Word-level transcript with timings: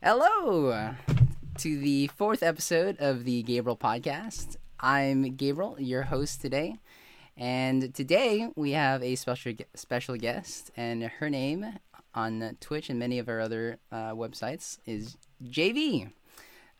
Hello 0.00 0.94
to 1.58 1.78
the 1.80 2.06
fourth 2.06 2.44
episode 2.44 2.96
of 3.00 3.24
the 3.24 3.42
Gabriel 3.42 3.76
Podcast. 3.76 4.54
I'm 4.78 5.34
Gabriel, 5.34 5.74
your 5.80 6.02
host 6.02 6.40
today, 6.40 6.76
and 7.36 7.92
today 7.92 8.48
we 8.54 8.70
have 8.70 9.02
a 9.02 9.16
special 9.16 9.54
special 9.74 10.14
guest, 10.14 10.70
and 10.76 11.02
her 11.02 11.28
name 11.28 11.66
on 12.14 12.56
Twitch 12.60 12.90
and 12.90 13.00
many 13.00 13.18
of 13.18 13.28
our 13.28 13.40
other 13.40 13.80
uh, 13.90 14.12
websites 14.12 14.78
is 14.86 15.16
JayV. 15.44 16.12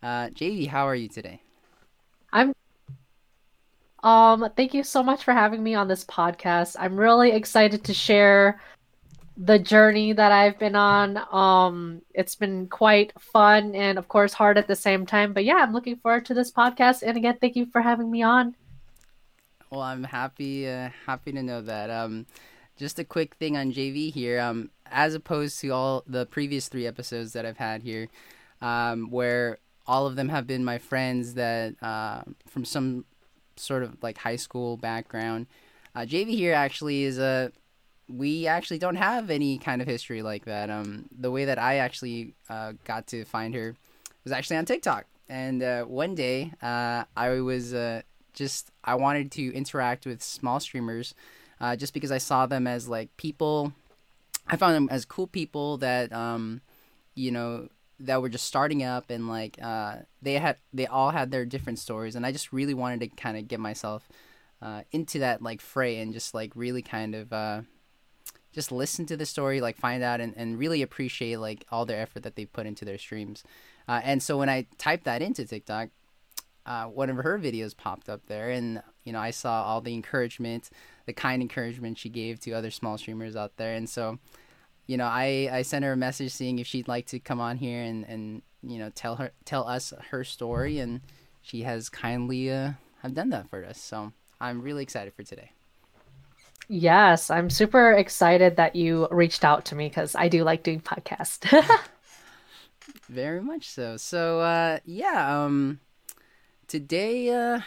Uh, 0.01 0.29
JayV, 0.29 0.67
how 0.67 0.87
are 0.87 0.95
you 0.95 1.09
today? 1.09 1.41
I'm. 2.31 2.53
Um, 4.01 4.49
thank 4.55 4.73
you 4.73 4.81
so 4.81 5.03
much 5.03 5.25
for 5.25 5.33
having 5.33 5.61
me 5.61 5.75
on 5.75 5.89
this 5.89 6.05
podcast. 6.05 6.77
I'm 6.79 6.95
really 6.95 7.31
excited 7.31 7.83
to 7.83 7.93
share 7.93 8.61
the 9.41 9.57
journey 9.57 10.11
that 10.11 10.33
I've 10.33 10.59
been 10.59 10.75
on. 10.75 11.17
Um, 11.31 12.01
it's 12.13 12.35
been 12.35 12.67
quite 12.67 13.13
fun 13.17 13.73
and, 13.73 13.97
of 13.97 14.09
course, 14.09 14.33
hard 14.33 14.57
at 14.57 14.67
the 14.67 14.75
same 14.75 15.05
time. 15.05 15.31
But 15.31 15.45
yeah, 15.45 15.55
I'm 15.55 15.71
looking 15.71 15.95
forward 15.95 16.25
to 16.25 16.33
this 16.33 16.51
podcast. 16.51 17.03
And 17.03 17.15
again, 17.15 17.37
thank 17.39 17.55
you 17.55 17.65
for 17.65 17.79
having 17.79 18.11
me 18.11 18.21
on. 18.21 18.55
Well, 19.69 19.81
I'm 19.81 20.03
happy 20.03 20.67
uh, 20.67 20.89
happy 21.05 21.31
to 21.31 21.41
know 21.41 21.61
that. 21.61 21.89
Um, 21.89 22.25
just 22.75 22.99
a 22.99 23.03
quick 23.05 23.35
thing 23.35 23.55
on 23.55 23.71
JayV 23.71 24.13
here. 24.13 24.41
Um, 24.41 24.71
as 24.91 25.13
opposed 25.13 25.59
to 25.61 25.69
all 25.69 26.03
the 26.05 26.25
previous 26.25 26.67
three 26.67 26.85
episodes 26.85 27.33
that 27.33 27.45
I've 27.45 27.57
had 27.57 27.83
here, 27.83 28.09
um, 28.61 29.09
where 29.09 29.59
all 29.87 30.05
of 30.05 30.15
them 30.15 30.29
have 30.29 30.47
been 30.47 30.65
my 30.65 30.79
friends 30.79 31.35
that 31.35 31.75
uh, 31.81 32.23
from 32.47 32.65
some 32.65 33.05
sort 33.55 33.83
of 33.83 34.01
like 34.03 34.17
high 34.17 34.35
school 34.35 34.75
background. 34.75 35.47
Uh, 35.95 36.01
JayV 36.01 36.29
here 36.29 36.53
actually 36.53 37.03
is 37.03 37.19
a 37.19 37.51
we 38.09 38.47
actually 38.47 38.79
don't 38.79 38.95
have 38.95 39.29
any 39.29 39.57
kind 39.59 39.81
of 39.81 39.87
history 39.87 40.21
like 40.21 40.45
that. 40.45 40.69
Um, 40.69 41.05
the 41.17 41.29
way 41.29 41.45
that 41.45 41.59
I 41.59 41.77
actually 41.77 42.33
uh, 42.49 42.73
got 42.83 43.07
to 43.07 43.23
find 43.23 43.53
her 43.53 43.75
was 44.23 44.33
actually 44.33 44.57
on 44.57 44.65
TikTok. 44.65 45.05
And 45.29 45.61
uh, 45.61 45.83
one 45.83 46.15
day, 46.15 46.51
uh, 46.61 47.03
I 47.15 47.39
was 47.41 47.73
uh, 47.73 48.01
just 48.33 48.71
I 48.83 48.95
wanted 48.95 49.31
to 49.33 49.53
interact 49.53 50.07
with 50.07 50.23
small 50.23 50.59
streamers, 50.59 51.13
uh, 51.61 51.75
just 51.75 51.93
because 51.93 52.11
I 52.11 52.17
saw 52.17 52.47
them 52.47 52.65
as 52.65 52.89
like 52.89 53.15
people. 53.15 53.73
I 54.47 54.57
found 54.57 54.73
them 54.73 54.89
as 54.89 55.05
cool 55.05 55.27
people 55.27 55.77
that, 55.77 56.11
um, 56.11 56.61
you 57.13 57.29
know, 57.29 57.69
that 57.99 58.19
were 58.19 58.29
just 58.29 58.47
starting 58.47 58.81
up 58.81 59.11
and 59.11 59.27
like 59.27 59.59
uh, 59.61 59.97
they 60.23 60.33
had 60.33 60.57
they 60.73 60.87
all 60.87 61.11
had 61.11 61.29
their 61.29 61.45
different 61.45 61.77
stories, 61.77 62.15
and 62.15 62.25
I 62.25 62.31
just 62.31 62.51
really 62.51 62.73
wanted 62.73 63.01
to 63.01 63.07
kind 63.09 63.37
of 63.37 63.47
get 63.47 63.59
myself 63.59 64.09
into 64.91 65.19
that 65.19 65.41
like 65.41 65.61
fray 65.61 65.99
and 65.99 66.11
just 66.11 66.33
like 66.33 66.51
really 66.55 66.81
kind 66.81 67.13
of 67.15 67.31
just 68.51 68.71
listen 68.71 69.05
to 69.07 69.17
the 69.17 69.25
story, 69.25 69.61
like 69.61 69.77
find 69.77 70.03
out 70.03 70.21
and, 70.21 70.33
and 70.35 70.57
really 70.57 70.81
appreciate 70.81 71.37
like 71.37 71.65
all 71.71 71.85
their 71.85 71.99
effort 71.99 72.23
that 72.23 72.35
they 72.35 72.45
put 72.45 72.65
into 72.65 72.85
their 72.85 72.97
streams. 72.97 73.43
Uh, 73.87 74.01
and 74.03 74.21
so 74.21 74.37
when 74.37 74.49
I 74.49 74.67
typed 74.77 75.05
that 75.05 75.21
into 75.21 75.45
TikTok, 75.45 75.89
uh, 76.65 76.85
one 76.85 77.09
of 77.09 77.17
her 77.17 77.39
videos 77.39 77.75
popped 77.75 78.09
up 78.09 78.25
there, 78.27 78.51
and 78.51 78.81
you 79.03 79.11
know 79.11 79.19
I 79.19 79.31
saw 79.31 79.63
all 79.63 79.81
the 79.81 79.93
encouragement, 79.93 80.69
the 81.05 81.13
kind 81.13 81.41
encouragement 81.41 81.97
she 81.97 82.09
gave 82.09 82.39
to 82.41 82.51
other 82.51 82.69
small 82.69 82.97
streamers 82.97 83.35
out 83.35 83.57
there, 83.57 83.73
and 83.73 83.89
so 83.89 84.19
you 84.85 84.97
know 84.97 85.05
I 85.05 85.49
I 85.51 85.61
sent 85.63 85.83
her 85.83 85.93
a 85.93 85.97
message 85.97 86.31
seeing 86.31 86.59
if 86.59 86.67
she'd 86.67 86.87
like 86.87 87.07
to 87.07 87.19
come 87.19 87.39
on 87.39 87.57
here 87.57 87.81
and 87.81 88.05
and 88.07 88.41
you 88.61 88.77
know 88.77 88.91
tell 88.93 89.15
her 89.15 89.31
tell 89.45 89.67
us 89.67 89.93
her 90.11 90.23
story, 90.23 90.77
and 90.77 91.01
she 91.41 91.63
has 91.63 91.89
kindly 91.89 92.51
uh, 92.51 92.73
have 93.01 93.15
done 93.15 93.29
that 93.29 93.49
for 93.49 93.65
us. 93.65 93.81
So 93.81 94.13
I'm 94.39 94.61
really 94.61 94.83
excited 94.83 95.13
for 95.13 95.23
today. 95.23 95.51
Yes, 96.71 97.31
I'm 97.31 97.49
super 97.49 97.91
excited 97.93 98.57
that 98.57 98.75
you 98.75 99.07
reached 99.09 99.43
out 99.43 99.65
to 99.65 99.75
me 99.75 99.89
because 99.89 100.13
I 100.15 100.27
do 100.27 100.43
like 100.43 100.61
doing 100.61 100.79
podcasts. 100.79 101.43
Very 103.09 103.41
much 103.41 103.67
so. 103.67 103.97
So 103.97 104.39
uh 104.39 104.77
yeah, 104.85 105.43
um 105.43 105.79
today 106.67 107.31
uh 107.33 107.61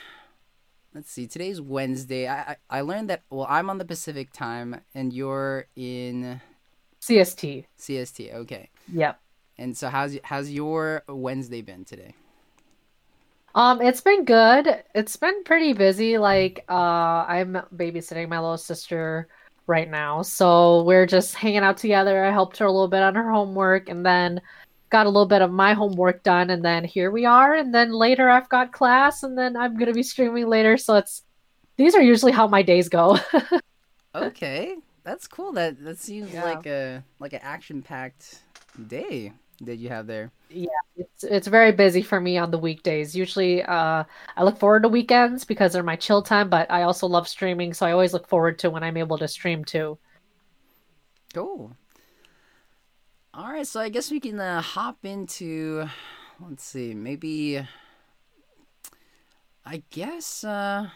let's 0.95 1.11
see, 1.11 1.27
today's 1.27 1.61
Wednesday. 1.61 2.29
I, 2.29 2.53
I 2.53 2.57
I 2.71 2.81
learned 2.83 3.11
that 3.11 3.23
well 3.29 3.47
I'm 3.51 3.69
on 3.71 3.79
the 3.79 3.85
Pacific 3.85 4.33
time 4.33 4.81
and 4.95 5.13
you're 5.13 5.67
in 5.75 6.41
CST. 7.01 7.65
CST, 7.77 8.33
okay. 8.33 8.71
Yep. 8.93 9.21
And 9.59 9.77
so 9.77 9.89
how's 9.89 10.17
how's 10.23 10.49
your 10.49 11.03
Wednesday 11.09 11.61
been 11.61 11.85
today? 11.85 12.15
Um, 13.55 13.83
it's 13.83 14.01
been 14.01 14.25
good. 14.25 14.83
It's 14.95 15.17
been 15.17 15.45
pretty 15.45 15.73
busy. 15.73 16.19
Like, 16.19 16.65
uh, 16.69 17.25
I'm 17.29 17.61
babysitting 17.75 18.29
my 18.29 18.41
little 18.41 18.57
sister 18.57 19.29
right 19.67 19.91
now, 19.91 20.23
so 20.23 20.83
we're 20.85 21.07
just 21.07 21.35
hanging 21.35 21.59
out 21.59 21.77
together. 21.77 22.25
I 22.25 22.31
helped 22.31 22.57
her 22.59 22.67
a 22.67 22.73
little 22.73 22.89
bit 22.89 23.03
on 23.03 23.15
her 23.15 23.31
homework, 23.31 23.89
and 23.89 24.05
then 24.05 24.41
got 24.91 25.07
a 25.07 25.09
little 25.09 25.27
bit 25.27 25.43
of 25.43 25.51
my 25.51 25.75
homework 25.75 26.23
done, 26.23 26.51
and 26.51 26.65
then 26.65 26.85
here 26.85 27.11
we 27.11 27.27
are. 27.27 27.55
And 27.55 27.75
then 27.75 27.93
later, 27.93 28.31
I've 28.31 28.49
got 28.49 28.73
class, 28.73 29.23
and 29.23 29.37
then 29.37 29.57
I'm 29.57 29.77
gonna 29.77 29.93
be 29.93 30.03
streaming 30.03 30.47
later. 30.47 30.77
So 30.77 30.97
it's 30.97 31.23
these 31.77 31.95
are 31.95 32.03
usually 32.03 32.33
how 32.33 32.47
my 32.47 32.63
days 32.63 32.89
go. 32.89 33.19
okay, 34.15 34.77
that's 35.05 35.27
cool. 35.27 35.53
That 35.53 35.83
that 35.85 35.99
seems 35.99 36.33
yeah. 36.33 36.45
like 36.45 36.67
a 36.67 37.05
like 37.19 37.33
an 37.35 37.41
action 37.43 37.83
packed 37.83 38.41
day 38.89 39.33
that 39.63 39.77
you 39.77 39.89
have 39.89 40.07
there. 40.07 40.31
Yeah, 40.51 40.69
it's 40.97 41.25
it's 41.25 41.47
very 41.47 41.73
busy 41.73 42.03
for 42.03 42.21
me 42.21 42.39
on 42.39 42.51
the 42.51 42.59
weekdays. 42.59 43.17
Usually, 43.17 43.63
uh, 43.63 44.05
I 44.37 44.43
look 44.43 44.59
forward 44.59 44.83
to 44.83 44.89
weekends 44.89 45.45
because 45.45 45.73
they're 45.73 45.83
my 45.83 45.97
chill 45.97 46.23
time. 46.23 46.49
But 46.49 46.71
I 46.71 46.83
also 46.83 47.07
love 47.07 47.29
streaming, 47.29 47.73
so 47.75 47.87
I 47.87 47.93
always 47.93 48.13
look 48.13 48.29
forward 48.29 48.59
to 48.61 48.71
when 48.71 48.83
I'm 48.83 48.97
able 48.97 49.19
to 49.19 49.29
stream 49.29 49.65
too. 49.65 49.99
Cool. 51.35 51.75
All 53.35 53.51
right, 53.51 53.67
so 53.67 53.81
I 53.81 53.89
guess 53.89 54.11
we 54.11 54.21
can 54.21 54.39
uh, 54.39 54.61
hop 54.61 54.99
into. 55.05 55.87
Let's 56.41 56.65
see, 56.65 56.93
maybe. 56.93 57.67
I 59.65 59.83
guess 59.91 60.45
uh, 60.45 60.91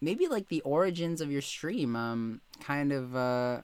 maybe 0.00 0.28
like 0.28 0.48
the 0.48 0.62
origins 0.62 1.20
of 1.20 1.30
your 1.30 1.42
stream. 1.42 1.96
Um, 1.96 2.40
kind 2.60 2.92
of. 2.92 3.14
Uh, 3.14 3.60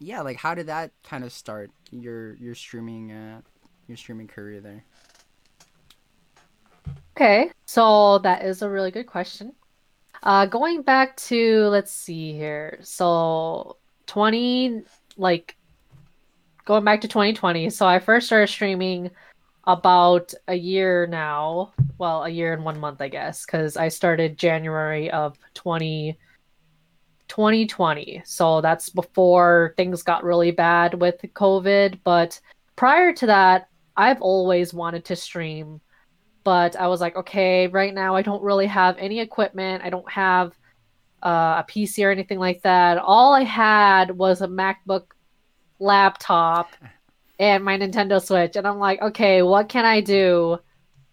yeah, 0.00 0.22
like 0.22 0.38
how 0.38 0.54
did 0.54 0.66
that 0.66 0.92
kind 1.04 1.24
of 1.24 1.32
start 1.32 1.70
your 1.90 2.34
your 2.36 2.54
streaming 2.54 3.12
uh, 3.12 3.42
your 3.90 3.96
streaming 3.96 4.28
career 4.28 4.60
there? 4.60 4.84
Okay, 7.16 7.50
so 7.66 8.18
that 8.18 8.44
is 8.44 8.62
a 8.62 8.70
really 8.70 8.90
good 8.90 9.06
question. 9.06 9.52
Uh, 10.22 10.46
going 10.46 10.82
back 10.82 11.16
to 11.16 11.66
let's 11.68 11.92
see 11.92 12.32
here, 12.32 12.78
so 12.82 13.76
twenty 14.06 14.82
like 15.16 15.56
going 16.64 16.84
back 16.84 17.00
to 17.00 17.08
2020. 17.08 17.68
So 17.70 17.86
I 17.86 17.98
first 17.98 18.26
started 18.26 18.46
streaming 18.48 19.10
about 19.64 20.32
a 20.48 20.54
year 20.54 21.06
now. 21.06 21.72
Well, 21.98 22.24
a 22.24 22.28
year 22.28 22.54
and 22.54 22.64
one 22.64 22.78
month, 22.78 23.00
I 23.00 23.08
guess, 23.08 23.44
because 23.44 23.76
I 23.76 23.88
started 23.88 24.38
January 24.38 25.10
of 25.10 25.36
20. 25.54 26.16
2020. 27.28 28.22
So 28.24 28.60
that's 28.60 28.90
before 28.90 29.74
things 29.76 30.02
got 30.02 30.24
really 30.24 30.50
bad 30.50 31.00
with 31.00 31.22
COVID. 31.22 32.00
But 32.02 32.40
prior 32.74 33.12
to 33.12 33.26
that, 33.26 33.68
I've 33.96 34.20
always 34.22 34.72
wanted 34.72 35.04
to 35.06 35.16
stream, 35.16 35.80
but 36.44 36.76
I 36.76 36.88
was 36.88 37.00
like, 37.00 37.16
okay, 37.16 37.66
right 37.66 37.92
now 37.92 38.14
I 38.14 38.22
don't 38.22 38.42
really 38.42 38.66
have 38.66 38.96
any 38.98 39.20
equipment. 39.20 39.84
I 39.84 39.90
don't 39.90 40.10
have 40.10 40.52
uh, 41.22 41.62
a 41.62 41.66
PC 41.68 42.04
or 42.06 42.10
anything 42.10 42.38
like 42.38 42.62
that. 42.62 42.98
All 42.98 43.34
I 43.34 43.44
had 43.44 44.10
was 44.10 44.40
a 44.40 44.48
MacBook 44.48 45.04
laptop 45.78 46.70
and 47.38 47.64
my 47.64 47.78
Nintendo 47.78 48.24
Switch. 48.24 48.56
And 48.56 48.66
I'm 48.66 48.78
like, 48.78 49.00
okay, 49.02 49.42
what 49.42 49.68
can 49.68 49.84
I 49.84 50.00
do? 50.00 50.58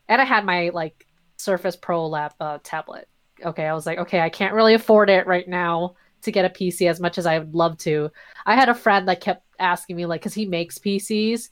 And 0.08 0.22
I 0.22 0.26
had 0.26 0.46
my 0.46 0.70
like 0.70 1.08
Surface 1.38 1.76
Pro 1.76 2.08
lap 2.08 2.36
uh, 2.40 2.60
tablet. 2.64 3.08
Okay, 3.44 3.66
I 3.66 3.74
was 3.74 3.86
like, 3.86 4.00
okay, 4.00 4.20
I 4.20 4.30
can't 4.30 4.54
really 4.54 4.74
afford 4.74 5.10
it 5.10 5.28
right 5.28 5.48
now 5.48 5.96
to 6.24 6.32
get 6.32 6.46
a 6.46 6.50
PC 6.50 6.90
as 6.90 7.00
much 7.00 7.18
as 7.18 7.26
I 7.26 7.40
would 7.40 7.54
love 7.54 7.78
to. 7.80 8.12
I 8.46 8.56
had 8.56 8.70
a 8.70 8.74
friend 8.74 9.08
that 9.08 9.22
kept 9.22 9.46
asking 9.60 9.96
me 9.96 10.06
like, 10.06 10.22
because 10.22 10.34
he 10.34 10.46
makes 10.46 10.80
PCs, 10.80 11.50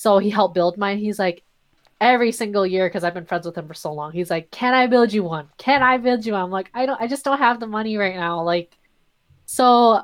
so 0.00 0.16
he 0.16 0.30
helped 0.30 0.54
build 0.54 0.78
mine. 0.78 0.96
He's 0.96 1.18
like, 1.18 1.42
every 2.00 2.32
single 2.32 2.66
year, 2.66 2.88
because 2.88 3.04
I've 3.04 3.12
been 3.12 3.26
friends 3.26 3.44
with 3.44 3.58
him 3.58 3.68
for 3.68 3.74
so 3.74 3.92
long, 3.92 4.12
he's 4.12 4.30
like, 4.30 4.50
Can 4.50 4.72
I 4.72 4.86
build 4.86 5.12
you 5.12 5.22
one? 5.22 5.50
Can 5.58 5.82
I 5.82 5.98
build 5.98 6.24
you 6.24 6.32
one? 6.32 6.42
I'm 6.42 6.50
like, 6.50 6.70
I 6.72 6.86
don't 6.86 6.98
I 6.98 7.06
just 7.06 7.22
don't 7.22 7.36
have 7.36 7.60
the 7.60 7.66
money 7.66 7.98
right 7.98 8.16
now. 8.16 8.42
Like 8.42 8.78
so 9.44 10.00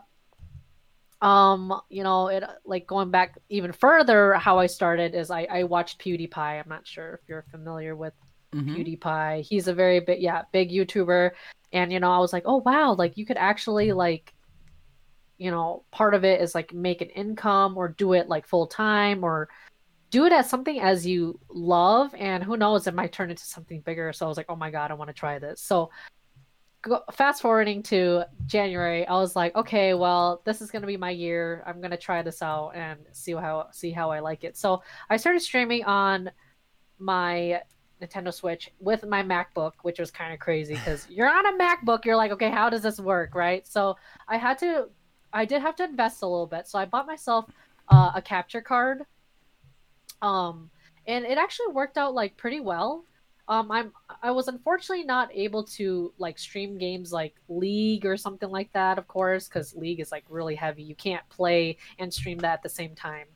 um, 1.22 1.81
you 1.88 2.02
know, 2.02 2.28
it 2.28 2.44
like 2.66 2.87
going 2.87 3.10
back 3.10 3.38
even 3.48 3.72
further, 3.72 4.34
how 4.34 4.58
I 4.58 4.66
started 4.66 5.14
is 5.14 5.31
I, 5.31 5.44
I 5.50 5.62
watched 5.62 5.99
PewDiePie. 5.99 6.37
I'm 6.37 6.69
not 6.69 6.87
sure 6.87 7.14
if 7.14 7.20
you're 7.26 7.46
familiar 7.50 7.96
with 7.96 8.12
mm-hmm. 8.54 8.75
PewDiePie. 8.75 9.40
He's 9.40 9.66
a 9.66 9.72
very 9.72 10.00
big 10.00 10.20
yeah, 10.20 10.42
big 10.52 10.70
YouTuber. 10.70 11.31
And 11.72 11.90
you 11.90 12.00
know, 12.00 12.12
I 12.12 12.19
was 12.19 12.34
like, 12.34 12.42
oh 12.44 12.58
wow, 12.66 12.92
like 12.92 13.16
you 13.16 13.25
could 13.25 13.38
actually 13.38 13.92
like 13.92 14.34
you 15.38 15.50
know, 15.50 15.84
part 15.90 16.14
of 16.14 16.22
it 16.22 16.42
is 16.42 16.54
like 16.54 16.75
make 16.75 17.00
an 17.00 17.08
income 17.10 17.78
or 17.78 17.88
do 17.88 18.12
it 18.12 18.28
like 18.28 18.46
full 18.46 18.66
time 18.66 19.25
or 19.25 19.49
do 20.11 20.25
it 20.25 20.32
as 20.32 20.49
something 20.49 20.81
as 20.81 21.06
you 21.06 21.38
love 21.49 22.14
and 22.14 22.43
who 22.43 22.56
knows 22.56 22.87
it 22.87 22.94
might 22.94 23.12
turn 23.12 23.31
into 23.31 23.44
something 23.44 23.81
bigger 23.81 24.12
so 24.12 24.25
i 24.25 24.29
was 24.29 24.37
like 24.37 24.47
oh 24.49 24.56
my 24.56 24.70
god 24.70 24.91
i 24.91 24.94
want 24.94 25.08
to 25.08 25.14
try 25.14 25.38
this 25.38 25.61
so 25.61 25.91
go, 26.87 27.03
fast 27.12 27.43
forwarding 27.43 27.82
to 27.85 28.25
January, 28.47 29.06
I 29.06 29.14
was 29.14 29.37
like, 29.37 29.55
okay, 29.56 29.94
well, 29.94 30.43
this 30.44 30.61
is 30.61 30.70
gonna 30.70 30.87
be 30.87 30.97
my 30.97 31.11
year. 31.11 31.62
I'm 31.67 31.81
gonna 31.81 31.97
try 31.97 32.23
this 32.23 32.43
out 32.43 32.70
and 32.75 33.00
see 33.12 33.32
how 33.32 33.69
see 33.73 33.91
how 33.91 34.11
I 34.11 34.20
like 34.20 34.44
it. 34.44 34.56
So 34.56 34.82
I 35.11 35.17
started 35.17 35.41
streaming 35.41 35.85
on 35.85 36.31
my 36.99 37.62
Nintendo 38.00 38.32
Switch 38.32 38.70
with 38.79 39.05
my 39.06 39.23
MacBook, 39.23 39.73
which 39.82 39.99
was 39.99 40.11
kind 40.11 40.32
of 40.32 40.38
crazy 40.41 40.75
because 40.75 41.06
you're 41.11 41.29
on 41.29 41.47
a 41.47 41.59
MacBook, 41.59 42.05
you're 42.05 42.17
like, 42.17 42.32
okay, 42.32 42.50
how 42.50 42.70
does 42.70 42.82
this 42.82 43.00
work, 43.00 43.35
right? 43.35 43.67
So 43.67 43.97
I 44.29 44.37
had 44.37 44.59
to, 44.59 44.88
I 45.32 45.44
did 45.44 45.62
have 45.62 45.76
to 45.76 45.85
invest 45.85 46.23
a 46.23 46.26
little 46.26 46.47
bit. 46.47 46.69
So 46.69 46.79
I 46.79 46.85
bought 46.85 47.06
myself 47.06 47.47
uh, 47.88 48.12
a 48.14 48.23
capture 48.23 48.61
card, 48.61 49.02
um, 50.22 50.70
and 51.06 51.24
it 51.24 51.38
actually 51.38 51.68
worked 51.68 51.98
out 51.98 52.14
like 52.14 52.36
pretty 52.36 52.60
well. 52.60 53.04
Um, 53.48 53.70
I'm 53.70 53.92
I 54.22 54.32
was 54.32 54.48
unfortunately 54.48 55.04
not 55.04 55.30
able 55.32 55.62
to 55.64 56.12
like 56.18 56.38
stream 56.38 56.78
games 56.78 57.12
like 57.12 57.34
League 57.48 58.04
or 58.04 58.16
something 58.16 58.50
like 58.50 58.72
that, 58.72 58.98
of 58.98 59.06
course, 59.06 59.46
because 59.46 59.74
League 59.76 60.00
is 60.00 60.10
like 60.10 60.24
really 60.28 60.56
heavy. 60.56 60.82
You 60.82 60.96
can't 60.96 61.26
play 61.28 61.76
and 61.98 62.12
stream 62.12 62.38
that 62.38 62.54
at 62.54 62.62
the 62.62 62.68
same 62.68 62.94
time. 62.94 63.26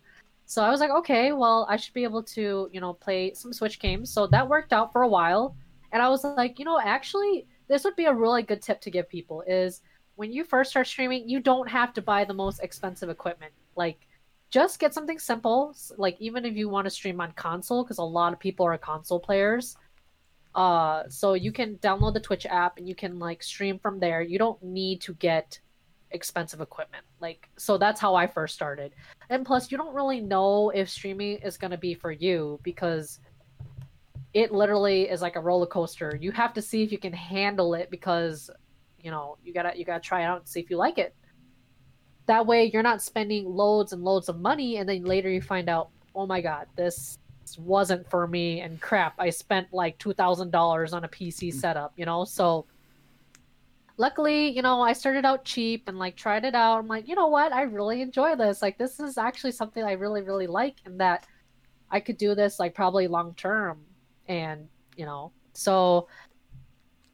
So 0.47 0.65
I 0.65 0.71
was 0.71 0.81
like, 0.81 0.91
okay, 0.91 1.31
well, 1.31 1.65
I 1.71 1.77
should 1.77 1.95
be 1.95 2.03
able 2.03 2.25
to, 2.25 2.69
you 2.73 2.81
know, 2.81 2.93
play 2.93 3.35
some 3.35 3.53
Switch 3.53 3.79
games. 3.79 4.11
So 4.11 4.27
that 4.27 4.49
worked 4.49 4.73
out 4.73 4.91
for 4.91 5.03
a 5.03 5.09
while. 5.09 5.55
And 5.93 6.03
I 6.03 6.09
was 6.09 6.25
like, 6.25 6.59
you 6.59 6.65
know, 6.65 6.81
actually, 6.83 7.47
this 7.69 7.85
would 7.85 7.95
be 7.95 8.07
a 8.07 8.13
really 8.13 8.43
good 8.43 8.61
tip 8.61 8.81
to 8.81 8.91
give 8.91 9.09
people 9.09 9.43
is 9.47 9.81
when 10.17 10.33
you 10.33 10.43
first 10.43 10.71
start 10.71 10.89
streaming, 10.89 11.29
you 11.29 11.39
don't 11.39 11.69
have 11.69 11.93
to 11.95 12.03
buy 12.03 12.25
the 12.25 12.35
most 12.35 12.61
expensive 12.65 13.11
equipment. 13.11 13.53
Like, 13.77 14.09
just 14.51 14.79
get 14.79 14.93
something 14.95 15.19
simple. 15.19 15.75
Like, 15.97 16.17
even 16.21 16.45
if 16.45 16.57
you 16.57 16.69
want 16.69 16.87
to 16.87 16.91
stream 16.91 17.21
on 17.21 17.33
console, 17.33 17.85
because 17.85 17.99
a 17.99 18.03
lot 18.03 18.33
of 18.33 18.39
people 18.39 18.67
are 18.67 18.77
console 18.79 19.21
players. 19.21 19.77
Uh, 20.55 21.05
so 21.09 21.35
you 21.35 21.53
can 21.53 21.77
download 21.77 22.15
the 22.15 22.21
Twitch 22.21 22.47
app 22.47 22.79
and 22.79 22.89
you 22.89 22.95
can 22.95 23.19
like 23.19 23.43
stream 23.43 23.79
from 23.79 24.01
there. 24.01 24.21
You 24.21 24.39
don't 24.39 24.61
need 24.63 25.01
to 25.03 25.15
get 25.15 25.61
expensive 26.11 26.61
equipment. 26.61 27.05
Like 27.21 27.49
so 27.57 27.79
that's 27.79 28.01
how 28.01 28.17
I 28.17 28.27
first 28.27 28.55
started. 28.55 28.93
And 29.29 29.47
plus 29.47 29.71
you 29.71 29.79
don't 29.79 29.95
really 29.95 30.21
know 30.21 30.71
if 30.71 30.89
streaming 30.91 31.37
is 31.39 31.57
going 31.57 31.71
to 31.71 31.79
be 31.79 31.95
for 31.95 32.11
you 32.11 32.59
because 32.65 33.21
it 34.35 34.53
literally 34.53 35.09
is 35.09 35.23
like 35.23 35.37
a 35.37 35.41
roller 35.41 35.67
coaster. 35.67 36.19
You 36.21 36.33
have 36.33 36.53
to 36.55 36.63
see 36.63 36.83
if 36.83 36.91
you 36.91 36.99
can 36.99 37.13
handle 37.13 37.75
it 37.75 37.91
because 37.91 38.51
you 39.03 39.11
know, 39.11 39.39
you 39.43 39.55
got 39.55 39.63
to 39.63 39.79
you 39.79 39.85
got 39.85 40.03
to 40.03 40.07
try 40.07 40.23
it 40.23 40.25
out 40.25 40.41
and 40.41 40.49
see 40.49 40.61
if 40.61 40.71
you 40.71 40.77
like 40.77 40.99
it. 40.99 41.15
That 42.31 42.47
way 42.47 42.71
you're 42.73 42.85
not 42.85 43.03
spending 43.03 43.45
loads 43.45 43.93
and 43.93 44.05
loads 44.05 44.29
of 44.29 44.39
money 44.39 44.77
and 44.77 44.89
then 44.89 45.03
later 45.03 45.29
you 45.29 45.43
find 45.43 45.69
out, 45.69 45.91
"Oh 46.15 46.27
my 46.27 46.41
god, 46.41 46.69
this 46.77 47.19
wasn't 47.59 48.09
for 48.09 48.29
me 48.29 48.61
and 48.61 48.81
crap, 48.81 49.15
I 49.19 49.31
spent 49.31 49.67
like 49.73 49.99
$2,000 49.99 50.93
on 50.93 51.03
a 51.03 51.09
PC 51.09 51.49
mm. 51.49 51.53
setup, 51.53 51.93
you 51.97 52.07
know?" 52.07 52.25
So 52.25 52.67
luckily, 53.97 54.49
you 54.49 54.63
know, 54.63 54.81
I 54.81 54.93
started 54.93 55.25
out 55.25 55.45
cheap 55.45 55.89
and 55.89 55.99
like 55.99 56.15
tried 56.17 56.45
it 56.45 56.55
out. 56.55 56.79
I'm 56.79 56.87
like, 56.89 57.09
you 57.09 57.17
know 57.17 57.27
what? 57.27 57.53
I 57.53 57.63
really 57.63 58.01
enjoy 58.01 58.37
this. 58.37 58.63
Like, 58.63 58.79
this 58.79 59.01
is 59.01 59.19
actually 59.19 59.53
something 59.53 59.83
I 59.83 59.93
really, 59.93 60.23
really 60.23 60.47
like, 60.47 60.77
and 60.87 61.01
that 61.01 61.27
I 61.91 61.99
could 61.99 62.17
do 62.17 62.37
this 62.37 62.61
like 62.61 62.75
probably 62.75 63.09
long 63.09 63.35
term. 63.35 63.81
And, 64.29 64.69
you 64.97 65.05
know, 65.05 65.33
so 65.53 66.09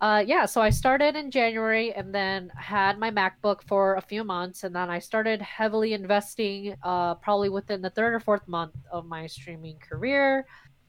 uh, 0.00 0.22
yeah, 0.26 0.44
so 0.44 0.60
I 0.60 0.70
started 0.70 1.16
in 1.16 1.30
January 1.30 1.92
and 1.94 2.14
then 2.14 2.50
had 2.54 2.98
my 2.98 3.10
MacBook 3.10 3.62
for 3.66 3.94
a 3.94 4.00
few 4.02 4.24
months, 4.24 4.64
and 4.64 4.74
then 4.74 4.90
I 4.90 4.98
started 4.98 5.40
heavily 5.40 5.94
investing 5.94 6.76
uh, 6.82 7.14
probably 7.14 7.48
within 7.48 7.80
the 7.80 7.90
third 7.90 8.12
or 8.12 8.20
fourth 8.20 8.46
month 8.46 8.74
of 8.90 9.06
my 9.06 9.26
streaming 9.26 9.78
career. 9.78 10.46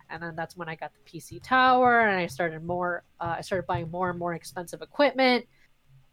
And 0.09 0.21
then 0.21 0.35
that's 0.35 0.57
when 0.57 0.67
I 0.67 0.75
got 0.75 0.91
the 0.93 1.09
PC 1.09 1.41
tower, 1.41 2.01
and 2.01 2.17
I 2.17 2.27
started 2.27 2.63
more. 2.63 3.03
Uh, 3.19 3.35
I 3.37 3.41
started 3.41 3.65
buying 3.65 3.89
more 3.91 4.09
and 4.09 4.19
more 4.19 4.33
expensive 4.33 4.81
equipment 4.81 5.45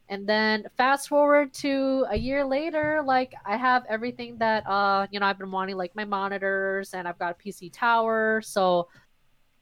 and 0.08 0.26
then 0.26 0.64
fast 0.76 1.08
forward 1.08 1.52
to 1.54 2.04
a 2.10 2.16
year 2.16 2.44
later 2.44 3.02
like 3.04 3.32
i 3.46 3.56
have 3.56 3.84
everything 3.88 4.36
that 4.36 4.66
uh 4.66 5.06
you 5.10 5.18
know 5.18 5.26
i've 5.26 5.38
been 5.38 5.50
wanting 5.50 5.76
like 5.76 5.94
my 5.96 6.04
monitors 6.04 6.92
and 6.92 7.08
i've 7.08 7.18
got 7.18 7.34
a 7.34 7.42
pc 7.42 7.72
tower 7.72 8.42
so 8.44 8.86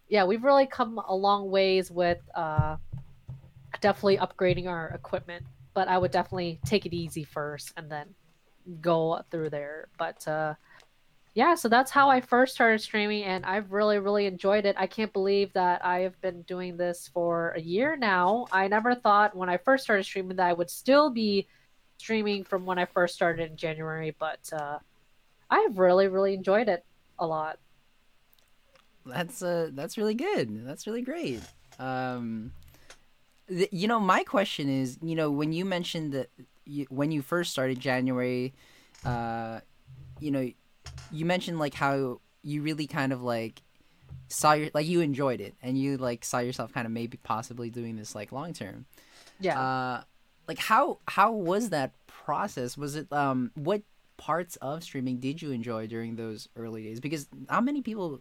yeah 0.08 0.24
we've 0.24 0.42
really 0.42 0.66
come 0.66 0.98
a 1.06 1.14
long 1.14 1.48
ways 1.48 1.90
with 1.90 2.18
uh 2.34 2.76
definitely 3.82 4.16
upgrading 4.16 4.66
our 4.66 4.88
equipment 4.88 5.44
but 5.74 5.86
i 5.88 5.98
would 5.98 6.10
definitely 6.10 6.58
take 6.64 6.86
it 6.86 6.94
easy 6.94 7.24
first 7.24 7.72
and 7.76 7.90
then 7.90 8.06
go 8.80 9.20
through 9.30 9.50
there 9.50 9.88
but 9.98 10.26
uh 10.26 10.54
yeah, 11.34 11.54
so 11.54 11.68
that's 11.68 11.90
how 11.90 12.10
I 12.10 12.20
first 12.20 12.54
started 12.54 12.80
streaming, 12.82 13.24
and 13.24 13.46
I've 13.46 13.72
really, 13.72 13.98
really 13.98 14.26
enjoyed 14.26 14.66
it. 14.66 14.76
I 14.78 14.86
can't 14.86 15.12
believe 15.14 15.50
that 15.54 15.82
I 15.82 16.00
have 16.00 16.20
been 16.20 16.42
doing 16.42 16.76
this 16.76 17.08
for 17.08 17.54
a 17.56 17.60
year 17.60 17.96
now. 17.96 18.46
I 18.52 18.68
never 18.68 18.94
thought 18.94 19.34
when 19.34 19.48
I 19.48 19.56
first 19.56 19.84
started 19.84 20.04
streaming 20.04 20.36
that 20.36 20.46
I 20.46 20.52
would 20.52 20.68
still 20.68 21.08
be 21.08 21.48
streaming 21.96 22.44
from 22.44 22.66
when 22.66 22.78
I 22.78 22.84
first 22.84 23.14
started 23.14 23.50
in 23.50 23.56
January, 23.56 24.14
but 24.18 24.40
uh, 24.52 24.78
I've 25.48 25.78
really, 25.78 26.08
really 26.08 26.34
enjoyed 26.34 26.68
it 26.68 26.84
a 27.18 27.26
lot. 27.26 27.58
That's 29.06 29.42
uh, 29.42 29.70
that's 29.72 29.96
really 29.96 30.14
good. 30.14 30.66
That's 30.66 30.86
really 30.86 31.02
great. 31.02 31.40
Um, 31.78 32.52
you 33.70 33.88
know, 33.88 34.00
my 34.00 34.24
question 34.24 34.68
is, 34.68 34.98
you 35.02 35.14
know, 35.14 35.30
when 35.30 35.52
you 35.52 35.64
mentioned 35.64 36.12
that 36.12 36.30
you, 36.64 36.86
when 36.88 37.10
you 37.10 37.22
first 37.22 37.50
started 37.50 37.80
January, 37.80 38.54
uh, 39.04 39.60
you 40.20 40.30
know 40.30 40.50
you 41.10 41.24
mentioned 41.24 41.58
like 41.58 41.74
how 41.74 42.20
you 42.42 42.62
really 42.62 42.86
kind 42.86 43.12
of 43.12 43.22
like 43.22 43.62
saw 44.28 44.52
your 44.52 44.70
like 44.74 44.86
you 44.86 45.00
enjoyed 45.00 45.40
it 45.40 45.54
and 45.62 45.78
you 45.78 45.96
like 45.96 46.24
saw 46.24 46.38
yourself 46.38 46.72
kind 46.72 46.86
of 46.86 46.92
maybe 46.92 47.18
possibly 47.22 47.70
doing 47.70 47.96
this 47.96 48.14
like 48.14 48.32
long 48.32 48.52
term. 48.52 48.86
Yeah. 49.40 49.60
Uh, 49.60 50.02
like 50.48 50.58
how 50.58 50.98
how 51.06 51.32
was 51.32 51.70
that 51.70 51.92
process? 52.06 52.76
Was 52.76 52.96
it 52.96 53.12
um 53.12 53.50
what 53.54 53.82
parts 54.16 54.56
of 54.56 54.82
streaming 54.82 55.18
did 55.18 55.42
you 55.42 55.50
enjoy 55.50 55.86
during 55.86 56.16
those 56.16 56.48
early 56.56 56.82
days? 56.82 57.00
Because 57.00 57.26
how 57.48 57.60
many 57.60 57.82
people 57.82 58.20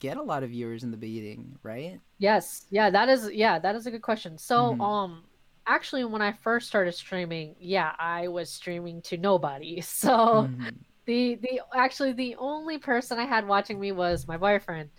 get 0.00 0.16
a 0.16 0.22
lot 0.22 0.42
of 0.42 0.50
viewers 0.50 0.82
in 0.82 0.90
the 0.90 0.96
beginning, 0.96 1.56
right? 1.62 2.00
Yes. 2.18 2.66
Yeah, 2.70 2.90
that 2.90 3.08
is 3.08 3.30
yeah, 3.32 3.58
that 3.58 3.76
is 3.76 3.86
a 3.86 3.90
good 3.90 4.02
question. 4.02 4.36
So 4.36 4.72
mm-hmm. 4.72 4.80
um 4.80 5.22
actually 5.66 6.04
when 6.04 6.20
I 6.22 6.32
first 6.32 6.66
started 6.66 6.92
streaming, 6.92 7.54
yeah, 7.60 7.92
I 7.98 8.28
was 8.28 8.50
streaming 8.50 9.02
to 9.02 9.16
nobody. 9.16 9.80
So 9.84 10.08
mm-hmm 10.48 10.68
the 11.10 11.34
the 11.42 11.60
actually 11.74 12.12
the 12.12 12.36
only 12.38 12.78
person 12.78 13.18
I 13.18 13.24
had 13.24 13.46
watching 13.46 13.80
me 13.80 13.90
was 13.90 14.28
my 14.28 14.36
boyfriend. 14.36 14.90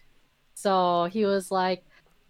So 0.55 1.05
he 1.05 1.25
was 1.25 1.51
like, 1.51 1.85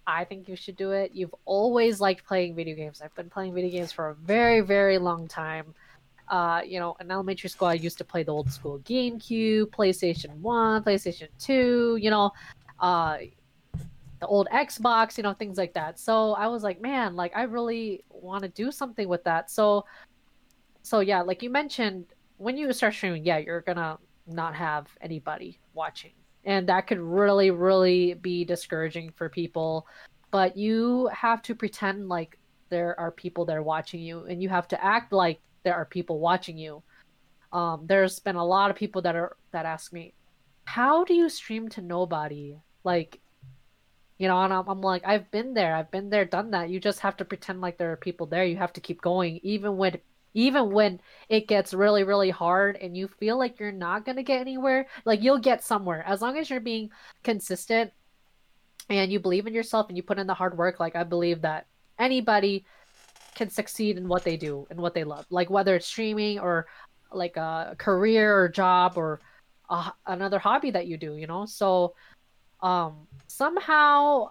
I 0.05 0.23
think 0.23 0.47
you 0.47 0.55
should 0.55 0.77
do 0.77 0.91
it. 0.91 1.11
You've 1.13 1.33
always 1.45 1.99
liked 1.99 2.25
playing 2.25 2.53
video 2.55 2.75
games. 2.75 3.01
I've 3.01 3.15
been 3.15 3.29
playing 3.29 3.53
video 3.55 3.71
games 3.71 3.91
for 3.91 4.09
a 4.09 4.15
very, 4.15 4.61
very 4.61 4.99
long 4.99 5.27
time. 5.27 5.73
Uh, 6.29 6.61
you 6.65 6.79
know, 6.79 6.95
in 7.01 7.11
elementary 7.11 7.49
school, 7.49 7.67
I 7.67 7.73
used 7.73 7.97
to 7.97 8.05
play 8.05 8.23
the 8.23 8.31
old 8.31 8.51
school 8.51 8.79
GameCube, 8.85 9.65
PlayStation 9.71 10.35
1, 10.37 10.83
PlayStation 10.83 11.27
2, 11.39 11.97
you 11.99 12.09
know, 12.09 12.31
uh, 12.81 13.17
the 14.21 14.27
old 14.27 14.47
Xbox, 14.53 15.17
you 15.17 15.23
know, 15.23 15.33
things 15.33 15.57
like 15.57 15.73
that. 15.73 15.99
So 15.99 16.33
I 16.33 16.47
was 16.47 16.63
like, 16.63 16.79
man, 16.79 17.15
like, 17.15 17.35
I 17.35 17.43
really 17.43 18.03
want 18.09 18.43
to 18.43 18.49
do 18.49 18.71
something 18.71 19.07
with 19.07 19.23
that. 19.23 19.49
So, 19.49 19.85
so 20.83 20.99
yeah, 20.99 21.21
like 21.21 21.41
you 21.41 21.49
mentioned, 21.49 22.05
when 22.37 22.55
you 22.57 22.71
start 22.73 22.93
streaming, 22.93 23.25
yeah, 23.25 23.37
you're 23.37 23.61
gonna 23.61 23.97
not 24.27 24.55
have 24.55 24.87
anybody 25.01 25.59
watching, 25.73 26.13
and 26.45 26.67
that 26.69 26.87
could 26.87 26.99
really, 26.99 27.51
really 27.51 28.15
be 28.15 28.45
discouraging 28.45 29.11
for 29.15 29.29
people. 29.29 29.87
But 30.31 30.55
you 30.57 31.07
have 31.13 31.41
to 31.43 31.55
pretend 31.55 32.09
like 32.09 32.39
there 32.69 32.99
are 32.99 33.11
people 33.11 33.45
that 33.45 33.55
are 33.55 33.63
watching 33.63 34.01
you, 34.01 34.25
and 34.25 34.41
you 34.41 34.49
have 34.49 34.67
to 34.69 34.83
act 34.83 35.13
like 35.13 35.39
there 35.63 35.75
are 35.75 35.85
people 35.85 36.19
watching 36.19 36.57
you. 36.57 36.81
Um, 37.53 37.85
there's 37.85 38.19
been 38.19 38.37
a 38.37 38.45
lot 38.45 38.71
of 38.71 38.75
people 38.75 39.01
that 39.03 39.15
are 39.15 39.35
that 39.51 39.65
ask 39.65 39.93
me, 39.93 40.13
"How 40.65 41.03
do 41.03 41.13
you 41.13 41.29
stream 41.29 41.69
to 41.69 41.81
nobody?" 41.81 42.57
Like, 42.83 43.19
you 44.17 44.27
know, 44.27 44.41
and 44.41 44.53
I'm, 44.53 44.67
I'm 44.67 44.81
like, 44.81 45.03
I've 45.05 45.29
been 45.31 45.53
there, 45.53 45.75
I've 45.75 45.91
been 45.91 46.09
there, 46.09 46.25
done 46.25 46.51
that. 46.51 46.69
You 46.69 46.79
just 46.79 46.99
have 46.99 47.17
to 47.17 47.25
pretend 47.25 47.61
like 47.61 47.77
there 47.77 47.91
are 47.91 47.97
people 47.97 48.27
there. 48.27 48.45
You 48.45 48.57
have 48.57 48.73
to 48.73 48.81
keep 48.81 49.01
going, 49.01 49.39
even 49.43 49.77
when 49.77 49.97
even 50.33 50.71
when 50.71 50.99
it 51.29 51.47
gets 51.47 51.73
really 51.73 52.03
really 52.03 52.29
hard 52.29 52.77
and 52.77 52.95
you 52.95 53.07
feel 53.07 53.37
like 53.37 53.59
you're 53.59 53.71
not 53.71 54.05
going 54.05 54.15
to 54.15 54.23
get 54.23 54.39
anywhere 54.39 54.87
like 55.05 55.21
you'll 55.21 55.37
get 55.37 55.63
somewhere 55.63 56.03
as 56.07 56.21
long 56.21 56.37
as 56.37 56.49
you're 56.49 56.59
being 56.59 56.89
consistent 57.23 57.91
and 58.89 59.11
you 59.11 59.19
believe 59.19 59.47
in 59.47 59.53
yourself 59.53 59.87
and 59.89 59.97
you 59.97 60.03
put 60.03 60.19
in 60.19 60.27
the 60.27 60.33
hard 60.33 60.57
work 60.57 60.79
like 60.79 60.95
i 60.95 61.03
believe 61.03 61.41
that 61.41 61.67
anybody 61.99 62.65
can 63.35 63.49
succeed 63.49 63.97
in 63.97 64.07
what 64.07 64.23
they 64.23 64.37
do 64.37 64.65
and 64.69 64.79
what 64.79 64.93
they 64.93 65.03
love 65.03 65.25
like 65.29 65.49
whether 65.49 65.75
it's 65.75 65.87
streaming 65.87 66.39
or 66.39 66.67
like 67.11 67.37
a 67.37 67.75
career 67.77 68.37
or 68.37 68.47
job 68.47 68.93
or 68.95 69.19
a, 69.69 69.91
another 70.07 70.39
hobby 70.39 70.71
that 70.71 70.87
you 70.87 70.97
do 70.97 71.15
you 71.15 71.27
know 71.27 71.45
so 71.45 71.93
um 72.61 73.07
somehow 73.27 74.29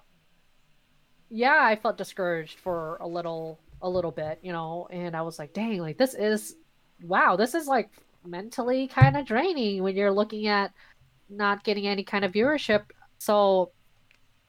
yeah 1.30 1.60
i 1.62 1.76
felt 1.76 1.96
discouraged 1.96 2.58
for 2.58 2.96
a 3.00 3.06
little 3.06 3.60
a 3.82 3.88
little 3.88 4.10
bit, 4.10 4.38
you 4.42 4.52
know, 4.52 4.86
and 4.90 5.16
I 5.16 5.22
was 5.22 5.38
like, 5.38 5.52
dang, 5.52 5.78
like 5.78 5.98
this 5.98 6.14
is 6.14 6.56
wow, 7.02 7.36
this 7.36 7.54
is 7.54 7.66
like 7.66 7.90
mentally 8.24 8.88
kind 8.88 9.16
of 9.16 9.26
draining 9.26 9.82
when 9.82 9.96
you're 9.96 10.12
looking 10.12 10.46
at 10.46 10.72
not 11.28 11.64
getting 11.64 11.86
any 11.86 12.04
kind 12.04 12.24
of 12.24 12.32
viewership. 12.32 12.84
So 13.18 13.72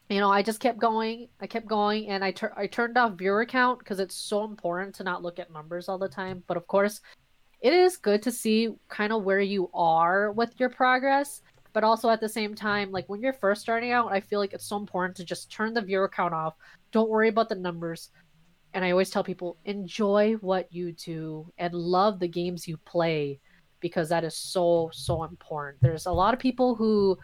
you 0.09 0.19
know, 0.19 0.29
I 0.29 0.41
just 0.41 0.59
kept 0.59 0.77
going. 0.77 1.29
I 1.39 1.47
kept 1.47 1.67
going, 1.67 2.09
and 2.09 2.23
I 2.23 2.31
tur- 2.31 2.53
I 2.57 2.67
turned 2.67 2.97
off 2.97 3.13
viewer 3.13 3.45
count 3.45 3.79
because 3.79 3.99
it's 3.99 4.15
so 4.15 4.43
important 4.43 4.93
to 4.95 5.05
not 5.05 5.23
look 5.23 5.39
at 5.39 5.53
numbers 5.53 5.87
all 5.87 5.97
the 5.97 6.09
time. 6.09 6.43
But 6.47 6.57
of 6.57 6.67
course, 6.67 6.99
it 7.61 7.71
is 7.71 7.95
good 7.95 8.21
to 8.23 8.31
see 8.31 8.69
kind 8.89 9.13
of 9.13 9.23
where 9.23 9.39
you 9.39 9.69
are 9.73 10.33
with 10.33 10.59
your 10.59 10.69
progress. 10.69 11.41
But 11.73 11.83
also 11.83 12.09
at 12.09 12.19
the 12.19 12.29
same 12.29 12.53
time, 12.53 12.91
like 12.91 13.07
when 13.07 13.21
you're 13.21 13.33
first 13.33 13.61
starting 13.61 13.91
out, 13.91 14.11
I 14.11 14.19
feel 14.19 14.39
like 14.39 14.53
it's 14.53 14.65
so 14.65 14.77
important 14.77 15.15
to 15.17 15.25
just 15.25 15.51
turn 15.51 15.73
the 15.73 15.81
viewer 15.81 16.09
count 16.09 16.33
off. 16.33 16.55
Don't 16.91 17.09
worry 17.09 17.29
about 17.29 17.49
the 17.49 17.55
numbers. 17.55 18.09
And 18.73 18.83
I 18.83 18.91
always 18.91 19.09
tell 19.09 19.23
people 19.23 19.57
enjoy 19.65 20.33
what 20.41 20.71
you 20.71 20.93
do 20.93 21.51
and 21.57 21.73
love 21.73 22.19
the 22.19 22.27
games 22.27 22.67
you 22.67 22.77
play 22.77 23.39
because 23.79 24.09
that 24.09 24.23
is 24.23 24.35
so 24.35 24.89
so 24.93 25.23
important. 25.23 25.81
There's 25.81 26.05
a 26.05 26.11
lot 26.11 26.33
of 26.33 26.39
people 26.39 26.75
who 26.75 27.17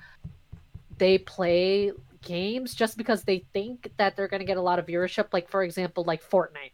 they 0.97 1.17
play 1.19 1.91
games 2.21 2.73
just 2.73 2.97
because 2.97 3.23
they 3.23 3.45
think 3.53 3.91
that 3.97 4.15
they're 4.15 4.27
going 4.27 4.39
to 4.39 4.45
get 4.45 4.57
a 4.57 4.61
lot 4.61 4.79
of 4.79 4.87
viewership 4.87 5.27
like 5.31 5.49
for 5.49 5.63
example 5.63 6.03
like 6.03 6.27
Fortnite. 6.27 6.71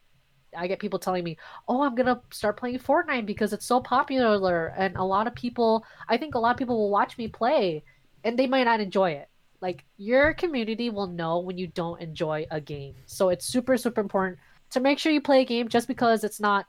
I 0.55 0.67
get 0.67 0.79
people 0.79 0.99
telling 0.99 1.23
me, 1.23 1.37
"Oh, 1.67 1.81
I'm 1.81 1.95
to 1.95 2.21
start 2.31 2.57
playing 2.57 2.79
Fortnite 2.79 3.25
because 3.25 3.53
it's 3.53 3.65
so 3.65 3.79
popular." 3.81 4.67
And 4.77 4.95
a 4.97 5.03
lot 5.03 5.27
of 5.27 5.35
people, 5.35 5.85
I 6.07 6.17
think 6.17 6.35
a 6.35 6.39
lot 6.39 6.51
of 6.51 6.57
people 6.57 6.77
will 6.77 6.89
watch 6.89 7.17
me 7.17 7.27
play 7.27 7.83
and 8.23 8.37
they 8.37 8.47
might 8.47 8.63
not 8.63 8.79
enjoy 8.79 9.11
it. 9.11 9.29
Like 9.61 9.85
your 9.97 10.33
community 10.33 10.89
will 10.89 11.07
know 11.07 11.39
when 11.39 11.57
you 11.57 11.67
don't 11.67 12.01
enjoy 12.01 12.45
a 12.51 12.59
game. 12.59 12.95
So 13.05 13.29
it's 13.29 13.45
super 13.45 13.77
super 13.77 14.01
important 14.01 14.39
to 14.71 14.79
make 14.79 14.99
sure 14.99 15.11
you 15.11 15.21
play 15.21 15.41
a 15.41 15.45
game 15.45 15.67
just 15.69 15.87
because 15.87 16.23
it's 16.23 16.39
not 16.39 16.65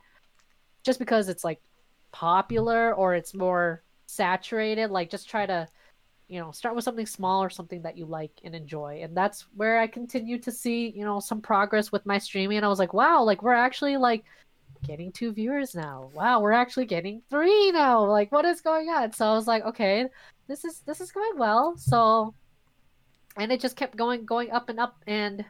just 0.84 0.98
because 0.98 1.28
it's 1.28 1.44
like 1.44 1.60
popular 2.12 2.94
or 2.94 3.14
it's 3.14 3.34
more 3.34 3.82
saturated 4.06 4.90
like 4.90 5.10
just 5.10 5.28
try 5.28 5.46
to 5.46 5.66
you 6.28 6.40
know 6.40 6.50
start 6.50 6.74
with 6.74 6.84
something 6.84 7.06
small 7.06 7.42
or 7.42 7.50
something 7.50 7.82
that 7.82 7.96
you 7.96 8.06
like 8.06 8.32
and 8.44 8.54
enjoy. 8.54 9.00
And 9.02 9.16
that's 9.16 9.46
where 9.54 9.78
i 9.78 9.86
continue 9.86 10.38
to 10.38 10.50
see 10.50 10.92
you 10.94 11.04
know 11.04 11.20
some 11.20 11.40
progress 11.40 11.92
with 11.92 12.06
my 12.06 12.18
streaming. 12.18 12.56
And 12.56 12.66
i 12.66 12.68
was 12.68 12.78
like 12.78 12.94
wow 12.94 13.22
like 13.22 13.42
we're 13.42 13.52
actually 13.52 13.96
like 13.96 14.24
getting 14.86 15.12
two 15.12 15.32
viewers 15.32 15.74
now. 15.74 16.10
Wow 16.14 16.40
we're 16.40 16.52
actually 16.52 16.86
getting 16.86 17.22
three 17.30 17.70
now. 17.72 18.04
Like 18.04 18.32
what 18.32 18.44
is 18.44 18.60
going 18.60 18.88
on? 18.88 19.12
So 19.12 19.26
i 19.26 19.34
was 19.34 19.46
like 19.46 19.64
okay 19.64 20.06
this 20.46 20.64
is 20.64 20.80
this 20.80 21.00
is 21.00 21.12
going 21.12 21.38
well. 21.38 21.76
So 21.76 22.34
and 23.36 23.50
it 23.50 23.60
just 23.60 23.76
kept 23.76 23.96
going 23.96 24.24
going 24.24 24.50
up 24.50 24.68
and 24.68 24.80
up. 24.80 25.02
And 25.06 25.44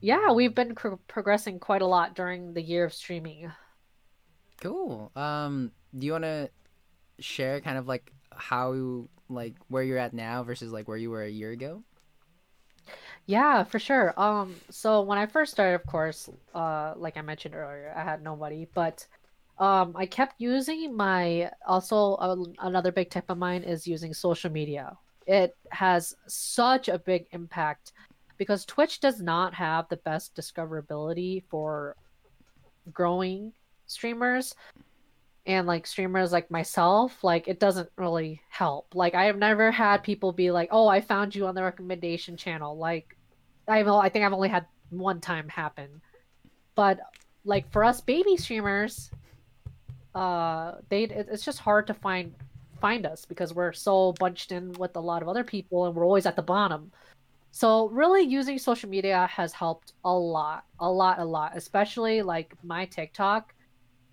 yeah 0.00 0.32
we've 0.32 0.54
been 0.54 0.74
pro- 0.74 1.00
progressing 1.08 1.58
quite 1.58 1.82
a 1.82 1.86
lot 1.86 2.14
during 2.14 2.54
the 2.54 2.62
year 2.62 2.84
of 2.84 2.94
streaming. 2.94 3.50
Cool. 4.60 5.12
Um, 5.14 5.72
do 5.96 6.06
you 6.06 6.12
want 6.12 6.24
to 6.24 6.50
share 7.18 7.60
kind 7.60 7.78
of 7.78 7.86
like 7.86 8.12
how 8.36 9.08
like 9.28 9.54
where 9.68 9.82
you're 9.82 9.98
at 9.98 10.14
now 10.14 10.42
versus 10.42 10.72
like 10.72 10.88
where 10.88 10.96
you 10.96 11.10
were 11.10 11.22
a 11.22 11.30
year 11.30 11.50
ago? 11.50 11.82
Yeah, 13.26 13.64
for 13.64 13.78
sure. 13.78 14.18
Um, 14.20 14.54
so 14.70 15.00
when 15.00 15.16
I 15.16 15.26
first 15.26 15.52
started, 15.52 15.74
of 15.74 15.86
course, 15.86 16.28
uh, 16.54 16.92
like 16.96 17.16
I 17.16 17.22
mentioned 17.22 17.54
earlier, 17.54 17.92
I 17.96 18.04
had 18.04 18.22
nobody, 18.22 18.68
but 18.74 19.06
um, 19.58 19.94
I 19.96 20.04
kept 20.04 20.40
using 20.40 20.94
my 20.94 21.50
also 21.66 22.14
uh, 22.14 22.36
another 22.58 22.92
big 22.92 23.10
tip 23.10 23.24
of 23.30 23.38
mine 23.38 23.62
is 23.62 23.86
using 23.86 24.12
social 24.12 24.50
media. 24.50 24.96
It 25.26 25.56
has 25.70 26.14
such 26.26 26.88
a 26.88 26.98
big 26.98 27.26
impact 27.32 27.92
because 28.36 28.66
Twitch 28.66 29.00
does 29.00 29.22
not 29.22 29.54
have 29.54 29.88
the 29.88 29.96
best 29.98 30.34
discoverability 30.34 31.44
for 31.48 31.96
growing 32.92 33.52
streamers 33.86 34.54
and 35.46 35.66
like 35.66 35.86
streamers 35.86 36.32
like 36.32 36.50
myself 36.50 37.22
like 37.22 37.48
it 37.48 37.60
doesn't 37.60 37.90
really 37.96 38.40
help. 38.48 38.94
Like 38.94 39.14
i 39.14 39.24
have 39.24 39.36
never 39.36 39.70
had 39.70 40.02
people 40.02 40.32
be 40.32 40.50
like 40.50 40.68
oh 40.72 40.88
i 40.88 41.00
found 41.00 41.34
you 41.34 41.46
on 41.46 41.54
the 41.54 41.62
recommendation 41.62 42.36
channel. 42.36 42.76
Like 42.76 43.16
i've 43.68 43.88
i 43.88 44.08
think 44.08 44.24
i've 44.24 44.32
only 44.32 44.48
had 44.48 44.66
one 44.90 45.20
time 45.20 45.48
happen. 45.48 46.00
But 46.74 47.00
like 47.44 47.70
for 47.70 47.84
us 47.84 48.00
baby 48.00 48.36
streamers 48.36 49.10
uh 50.14 50.76
they 50.88 51.04
it's 51.04 51.44
just 51.44 51.58
hard 51.58 51.86
to 51.88 51.94
find 51.94 52.34
find 52.80 53.06
us 53.06 53.24
because 53.24 53.52
we're 53.54 53.72
so 53.72 54.12
bunched 54.18 54.52
in 54.52 54.72
with 54.72 54.96
a 54.96 55.00
lot 55.00 55.22
of 55.22 55.28
other 55.28 55.44
people 55.44 55.86
and 55.86 55.94
we're 55.94 56.04
always 56.04 56.26
at 56.26 56.36
the 56.36 56.42
bottom. 56.42 56.90
So 57.50 57.88
really 57.88 58.22
using 58.22 58.58
social 58.58 58.90
media 58.90 59.28
has 59.30 59.52
helped 59.52 59.92
a 60.04 60.12
lot 60.12 60.64
a 60.80 60.90
lot 60.90 61.18
a 61.18 61.24
lot 61.24 61.52
especially 61.54 62.22
like 62.22 62.54
my 62.62 62.86
tiktok 62.86 63.54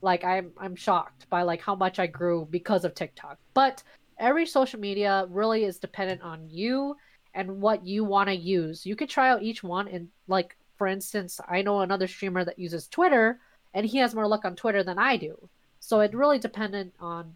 like 0.01 0.23
I'm 0.23 0.51
I'm 0.57 0.75
shocked 0.75 1.29
by 1.29 1.43
like 1.43 1.61
how 1.61 1.75
much 1.75 1.99
I 1.99 2.07
grew 2.07 2.47
because 2.49 2.85
of 2.85 2.95
TikTok. 2.95 3.37
But 3.53 3.83
every 4.17 4.45
social 4.45 4.79
media 4.79 5.25
really 5.29 5.63
is 5.63 5.79
dependent 5.79 6.21
on 6.21 6.47
you 6.49 6.95
and 7.33 7.61
what 7.61 7.85
you 7.85 8.03
want 8.03 8.29
to 8.29 8.35
use. 8.35 8.85
You 8.85 8.95
could 8.95 9.09
try 9.09 9.29
out 9.29 9.43
each 9.43 9.63
one 9.63 9.87
and 9.87 10.09
like 10.27 10.57
for 10.77 10.87
instance, 10.87 11.39
I 11.47 11.61
know 11.61 11.81
another 11.81 12.07
streamer 12.07 12.43
that 12.43 12.57
uses 12.57 12.87
Twitter 12.87 13.39
and 13.73 13.85
he 13.85 13.99
has 13.99 14.15
more 14.15 14.27
luck 14.27 14.45
on 14.45 14.55
Twitter 14.55 14.83
than 14.83 14.97
I 14.97 15.17
do. 15.17 15.49
So 15.79 15.99
it 15.99 16.15
really 16.15 16.39
dependent 16.39 16.93
on 16.99 17.35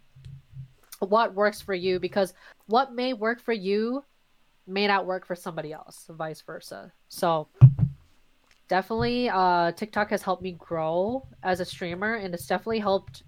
what 0.98 1.34
works 1.34 1.60
for 1.60 1.74
you 1.74 2.00
because 2.00 2.34
what 2.66 2.94
may 2.94 3.12
work 3.12 3.40
for 3.40 3.52
you 3.52 4.04
may 4.66 4.86
not 4.86 5.06
work 5.06 5.26
for 5.26 5.36
somebody 5.36 5.72
else, 5.72 6.06
vice 6.10 6.40
versa. 6.40 6.92
So 7.08 7.48
definitely 8.68 9.28
uh 9.28 9.72
TikTok 9.72 10.10
has 10.10 10.22
helped 10.22 10.42
me 10.42 10.52
grow 10.52 11.26
as 11.42 11.60
a 11.60 11.64
streamer 11.64 12.14
and 12.14 12.34
it's 12.34 12.46
definitely 12.46 12.80
helped 12.80 13.22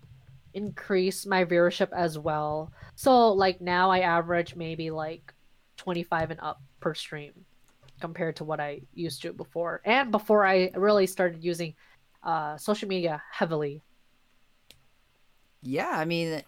increase 0.54 1.26
my 1.26 1.45
viewership 1.45 1.90
as 1.92 2.18
well. 2.18 2.73
So 2.97 3.33
like 3.33 3.61
now 3.61 3.90
I 3.90 4.00
average 4.00 4.57
maybe 4.57 4.90
like 4.90 5.33
25 5.76 6.30
and 6.33 6.40
up 6.40 6.61
per 6.80 6.95
stream 6.95 7.33
compared 8.00 8.37
to 8.37 8.45
what 8.45 8.61
I 8.61 8.83
used 8.95 9.23
to 9.23 9.33
before 9.33 9.80
and 9.85 10.11
before 10.11 10.47
I 10.47 10.71
really 10.75 11.07
started 11.07 11.45
using 11.45 11.75
uh 12.23 12.57
social 12.57 12.88
media 12.88 13.23
heavily. 13.33 13.83
Yeah, 15.62 15.90
I 15.90 16.04
mean, 16.04 16.42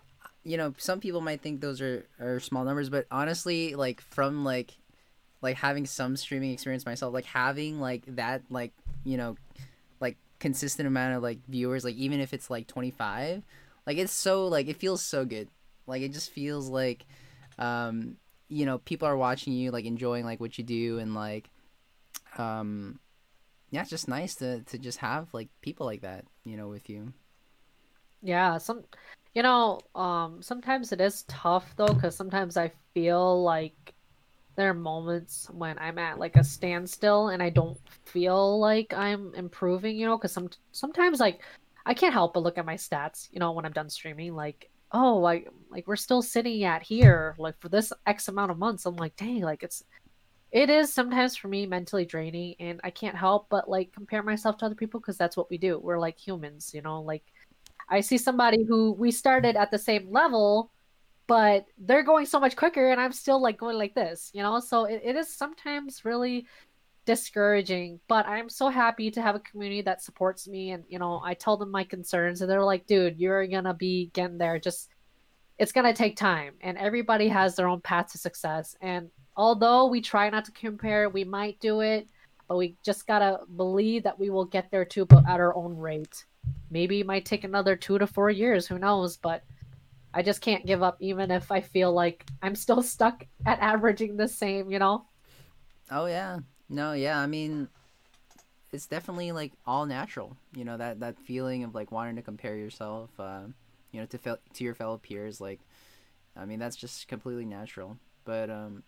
you 0.44 0.56
know, 0.56 0.74
some 0.78 1.00
people 1.00 1.20
might 1.20 1.42
think 1.42 1.60
those 1.60 1.80
are 1.80 2.06
are 2.20 2.40
small 2.40 2.64
numbers, 2.64 2.88
but 2.88 3.06
honestly, 3.10 3.74
like 3.74 4.00
from 4.00 4.44
like 4.44 4.76
like 5.42 5.56
having 5.56 5.86
some 5.86 6.16
streaming 6.16 6.52
experience 6.52 6.86
myself, 6.86 7.14
like 7.14 7.24
having 7.24 7.80
like 7.80 8.04
that 8.16 8.42
like 8.50 8.72
you 9.04 9.16
know 9.16 9.36
like 10.00 10.16
consistent 10.38 10.86
amount 10.86 11.16
of 11.16 11.22
like 11.22 11.38
viewers, 11.48 11.84
like 11.84 11.96
even 11.96 12.20
if 12.20 12.32
it's 12.32 12.50
like 12.50 12.66
twenty 12.66 12.90
five, 12.90 13.42
like 13.86 13.98
it's 13.98 14.12
so 14.12 14.46
like 14.46 14.68
it 14.68 14.76
feels 14.76 15.02
so 15.02 15.24
good. 15.24 15.48
Like 15.86 16.02
it 16.02 16.12
just 16.12 16.30
feels 16.32 16.68
like 16.68 17.06
um 17.58 18.16
you 18.48 18.66
know 18.66 18.78
people 18.78 19.06
are 19.08 19.16
watching 19.16 19.52
you 19.52 19.70
like 19.70 19.84
enjoying 19.84 20.24
like 20.24 20.40
what 20.40 20.58
you 20.58 20.64
do 20.64 20.98
and 20.98 21.14
like 21.14 21.48
um 22.36 22.98
yeah 23.70 23.80
it's 23.80 23.90
just 23.90 24.08
nice 24.08 24.34
to 24.34 24.60
to 24.62 24.76
just 24.76 24.98
have 24.98 25.32
like 25.32 25.48
people 25.62 25.86
like 25.86 26.02
that 26.02 26.24
you 26.44 26.56
know 26.56 26.68
with 26.68 26.90
you 26.90 27.12
yeah 28.22 28.58
some 28.58 28.82
you 29.34 29.42
know 29.42 29.78
um 29.94 30.42
sometimes 30.42 30.92
it 30.92 31.00
is 31.00 31.22
tough 31.24 31.74
though 31.76 31.86
because 31.86 32.16
sometimes 32.16 32.56
i 32.56 32.70
feel 32.92 33.42
like 33.42 33.94
there 34.56 34.70
are 34.70 34.74
moments 34.74 35.48
when 35.50 35.78
I'm 35.78 35.98
at 35.98 36.18
like 36.18 36.36
a 36.36 36.44
standstill 36.44 37.28
and 37.28 37.42
I 37.42 37.50
don't 37.50 37.78
feel 38.04 38.58
like 38.58 38.92
I'm 38.92 39.34
improving, 39.34 39.96
you 39.96 40.06
know, 40.06 40.18
because 40.18 40.32
some 40.32 40.50
sometimes 40.72 41.20
like 41.20 41.40
I 41.86 41.94
can't 41.94 42.12
help 42.12 42.34
but 42.34 42.42
look 42.42 42.58
at 42.58 42.66
my 42.66 42.76
stats, 42.76 43.28
you 43.32 43.40
know, 43.40 43.52
when 43.52 43.64
I'm 43.64 43.72
done 43.72 43.88
streaming, 43.90 44.34
like 44.34 44.70
oh, 44.92 45.16
like 45.16 45.48
like 45.70 45.86
we're 45.86 45.96
still 45.96 46.22
sitting 46.22 46.64
at 46.64 46.82
here 46.82 47.34
like 47.38 47.58
for 47.60 47.68
this 47.68 47.92
X 48.06 48.28
amount 48.28 48.50
of 48.50 48.58
months. 48.58 48.86
I'm 48.86 48.96
like, 48.96 49.16
dang, 49.16 49.40
like 49.42 49.62
it's 49.62 49.84
it 50.52 50.68
is 50.68 50.92
sometimes 50.92 51.36
for 51.36 51.48
me 51.48 51.64
mentally 51.66 52.04
draining, 52.04 52.56
and 52.58 52.80
I 52.82 52.90
can't 52.90 53.16
help 53.16 53.46
but 53.50 53.68
like 53.68 53.92
compare 53.92 54.22
myself 54.22 54.58
to 54.58 54.66
other 54.66 54.74
people 54.74 55.00
because 55.00 55.16
that's 55.16 55.36
what 55.36 55.48
we 55.50 55.58
do. 55.58 55.78
We're 55.78 55.98
like 55.98 56.18
humans, 56.18 56.72
you 56.74 56.82
know, 56.82 57.00
like. 57.02 57.24
I 57.92 58.02
see 58.02 58.18
somebody 58.18 58.62
who 58.62 58.92
we 58.92 59.10
started 59.10 59.56
at 59.56 59.72
the 59.72 59.78
same 59.78 60.12
level 60.12 60.70
but 61.30 61.66
they're 61.78 62.02
going 62.02 62.26
so 62.26 62.40
much 62.40 62.56
quicker 62.56 62.90
and 62.90 63.00
i'm 63.00 63.12
still 63.12 63.40
like 63.40 63.56
going 63.56 63.78
like 63.78 63.94
this 63.94 64.32
you 64.34 64.42
know? 64.42 64.58
So 64.58 64.84
it, 64.84 65.00
it 65.04 65.14
is 65.14 65.32
sometimes 65.32 66.04
really 66.04 66.46
discouraging 67.06 68.00
but 68.08 68.26
i'm 68.26 68.48
so 68.48 68.68
happy 68.68 69.10
to 69.12 69.22
have 69.22 69.36
a 69.36 69.40
community 69.40 69.80
that 69.80 70.02
supports 70.02 70.48
me 70.48 70.72
and 70.72 70.84
you 70.88 70.98
know 70.98 71.20
i 71.24 71.32
tell 71.32 71.56
them 71.56 71.70
my 71.70 71.84
concerns 71.84 72.40
and 72.40 72.50
they're 72.50 72.62
like 72.62 72.84
dude 72.86 73.18
you're 73.18 73.46
gonna 73.46 73.72
be 73.72 74.10
getting 74.12 74.38
there. 74.38 74.58
Just 74.58 74.90
it's 75.58 75.72
gonna 75.72 75.94
take 75.94 76.16
time. 76.16 76.54
And 76.62 76.78
everybody 76.78 77.28
has 77.28 77.54
their 77.54 77.68
own 77.68 77.80
path 77.80 78.10
to 78.12 78.18
success 78.18 78.74
and 78.80 79.08
although 79.36 79.86
we 79.86 80.00
try 80.00 80.28
not 80.30 80.44
to 80.46 80.52
compare 80.52 81.08
we 81.08 81.22
might 81.24 81.60
do 81.60 81.80
it 81.80 82.08
but 82.48 82.56
we 82.56 82.76
just 82.84 83.06
gotta 83.06 83.40
believe 83.56 84.02
that 84.02 84.18
we 84.18 84.30
will 84.30 84.44
get 84.44 84.68
there 84.72 84.84
too 84.84 85.06
but 85.06 85.24
at 85.28 85.38
our 85.38 85.54
own 85.54 85.76
rate. 85.76 86.24
Maybe 86.70 87.00
it 87.00 87.06
might 87.06 87.24
take 87.24 87.44
another 87.44 87.76
two 87.76 87.98
to 87.98 88.06
four 88.06 88.30
years 88.30 88.66
who 88.66 88.78
knows? 88.78 89.16
But 89.16 89.44
I 90.12 90.22
just 90.22 90.40
can't 90.40 90.66
give 90.66 90.82
up 90.82 90.96
even 91.00 91.30
if 91.30 91.50
I 91.52 91.60
feel 91.60 91.92
like 91.92 92.24
I'm 92.42 92.54
still 92.54 92.82
stuck 92.94 93.24
at 93.46 93.60
averaging 93.60 94.16
the 94.16 94.28
same, 94.28 94.70
you 94.70 94.78
know? 94.78 95.06
Oh 95.90 96.06
yeah. 96.06 96.38
No, 96.68 96.92
yeah, 96.92 97.18
I 97.18 97.26
mean 97.26 97.68
it's 98.72 98.86
definitely 98.86 99.32
like 99.32 99.52
all 99.66 99.86
natural, 99.86 100.36
you 100.54 100.64
know, 100.64 100.76
that 100.76 101.00
that 101.00 101.18
feeling 101.18 101.64
of 101.64 101.74
like 101.74 101.90
wanting 101.90 102.16
to 102.16 102.22
compare 102.22 102.56
yourself 102.56 103.10
uh, 103.18 103.42
you 103.92 104.00
know 104.00 104.06
to 104.06 104.18
fel- 104.18 104.38
to 104.54 104.64
your 104.64 104.74
fellow 104.74 104.98
peers 104.98 105.40
like 105.40 105.60
I 106.36 106.44
mean 106.44 106.58
that's 106.58 106.76
just 106.76 107.08
completely 107.08 107.44
natural. 107.44 107.96
But 108.24 108.50
um 108.50 108.82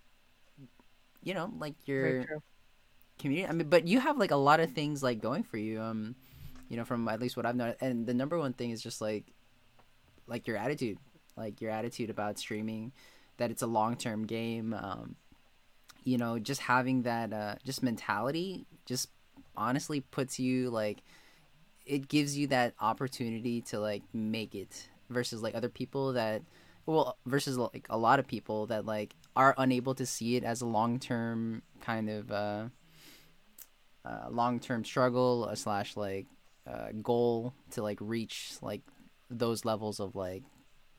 you 1.22 1.34
know, 1.34 1.52
like 1.58 1.74
your 1.86 2.24
community. 3.18 3.48
I 3.48 3.52
mean, 3.52 3.68
but 3.68 3.86
you 3.86 4.00
have 4.00 4.18
like 4.18 4.30
a 4.30 4.36
lot 4.36 4.60
of 4.60 4.72
things 4.72 5.02
like 5.02 5.20
going 5.20 5.42
for 5.44 5.56
you. 5.56 5.80
Um, 5.80 6.14
you 6.68 6.76
know, 6.76 6.84
from 6.84 7.06
at 7.08 7.20
least 7.20 7.36
what 7.36 7.46
I've 7.46 7.56
known, 7.56 7.74
and 7.80 8.06
the 8.06 8.14
number 8.14 8.38
one 8.38 8.52
thing 8.54 8.70
is 8.70 8.82
just 8.82 9.00
like, 9.00 9.24
like 10.26 10.46
your 10.46 10.56
attitude, 10.56 10.98
like 11.36 11.60
your 11.60 11.70
attitude 11.70 12.10
about 12.10 12.38
streaming, 12.38 12.92
that 13.38 13.50
it's 13.50 13.62
a 13.62 13.66
long 13.66 13.96
term 13.96 14.26
game. 14.26 14.74
Um, 14.74 15.16
you 16.04 16.18
know, 16.18 16.38
just 16.38 16.60
having 16.60 17.02
that 17.02 17.32
uh, 17.32 17.54
just 17.64 17.82
mentality, 17.82 18.66
just 18.86 19.08
honestly 19.56 20.00
puts 20.00 20.38
you 20.38 20.70
like, 20.70 21.02
it 21.86 22.08
gives 22.08 22.36
you 22.36 22.48
that 22.48 22.74
opportunity 22.80 23.60
to 23.62 23.78
like 23.78 24.02
make 24.12 24.54
it 24.54 24.88
versus 25.10 25.42
like 25.42 25.54
other 25.54 25.68
people 25.68 26.12
that 26.14 26.42
well 26.86 27.16
versus 27.26 27.58
like 27.58 27.86
a 27.90 27.98
lot 27.98 28.18
of 28.18 28.26
people 28.26 28.66
that 28.66 28.86
like 28.86 29.14
are 29.36 29.54
unable 29.58 29.94
to 29.94 30.06
see 30.06 30.36
it 30.36 30.44
as 30.44 30.60
a 30.60 30.66
long 30.66 30.98
term 30.98 31.62
kind 31.80 32.08
of 32.08 32.30
uh, 32.30 32.64
uh 34.04 34.26
long 34.30 34.58
term 34.58 34.84
struggle 34.84 35.48
uh, 35.50 35.54
slash 35.54 35.96
like 35.96 36.26
uh, 36.66 36.88
goal 37.02 37.52
to 37.70 37.82
like 37.82 37.98
reach 38.00 38.52
like 38.62 38.82
those 39.30 39.64
levels 39.64 40.00
of 40.00 40.14
like 40.14 40.42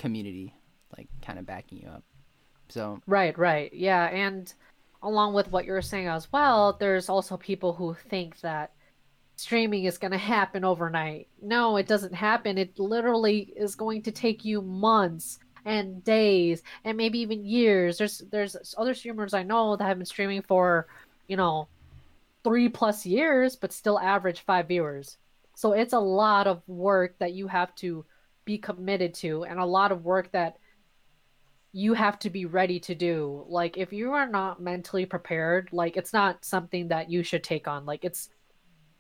community 0.03 0.53
like 0.97 1.07
kind 1.21 1.39
of 1.39 1.45
backing 1.45 1.77
you 1.77 1.87
up 1.87 2.03
so 2.69 2.99
Right, 3.07 3.37
right. 3.37 3.71
Yeah, 3.73 4.05
and 4.05 4.51
along 5.01 5.33
with 5.33 5.51
what 5.51 5.65
you're 5.65 5.81
saying 5.81 6.07
as 6.07 6.31
well, 6.31 6.75
there's 6.79 7.09
also 7.09 7.37
people 7.37 7.73
who 7.73 7.95
think 8.09 8.39
that 8.41 8.71
streaming 9.35 9.85
is 9.85 9.97
going 9.97 10.11
to 10.11 10.17
happen 10.17 10.63
overnight. 10.63 11.27
No, 11.41 11.77
it 11.77 11.87
doesn't 11.87 12.13
happen. 12.13 12.57
It 12.57 12.79
literally 12.79 13.53
is 13.55 13.75
going 13.75 14.01
to 14.03 14.11
take 14.11 14.45
you 14.45 14.61
months 14.61 15.39
and 15.65 16.03
days 16.03 16.63
and 16.83 16.97
maybe 16.97 17.19
even 17.19 17.45
years. 17.45 17.97
There's 17.97 18.23
there's 18.31 18.75
other 18.77 18.93
streamers 18.93 19.33
I 19.33 19.43
know 19.43 19.75
that 19.75 19.85
have 19.85 19.97
been 19.97 20.05
streaming 20.05 20.41
for, 20.41 20.87
you 21.27 21.37
know, 21.37 21.67
3 22.43 22.69
plus 22.69 23.05
years 23.05 23.55
but 23.55 23.71
still 23.71 23.99
average 23.99 24.41
5 24.41 24.67
viewers. 24.67 25.17
So 25.55 25.73
it's 25.73 25.93
a 25.93 25.99
lot 25.99 26.47
of 26.47 26.67
work 26.67 27.17
that 27.19 27.33
you 27.33 27.47
have 27.47 27.75
to 27.75 28.05
be 28.45 28.57
committed 28.57 29.13
to 29.13 29.43
and 29.43 29.59
a 29.59 29.65
lot 29.65 29.91
of 29.91 30.03
work 30.03 30.31
that 30.31 30.57
you 31.73 31.93
have 31.93 32.19
to 32.19 32.29
be 32.29 32.45
ready 32.45 32.79
to 32.79 32.93
do. 32.93 33.45
Like 33.49 33.77
if 33.77 33.91
you 33.91 34.11
are 34.11 34.27
not 34.27 34.61
mentally 34.61 35.05
prepared, 35.07 35.69
like 35.71 35.97
it's 35.97 36.13
not 36.13 36.45
something 36.45 36.89
that 36.89 37.09
you 37.09 37.23
should 37.23 37.43
take 37.43 37.67
on. 37.67 37.85
Like 37.85 38.05
it's 38.05 38.29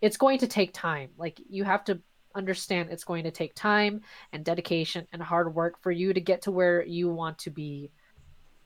it's 0.01 0.17
going 0.17 0.39
to 0.39 0.47
take 0.47 0.73
time. 0.73 1.11
Like 1.17 1.39
you 1.49 1.63
have 1.63 1.83
to 1.85 2.01
understand 2.35 2.89
it's 2.89 3.03
going 3.03 3.25
to 3.25 3.31
take 3.31 3.53
time 3.53 4.01
and 4.33 4.43
dedication 4.43 5.07
and 5.13 5.21
hard 5.21 5.53
work 5.53 5.81
for 5.83 5.91
you 5.91 6.13
to 6.13 6.19
get 6.19 6.41
to 6.41 6.51
where 6.51 6.83
you 6.83 7.09
want 7.09 7.37
to 7.37 7.51
be 7.51 7.91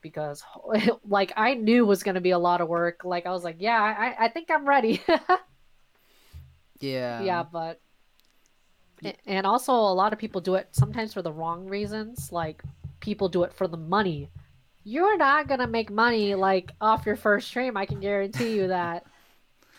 because 0.01 0.41
like 1.03 1.33
I 1.35 1.55
knew 1.55 1.85
was 1.85 2.01
going 2.01 2.15
to 2.15 2.21
be 2.21 2.31
a 2.31 2.39
lot 2.39 2.61
of 2.61 2.69
work. 2.69 3.01
Like 3.03 3.25
I 3.25 3.31
was 3.31 3.43
like, 3.43 3.57
yeah, 3.59 3.81
I 3.81 4.25
I 4.25 4.29
think 4.29 4.49
I'm 4.49 4.67
ready. 4.67 5.03
yeah 6.79 7.21
yeah, 7.23 7.43
but 7.43 7.81
and 9.25 9.45
also 9.45 9.73
a 9.73 9.93
lot 9.93 10.13
of 10.13 10.19
people 10.19 10.41
do 10.41 10.55
it 10.55 10.69
sometimes 10.71 11.13
for 11.13 11.21
the 11.21 11.31
wrong 11.31 11.65
reasons. 11.67 12.31
Like 12.31 12.63
people 12.99 13.29
do 13.29 13.43
it 13.43 13.53
for 13.53 13.67
the 13.67 13.77
money. 13.77 14.31
You're 14.83 15.17
not 15.17 15.47
gonna 15.47 15.67
make 15.67 15.91
money 15.91 16.35
like 16.35 16.71
off 16.81 17.05
your 17.05 17.15
first 17.17 17.47
stream. 17.49 17.77
I 17.77 17.85
can 17.85 17.99
guarantee 17.99 18.55
you 18.55 18.67
that. 18.69 19.05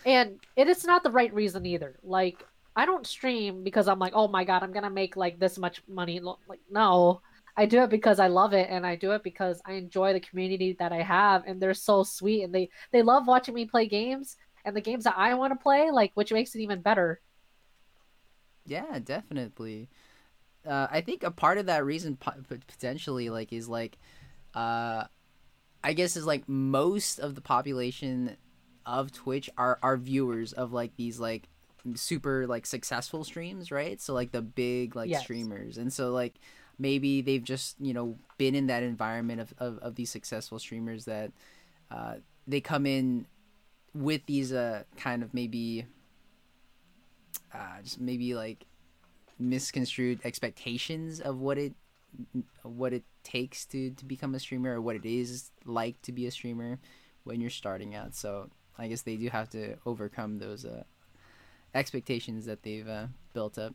and 0.06 0.40
it 0.56 0.68
is 0.68 0.84
not 0.84 1.02
the 1.02 1.10
right 1.10 1.32
reason 1.34 1.66
either. 1.66 1.98
Like 2.02 2.44
I 2.76 2.87
don't 2.87 3.06
stream 3.06 3.64
because 3.64 3.88
I'm 3.88 3.98
like, 3.98 4.12
oh 4.14 4.28
my 4.28 4.44
god, 4.44 4.62
I'm 4.62 4.72
gonna 4.72 4.90
make 4.90 5.16
like 5.16 5.38
this 5.38 5.58
much 5.58 5.82
money. 5.88 6.20
Like 6.20 6.60
no, 6.70 7.20
I 7.56 7.66
do 7.66 7.82
it 7.82 7.90
because 7.90 8.20
I 8.20 8.28
love 8.28 8.52
it, 8.54 8.68
and 8.70 8.87
I 8.87 8.96
do 8.96 9.12
it 9.12 9.22
because 9.25 9.60
I 9.66 9.75
enjoy 9.75 10.12
the 10.12 10.20
community 10.20 10.75
that 10.78 10.92
I 10.92 11.02
have, 11.02 11.44
and 11.46 11.60
they're 11.60 11.75
so 11.75 12.04
sweet, 12.04 12.44
and 12.44 12.54
they 12.54 12.70
they 12.92 13.02
love 13.02 13.26
watching 13.26 13.54
me 13.54 13.66
play 13.66 13.88
games, 13.88 14.37
and 14.64 14.76
the 14.76 14.80
games 14.80 15.04
that 15.04 15.18
I 15.18 15.34
want 15.34 15.52
to 15.52 15.62
play, 15.62 15.90
like 15.90 16.12
which 16.14 16.32
makes 16.32 16.54
it 16.54 16.60
even 16.60 16.82
better. 16.82 17.20
Yeah, 18.68 18.98
definitely. 19.02 19.88
Uh, 20.66 20.87
I 20.90 21.00
think 21.00 21.22
a 21.22 21.30
part 21.30 21.58
of 21.58 21.66
that 21.66 21.84
reason 21.84 22.16
potentially 22.18 23.30
like 23.30 23.52
is 23.52 23.68
like, 23.68 23.98
uh, 24.54 25.04
I 25.82 25.92
guess 25.94 26.16
is 26.16 26.26
like 26.26 26.48
most 26.48 27.18
of 27.18 27.35
the 27.35 27.40
population 27.40 28.37
of 28.85 29.12
Twitch 29.12 29.48
are 29.57 29.78
are 29.83 29.96
viewers 29.96 30.52
of 30.52 30.72
like 30.72 30.96
these 30.96 31.18
like 31.20 31.48
super 31.94 32.46
like 32.46 32.66
successful 32.66 33.24
streams, 33.24 33.70
right? 33.70 34.00
So 34.00 34.12
like 34.14 34.33
the 34.33 34.42
big 34.42 34.96
like 34.96 35.11
Yes. 35.11 35.22
streamers, 35.22 35.78
and 35.78 35.92
so 35.92 36.11
like 36.12 36.35
maybe 36.78 37.22
they've 37.22 37.44
just 37.44 37.76
you 37.81 37.94
know 37.94 38.16
been 38.37 38.54
in 38.54 38.66
that 38.66 38.83
environment 38.83 39.40
of 39.40 39.54
of, 39.59 39.78
of 39.78 39.94
these 39.94 40.11
successful 40.11 40.59
streamers 40.59 41.07
that 41.07 41.33
uh, 41.90 42.16
they 42.46 42.61
come 42.61 42.87
in 42.87 43.26
with 43.94 44.26
these 44.26 44.52
uh 44.52 44.83
kind 44.96 45.22
of 45.22 45.33
maybe 45.35 45.87
uh, 47.55 47.83
just 47.83 48.01
maybe 48.01 48.35
like 48.35 48.64
misconstrued 49.38 50.20
expectations 50.24 51.20
of 51.20 51.38
what 51.38 51.59
it 51.59 51.74
what 52.62 52.92
it 52.92 53.05
takes 53.22 53.66
to 53.66 53.90
to 53.90 54.05
become 54.05 54.35
a 54.35 54.40
streamer 54.40 54.74
or 54.74 54.81
what 54.81 54.96
it 54.96 55.05
is 55.05 55.51
like 55.64 56.01
to 56.03 56.12
be 56.12 56.27
a 56.27 56.31
streamer 56.31 56.79
when 57.24 57.40
you're 57.40 57.51
starting 57.51 57.94
out. 57.94 58.14
So 58.14 58.48
I 58.79 58.88
guess 58.88 59.03
they 59.03 59.16
do 59.16 59.29
have 59.29 59.51
to 59.51 59.77
overcome 59.85 60.38
those 60.38 60.64
uh, 60.64 60.85
expectations 61.74 62.46
that 62.46 62.62
they've 62.62 62.88
uh, 62.88 63.07
built 63.35 63.59
up 63.59 63.74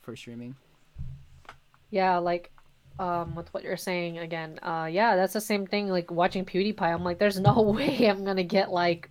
for 0.00 0.16
streaming. 0.16 0.56
Yeah, 1.90 2.18
like 2.18 2.50
um 2.98 3.34
with 3.34 3.52
what 3.54 3.62
you're 3.62 3.76
saying 3.76 4.18
again, 4.18 4.58
uh 4.62 4.88
yeah, 4.90 5.16
that's 5.16 5.32
the 5.32 5.40
same 5.40 5.66
thing 5.66 5.88
like 5.88 6.10
watching 6.10 6.44
PewDiePie. 6.44 6.82
I'm 6.82 7.04
like 7.04 7.18
there's 7.18 7.38
no 7.38 7.60
way 7.76 8.06
I'm 8.06 8.24
to 8.24 8.44
get 8.44 8.70
like 8.70 9.10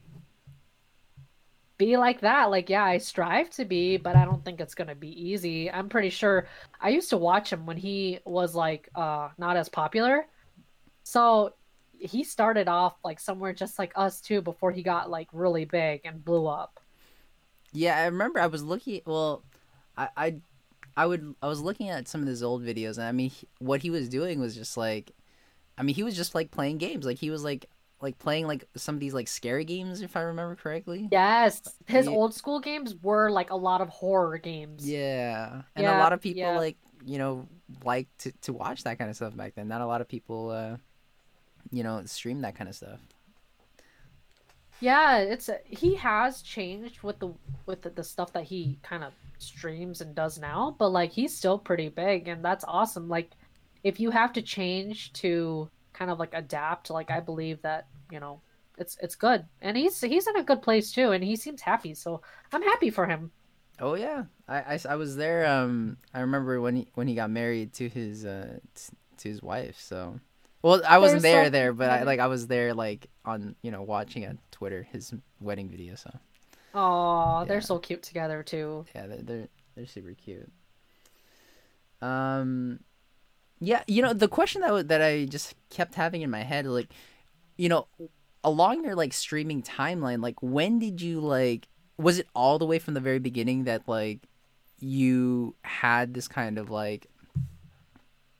be 1.79 1.97
like 1.97 2.21
that. 2.21 2.51
Like 2.51 2.69
yeah, 2.69 2.85
I 2.85 2.99
strive 2.99 3.51
to 3.51 3.65
be, 3.65 3.97
but 3.97 4.17
I 4.17 4.25
don't 4.25 4.45
think 4.45 4.61
it's 4.61 4.75
to 4.75 4.95
be 4.95 5.09
easy. 5.31 5.71
I'm 5.71 5.89
pretty 5.89 6.11
sure 6.11 6.47
I 6.81 6.91
used 6.91 7.11
to 7.11 7.17
watch 7.17 7.53
him 7.53 7.67
when 7.67 7.77
he 7.77 8.21
was 8.25 8.55
like 8.55 8.89
uh 8.95 9.31
not 9.39 9.57
as 9.57 9.69
popular. 9.69 10.27
So 11.03 11.55
he 11.99 12.23
started 12.23 12.67
off 12.69 12.97
like 13.03 13.19
somewhere 13.19 13.53
just 13.53 13.79
like 13.79 13.93
us 13.95 14.21
too 14.21 14.41
before 14.41 14.71
he 14.71 14.83
got 14.83 15.09
like 15.11 15.29
really 15.33 15.65
big 15.65 16.01
and 16.05 16.23
blew 16.25 16.47
up. 16.47 16.79
Yeah, 17.71 17.97
I 17.97 18.05
remember 18.05 18.39
I 18.39 18.47
was 18.47 18.63
looking. 18.63 19.01
Well, 19.05 19.43
I, 19.97 20.09
I, 20.17 20.41
I 20.97 21.05
would. 21.05 21.35
I 21.41 21.47
was 21.47 21.61
looking 21.61 21.89
at 21.89 22.07
some 22.07 22.21
of 22.21 22.27
his 22.27 22.43
old 22.43 22.63
videos, 22.63 22.97
and 22.97 23.07
I 23.07 23.11
mean, 23.11 23.29
he- 23.31 23.49
what 23.59 23.81
he 23.81 23.89
was 23.89 24.09
doing 24.09 24.39
was 24.39 24.55
just 24.55 24.77
like, 24.77 25.11
I 25.77 25.83
mean, 25.83 25.95
he 25.95 26.03
was 26.03 26.15
just 26.15 26.35
like 26.35 26.51
playing 26.51 26.79
games. 26.79 27.05
Like 27.05 27.19
he 27.19 27.31
was 27.31 27.43
like, 27.43 27.69
like 28.01 28.17
playing 28.19 28.47
like 28.47 28.65
some 28.75 28.95
of 28.95 29.01
these 29.01 29.13
like 29.13 29.27
scary 29.27 29.65
games, 29.65 30.01
if 30.01 30.15
I 30.15 30.21
remember 30.21 30.55
correctly. 30.55 31.07
Yes, 31.11 31.61
his 31.85 32.07
old 32.07 32.33
school 32.33 32.59
games 32.59 32.95
were 33.01 33.29
like 33.29 33.49
a 33.51 33.55
lot 33.55 33.81
of 33.81 33.89
horror 33.89 34.37
games. 34.37 34.89
Yeah, 34.89 35.63
and 35.75 35.85
a 35.85 35.97
lot 35.97 36.13
of 36.13 36.21
people 36.21 36.41
yeah. 36.41 36.57
like 36.57 36.77
you 37.05 37.17
know 37.17 37.47
like 37.83 38.07
to 38.19 38.31
to 38.41 38.53
watch 38.53 38.83
that 38.83 38.97
kind 38.97 39.09
of 39.09 39.15
stuff 39.15 39.35
back 39.35 39.55
then. 39.55 39.67
Not 39.67 39.81
a 39.81 39.85
lot 39.85 40.01
of 40.01 40.07
people, 40.07 40.49
uh, 40.51 40.77
you 41.71 41.83
know, 41.83 42.01
stream 42.05 42.41
that 42.41 42.55
kind 42.55 42.69
of 42.69 42.75
stuff. 42.75 42.99
Yeah, 44.79 45.17
it's 45.17 45.49
he 45.65 45.95
has 45.95 46.41
changed 46.41 47.03
with 47.03 47.19
the 47.19 47.33
with 47.65 47.81
the, 47.81 47.89
the 47.89 48.03
stuff 48.03 48.31
that 48.33 48.45
he 48.45 48.79
kind 48.81 49.03
of 49.03 49.13
streams 49.37 50.01
and 50.01 50.15
does 50.15 50.39
now, 50.39 50.75
but 50.79 50.89
like 50.89 51.11
he's 51.11 51.35
still 51.35 51.57
pretty 51.57 51.89
big 51.89 52.27
and 52.27 52.43
that's 52.43 52.63
awesome. 52.65 53.09
Like 53.09 53.31
if 53.83 53.99
you 53.99 54.11
have 54.11 54.33
to 54.33 54.41
change 54.41 55.11
to 55.13 55.69
kind 55.99 56.11
of 56.11 56.19
like 56.19 56.33
adapt, 56.33 56.89
like 56.89 57.11
I 57.11 57.19
believe 57.19 57.61
that, 57.63 57.87
you 58.11 58.19
know, 58.21 58.41
it's 58.77 58.97
it's 59.01 59.15
good. 59.15 59.45
And 59.61 59.77
he's 59.77 60.01
he's 60.01 60.27
in 60.27 60.37
a 60.37 60.43
good 60.43 60.61
place 60.63 60.91
too 60.93 61.11
and 61.11 61.23
he 61.23 61.35
seems 61.35 61.61
happy. 61.61 61.93
So 61.93 62.21
I'm 62.53 62.63
happy 62.63 62.89
for 62.89 63.05
him. 63.07 63.31
Oh 63.81 63.95
yeah, 63.95 64.25
I, 64.47 64.75
I, 64.75 64.79
I 64.89 64.95
was 64.95 65.15
there. 65.15 65.45
Um, 65.45 65.97
I 66.13 66.21
remember 66.21 66.59
when 66.61 66.75
he 66.75 66.87
when 66.95 67.07
he 67.07 67.15
got 67.15 67.29
married 67.29 67.73
to 67.73 67.89
his 67.89 68.25
uh 68.25 68.59
t- 68.75 68.93
to 69.17 69.29
his 69.29 69.41
wife. 69.41 69.79
So, 69.79 70.19
well, 70.61 70.81
I 70.87 70.97
wasn't 70.99 71.21
They're 71.23 71.31
there 71.33 71.45
so 71.45 71.49
there, 71.49 71.73
but 71.73 71.89
I 71.89 72.03
like 72.03 72.19
I 72.19 72.27
was 72.27 72.47
there 72.47 72.73
like 72.73 73.09
on 73.25 73.55
you 73.61 73.71
know 73.71 73.83
watching 73.83 74.25
on 74.25 74.39
Twitter 74.51 74.83
his 74.83 75.13
wedding 75.39 75.69
video. 75.69 75.95
So 75.95 76.11
Oh, 76.73 77.45
they're 77.45 77.61
so 77.61 77.79
cute 77.79 78.03
together 78.03 78.43
too. 78.43 78.85
yeah, 78.95 79.07
they're 79.07 79.21
they're, 79.23 79.47
they're 79.75 79.87
super 79.87 80.13
cute. 80.13 80.51
Um, 82.01 82.79
yeah, 83.59 83.83
you 83.87 84.01
know 84.01 84.13
the 84.13 84.27
question 84.27 84.61
that 84.61 84.87
that 84.87 85.01
I 85.01 85.25
just 85.25 85.55
kept 85.69 85.95
having 85.95 86.21
in 86.21 86.29
my 86.29 86.43
head, 86.43 86.65
like, 86.65 86.91
you 87.57 87.69
know, 87.69 87.87
along 88.43 88.83
your 88.85 88.95
like 88.95 89.13
streaming 89.13 89.63
timeline, 89.63 90.21
like 90.23 90.41
when 90.43 90.79
did 90.79 91.01
you 91.01 91.21
like? 91.21 91.67
Was 91.97 92.19
it 92.19 92.27
all 92.35 92.59
the 92.59 92.65
way 92.65 92.79
from 92.79 92.93
the 92.95 93.01
very 93.01 93.19
beginning 93.19 93.65
that 93.65 93.87
like 93.87 94.21
you 94.79 95.55
had 95.63 96.13
this 96.13 96.27
kind 96.27 96.57
of 96.57 96.69
like 96.69 97.07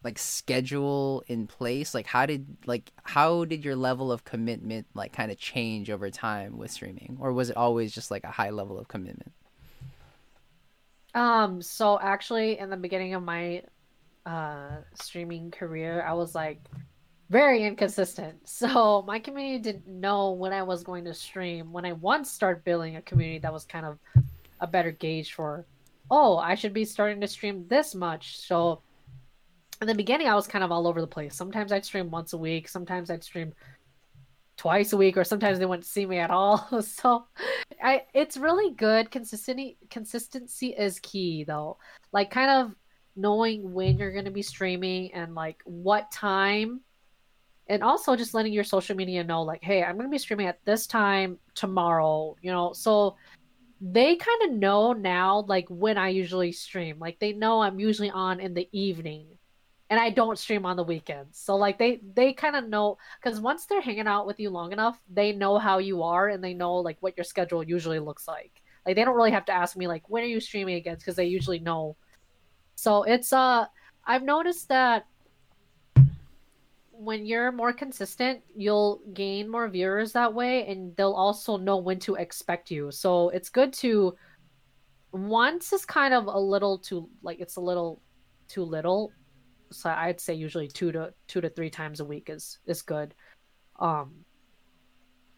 like 0.03 0.17
schedule 0.17 1.23
in 1.27 1.45
place 1.45 1.93
like 1.93 2.08
how 2.08 2.25
did 2.25 2.47
like 2.65 2.91
how 3.03 3.43
did 3.43 3.65
your 3.65 3.75
level 3.75 4.12
of 4.13 4.23
commitment 4.23 4.88
like 4.93 5.12
kind 5.12 5.29
of 5.32 5.38
change 5.38 5.89
over 5.89 6.10
time 6.10 6.58
with 6.58 6.71
streaming 6.71 7.17
or 7.19 7.34
was 7.34 7.49
it 7.49 7.58
always 7.58 7.93
just 7.93 8.10
like 8.10 8.23
a 8.23 8.32
high 8.32 8.49
level 8.49 8.79
of 8.79 8.88
commitment 8.88 9.34
Um, 11.13 11.62
so 11.62 11.99
actually 11.99 12.58
in 12.60 12.69
the 12.69 12.77
beginning 12.77 13.13
of 13.15 13.23
my 13.23 13.63
uh 14.30 14.82
streaming 14.94 15.50
career, 15.52 16.06
I 16.08 16.13
was 16.13 16.36
like 16.36 16.62
very 17.30 17.63
inconsistent. 17.65 18.38
So 18.46 19.04
my 19.08 19.20
community 19.20 19.60
didn't 19.60 19.88
know 19.88 20.32
when 20.32 20.54
I 20.54 20.63
was 20.63 20.84
going 20.84 21.06
to 21.06 21.13
stream. 21.13 21.72
When 21.72 21.86
I 21.86 21.94
once 21.94 22.32
started 22.32 22.63
building 22.63 22.96
a 22.96 23.02
community 23.02 23.39
that 23.39 23.54
was 23.54 23.65
kind 23.65 23.86
of 23.86 23.98
a 24.60 24.68
better 24.68 24.92
gauge 24.92 25.34
for, 25.34 25.65
oh, 26.12 26.38
I 26.38 26.56
should 26.56 26.74
be 26.74 26.86
starting 26.86 27.22
to 27.22 27.28
stream 27.28 27.65
this 27.68 27.96
much. 27.96 28.38
So 28.39 28.82
in 29.82 29.88
the 29.88 29.96
beginning, 29.96 30.28
I 30.28 30.36
was 30.36 30.48
kind 30.48 30.63
of 30.63 30.72
all 30.72 30.88
over 30.88 31.00
the 31.02 31.08
place. 31.08 31.36
Sometimes 31.36 31.72
I'd 31.72 31.86
stream 31.86 32.12
once 32.12 32.34
a 32.34 32.38
week. 32.38 32.68
Sometimes 32.68 33.10
I'd 33.10 33.24
stream 33.24 33.54
twice 34.58 34.92
a 34.92 34.98
week, 34.98 35.15
or 35.15 35.24
sometimes 35.24 35.58
they 35.58 35.65
wouldn't 35.65 35.86
see 35.86 36.06
me 36.06 36.18
at 36.20 36.32
all. 36.32 36.58
so 36.82 37.26
I, 37.82 38.04
it's 38.13 38.36
really 38.36 38.74
good. 38.74 39.10
Consistency, 39.10 39.78
consistency 39.89 40.70
is 40.70 41.00
key, 41.00 41.46
though. 41.46 41.78
Like 42.12 42.30
kind 42.30 42.52
of 42.52 42.76
knowing 43.19 43.73
when 43.73 43.97
you're 43.97 44.12
going 44.12 44.25
to 44.25 44.32
be 44.32 44.41
streaming 44.41 45.13
and 45.13 45.36
like 45.36 45.62
what 45.65 46.12
time. 46.12 46.82
And 47.67 47.84
also 47.84 48.15
just 48.15 48.34
letting 48.34 48.51
your 48.51 48.63
social 48.63 48.95
media 48.95 49.23
know 49.23 49.43
like 49.43 49.63
hey 49.63 49.84
i'm 49.84 49.95
going 49.95 50.08
to 50.08 50.12
be 50.12 50.17
streaming 50.17 50.47
at 50.47 50.60
this 50.65 50.88
time 50.88 51.38
tomorrow 51.53 52.36
you 52.41 52.51
know? 52.51 52.73
So 52.73 53.15
they 53.79 54.15
kind 54.15 54.41
of 54.43 54.51
know 54.58 54.91
now 54.93 55.45
like 55.47 55.67
when 55.69 55.97
i 55.97 56.10
usually 56.10 56.51
stream. 56.51 56.97
Like 56.99 57.19
they 57.19 57.34
know 57.34 57.62
i'm 57.62 57.79
usually 57.79 58.10
on 58.10 58.39
in 58.39 58.53
the 58.55 58.67
evening 58.71 59.27
and 59.91 59.99
i 59.99 60.10
don't 60.10 60.39
stream 60.39 60.65
on 60.65 60.77
the 60.77 60.84
weekends. 60.84 61.39
So 61.39 61.55
like 61.55 61.77
they 61.77 62.01
they 62.15 62.34
kind 62.34 62.55
of 62.55 62.67
know 62.67 62.97
because 63.21 63.39
once 63.39 63.65
they're 63.65 63.82
hanging 63.82 64.08
out 64.08 64.25
with 64.25 64.39
you 64.39 64.49
long 64.49 64.71
enough 64.71 64.99
they 65.08 65.32
know 65.32 65.60
how 65.60 65.77
you 65.77 66.01
are 66.03 66.29
and 66.29 66.43
they 66.43 66.53
know 66.53 66.77
like 66.77 66.97
what 67.01 67.17
your 67.17 67.23
schedule 67.23 67.63
usually 67.63 67.99
looks 67.99 68.27
like. 68.27 68.63
Like 68.86 68.95
they 68.95 69.03
don't 69.03 69.15
really 69.15 69.32
have 69.32 69.45
to 69.45 69.53
ask 69.53 69.77
me 69.77 69.88
like 69.88 70.10
when 70.10 70.23
are 70.23 70.27
you 70.27 70.39
streaming 70.39 70.75
again? 70.75 70.95
Because 70.95 71.15
they 71.15 71.25
usually 71.25 71.60
know 71.60 71.95
so 72.80 73.04
it's 73.04 73.34
uh 73.34 73.65
i've 74.06 74.24
noticed 74.24 74.68
that 74.70 75.06
when 77.00 77.26
you're 77.26 77.54
more 77.54 77.72
consistent, 77.72 78.42
you'll 78.54 79.02
gain 79.13 79.50
more 79.50 79.70
viewers 79.70 80.12
that 80.12 80.34
way, 80.34 80.68
and 80.68 80.94
they'll 80.98 81.13
also 81.13 81.56
know 81.56 81.78
when 81.78 81.98
to 82.00 82.15
expect 82.15 82.70
you. 82.70 82.92
So 82.92 83.30
it's 83.30 83.48
good 83.48 83.72
to 83.74 84.15
once 85.13 85.72
is 85.72 85.86
kind 85.86 86.13
of 86.13 86.28
a 86.28 86.38
little 86.38 86.78
too 86.78 87.10
like 87.24 87.39
it's 87.39 87.56
a 87.56 87.62
little 87.62 88.02
too 88.50 88.63
little. 88.63 89.13
So 89.72 89.89
I'd 89.89 90.20
say 90.20 90.34
usually 90.34 90.68
two 90.68 90.92
to 90.92 91.13
two 91.28 91.39
to 91.39 91.50
three 91.50 91.70
times 91.70 92.02
a 92.02 92.06
week 92.06 92.30
is 92.30 92.60
is 92.65 92.82
good. 92.82 93.15
Um 93.80 94.26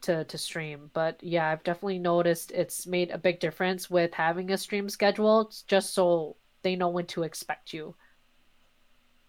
to 0.02 0.24
to 0.26 0.38
stream. 0.40 0.90
But 0.94 1.24
yeah, 1.24 1.48
I've 1.48 1.64
definitely 1.64 2.00
noticed 2.00 2.52
it's 2.54 2.88
made 2.88 3.12
a 3.12 3.20
big 3.20 3.40
difference 3.40 3.88
with 3.88 4.16
having 4.16 4.50
a 4.52 4.58
stream 4.58 4.90
schedule 4.90 5.52
just 5.68 5.94
so 5.94 6.38
they 6.63 6.76
know 6.76 6.89
when 6.89 7.06
to 7.08 7.24
expect 7.24 7.74
you. 7.74 7.95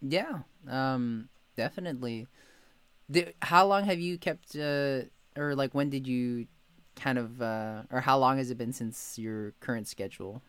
Yeah. 0.01 0.41
Um 0.69 1.29
definitely. 1.57 2.27
how 3.43 3.67
long 3.67 3.85
have 3.85 4.01
you 4.01 4.19
kept, 4.19 4.57
uh, 4.57 5.03
or 5.37 5.55
like 5.55 5.75
when 5.75 5.91
did 5.91 6.07
you 6.07 6.47
kind 6.97 7.19
of, 7.19 7.41
uh, 7.43 7.83
or 7.91 8.01
how 8.01 8.19
long 8.19 8.39
has 8.39 8.51
it 8.51 8.59
been 8.59 8.73
since 8.73 9.19
your 9.19 9.53
current 9.61 9.89
schedule? 9.89 10.43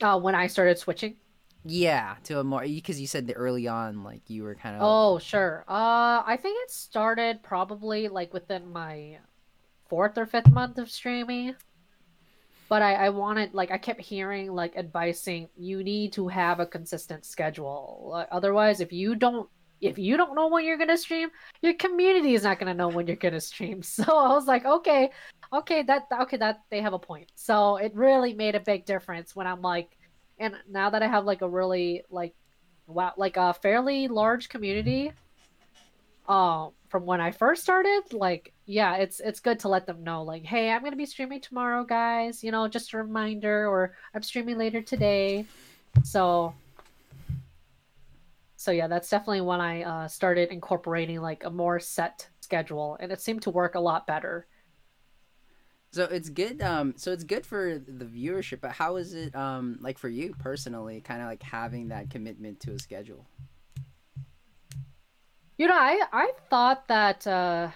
Uh, 0.00 0.18
when 0.18 0.34
I 0.34 0.46
started 0.46 0.78
switching. 0.78 1.16
Yeah, 1.64 2.16
to 2.24 2.38
a 2.38 2.44
more 2.44 2.62
because 2.62 3.00
you 3.00 3.06
said 3.06 3.26
that 3.26 3.34
early 3.34 3.68
on, 3.68 4.04
like 4.04 4.22
you 4.28 4.42
were 4.44 4.54
kind 4.54 4.76
of. 4.76 4.82
Oh 4.82 5.18
sure. 5.18 5.64
Uh, 5.68 6.22
I 6.24 6.36
think 6.40 6.58
it 6.64 6.70
started 6.70 7.42
probably 7.42 8.08
like 8.08 8.32
within 8.32 8.72
my 8.72 9.18
fourth 9.88 10.18
or 10.18 10.26
fifth 10.26 10.50
month 10.52 10.78
of 10.78 10.90
streaming. 10.90 11.56
But 12.68 12.82
I, 12.82 13.06
I 13.06 13.08
wanted 13.08 13.54
like 13.54 13.70
I 13.70 13.78
kept 13.78 14.00
hearing 14.00 14.52
like 14.52 14.76
advising 14.76 15.48
you 15.56 15.82
need 15.82 16.12
to 16.14 16.28
have 16.28 16.60
a 16.60 16.66
consistent 16.66 17.24
schedule. 17.24 18.12
Uh, 18.14 18.26
otherwise, 18.30 18.80
if 18.80 18.92
you 18.92 19.14
don't 19.14 19.48
if 19.80 19.98
you 19.98 20.16
don't 20.16 20.34
know 20.34 20.48
when 20.48 20.64
you're 20.64 20.76
gonna 20.76 20.96
stream, 20.96 21.30
your 21.62 21.74
community 21.74 22.34
is 22.34 22.42
not 22.42 22.58
gonna 22.58 22.74
know 22.74 22.88
when 22.88 23.06
you're 23.06 23.16
gonna 23.16 23.40
stream. 23.40 23.82
So 23.82 24.04
I 24.04 24.28
was 24.32 24.46
like, 24.46 24.64
okay, 24.64 25.10
okay, 25.52 25.82
that 25.82 26.06
okay, 26.22 26.36
that 26.36 26.60
they 26.70 26.80
have 26.82 26.92
a 26.92 26.98
point. 26.98 27.30
So 27.34 27.76
it 27.76 27.94
really 27.94 28.34
made 28.34 28.54
a 28.54 28.60
big 28.60 28.84
difference 28.84 29.34
when 29.34 29.46
I'm 29.46 29.62
like, 29.62 29.96
and 30.38 30.54
now 30.68 30.90
that 30.90 31.02
I 31.02 31.06
have 31.06 31.24
like 31.24 31.42
a 31.42 31.48
really 31.48 32.02
like, 32.10 32.34
wow, 32.86 33.14
like 33.16 33.36
a 33.36 33.54
fairly 33.54 34.08
large 34.08 34.48
community, 34.48 35.12
um, 36.28 36.72
from 36.88 37.06
when 37.06 37.20
I 37.20 37.30
first 37.30 37.62
started, 37.62 38.02
like, 38.12 38.52
yeah, 38.66 38.96
it's 38.96 39.20
it's 39.20 39.40
good 39.40 39.58
to 39.60 39.68
let 39.68 39.86
them 39.86 40.04
know, 40.04 40.22
like, 40.22 40.44
hey, 40.44 40.70
I'm 40.70 40.84
gonna 40.84 40.96
be 40.96 41.06
streaming 41.06 41.40
tomorrow, 41.40 41.84
guys. 41.84 42.44
You 42.44 42.52
know, 42.52 42.68
just 42.68 42.92
a 42.92 42.98
reminder, 42.98 43.66
or 43.66 43.94
I'm 44.14 44.22
streaming 44.22 44.58
later 44.58 44.82
today. 44.82 45.46
So 46.04 46.54
so 48.56 48.72
yeah, 48.72 48.88
that's 48.88 49.08
definitely 49.08 49.40
when 49.42 49.60
I 49.60 49.82
uh, 49.82 50.08
started 50.08 50.50
incorporating 50.50 51.20
like 51.20 51.44
a 51.44 51.50
more 51.50 51.80
set 51.80 52.28
schedule, 52.40 52.96
and 53.00 53.10
it 53.10 53.20
seemed 53.20 53.42
to 53.42 53.50
work 53.50 53.74
a 53.74 53.80
lot 53.80 54.06
better. 54.06 54.46
So 55.92 56.04
it's 56.04 56.28
good. 56.28 56.60
Um, 56.60 56.94
so 56.96 57.12
it's 57.12 57.24
good 57.24 57.46
for 57.46 57.78
the 57.78 58.04
viewership, 58.04 58.60
but 58.60 58.72
how 58.72 58.96
is 58.96 59.14
it 59.14 59.34
um 59.34 59.78
like 59.80 59.96
for 59.96 60.08
you 60.08 60.34
personally, 60.38 61.00
kind 61.00 61.22
of 61.22 61.28
like 61.28 61.42
having 61.42 61.88
that 61.88 62.10
commitment 62.10 62.60
to 62.60 62.72
a 62.72 62.78
schedule? 62.78 63.26
You 65.58 65.66
know, 65.66 65.74
I 65.76 66.02
I 66.12 66.32
thought 66.50 66.88
that. 66.88 67.26
Uh, 67.26 67.70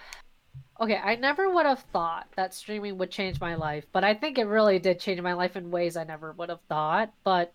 okay, 0.80 0.96
I 0.96 1.16
never 1.16 1.50
would 1.50 1.66
have 1.66 1.80
thought 1.92 2.28
that 2.36 2.54
streaming 2.54 2.98
would 2.98 3.10
change 3.10 3.40
my 3.40 3.54
life, 3.56 3.86
but 3.92 4.04
I 4.04 4.14
think 4.14 4.38
it 4.38 4.46
really 4.46 4.78
did 4.78 5.00
change 5.00 5.20
my 5.20 5.34
life 5.34 5.56
in 5.56 5.70
ways 5.70 5.96
I 5.96 6.04
never 6.04 6.32
would 6.32 6.48
have 6.48 6.62
thought. 6.68 7.12
But 7.24 7.52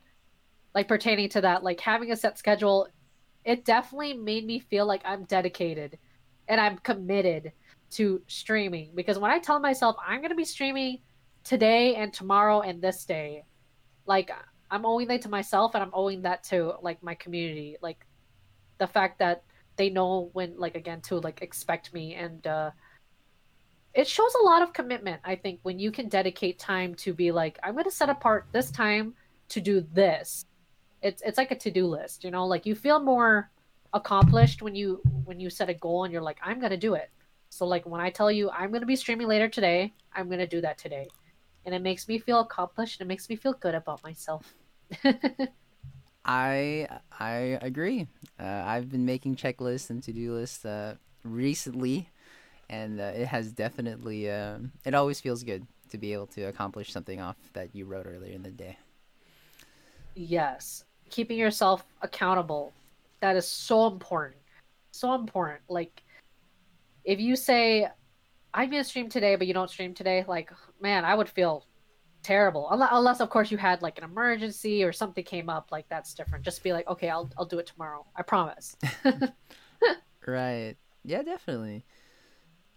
like 0.76 0.88
pertaining 0.88 1.30
to 1.30 1.42
that, 1.42 1.63
like 1.63 1.80
having 1.80 2.12
a 2.12 2.16
set 2.16 2.38
schedule 2.38 2.88
it 3.46 3.63
definitely 3.63 4.13
made 4.13 4.46
me 4.46 4.60
feel 4.60 4.86
like 4.86 5.02
I'm 5.06 5.24
dedicated 5.24 5.98
and 6.50 6.60
I'm 6.60 6.78
committed 6.80 7.54
to 7.92 8.22
streaming 8.28 8.92
because 8.94 9.18
when 9.18 9.32
I 9.32 9.40
tell 9.40 9.60
myself 9.60 9.96
I'm 10.06 10.20
going 10.20 10.32
to 10.32 10.36
be 10.36 10.46
streaming 10.46 11.00
today 11.46 11.96
and 11.96 12.13
tomorrow 12.13 12.62
and 12.62 12.82
this 12.82 13.06
day, 13.06 13.46
like 14.06 14.32
I'm 14.70 14.86
owing 14.86 15.08
that 15.08 15.22
to 15.24 15.30
myself 15.30 15.76
and 15.76 15.84
I'm 15.84 15.92
owing 15.94 16.24
that 16.24 16.44
to 16.46 16.74
like 16.82 17.02
my 17.02 17.16
community, 17.16 17.78
like 17.82 18.06
the 18.80 18.88
fact 18.88 19.20
that 19.20 19.44
they 19.78 19.90
know 19.90 20.30
when 20.34 20.58
like 20.58 20.76
again 20.76 21.02
to 21.02 21.20
like 21.20 21.42
expect 21.42 21.94
me. 21.94 22.16
And 22.16 22.46
uh 22.46 22.72
it 23.94 24.08
shows 24.08 24.36
a 24.36 24.44
lot 24.44 24.62
of 24.62 24.74
commitment 24.74 25.20
i 25.24 25.36
think 25.36 25.60
when 25.63 25.80
you 25.80 25.92
can 25.92 26.08
dedicate 26.08 26.60
time 26.60 26.94
to 26.94 27.13
be 27.13 27.32
like 27.32 27.58
i'm 27.63 27.72
going 27.74 27.84
to 27.84 27.90
set 27.90 28.10
apart 28.10 28.46
this 28.52 28.70
time 28.70 29.13
to 29.50 29.62
do 29.62 29.86
this. 29.94 30.46
It's 31.02 31.22
it's 31.22 31.38
like 31.38 31.52
a 31.52 31.56
to-do 31.56 31.88
list 31.88 32.24
you 32.24 32.32
know? 32.32 32.46
Like 32.46 32.66
you 32.66 32.76
feel 32.76 33.00
more 33.00 33.50
accomplished 33.94 34.62
when 34.62 34.76
you 34.76 35.02
when 35.26 35.40
you 35.40 35.50
set 35.50 35.70
a 35.70 35.74
goal 35.74 36.04
and 36.04 36.12
you're 36.12 36.22
like 36.22 36.38
i'm 36.44 36.60
gonna 36.60 36.78
do 36.78 36.94
it. 36.94 37.10
So 37.50 37.66
like 37.66 37.86
when 37.86 38.02
i 38.02 38.10
tell 38.10 38.32
you 38.32 38.50
i'm 38.52 38.72
gonna 38.72 38.86
be 38.86 38.96
streaming 38.96 39.28
later 39.28 39.48
today 39.48 39.94
i'm 40.13 40.30
gonna 40.30 40.48
do 40.48 40.62
that 40.62 40.78
today. 40.78 41.08
And 41.66 41.76
it 41.76 41.82
makes 41.82 42.08
me 42.08 42.18
feel 42.18 42.40
accomplished 42.40 43.00
and 43.00 43.08
it 43.08 43.10
makes 43.10 43.30
me 43.30 43.36
feel 43.36 43.54
good 43.54 43.76
about 43.76 44.04
myself 44.04 44.54
i 46.28 46.88
i 47.20 47.58
agree 47.62 48.08
uh, 48.40 48.63
i've 48.66 48.90
been 48.92 49.06
making 49.06 49.36
checklists 49.36 49.90
and 49.90 50.04
to-do 50.04 50.34
lists 50.34 50.66
uh, 50.66 50.96
recently 51.24 52.10
and 52.70 53.00
uh, 53.00 53.12
it 53.16 53.28
has 53.28 53.52
definitely 53.52 54.30
uh, 54.30 54.58
it 54.86 54.94
always 54.94 55.20
feels 55.22 55.44
good 55.44 55.66
to 55.90 55.98
be 55.98 56.12
able 56.13 56.28
to 56.28 56.44
accomplish 56.44 56.92
something 56.92 57.22
off 57.22 57.38
that 57.54 57.74
you 57.74 57.86
wrote 57.86 58.06
earlier 58.06 58.34
in 58.34 58.44
the 58.44 58.52
day 58.52 58.78
yes 60.16 60.84
keeping 61.10 61.38
yourself 61.38 61.86
accountable. 62.02 62.74
That 63.22 63.36
is 63.36 63.48
so 63.48 63.88
important. 63.88 64.42
So 64.92 65.13
important. 65.13 65.62
Like 65.70 66.02
if 67.04 67.20
you 67.20 67.36
say 67.36 67.88
I'm 68.54 68.70
gonna 68.70 68.84
stream 68.84 69.10
today, 69.10 69.36
but 69.36 69.48
you 69.48 69.54
don't 69.54 69.70
stream 69.70 69.94
today, 69.94 70.26
like 70.28 70.52
man, 70.82 71.06
I 71.06 71.16
would 71.16 71.30
feel 71.30 71.66
terrible. 72.28 72.68
Unless, 72.70 72.90
unless 72.92 73.20
of 73.22 73.30
course 73.30 73.52
you 73.52 73.58
had 73.58 73.82
like 73.82 73.98
an 73.98 74.04
emergency 74.04 74.84
or 74.84 74.92
something 74.92 75.24
came 75.24 75.50
up, 75.50 75.70
like 75.72 75.88
that's 75.88 76.13
different. 76.13 76.44
Just 76.44 76.62
be 76.62 76.74
like, 76.74 76.88
okay, 76.88 77.10
I'll 77.10 77.30
I'll 77.38 77.46
do 77.46 77.58
it 77.60 77.68
tomorrow. 77.68 78.06
I 78.16 78.22
promise. 78.22 78.76
right. 80.28 80.76
Yeah, 81.06 81.24
definitely. 81.24 81.86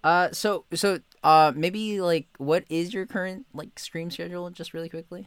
Uh, 0.05 0.31
so 0.31 0.65
so 0.73 1.01
uh, 1.25 1.53
maybe 1.55 2.01
like, 2.01 2.29
what 2.39 2.65
is 2.71 2.95
your 2.95 3.07
current 3.07 3.45
like 3.53 3.77
stream 3.79 4.11
schedule? 4.11 4.49
Just 4.51 4.73
really 4.73 4.89
quickly. 4.89 5.27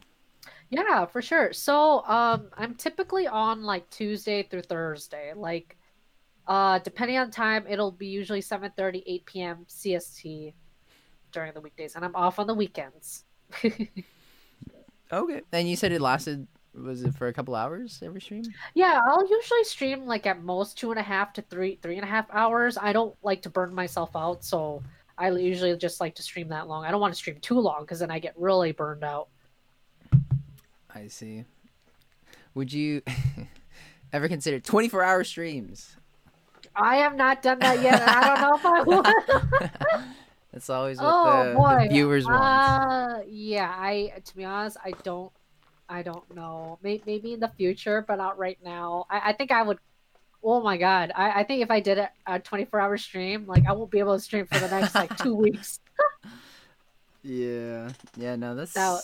Yeah, 0.70 1.04
for 1.04 1.22
sure. 1.22 1.52
So, 1.52 2.04
um, 2.06 2.48
I'm 2.54 2.74
typically 2.74 3.26
on 3.26 3.62
like 3.62 3.88
Tuesday 3.90 4.42
through 4.42 4.62
Thursday. 4.62 5.32
Like, 5.34 5.76
uh, 6.46 6.78
depending 6.80 7.18
on 7.18 7.30
time, 7.30 7.66
it'll 7.68 7.92
be 7.92 8.06
usually 8.06 8.40
7:30, 8.40 9.02
8 9.06 9.26
p.m. 9.26 9.66
CST 9.68 10.54
during 11.30 11.52
the 11.52 11.60
weekdays, 11.60 11.94
and 11.94 12.04
I'm 12.04 12.16
off 12.16 12.38
on 12.38 12.46
the 12.46 12.54
weekends. 12.54 13.24
okay. 15.20 15.42
And 15.52 15.68
you 15.68 15.76
said 15.76 15.92
it 15.92 16.00
lasted. 16.00 16.46
Was 16.74 17.04
it 17.04 17.14
for 17.14 17.28
a 17.28 17.32
couple 17.32 17.54
hours 17.54 18.00
every 18.04 18.20
stream? 18.20 18.42
Yeah, 18.74 19.00
I'll 19.06 19.28
usually 19.28 19.62
stream 19.64 20.06
like 20.06 20.26
at 20.26 20.42
most 20.42 20.76
two 20.76 20.90
and 20.90 20.98
a 20.98 21.04
half 21.04 21.32
to 21.34 21.42
three, 21.42 21.78
three 21.80 21.94
and 21.96 22.04
a 22.04 22.08
half 22.08 22.26
hours. 22.32 22.76
I 22.76 22.92
don't 22.92 23.14
like 23.22 23.42
to 23.42 23.50
burn 23.50 23.72
myself 23.72 24.10
out, 24.16 24.42
so 24.42 24.82
I 25.16 25.30
usually 25.30 25.76
just 25.76 26.00
like 26.00 26.16
to 26.16 26.22
stream 26.22 26.48
that 26.48 26.66
long. 26.66 26.84
I 26.84 26.90
don't 26.90 27.00
want 27.00 27.14
to 27.14 27.18
stream 27.18 27.38
too 27.40 27.60
long 27.60 27.82
because 27.82 28.00
then 28.00 28.10
I 28.10 28.18
get 28.18 28.34
really 28.36 28.72
burned 28.72 29.04
out. 29.04 29.28
I 30.92 31.06
see. 31.06 31.44
Would 32.54 32.72
you 32.72 33.02
ever 34.12 34.28
consider 34.28 34.58
24 34.58 35.02
hour 35.02 35.24
streams? 35.24 35.96
I 36.76 36.96
have 36.96 37.14
not 37.14 37.42
done 37.42 37.60
that 37.60 37.82
yet, 37.82 38.00
and 38.00 38.10
I 38.10 38.24
don't 38.24 38.40
know 38.40 38.56
if 38.56 38.66
I 38.66 38.82
will. 40.00 40.04
It's 40.54 40.70
always 40.70 40.98
what 40.98 41.12
oh 41.12 41.48
the, 41.48 41.54
boy, 41.54 41.78
the 41.82 41.88
viewers 41.88 42.26
want. 42.26 42.42
Uh, 42.42 43.18
yeah, 43.28 43.74
I 43.76 44.12
to 44.24 44.36
be 44.36 44.44
honest, 44.44 44.76
I 44.84 44.92
don't, 45.02 45.32
I 45.88 46.02
don't 46.02 46.32
know. 46.32 46.78
Maybe, 46.80 47.02
maybe 47.06 47.32
in 47.32 47.40
the 47.40 47.48
future, 47.48 48.04
but 48.06 48.16
not 48.16 48.38
right 48.38 48.58
now. 48.64 49.06
I, 49.10 49.30
I 49.30 49.32
think 49.32 49.50
I 49.50 49.62
would. 49.62 49.78
Oh 50.44 50.62
my 50.62 50.76
god, 50.76 51.10
I, 51.14 51.40
I 51.40 51.44
think 51.44 51.62
if 51.62 51.72
I 51.72 51.80
did 51.80 51.98
a, 51.98 52.10
a 52.26 52.38
24 52.38 52.80
hour 52.80 52.96
stream, 52.96 53.46
like 53.48 53.66
I 53.66 53.72
won't 53.72 53.90
be 53.90 53.98
able 53.98 54.14
to 54.14 54.20
stream 54.20 54.46
for 54.46 54.60
the 54.60 54.68
next 54.68 54.94
like 54.94 55.16
two 55.18 55.34
weeks. 55.34 55.80
yeah, 57.24 57.90
yeah, 58.16 58.36
no, 58.36 58.54
that's. 58.54 58.76
Now, 58.76 59.00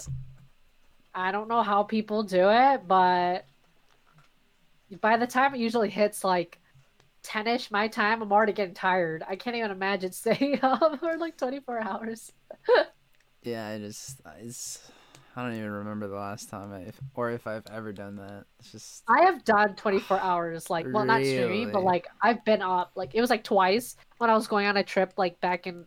I 1.13 1.33
don't 1.33 1.49
know 1.49 1.65
how 1.65 1.83
people 1.83 2.23
do 2.23 2.49
it, 2.49 2.87
but 2.87 3.45
by 5.01 5.17
the 5.17 5.27
time 5.27 5.53
it 5.57 5.59
usually 5.59 5.91
hits 5.91 6.23
like 6.23 6.60
10ish 7.23 7.71
my 7.71 7.89
time, 7.89 8.23
I'm 8.23 8.33
already 8.33 8.53
getting 8.53 8.75
tired. 8.75 9.23
I 9.27 9.37
can't 9.37 9.57
even 9.57 9.71
imagine 9.71 10.13
staying 10.13 10.61
up 10.63 10.99
for 11.01 11.17
like 11.19 11.37
24 11.39 11.81
hours. 11.81 12.31
yeah, 13.43 13.69
I 13.69 13.79
just 13.79 14.21
it's 14.41 14.91
I 15.37 15.43
don't 15.43 15.55
even 15.55 15.71
remember 15.71 16.09
the 16.09 16.17
last 16.17 16.51
time 16.51 16.73
I 16.73 16.93
or 17.15 17.31
if 17.31 17.47
I've 17.47 17.67
ever 17.67 17.93
done 17.93 18.17
that. 18.17 18.45
It's 18.59 18.73
just 18.73 19.05
I 19.09 19.25
have 19.25 19.45
done 19.45 19.75
24 19.75 20.21
hours 20.21 20.71
like 20.71 20.89
well 20.93 21.05
not 21.05 21.27
streaming, 21.27 21.71
but 21.71 21.83
like 21.83 22.07
I've 22.23 22.45
been 22.45 22.63
up 22.63 22.93
like 22.95 23.15
it 23.15 23.21
was 23.21 23.31
like 23.31 23.45
twice 23.45 23.97
when 24.19 24.31
I 24.31 24.35
was 24.35 24.47
going 24.47 24.67
on 24.67 24.77
a 24.77 24.85
trip 24.85 25.15
like 25.17 25.41
back 25.41 25.67
in 25.67 25.87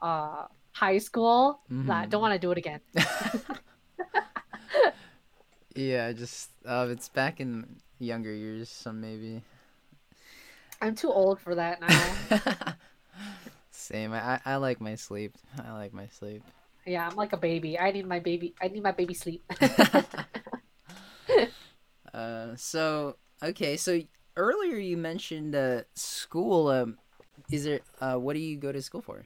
uh 0.00 0.46
high 0.74 0.98
school. 0.98 1.62
Nah, 1.84 2.02
Mhm. 2.02 2.06
don't 2.06 2.22
want 2.22 2.34
to 2.34 2.40
do 2.40 2.52
it 2.52 2.58
again. 2.58 2.80
yeah, 5.74 6.12
just 6.12 6.50
uh, 6.66 6.86
it's 6.90 7.08
back 7.08 7.40
in 7.40 7.76
younger 7.98 8.34
years, 8.34 8.68
so 8.68 8.92
maybe. 8.92 9.42
I'm 10.80 10.94
too 10.94 11.10
old 11.10 11.40
for 11.40 11.54
that 11.54 11.80
now. 11.80 12.74
Same. 13.70 14.12
I, 14.12 14.40
I 14.44 14.56
like 14.56 14.80
my 14.80 14.94
sleep. 14.94 15.36
I 15.64 15.72
like 15.72 15.92
my 15.92 16.06
sleep. 16.08 16.42
yeah, 16.86 17.08
I'm 17.08 17.16
like 17.16 17.32
a 17.32 17.36
baby. 17.36 17.78
I 17.78 17.90
need 17.90 18.06
my 18.06 18.20
baby. 18.20 18.54
I 18.60 18.68
need 18.68 18.82
my 18.82 18.92
baby 18.92 19.14
sleep. 19.14 19.42
uh, 22.14 22.54
so 22.56 23.16
okay, 23.42 23.76
so 23.76 24.00
earlier 24.36 24.76
you 24.76 24.96
mentioned 24.96 25.54
uh, 25.54 25.82
school. 25.94 26.68
Um, 26.68 26.98
is 27.50 27.64
there 27.64 27.80
uh, 28.00 28.16
what 28.16 28.34
do 28.34 28.40
you 28.40 28.56
go 28.56 28.72
to 28.72 28.82
school 28.82 29.02
for? 29.02 29.24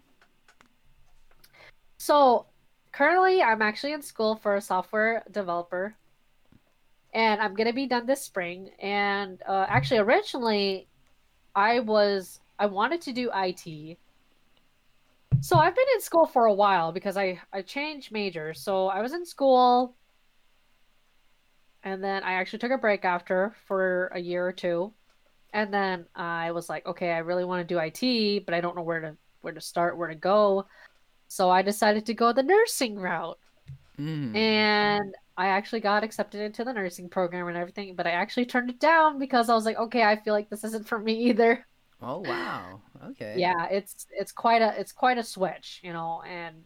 So 1.98 2.46
currently, 2.92 3.42
I'm 3.42 3.62
actually 3.62 3.92
in 3.92 4.02
school 4.02 4.36
for 4.36 4.56
a 4.56 4.60
software 4.60 5.24
developer, 5.30 5.96
and 7.12 7.40
I'm 7.40 7.54
gonna 7.54 7.72
be 7.72 7.86
done 7.86 8.06
this 8.06 8.22
spring. 8.22 8.70
And 8.78 9.42
uh, 9.46 9.66
actually, 9.68 9.98
originally, 9.98 10.88
I 11.54 11.80
was 11.80 12.40
I 12.58 12.66
wanted 12.66 13.00
to 13.02 13.12
do 13.12 13.30
IT. 13.34 13.98
So 15.40 15.56
I've 15.56 15.74
been 15.74 15.84
in 15.94 16.00
school 16.00 16.26
for 16.26 16.46
a 16.46 16.54
while 16.54 16.92
because 16.92 17.16
I 17.16 17.40
I 17.52 17.62
changed 17.62 18.12
majors. 18.12 18.60
So 18.60 18.88
I 18.88 19.00
was 19.00 19.12
in 19.12 19.26
school, 19.26 19.96
and 21.82 22.02
then 22.02 22.22
I 22.22 22.34
actually 22.34 22.60
took 22.60 22.70
a 22.70 22.78
break 22.78 23.04
after 23.04 23.54
for 23.66 24.06
a 24.14 24.20
year 24.20 24.46
or 24.46 24.52
two, 24.52 24.92
and 25.52 25.72
then 25.72 26.06
I 26.14 26.52
was 26.52 26.68
like, 26.68 26.86
okay, 26.86 27.12
I 27.12 27.18
really 27.18 27.44
want 27.44 27.66
to 27.66 27.74
do 27.74 27.80
IT, 27.80 28.46
but 28.46 28.54
I 28.54 28.60
don't 28.60 28.76
know 28.76 28.82
where 28.82 29.00
to 29.00 29.16
where 29.40 29.52
to 29.52 29.60
start, 29.60 29.98
where 29.98 30.08
to 30.08 30.14
go. 30.14 30.66
So 31.28 31.50
I 31.50 31.62
decided 31.62 32.06
to 32.06 32.14
go 32.14 32.32
the 32.32 32.42
nursing 32.42 32.96
route. 32.98 33.38
Mm. 33.98 34.34
And 34.34 35.14
I 35.36 35.48
actually 35.48 35.80
got 35.80 36.04
accepted 36.04 36.40
into 36.40 36.64
the 36.64 36.72
nursing 36.72 37.08
program 37.08 37.48
and 37.48 37.56
everything, 37.56 37.94
but 37.94 38.06
I 38.06 38.10
actually 38.10 38.46
turned 38.46 38.70
it 38.70 38.80
down 38.80 39.18
because 39.18 39.48
I 39.48 39.54
was 39.54 39.64
like, 39.64 39.78
okay, 39.78 40.02
I 40.02 40.16
feel 40.16 40.34
like 40.34 40.50
this 40.50 40.64
isn't 40.64 40.88
for 40.88 40.98
me 40.98 41.14
either. 41.30 41.66
Oh 42.00 42.18
wow. 42.18 42.80
Okay. 43.10 43.34
Yeah, 43.38 43.68
it's 43.70 44.06
it's 44.10 44.32
quite 44.32 44.60
a 44.60 44.78
it's 44.78 44.92
quite 44.92 45.18
a 45.18 45.22
switch, 45.22 45.80
you 45.84 45.92
know, 45.92 46.22
and 46.22 46.56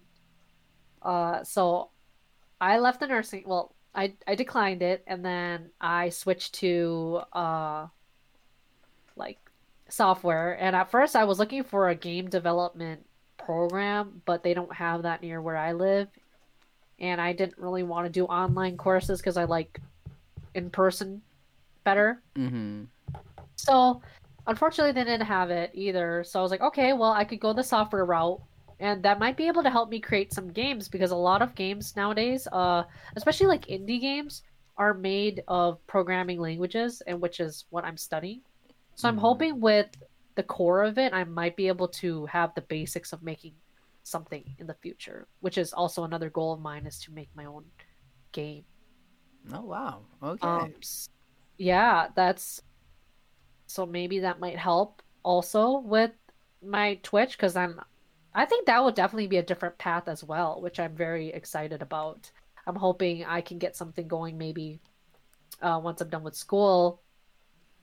uh 1.02 1.44
so 1.44 1.90
I 2.60 2.78
left 2.78 3.00
the 3.00 3.06
nursing 3.06 3.44
well, 3.46 3.74
I 3.94 4.14
I 4.26 4.34
declined 4.34 4.82
it 4.82 5.04
and 5.06 5.24
then 5.24 5.70
I 5.80 6.08
switched 6.08 6.54
to 6.56 7.20
uh 7.34 7.88
like 9.14 9.38
software 9.88 10.52
and 10.58 10.74
at 10.74 10.90
first 10.90 11.14
I 11.14 11.24
was 11.24 11.38
looking 11.38 11.64
for 11.64 11.88
a 11.90 11.94
game 11.94 12.30
development 12.30 13.04
program, 13.36 14.22
but 14.24 14.42
they 14.42 14.54
don't 14.54 14.74
have 14.74 15.02
that 15.02 15.22
near 15.22 15.40
where 15.42 15.56
I 15.56 15.72
live. 15.72 16.08
And 16.98 17.20
I 17.20 17.32
didn't 17.32 17.58
really 17.58 17.82
want 17.82 18.06
to 18.06 18.12
do 18.12 18.24
online 18.24 18.76
courses 18.76 19.20
because 19.20 19.36
I 19.36 19.44
like 19.44 19.80
in 20.54 20.70
person 20.70 21.20
better. 21.84 22.22
Mm-hmm. 22.36 22.84
So, 23.56 24.00
unfortunately, 24.46 24.92
they 24.92 25.04
didn't 25.04 25.26
have 25.26 25.50
it 25.50 25.70
either. 25.74 26.24
So 26.24 26.38
I 26.38 26.42
was 26.42 26.50
like, 26.50 26.62
okay, 26.62 26.92
well, 26.92 27.12
I 27.12 27.24
could 27.24 27.40
go 27.40 27.52
the 27.52 27.62
software 27.62 28.04
route, 28.04 28.40
and 28.80 29.02
that 29.02 29.18
might 29.18 29.36
be 29.36 29.46
able 29.46 29.62
to 29.62 29.70
help 29.70 29.90
me 29.90 30.00
create 30.00 30.32
some 30.32 30.52
games 30.52 30.88
because 30.88 31.10
a 31.10 31.16
lot 31.16 31.42
of 31.42 31.54
games 31.54 31.94
nowadays, 31.96 32.48
uh, 32.52 32.84
especially 33.16 33.46
like 33.46 33.66
indie 33.66 34.00
games, 34.00 34.42
are 34.78 34.94
made 34.94 35.42
of 35.48 35.84
programming 35.86 36.38
languages, 36.38 37.02
and 37.06 37.20
which 37.20 37.40
is 37.40 37.64
what 37.70 37.84
I'm 37.84 37.96
studying. 37.96 38.40
So 38.94 39.08
I'm 39.08 39.16
Mhm. 39.16 39.20
hoping 39.20 39.60
with 39.60 39.88
the 40.34 40.42
core 40.42 40.82
of 40.82 40.98
it, 40.98 41.14
I 41.14 41.24
might 41.24 41.56
be 41.56 41.68
able 41.68 41.88
to 41.88 42.26
have 42.26 42.54
the 42.54 42.60
basics 42.62 43.12
of 43.12 43.22
making 43.22 43.54
something 44.06 44.44
in 44.58 44.66
the 44.66 44.74
future, 44.74 45.26
which 45.40 45.58
is 45.58 45.72
also 45.72 46.04
another 46.04 46.30
goal 46.30 46.52
of 46.52 46.60
mine 46.60 46.86
is 46.86 47.00
to 47.00 47.12
make 47.12 47.28
my 47.34 47.44
own 47.44 47.64
game. 48.30 48.64
Oh 49.52 49.62
wow. 49.62 50.02
Okay. 50.22 50.46
Um, 50.46 50.74
yeah, 51.58 52.08
that's 52.14 52.62
so 53.66 53.84
maybe 53.84 54.20
that 54.20 54.38
might 54.38 54.56
help 54.56 55.02
also 55.24 55.78
with 55.80 56.12
my 56.62 57.00
Twitch 57.02 57.36
because 57.36 57.56
I'm, 57.56 57.80
I 58.32 58.44
think 58.44 58.66
that 58.66 58.82
would 58.84 58.94
definitely 58.94 59.26
be 59.26 59.38
a 59.38 59.42
different 59.42 59.76
path 59.76 60.06
as 60.06 60.22
well, 60.22 60.60
which 60.60 60.78
I'm 60.78 60.94
very 60.94 61.30
excited 61.30 61.82
about. 61.82 62.30
I'm 62.66 62.76
hoping 62.76 63.24
I 63.24 63.40
can 63.40 63.58
get 63.58 63.76
something 63.76 64.06
going 64.06 64.38
maybe 64.38 64.80
uh, 65.60 65.80
once 65.82 66.00
I'm 66.00 66.10
done 66.10 66.22
with 66.22 66.36
school. 66.36 67.02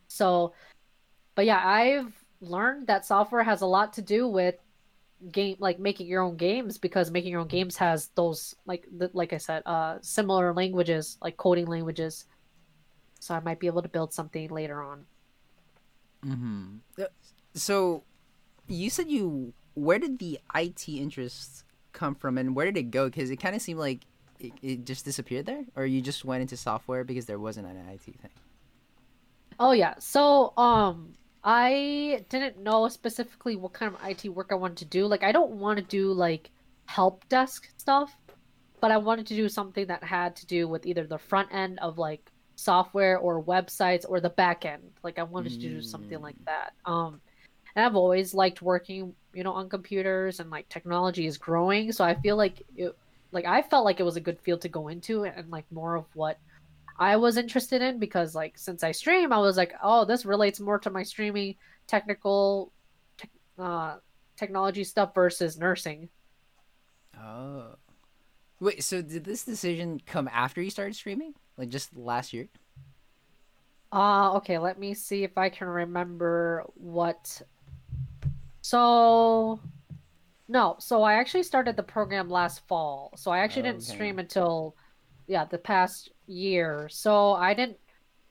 So, 0.07 0.53
but 1.35 1.45
yeah, 1.45 1.61
I've 1.63 2.13
learned 2.39 2.87
that 2.87 3.05
software 3.05 3.43
has 3.43 3.61
a 3.61 3.65
lot 3.65 3.93
to 3.93 4.01
do 4.01 4.27
with 4.27 4.55
game 5.31 5.55
like 5.59 5.79
making 5.79 6.07
your 6.07 6.21
own 6.21 6.35
games 6.35 6.77
because 6.77 7.11
making 7.11 7.31
your 7.31 7.41
own 7.41 7.47
games 7.47 7.77
has 7.77 8.09
those 8.15 8.55
like 8.65 8.85
the, 8.97 9.09
like 9.13 9.31
I 9.33 9.37
said 9.37 9.63
uh 9.65 9.97
similar 10.01 10.53
languages 10.53 11.17
like 11.21 11.37
coding 11.37 11.67
languages 11.67 12.25
so 13.23 13.33
I 13.33 13.39
might 13.39 13.57
be 13.57 13.67
able 13.67 13.81
to 13.81 13.87
build 13.87 14.13
something 14.13 14.49
later 14.49 14.83
on. 14.83 15.05
Mm-hmm. 16.25 17.03
So, 17.55 18.03
you 18.67 18.89
said 18.89 19.09
you. 19.09 19.53
Where 19.75 19.97
did 19.97 20.19
the 20.19 20.39
IT 20.53 20.89
interest 20.89 21.63
come 21.93 22.15
from, 22.15 22.37
and 22.37 22.53
where 22.53 22.65
did 22.65 22.75
it 22.75 22.91
go? 22.91 23.05
Because 23.05 23.31
it 23.31 23.37
kind 23.37 23.55
of 23.55 23.61
seemed 23.61 23.79
like 23.79 24.01
it, 24.41 24.51
it 24.61 24.85
just 24.85 25.05
disappeared 25.05 25.45
there, 25.45 25.63
or 25.77 25.85
you 25.85 26.01
just 26.01 26.25
went 26.25 26.41
into 26.41 26.57
software 26.57 27.05
because 27.05 27.25
there 27.25 27.39
wasn't 27.39 27.67
an 27.67 27.77
IT 27.89 28.03
thing. 28.03 28.31
Oh 29.57 29.71
yeah. 29.71 29.95
So 29.99 30.51
um 30.57 31.13
I 31.43 32.25
didn't 32.29 32.59
know 32.59 32.87
specifically 32.87 33.55
what 33.55 33.73
kind 33.73 33.93
of 33.93 34.01
IT 34.07 34.29
work 34.29 34.47
I 34.51 34.55
wanted 34.55 34.77
to 34.77 34.85
do. 34.85 35.05
Like 35.07 35.23
I 35.23 35.31
don't 35.31 35.51
want 35.51 35.77
to 35.77 35.83
do 35.83 36.13
like 36.13 36.49
help 36.85 37.27
desk 37.29 37.69
stuff, 37.77 38.15
but 38.79 38.91
I 38.91 38.97
wanted 38.97 39.27
to 39.27 39.35
do 39.35 39.49
something 39.49 39.87
that 39.87 40.03
had 40.03 40.35
to 40.37 40.45
do 40.45 40.67
with 40.67 40.85
either 40.85 41.05
the 41.05 41.17
front 41.17 41.53
end 41.53 41.79
of 41.79 41.97
like 41.97 42.31
software 42.55 43.17
or 43.17 43.43
websites 43.43 44.05
or 44.07 44.21
the 44.21 44.29
back 44.29 44.65
end. 44.65 44.83
Like 45.03 45.19
I 45.19 45.23
wanted 45.23 45.51
to 45.53 45.59
do 45.59 45.81
something 45.81 46.21
like 46.21 46.37
that. 46.45 46.73
Um 46.85 47.21
and 47.75 47.85
I've 47.85 47.95
always 47.95 48.33
liked 48.33 48.61
working, 48.61 49.15
you 49.33 49.43
know, 49.43 49.53
on 49.53 49.67
computers 49.67 50.39
and 50.39 50.49
like 50.49 50.69
technology 50.69 51.25
is 51.25 51.37
growing, 51.37 51.91
so 51.91 52.05
I 52.05 52.15
feel 52.15 52.37
like 52.37 52.61
it 52.75 52.95
like 53.31 53.45
I 53.45 53.63
felt 53.63 53.83
like 53.83 53.99
it 53.99 54.03
was 54.03 54.15
a 54.15 54.21
good 54.21 54.39
field 54.39 54.61
to 54.61 54.69
go 54.69 54.87
into 54.89 55.25
and 55.25 55.49
like 55.51 55.65
more 55.71 55.95
of 55.95 56.05
what 56.13 56.37
I 56.97 57.15
was 57.15 57.37
interested 57.37 57.81
in 57.81 57.99
because 57.99 58.35
like 58.35 58.57
since 58.57 58.83
I 58.83 58.91
stream, 58.91 59.33
I 59.33 59.39
was 59.39 59.57
like, 59.57 59.73
oh, 59.81 60.05
this 60.05 60.25
relates 60.25 60.59
more 60.59 60.79
to 60.79 60.89
my 60.89 61.03
streaming 61.03 61.55
technical 61.87 62.71
tech 63.17 63.29
uh, 63.57 63.97
technology 64.37 64.83
stuff 64.83 65.13
versus 65.15 65.57
nursing. 65.57 66.09
Oh. 67.19 67.75
Wait, 68.59 68.83
so 68.83 69.01
did 69.01 69.23
this 69.23 69.43
decision 69.43 70.01
come 70.05 70.29
after 70.31 70.61
you 70.61 70.69
started 70.69 70.95
streaming? 70.95 71.33
Like 71.57 71.69
just 71.69 71.95
last 71.95 72.33
year? 72.33 72.47
Uh 73.91 74.33
okay, 74.37 74.57
let 74.57 74.79
me 74.79 74.93
see 74.93 75.23
if 75.23 75.37
I 75.37 75.49
can 75.49 75.67
remember 75.67 76.65
what 76.73 77.41
so 78.61 79.59
no, 80.47 80.75
so 80.79 81.03
I 81.03 81.15
actually 81.15 81.43
started 81.43 81.75
the 81.75 81.83
program 81.83 82.29
last 82.29 82.65
fall. 82.67 83.13
So 83.17 83.29
I 83.29 83.39
actually 83.39 83.63
didn't 83.63 83.83
stream 83.83 84.19
until 84.19 84.75
yeah, 85.27 85.45
the 85.45 85.57
past 85.57 86.11
year. 86.27 86.89
So 86.89 87.33
I 87.33 87.53
didn't 87.53 87.77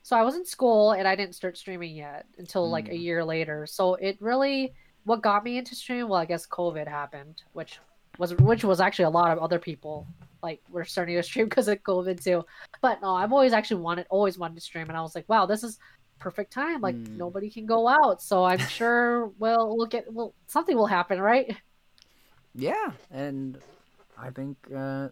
so 0.02 0.16
I 0.16 0.22
was 0.22 0.34
in 0.36 0.44
school 0.44 0.92
and 0.92 1.06
I 1.06 1.14
didn't 1.14 1.34
start 1.36 1.56
streaming 1.56 1.94
yet 1.96 2.26
until 2.38 2.68
like 2.70 2.88
a 2.88 2.92
Mm. 2.92 3.00
year 3.00 3.24
later. 3.24 3.66
So 3.66 3.94
it 3.96 4.18
really 4.20 4.74
what 5.04 5.22
got 5.22 5.44
me 5.44 5.58
into 5.58 5.74
streaming, 5.74 6.08
well, 6.08 6.20
I 6.20 6.26
guess 6.26 6.46
COVID 6.46 6.86
happened, 6.88 7.42
which 7.52 7.78
was 8.18 8.34
which 8.36 8.64
was 8.64 8.80
actually 8.80 9.06
a 9.06 9.10
lot 9.10 9.30
of 9.32 9.38
other 9.38 9.58
people 9.58 10.08
like 10.42 10.60
were 10.68 10.84
starting 10.84 11.16
to 11.16 11.22
stream 11.22 11.46
because 11.48 11.68
of 11.68 11.82
COVID 11.82 12.22
too. 12.22 12.44
But 12.80 13.00
no, 13.02 13.14
I've 13.14 13.32
always 13.32 13.52
actually 13.52 13.82
wanted 13.82 14.06
always 14.10 14.38
wanted 14.38 14.54
to 14.56 14.60
stream 14.60 14.88
and 14.88 14.96
I 14.98 15.02
was 15.02 15.14
like, 15.14 15.28
wow, 15.28 15.46
this 15.46 15.62
is 15.64 15.78
perfect 16.18 16.52
time. 16.52 16.80
Like 16.80 16.96
Mm. 16.96 17.16
nobody 17.16 17.50
can 17.50 17.66
go 17.66 17.88
out, 17.88 18.22
so 18.22 18.44
I'm 18.44 18.58
sure 18.66 19.28
we'll 19.38 19.76
we'll 19.76 19.86
get 19.86 20.12
well 20.12 20.34
something 20.48 20.76
will 20.76 20.86
happen, 20.86 21.20
right? 21.20 21.56
Yeah, 22.54 22.92
and 23.10 23.58
I 24.18 24.30
think 24.30 24.56
uh, 24.74 25.08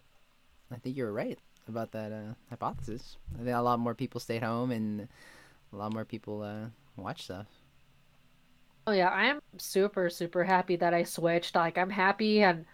I 0.70 0.76
think 0.82 0.96
you're 0.96 1.12
right 1.12 1.38
about 1.70 1.92
that 1.92 2.12
uh, 2.12 2.34
hypothesis. 2.50 3.16
I 3.34 3.44
think 3.44 3.56
a 3.56 3.62
lot 3.62 3.80
more 3.80 3.94
people 3.94 4.20
stayed 4.20 4.42
home 4.42 4.70
and 4.70 5.08
a 5.72 5.76
lot 5.76 5.92
more 5.92 6.04
people 6.04 6.42
uh, 6.42 6.66
watch 6.96 7.24
stuff. 7.24 7.46
Oh 8.86 8.92
yeah, 8.92 9.08
I 9.08 9.26
am 9.26 9.40
super 9.58 10.10
super 10.10 10.44
happy 10.44 10.76
that 10.76 10.94
I 10.94 11.04
switched. 11.04 11.54
Like 11.54 11.78
I'm 11.78 11.90
happy 11.90 12.42
and 12.42 12.66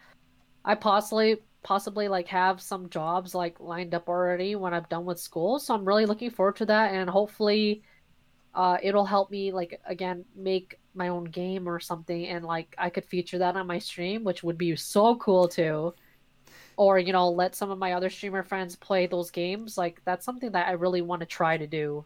I 0.64 0.74
possibly 0.76 1.38
possibly 1.62 2.08
like 2.08 2.28
have 2.28 2.60
some 2.62 2.90
jobs 2.90 3.34
like 3.34 3.60
lined 3.60 3.94
up 3.94 4.08
already 4.08 4.56
when 4.56 4.74
I'm 4.74 4.86
done 4.90 5.04
with 5.06 5.20
school. 5.20 5.58
So 5.60 5.74
I'm 5.74 5.84
really 5.86 6.06
looking 6.06 6.30
forward 6.30 6.56
to 6.56 6.66
that 6.66 6.92
and 6.94 7.10
hopefully 7.10 7.82
uh 8.54 8.78
it'll 8.82 9.06
help 9.06 9.30
me 9.30 9.52
like 9.52 9.80
again 9.86 10.24
make 10.36 10.80
my 10.94 11.08
own 11.08 11.24
game 11.24 11.68
or 11.68 11.80
something 11.80 12.26
and 12.28 12.44
like 12.44 12.74
I 12.78 12.90
could 12.90 13.04
feature 13.06 13.38
that 13.38 13.56
on 13.56 13.66
my 13.66 13.78
stream, 13.80 14.24
which 14.24 14.42
would 14.44 14.58
be 14.58 14.76
so 14.76 15.16
cool 15.16 15.48
too. 15.48 15.94
Or, 16.76 16.98
you 16.98 17.12
know, 17.12 17.30
let 17.30 17.54
some 17.54 17.70
of 17.70 17.78
my 17.78 17.92
other 17.94 18.10
streamer 18.10 18.42
friends 18.42 18.76
play 18.76 19.06
those 19.06 19.30
games. 19.30 19.78
Like 19.78 20.02
that's 20.04 20.24
something 20.24 20.52
that 20.52 20.68
I 20.68 20.72
really 20.72 21.02
want 21.02 21.20
to 21.20 21.26
try 21.26 21.56
to 21.56 21.66
do. 21.66 22.04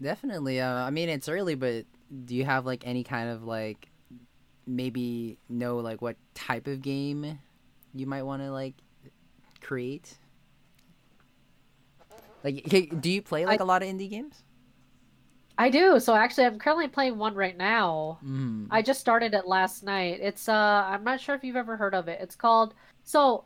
Definitely. 0.00 0.60
Uh, 0.60 0.68
I 0.84 0.90
mean, 0.90 1.08
it's 1.08 1.28
early, 1.28 1.56
but 1.56 1.84
do 2.24 2.34
you 2.36 2.44
have 2.44 2.64
like 2.64 2.86
any 2.86 3.02
kind 3.04 3.28
of 3.30 3.42
like 3.42 3.88
maybe 4.66 5.38
know 5.48 5.78
like 5.78 6.00
what 6.00 6.16
type 6.34 6.66
of 6.68 6.82
game 6.82 7.38
you 7.94 8.06
might 8.06 8.22
want 8.22 8.42
to 8.42 8.52
like 8.52 8.74
create? 9.60 10.16
Like, 12.44 12.64
do 13.00 13.10
you 13.10 13.22
play 13.22 13.46
like 13.46 13.60
I- 13.60 13.64
a 13.64 13.66
lot 13.66 13.82
of 13.82 13.88
indie 13.88 14.08
games? 14.10 14.44
I 15.58 15.70
do. 15.70 15.98
So 15.98 16.14
actually 16.14 16.46
I'm 16.46 16.58
currently 16.58 16.88
playing 16.88 17.18
one 17.18 17.34
right 17.34 17.56
now. 17.56 18.20
Mm. 18.24 18.68
I 18.70 18.80
just 18.82 19.00
started 19.00 19.34
it 19.34 19.46
last 19.46 19.82
night. 19.82 20.20
It's 20.20 20.48
uh 20.48 20.52
I'm 20.86 21.02
not 21.04 21.20
sure 21.20 21.34
if 21.34 21.42
you've 21.42 21.56
ever 21.56 21.76
heard 21.76 21.94
of 21.94 22.06
it. 22.08 22.20
It's 22.20 22.36
called 22.36 22.74
so 23.08 23.44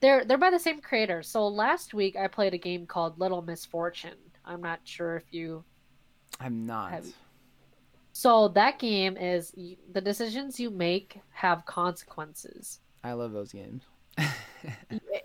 they're 0.00 0.24
they're 0.24 0.38
by 0.38 0.50
the 0.50 0.58
same 0.58 0.80
creator. 0.80 1.22
So 1.22 1.46
last 1.48 1.94
week 1.94 2.16
I 2.16 2.26
played 2.28 2.54
a 2.54 2.58
game 2.58 2.86
called 2.86 3.18
Little 3.18 3.42
Misfortune. 3.42 4.18
I'm 4.44 4.60
not 4.62 4.80
sure 4.84 5.16
if 5.16 5.24
you 5.32 5.64
I'm 6.40 6.66
not. 6.66 6.92
Have- 6.92 7.06
So 8.12 8.48
that 8.48 8.78
game 8.78 9.16
is 9.16 9.52
the 9.92 10.00
decisions 10.00 10.58
you 10.58 10.70
make 10.70 11.20
have 11.30 11.66
consequences. 11.66 12.80
I 13.04 13.12
love 13.12 13.32
those 13.32 13.52
games. 13.52 13.82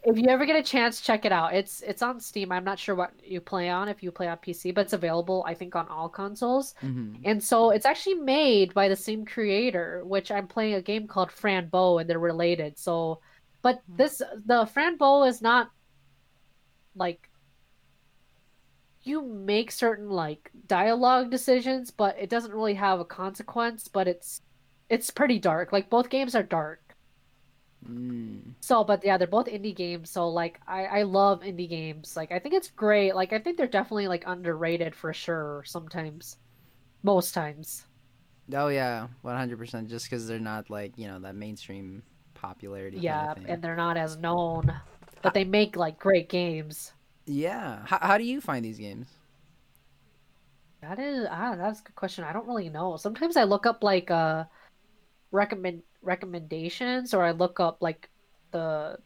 If 0.03 0.17
you 0.17 0.27
ever 0.29 0.45
get 0.45 0.55
a 0.55 0.63
chance, 0.63 0.99
check 1.01 1.25
it 1.25 1.31
out. 1.31 1.53
It's 1.53 1.81
it's 1.81 2.01
on 2.01 2.19
Steam. 2.19 2.51
I'm 2.51 2.63
not 2.63 2.79
sure 2.79 2.95
what 2.95 3.11
you 3.23 3.39
play 3.41 3.69
on 3.69 3.87
if 3.87 4.01
you 4.03 4.11
play 4.11 4.27
on 4.27 4.37
PC, 4.37 4.71
but 4.73 4.81
it's 4.81 4.93
available 4.93 5.43
I 5.47 5.53
think 5.53 5.75
on 5.75 5.87
all 5.87 6.09
consoles. 6.09 6.73
hmm 6.81 7.15
And 7.23 7.43
so 7.43 7.69
it's 7.71 7.85
actually 7.85 8.15
made 8.15 8.73
by 8.73 8.89
the 8.89 8.95
same 8.95 9.25
creator, 9.25 10.03
which 10.05 10.31
I'm 10.31 10.47
playing 10.47 10.73
a 10.75 10.81
game 10.81 11.07
called 11.07 11.31
Fran 11.31 11.69
Bow 11.69 11.99
and 11.99 12.09
they're 12.09 12.19
related. 12.19 12.77
So 12.77 13.21
but 13.61 13.81
this 13.87 14.21
the 14.45 14.65
Fran 14.65 14.97
Bow 14.97 15.23
is 15.23 15.41
not 15.41 15.71
like 16.95 17.29
you 19.03 19.23
make 19.23 19.71
certain 19.71 20.09
like 20.09 20.51
dialogue 20.67 21.31
decisions, 21.31 21.91
but 21.91 22.17
it 22.19 22.29
doesn't 22.29 22.53
really 22.53 22.75
have 22.75 22.99
a 22.99 23.05
consequence, 23.05 23.87
but 23.87 24.07
it's 24.07 24.41
it's 24.89 25.09
pretty 25.09 25.39
dark. 25.39 25.71
Like 25.71 25.89
both 25.89 26.09
games 26.09 26.35
are 26.35 26.43
dark. 26.43 26.81
Mm. 27.87 28.53
So, 28.59 28.83
but 28.83 29.03
yeah, 29.03 29.17
they're 29.17 29.27
both 29.27 29.47
indie 29.47 29.75
games. 29.75 30.11
So, 30.11 30.29
like, 30.29 30.59
I 30.67 30.85
I 30.85 31.03
love 31.03 31.41
indie 31.41 31.69
games. 31.69 32.15
Like, 32.15 32.31
I 32.31 32.39
think 32.39 32.53
it's 32.53 32.69
great. 32.69 33.15
Like, 33.15 33.33
I 33.33 33.39
think 33.39 33.57
they're 33.57 33.67
definitely 33.67 34.07
like 34.07 34.23
underrated 34.27 34.95
for 34.95 35.13
sure. 35.13 35.63
Sometimes, 35.65 36.37
most 37.03 37.33
times. 37.33 37.85
Oh 38.53 38.67
yeah, 38.67 39.07
one 39.21 39.35
hundred 39.35 39.57
percent. 39.57 39.89
Just 39.89 40.05
because 40.05 40.27
they're 40.27 40.39
not 40.39 40.69
like 40.69 40.93
you 40.97 41.07
know 41.07 41.19
that 41.19 41.35
mainstream 41.35 42.03
popularity. 42.41 43.01
kind 43.01 43.03
Yeah, 43.03 43.23
of 43.23 43.33
thing. 43.33 43.45
and 43.47 43.63
they're 43.63 43.75
not 43.75 43.97
as 43.97 44.17
known, 44.17 44.81
but 45.21 45.33
they 45.33 45.43
make 45.45 45.75
like 45.75 45.99
great 45.99 46.29
games. 46.29 46.93
yeah. 47.25 47.85
How, 47.85 47.99
how 48.01 48.17
do 48.17 48.23
you 48.23 48.41
find 48.41 48.65
these 48.65 48.77
games? 48.77 49.07
That 50.81 50.99
is 50.99 51.27
ah, 51.29 51.55
that's 51.55 51.79
a 51.79 51.83
good 51.83 51.95
question. 51.95 52.23
I 52.23 52.33
don't 52.33 52.47
really 52.47 52.69
know. 52.69 52.97
Sometimes 52.97 53.37
I 53.37 53.43
look 53.43 53.65
up 53.65 53.83
like 53.83 54.09
uh 54.09 54.45
recommend 55.31 55.83
recommendations, 56.01 57.13
or 57.13 57.23
I 57.23 57.31
look 57.31 57.59
up 57.59 57.77
like 57.81 58.09
the 58.51 58.99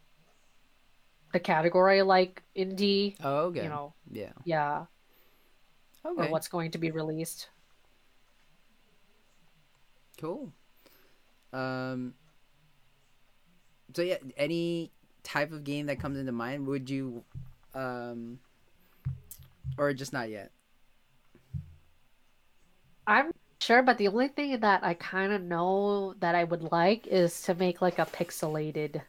the 1.34 1.40
category 1.40 2.02
like 2.02 2.44
indie. 2.56 3.16
Oh 3.24 3.48
okay. 3.52 3.64
You 3.64 3.70
know, 3.70 3.94
Yeah. 4.12 4.32
yeah, 4.46 4.86
Okay. 6.06 6.28
or 6.28 6.32
what's 6.32 6.48
going 6.48 6.72
to 6.72 6.78
be 6.78 6.92
released. 6.92 7.50
Cool. 10.18 10.54
Um. 11.54 12.14
So 13.96 14.02
yeah, 14.02 14.18
any 14.36 14.92
type 15.24 15.54
of 15.54 15.64
game 15.64 15.86
that 15.86 16.02
comes 16.02 16.18
into 16.18 16.34
mind, 16.34 16.68
would 16.68 16.90
you, 16.90 17.24
um, 17.74 18.40
or 19.78 19.94
just 19.94 20.12
not 20.12 20.30
yet? 20.30 20.52
I'm 23.08 23.32
sure, 23.62 23.84
but 23.84 23.98
the 23.98 24.10
only 24.10 24.28
thing 24.28 24.60
that 24.60 24.84
I 24.84 24.96
kind 24.96 25.32
of 25.32 25.42
know 25.42 26.14
that 26.20 26.36
I 26.36 26.44
would 26.44 26.72
like 26.74 27.08
is 27.08 27.42
to 27.44 27.56
make 27.56 27.82
like 27.82 27.98
a 27.98 28.06
pixelated. 28.06 29.02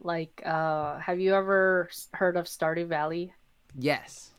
Like, 0.00 0.42
uh, 0.44 0.98
have 0.98 1.18
you 1.18 1.34
ever 1.34 1.88
heard 2.12 2.36
of 2.36 2.44
Stardew 2.44 2.86
Valley? 2.86 3.32
Yes. 3.78 4.32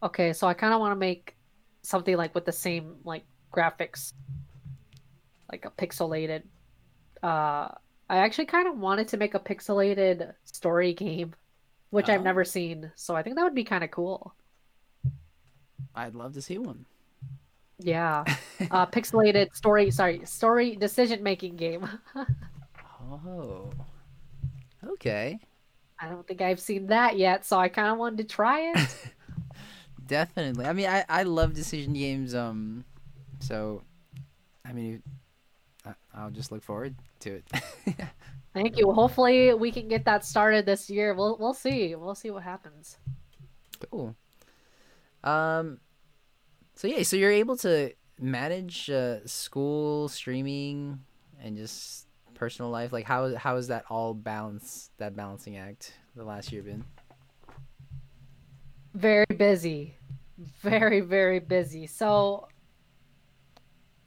Okay, 0.00 0.32
so 0.32 0.46
I 0.46 0.54
kind 0.54 0.72
of 0.72 0.78
want 0.78 0.92
to 0.92 0.96
make 0.96 1.34
something 1.82 2.16
like 2.16 2.36
with 2.36 2.44
the 2.44 2.52
same 2.52 2.98
like 3.04 3.24
graphics, 3.52 4.12
like 5.50 5.64
a 5.64 5.70
pixelated. 5.70 6.44
Uh, 7.20 7.68
I 8.12 8.18
actually 8.18 8.46
kind 8.46 8.68
of 8.68 8.78
wanted 8.78 9.08
to 9.08 9.16
make 9.16 9.34
a 9.34 9.40
pixelated 9.40 10.34
story 10.44 10.94
game, 10.94 11.34
which 11.90 12.08
I've 12.08 12.20
Oh. 12.20 12.24
never 12.24 12.44
seen. 12.44 12.92
So 12.94 13.16
I 13.16 13.24
think 13.24 13.36
that 13.36 13.42
would 13.44 13.56
be 13.56 13.64
kind 13.64 13.82
of 13.84 13.90
cool. 13.90 14.36
I'd 15.94 16.14
love 16.14 16.34
to 16.34 16.42
see 16.42 16.58
one. 16.58 16.86
Yeah, 17.78 18.24
uh, 18.70 18.86
pixelated 18.86 19.54
story. 19.54 19.90
Sorry, 19.90 20.24
story 20.24 20.76
decision 20.76 21.22
making 21.22 21.56
game. 21.56 21.88
Oh. 23.10 23.70
Okay. 24.84 25.38
I 25.98 26.08
don't 26.08 26.26
think 26.26 26.40
I've 26.40 26.60
seen 26.60 26.88
that 26.88 27.16
yet, 27.16 27.44
so 27.46 27.58
I 27.58 27.68
kind 27.68 27.88
of 27.88 27.98
wanted 27.98 28.18
to 28.18 28.24
try 28.34 28.72
it. 28.72 28.88
Definitely. 30.06 30.66
I 30.66 30.72
mean, 30.72 30.88
I 30.88 31.04
I 31.08 31.22
love 31.22 31.54
decision 31.54 31.92
games. 31.94 32.34
Um, 32.34 32.84
so, 33.40 33.82
I 34.64 34.72
mean, 34.72 35.02
I'll 36.14 36.30
just 36.30 36.52
look 36.52 36.62
forward 36.62 36.94
to 37.20 37.36
it. 37.36 37.50
Thank 38.54 38.76
you. 38.76 38.92
Hopefully, 38.92 39.54
we 39.54 39.72
can 39.72 39.88
get 39.88 40.04
that 40.04 40.24
started 40.24 40.66
this 40.66 40.90
year. 40.90 41.14
We'll 41.14 41.36
we'll 41.38 41.54
see. 41.54 41.94
We'll 41.94 42.14
see 42.14 42.30
what 42.30 42.42
happens. 42.42 42.98
Cool. 43.90 44.14
Um, 45.24 45.80
so 46.74 46.88
yeah, 46.88 47.02
so 47.02 47.16
you're 47.16 47.32
able 47.32 47.56
to 47.58 47.92
manage 48.18 48.90
uh, 48.90 49.26
school, 49.26 50.08
streaming, 50.08 51.00
and 51.40 51.56
just 51.56 52.06
personal 52.34 52.70
life. 52.70 52.92
Like 52.92 53.06
how 53.06 53.34
how 53.36 53.56
is 53.56 53.68
that 53.68 53.84
all 53.88 54.14
balance 54.14 54.90
that 54.98 55.16
balancing 55.16 55.56
act 55.56 55.94
the 56.14 56.24
last 56.24 56.52
year 56.52 56.62
been? 56.62 56.84
Very 58.94 59.26
busy. 59.36 59.96
Very 60.60 61.00
very 61.00 61.38
busy. 61.38 61.86
So 61.86 62.48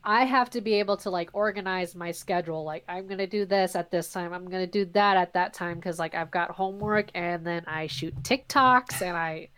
I 0.06 0.24
have 0.24 0.52
to 0.52 0.62
be 0.62 0.76
able 0.76 0.98
to 0.98 1.10
like 1.10 1.32
organize 1.34 1.96
my 1.96 2.12
schedule. 2.12 2.63
Like 2.63 2.84
I'm 2.88 3.08
going 3.08 3.18
to 3.18 3.28
do 3.28 3.44
this 3.44 3.76
at 3.76 3.89
this 3.89 4.12
time. 4.12 4.34
I'm 4.34 4.48
going 4.48 4.63
to 4.63 4.72
do 4.72 4.86
that 4.94 5.18
at 5.18 5.34
that 5.34 5.54
time 5.54 5.82
cuz 5.82 5.98
like 5.98 6.13
I've 6.13 6.30
got 6.30 6.52
homework 6.52 7.10
and 7.15 7.46
then 7.46 7.63
I 7.65 7.88
shoot 7.88 8.15
TikToks 8.22 9.02
and 9.02 9.18
I 9.18 9.50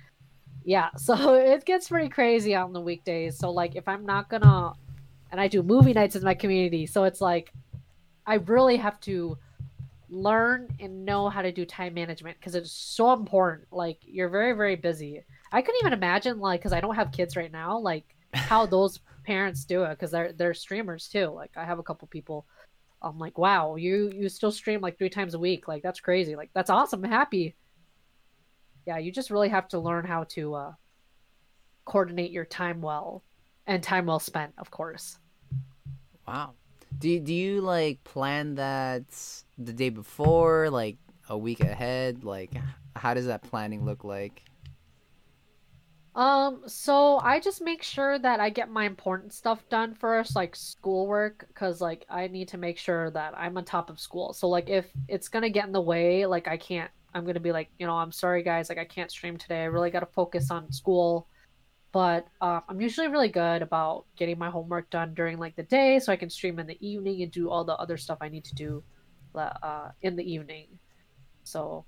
yeah, 0.64 0.90
so 0.98 1.36
it 1.36 1.66
gets 1.66 1.90
pretty 1.90 2.08
crazy 2.08 2.56
on 2.56 2.72
the 2.72 2.80
weekdays. 2.80 3.38
So 3.38 3.52
like 3.52 3.76
if 3.76 3.88
I'm 3.90 4.06
not 4.06 4.30
going 4.30 4.44
to 4.44 4.74
and 5.32 5.42
I 5.42 5.50
do 5.50 5.62
movie 5.62 5.92
nights 5.92 6.16
in 6.16 6.24
my 6.24 6.34
community. 6.34 6.86
So 6.86 7.04
it's 7.04 7.20
like 7.20 7.52
I 8.26 8.36
really 8.36 8.78
have 8.78 9.02
to 9.02 9.38
learn 10.10 10.70
and 10.80 11.04
know 11.04 11.28
how 11.28 11.42
to 11.42 11.52
do 11.52 11.66
time 11.66 11.94
management 11.94 12.38
because 12.40 12.56
it's 12.56 12.71
so 12.71 13.12
important. 13.12 13.67
Like 13.71 13.98
you're 14.02 14.30
very 14.30 14.54
very 14.54 14.78
busy. 14.78 15.26
I 15.52 15.62
couldn't 15.62 15.82
even 15.82 15.92
imagine 15.92 16.40
like 16.40 16.62
because 16.62 16.71
I 16.71 16.80
don't 16.80 16.96
have 16.96 17.12
kids 17.12 17.36
right 17.36 17.52
now, 17.52 17.78
like 17.78 18.06
how 18.34 18.65
those 18.78 19.02
parents 19.28 19.65
do 19.65 19.84
it 19.84 19.90
because 19.90 20.10
they're 20.10 20.32
they're 20.32 20.54
streamers 20.54 21.10
too. 21.10 21.28
Like 21.28 21.52
I 21.58 21.65
have 21.65 21.80
a 21.80 21.84
couple 21.84 22.08
people. 22.08 22.48
I'm 23.02 23.19
like, 23.19 23.38
wow, 23.38 23.75
you 23.75 24.10
you 24.15 24.30
still 24.30 24.52
stream 24.52 24.80
like 24.82 24.98
three 24.98 25.10
times 25.10 25.34
a 25.34 25.40
week. 25.40 25.67
Like 25.67 25.84
that's 25.84 26.00
crazy. 26.00 26.36
Like 26.36 26.50
that's 26.54 26.69
awesome. 26.69 27.04
I'm 27.04 27.12
happy. 27.12 27.56
Yeah, 28.86 28.98
you 28.98 29.12
just 29.12 29.30
really 29.30 29.50
have 29.50 29.67
to 29.69 29.80
learn 29.80 30.06
how 30.06 30.23
to 30.30 30.56
uh, 30.56 30.73
coordinate 31.84 32.32
your 32.32 32.46
time 32.46 32.82
well, 32.82 33.21
and 33.67 33.84
time 33.84 34.06
well 34.06 34.19
spent, 34.19 34.54
of 34.58 34.71
course. 34.71 35.19
Wow. 36.25 36.54
Do 36.98 37.19
do 37.19 37.34
you 37.34 37.60
like 37.60 38.04
plan 38.06 38.56
that 38.56 39.04
the 39.58 39.73
day 39.73 39.90
before, 39.90 40.69
like 40.69 40.98
a 41.28 41.38
week 41.38 41.60
ahead? 41.60 42.23
Like 42.23 42.52
how 42.96 43.13
does 43.13 43.25
that 43.25 43.44
planning 43.44 43.84
look 43.84 44.06
like? 44.06 44.42
Um, 46.18 46.63
so 46.65 47.20
I 47.20 47.40
just 47.40 47.62
make 47.62 47.84
sure 47.84 48.18
that 48.18 48.40
I 48.40 48.50
get 48.50 48.72
my 48.72 48.86
important 48.86 49.34
stuff 49.34 49.63
done 49.70 49.94
first, 49.94 50.36
like 50.36 50.56
schoolwork, 50.56 51.46
because 51.48 51.80
like 51.80 52.08
I 52.10 52.26
need 52.28 52.48
to 52.50 52.58
make 52.58 52.80
sure 52.80 53.12
that 53.12 53.38
I'm 53.38 53.56
on 53.56 53.65
top 53.65 53.92
of 53.92 54.00
school. 54.00 54.34
So 54.34 54.50
like 54.50 54.68
if 54.68 54.88
it's 55.08 55.30
gonna 55.30 55.52
get 55.52 55.68
in 55.68 55.72
the 55.72 55.80
way, 55.80 56.26
like 56.26 56.48
I 56.48 56.58
can't 56.58 56.90
I'm 57.13 57.24
gonna 57.24 57.40
be 57.40 57.52
like, 57.52 57.70
you 57.78 57.86
know, 57.86 57.94
I'm 57.94 58.12
sorry 58.12 58.42
guys, 58.42 58.68
like 58.68 58.80
I 58.80 58.86
can't 58.86 59.12
stream 59.12 59.38
today. 59.38 59.62
I 59.62 59.65
really 59.65 59.92
gotta 59.92 60.08
focus 60.08 60.50
on 60.50 60.72
school. 60.72 61.28
But 61.92 62.28
uh, 62.42 62.62
I'm 62.68 62.82
usually 62.82 63.08
really 63.08 63.30
good 63.30 63.62
about 63.62 64.06
getting 64.18 64.40
my 64.40 64.50
homework 64.50 64.90
done 64.90 65.13
during 65.13 65.38
like 65.38 65.56
the 65.56 65.63
day, 65.63 66.00
so 66.00 66.12
I 66.12 66.15
can 66.15 66.30
stream 66.32 66.60
in 66.60 66.68
the 66.68 66.78
evening 66.86 67.22
and 67.22 67.32
do 67.32 67.50
all 67.50 67.63
the 67.63 67.76
other 67.76 67.96
stuff 67.96 68.18
I 68.22 68.30
need 68.30 68.44
to 68.46 68.56
do 68.56 68.84
uh, 69.36 69.90
in 70.02 70.15
the 70.15 70.24
evening. 70.24 70.68
So 71.44 71.86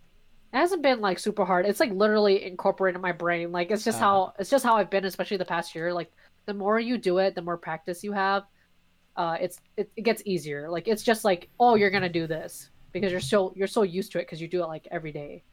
it 0.52 0.58
hasn't 0.58 0.82
been 0.82 1.00
like 1.00 1.20
super 1.20 1.45
hard. 1.45 1.66
It's 1.66 1.80
like 1.80 1.91
literally 1.91 2.43
incorporated 2.43 2.95
in 2.95 3.02
my 3.02 3.12
brain. 3.12 3.52
Like 3.52 3.70
it's 3.70 3.84
just 3.84 3.97
uh, 3.97 4.02
how 4.02 4.34
it's 4.39 4.50
just 4.50 4.66
how 4.66 4.76
I've 4.76 4.89
been, 4.89 5.06
especially 5.06 5.38
the 5.38 5.45
past 5.45 5.76
year. 5.76 5.93
Like 5.93 6.12
the 6.45 6.54
more 6.54 6.80
you 6.80 6.97
do 6.97 7.20
it, 7.20 7.36
the 7.36 7.41
more 7.41 7.58
practice 7.58 8.04
you 8.04 8.12
have. 8.14 8.43
Uh, 9.16 9.38
it's 9.39 9.60
it, 9.78 9.91
it 9.95 10.02
gets 10.02 10.24
easier. 10.26 10.70
Like 10.70 10.88
it's 10.88 11.04
just 11.04 11.24
like, 11.24 11.50
oh, 11.60 11.76
you're 11.76 11.91
gonna 11.91 12.10
do 12.10 12.26
this 12.26 12.70
because 12.91 13.12
you're 13.12 13.22
so 13.22 13.54
you're 13.56 13.68
so 13.68 13.84
used 13.84 14.12
to 14.14 14.20
it 14.20 14.24
because 14.24 14.41
you 14.41 14.47
do 14.47 14.64
it 14.64 14.68
like 14.68 14.88
every 14.89 15.12
day. 15.12 15.43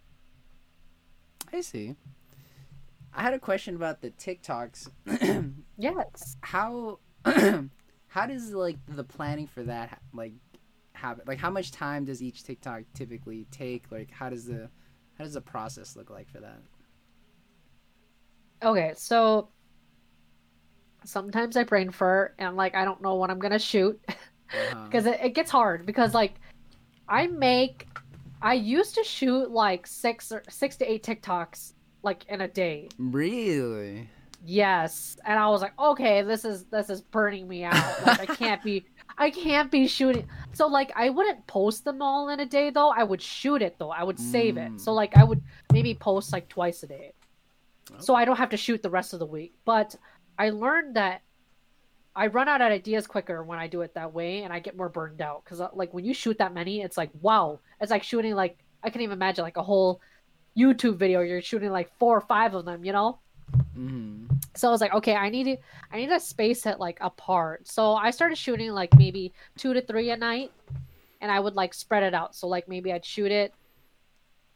I 1.53 1.61
see. 1.61 1.94
I 3.12 3.22
had 3.22 3.34
a 3.34 3.38
question 3.38 3.76
about 3.76 4.01
the 4.01 4.11
TikToks. 4.11 4.88
yes. 5.78 6.36
How 6.40 7.01
how 7.24 8.26
does 8.26 8.53
like 8.53 8.78
the 8.88 9.05
planning 9.05 9.47
for 9.47 9.62
that 9.64 10.01
like 10.14 10.32
happen? 10.92 11.24
Like 11.26 11.38
how 11.38 11.51
much 11.51 11.70
time 11.70 12.07
does 12.07 12.22
each 12.22 12.44
TikTok 12.44 12.82
typically 12.94 13.47
take? 13.51 13.84
Like 13.90 14.11
how 14.11 14.30
does 14.30 14.47
the 14.47 14.70
how 15.19 15.25
does 15.25 15.35
the 15.35 15.41
process 15.41 15.97
look 15.97 16.11
like 16.11 16.29
for 16.31 16.41
that? 16.41 16.61
Okay, 18.62 18.93
so 18.97 19.49
sometimes 21.05 21.57
I 21.57 21.64
brain 21.64 21.91
fart 21.91 22.35
and 22.39 22.57
like 22.57 22.75
I 22.75 22.85
don't 22.85 23.01
know 23.01 23.14
what 23.14 23.31
I'm 23.31 23.39
gonna 23.39 23.59
shoot 23.59 24.01
because 24.85 25.07
uh-huh. 25.07 25.17
it, 25.23 25.27
it 25.27 25.35
gets 25.35 25.51
hard 25.51 25.87
because 25.87 26.14
like 26.14 26.35
I 27.09 27.27
make 27.29 27.87
I 28.43 28.55
used 28.55 28.95
to 28.97 29.05
shoot 29.05 29.51
like 29.51 29.87
six 29.87 30.33
or 30.33 30.43
six 30.49 30.77
to 30.77 30.91
eight 30.91 31.03
TikToks 31.05 31.73
like 32.03 32.25
in 32.29 32.43
a 32.43 32.49
day. 32.49 32.89
Really? 32.99 34.09
Yes. 34.45 35.17
And 35.25 35.39
I 35.39 35.49
was 35.49 35.62
like, 35.62 35.79
okay, 35.79 36.23
this 36.23 36.45
is 36.45 36.64
this 36.64 36.91
is 36.91 37.01
burning 37.01 37.49
me 37.49 37.64
out. 37.64 38.07
Like 38.07 38.21
I 38.21 38.27
can't 38.27 38.62
be 38.62 38.85
I 39.19 39.31
can't 39.31 39.71
be 39.71 39.87
shooting. 39.87 40.29
So 40.53 40.67
like 40.67 40.93
I 40.95 41.11
wouldn't 41.11 41.47
post 41.47 41.85
them 41.85 42.03
all 42.03 42.29
in 42.29 42.41
a 42.41 42.47
day 42.47 42.71
though. 42.71 42.91
I 42.91 43.03
would 43.03 43.23
shoot 43.23 43.62
it 43.62 43.77
though. 43.79 43.91
I 43.91 44.03
would 44.03 44.19
save 44.19 44.55
mm. 44.55 44.75
it. 44.75 44.81
So 44.81 44.93
like 44.93 45.17
I 45.17 45.25
would 45.25 45.43
maybe 45.73 45.95
post 45.95 46.33
like 46.33 46.49
twice 46.49 46.83
a 46.83 46.87
day. 46.87 47.12
Okay. 47.91 48.01
So 48.01 48.14
I 48.14 48.25
don't 48.25 48.37
have 48.37 48.51
to 48.51 48.57
shoot 48.57 48.83
the 48.83 48.91
rest 48.91 49.12
of 49.12 49.19
the 49.19 49.27
week. 49.27 49.55
But 49.64 49.95
I 50.39 50.51
learned 50.51 50.97
that 50.97 51.23
I 52.14 52.29
run 52.29 52.49
out 52.49 52.61
of 52.61 52.73
ideas 52.73 53.07
quicker 53.07 53.45
when 53.45 53.59
I 53.59 53.67
do 53.67 53.83
it 53.83 53.95
that 53.95 54.12
way, 54.12 54.43
and 54.43 54.53
I 54.53 54.59
get 54.59 54.77
more 54.77 54.89
burned 54.89 55.21
out. 55.21 55.45
Because 55.45 55.61
uh, 55.61 55.69
like 55.75 55.93
when 55.93 56.05
you 56.05 56.14
shoot 56.14 56.39
that 56.39 56.55
many, 56.55 56.81
it's 56.83 56.97
like 56.97 57.11
wow, 57.21 57.61
it's 57.81 57.91
like 57.91 58.03
shooting 58.03 58.35
like 58.35 58.59
I 58.83 58.91
can 58.91 59.01
even 59.03 59.14
imagine 59.14 59.45
like 59.45 59.57
a 59.57 59.62
whole 59.62 60.01
YouTube 60.57 60.97
video. 60.97 61.21
You're 61.21 61.43
shooting 61.43 61.71
like 61.71 61.91
four 61.99 62.17
or 62.17 62.23
five 62.23 62.55
of 62.55 62.64
them, 62.64 62.85
you 62.85 62.93
know. 62.93 63.19
Mm-hmm. 63.77 64.36
So 64.57 64.68
I 64.68 64.70
was 64.70 64.80
like, 64.80 64.94
okay, 64.94 65.14
I 65.14 65.28
need 65.28 65.44
to, 65.44 65.57
I 65.92 65.98
need 65.98 66.09
to 66.09 66.20
space 66.20 66.66
it 66.66 66.78
like 66.78 66.98
apart. 67.00 67.68
So 67.68 67.94
I 67.94 68.11
started 68.11 68.38
shooting 68.38 68.70
like 68.70 68.96
maybe 68.96 69.32
two 69.57 69.74
to 69.74 69.80
three 69.80 70.11
a 70.11 70.16
night, 70.16 70.52
and 71.20 71.30
I 71.30 71.40
would 71.40 71.54
like 71.54 71.74
spread 71.74 72.02
it 72.02 72.14
out. 72.14 72.34
So 72.34 72.48
like 72.48 72.68
maybe 72.68 72.92
I'd 72.92 73.04
shoot 73.04 73.30
it, 73.30 73.54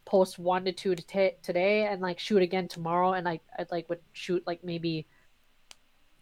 post 0.05 0.39
one 0.39 0.65
to 0.65 0.71
two 0.71 0.95
to 0.95 1.05
t- 1.05 1.35
today, 1.41 1.87
and 1.87 2.01
like 2.01 2.19
shoot 2.19 2.41
again 2.41 2.67
tomorrow, 2.67 3.13
and 3.13 3.25
like 3.25 3.41
I'd 3.57 3.71
like 3.71 3.89
would 3.89 3.99
shoot 4.13 4.43
like 4.45 4.63
maybe 4.63 5.05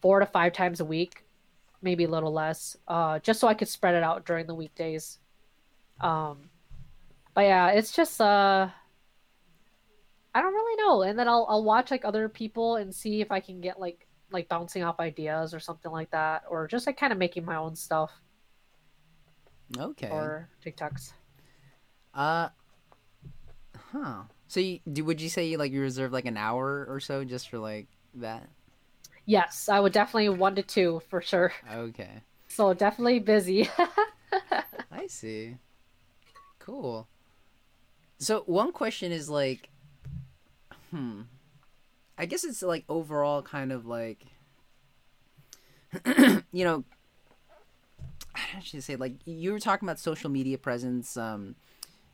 four 0.01 0.19
to 0.19 0.25
five 0.25 0.53
times 0.53 0.80
a 0.80 0.86
week 0.86 1.25
maybe 1.82 2.03
a 2.03 2.09
little 2.09 2.34
less, 2.34 2.77
uh, 2.88 3.19
just 3.19 3.39
so 3.39 3.47
I 3.47 3.53
could 3.53 3.67
spread 3.67 3.95
it 3.95 4.03
out 4.03 4.25
during 4.25 4.47
the 4.47 4.55
weekdays. 4.55 5.19
Um, 6.01 6.49
but 7.34 7.41
yeah, 7.41 7.69
it's 7.69 7.91
just 7.91 8.19
uh, 8.19 8.69
I 10.40 10.42
don't 10.42 10.54
really 10.54 10.82
know. 10.82 11.02
And 11.02 11.20
then 11.20 11.28
I'll 11.28 11.46
I'll 11.50 11.66
watch 11.66 11.92
like 11.92 12.06
other 12.06 12.30
people 12.30 12.78
and 12.78 12.96
see 12.96 13.20
if 13.20 13.30
I 13.30 13.42
can 13.42 13.60
get 13.60 13.78
like 13.78 14.08
like 14.32 14.48
bouncing 14.48 14.84
off 14.84 15.02
ideas 15.02 15.54
or 15.54 15.60
something 15.60 15.92
like 15.92 16.12
that, 16.12 16.44
or 16.50 16.66
just 16.66 16.88
like 16.88 16.96
kind 16.98 17.12
of 17.12 17.20
making 17.20 17.44
my 17.44 17.58
own 17.58 17.76
stuff. 17.76 18.12
Okay. 19.78 20.08
Or 20.10 20.48
TikToks. 20.66 21.12
Uh. 22.14 22.48
Huh. 23.92 24.24
So 24.48 24.62
you, 24.62 24.80
do 24.90 25.04
would 25.04 25.20
you 25.20 25.28
say 25.28 25.46
you 25.48 25.58
like 25.58 25.74
you 25.74 25.82
reserve 25.82 26.14
like 26.14 26.26
an 26.26 26.38
hour 26.38 26.86
or 26.88 27.02
so 27.02 27.26
just 27.26 27.50
for 27.50 27.58
like 27.60 27.88
that? 28.16 28.48
Yes, 29.26 29.68
I 29.68 29.82
would 29.82 29.92
definitely 29.92 30.30
one 30.30 30.56
to 30.56 30.64
two 30.64 31.02
for 31.10 31.22
sure. 31.22 31.52
Okay. 31.70 32.22
So 32.48 32.74
definitely 32.74 33.20
busy. 33.20 33.70
I 34.92 35.08
see. 35.08 35.58
Cool. 36.60 37.10
So 38.20 38.44
one 38.46 38.72
question 38.72 39.12
is 39.12 39.30
like, 39.30 39.70
hmm, 40.92 41.22
I 42.18 42.26
guess 42.26 42.44
it's 42.44 42.62
like 42.62 42.86
overall 42.90 43.42
kind 43.42 43.72
of 43.72 43.86
like, 43.86 44.26
you 46.06 46.64
know, 46.66 46.84
I 48.36 48.60
should 48.62 48.84
say 48.84 48.96
like 48.96 49.16
you 49.26 49.52
were 49.52 49.60
talking 49.60 49.88
about 49.88 50.00
social 50.00 50.30
media 50.30 50.58
presence, 50.58 51.18
um, 51.18 51.56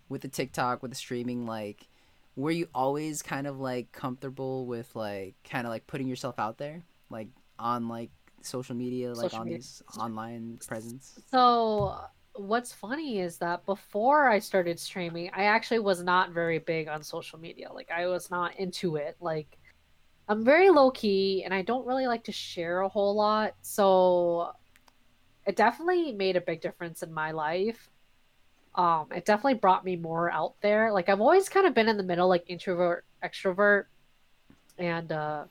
with 0.09 0.21
the 0.21 0.27
TikTok, 0.27 0.81
with 0.81 0.91
the 0.91 0.95
streaming, 0.95 1.45
like, 1.45 1.87
were 2.35 2.51
you 2.51 2.67
always 2.75 3.21
kind 3.21 3.47
of 3.47 3.59
like 3.59 3.91
comfortable 3.91 4.65
with 4.65 4.95
like 4.95 5.35
kind 5.49 5.65
of 5.65 5.71
like 5.71 5.87
putting 5.87 6.07
yourself 6.07 6.37
out 6.37 6.57
there? 6.57 6.83
like 7.09 7.27
on 7.59 7.87
like 7.87 8.11
social 8.41 8.75
media, 8.75 9.09
like 9.09 9.31
social 9.31 9.39
on 9.39 9.45
media. 9.45 9.59
these 9.59 9.83
online 9.99 10.59
presence? 10.67 11.19
So 11.31 11.99
what's 12.35 12.73
funny 12.73 13.19
is 13.19 13.37
that 13.37 13.65
before 13.65 14.29
I 14.29 14.39
started 14.39 14.79
streaming, 14.79 15.29
I 15.33 15.45
actually 15.45 15.79
was 15.79 16.03
not 16.03 16.31
very 16.31 16.59
big 16.59 16.87
on 16.87 17.01
social 17.03 17.39
media. 17.39 17.71
Like 17.71 17.89
I 17.91 18.07
was 18.07 18.29
not 18.29 18.57
into 18.59 18.97
it. 18.97 19.15
Like 19.19 19.57
I'm 20.27 20.43
very 20.43 20.69
low 20.69 20.91
key 20.91 21.43
and 21.43 21.53
I 21.53 21.61
don't 21.61 21.85
really 21.85 22.07
like 22.07 22.23
to 22.25 22.31
share 22.31 22.81
a 22.81 22.89
whole 22.89 23.15
lot. 23.15 23.53
So 23.61 24.51
it 25.45 25.55
definitely 25.55 26.11
made 26.11 26.35
a 26.35 26.41
big 26.41 26.61
difference 26.61 27.03
in 27.03 27.13
my 27.13 27.31
life. 27.31 27.89
Um, 28.73 29.07
it 29.15 29.25
definitely 29.25 29.55
brought 29.55 29.85
me 29.85 29.95
more 29.95 30.29
out 30.29 30.55
there. 30.61 30.91
Like 30.91 31.07
I've 31.07 31.21
always 31.21 31.47
kind 31.47 31.65
of 31.65 31.73
been 31.73 31.87
in 31.87 31.97
the 31.97 32.03
middle, 32.03 32.27
like 32.27 32.45
introvert, 32.47 33.05
extrovert, 33.23 33.85
and 34.77 35.11
uh, 35.11 35.45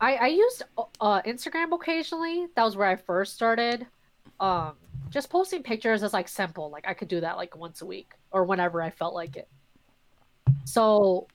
I 0.00 0.14
I 0.14 0.26
used 0.28 0.62
uh, 1.00 1.22
Instagram 1.22 1.72
occasionally. 1.72 2.46
That 2.54 2.62
was 2.62 2.76
where 2.76 2.86
I 2.86 2.94
first 2.94 3.34
started. 3.34 3.86
Um, 4.42 4.72
just 5.08 5.30
posting 5.30 5.62
pictures 5.62 6.02
is 6.02 6.12
like 6.12 6.26
simple. 6.26 6.68
Like 6.68 6.86
I 6.88 6.94
could 6.94 7.06
do 7.06 7.20
that 7.20 7.36
like 7.36 7.56
once 7.56 7.80
a 7.80 7.86
week 7.86 8.10
or 8.32 8.44
whenever 8.44 8.82
I 8.82 8.90
felt 8.90 9.14
like 9.14 9.36
it. 9.36 9.48
So, 10.64 11.28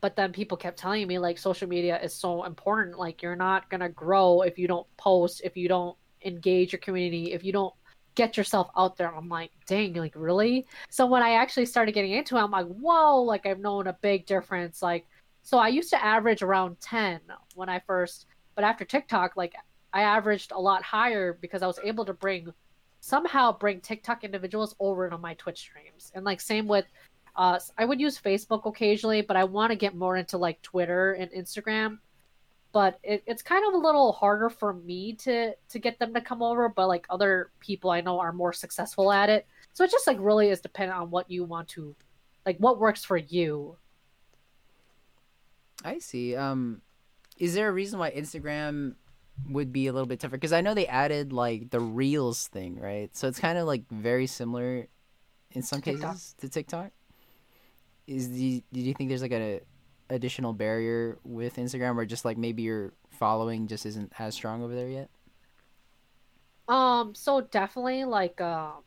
but 0.00 0.16
then 0.16 0.32
people 0.32 0.56
kept 0.56 0.78
telling 0.78 1.06
me 1.06 1.18
like 1.18 1.36
social 1.36 1.68
media 1.68 2.00
is 2.00 2.14
so 2.14 2.44
important. 2.44 2.98
Like 2.98 3.22
you're 3.22 3.36
not 3.36 3.68
gonna 3.68 3.90
grow 3.90 4.40
if 4.40 4.58
you 4.58 4.66
don't 4.66 4.86
post, 4.96 5.42
if 5.44 5.58
you 5.58 5.68
don't 5.68 5.96
engage 6.24 6.72
your 6.72 6.80
community, 6.80 7.32
if 7.34 7.44
you 7.44 7.52
don't 7.52 7.74
get 8.14 8.38
yourself 8.38 8.70
out 8.78 8.96
there. 8.96 9.14
I'm 9.14 9.28
like, 9.28 9.50
dang, 9.66 9.92
like 9.92 10.14
really? 10.16 10.66
So 10.88 11.04
when 11.04 11.22
I 11.22 11.32
actually 11.32 11.66
started 11.66 11.92
getting 11.92 12.12
into 12.12 12.36
it, 12.36 12.40
I'm 12.40 12.50
like, 12.50 12.66
whoa, 12.66 13.20
like 13.20 13.44
I've 13.44 13.60
known 13.60 13.88
a 13.88 13.92
big 14.00 14.24
difference. 14.24 14.80
Like 14.80 15.06
so 15.42 15.58
I 15.58 15.68
used 15.68 15.90
to 15.90 16.02
average 16.02 16.42
around 16.42 16.80
10 16.80 17.20
when 17.54 17.68
I 17.68 17.80
first, 17.80 18.24
but 18.54 18.64
after 18.64 18.86
TikTok, 18.86 19.36
like 19.36 19.54
I 19.92 20.02
averaged 20.02 20.52
a 20.52 20.58
lot 20.60 20.82
higher 20.82 21.32
because 21.32 21.62
I 21.62 21.66
was 21.66 21.80
able 21.82 22.04
to 22.04 22.12
bring 22.12 22.52
somehow 23.00 23.56
bring 23.56 23.80
TikTok 23.80 24.24
individuals 24.24 24.74
over 24.80 25.04
into 25.04 25.18
my 25.18 25.34
Twitch 25.34 25.58
streams. 25.58 26.12
And 26.14 26.24
like 26.24 26.40
same 26.40 26.66
with 26.66 26.86
uh 27.36 27.58
I 27.76 27.84
would 27.84 28.00
use 28.00 28.20
Facebook 28.20 28.66
occasionally, 28.66 29.22
but 29.22 29.36
I 29.36 29.44
want 29.44 29.70
to 29.70 29.76
get 29.76 29.94
more 29.94 30.16
into 30.16 30.38
like 30.38 30.60
Twitter 30.62 31.12
and 31.12 31.30
Instagram. 31.32 31.98
But 32.72 32.98
it, 33.02 33.22
it's 33.26 33.42
kind 33.42 33.64
of 33.66 33.74
a 33.74 33.78
little 33.78 34.12
harder 34.12 34.50
for 34.50 34.74
me 34.74 35.14
to 35.14 35.54
to 35.70 35.78
get 35.78 35.98
them 35.98 36.12
to 36.14 36.20
come 36.20 36.42
over, 36.42 36.68
but 36.68 36.88
like 36.88 37.06
other 37.08 37.50
people 37.60 37.90
I 37.90 38.00
know 38.00 38.20
are 38.20 38.32
more 38.32 38.52
successful 38.52 39.12
at 39.12 39.30
it. 39.30 39.46
So 39.72 39.84
it 39.84 39.90
just 39.90 40.06
like 40.06 40.18
really 40.20 40.50
is 40.50 40.60
dependent 40.60 40.98
on 41.00 41.10
what 41.10 41.30
you 41.30 41.44
want 41.44 41.68
to 41.68 41.94
like 42.44 42.58
what 42.58 42.78
works 42.78 43.04
for 43.04 43.16
you 43.16 43.76
I 45.84 45.98
see. 45.98 46.34
Um, 46.34 46.82
is 47.38 47.54
there 47.54 47.68
a 47.68 47.72
reason 47.72 47.98
why 47.98 48.10
Instagram 48.10 48.94
would 49.46 49.72
be 49.72 49.86
a 49.86 49.92
little 49.92 50.06
bit 50.06 50.20
tougher? 50.20 50.36
Because 50.36 50.52
I 50.52 50.60
know 50.60 50.74
they 50.74 50.86
added 50.86 51.32
like 51.32 51.70
the 51.70 51.80
Reels 51.80 52.48
thing, 52.48 52.78
right? 52.80 53.14
So 53.16 53.28
it's 53.28 53.38
kind 53.38 53.58
of 53.58 53.66
like 53.66 53.88
very 53.90 54.26
similar 54.26 54.88
in 55.52 55.62
some 55.62 55.80
TikTok. 55.80 56.12
cases 56.12 56.34
to 56.38 56.48
TikTok. 56.48 56.90
Is 58.06 58.30
the 58.30 58.62
did 58.72 58.80
you 58.80 58.94
think 58.94 59.08
there's 59.08 59.22
like 59.22 59.32
a 59.32 59.60
additional 60.10 60.52
barrier 60.52 61.18
with 61.24 61.56
Instagram, 61.56 61.96
or 61.96 62.06
just 62.06 62.24
like 62.24 62.38
maybe 62.38 62.62
your 62.62 62.92
following 63.10 63.66
just 63.66 63.84
isn't 63.86 64.12
as 64.18 64.34
strong 64.34 64.62
over 64.62 64.74
there 64.74 64.88
yet? 64.88 65.10
Um. 66.68 67.14
So 67.14 67.40
definitely 67.42 68.04
like 68.04 68.40
um. 68.40 68.82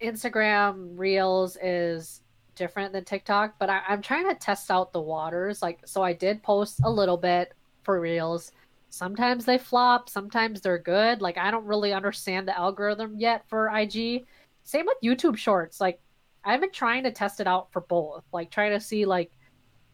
Instagram 0.00 0.98
Reels 0.98 1.56
is 1.62 2.21
different 2.54 2.92
than 2.92 3.04
TikTok, 3.04 3.54
but 3.58 3.70
I, 3.70 3.82
I'm 3.88 4.02
trying 4.02 4.28
to 4.28 4.34
test 4.34 4.70
out 4.70 4.92
the 4.92 5.00
waters. 5.00 5.62
Like, 5.62 5.80
so 5.84 6.02
I 6.02 6.12
did 6.12 6.42
post 6.42 6.80
a 6.84 6.90
little 6.90 7.16
bit 7.16 7.54
for 7.82 8.00
reels. 8.00 8.52
Sometimes 8.90 9.44
they 9.44 9.58
flop, 9.58 10.08
sometimes 10.08 10.60
they're 10.60 10.78
good. 10.78 11.22
Like, 11.22 11.38
I 11.38 11.50
don't 11.50 11.64
really 11.64 11.92
understand 11.92 12.46
the 12.46 12.58
algorithm 12.58 13.18
yet 13.18 13.44
for 13.48 13.74
IG. 13.74 14.26
Same 14.64 14.86
with 14.86 14.98
YouTube 15.02 15.36
Shorts. 15.36 15.80
Like, 15.80 16.00
I've 16.44 16.60
been 16.60 16.72
trying 16.72 17.04
to 17.04 17.10
test 17.10 17.40
it 17.40 17.46
out 17.46 17.72
for 17.72 17.80
both, 17.80 18.24
like, 18.32 18.50
trying 18.50 18.72
to 18.72 18.80
see, 18.80 19.06
like, 19.06 19.32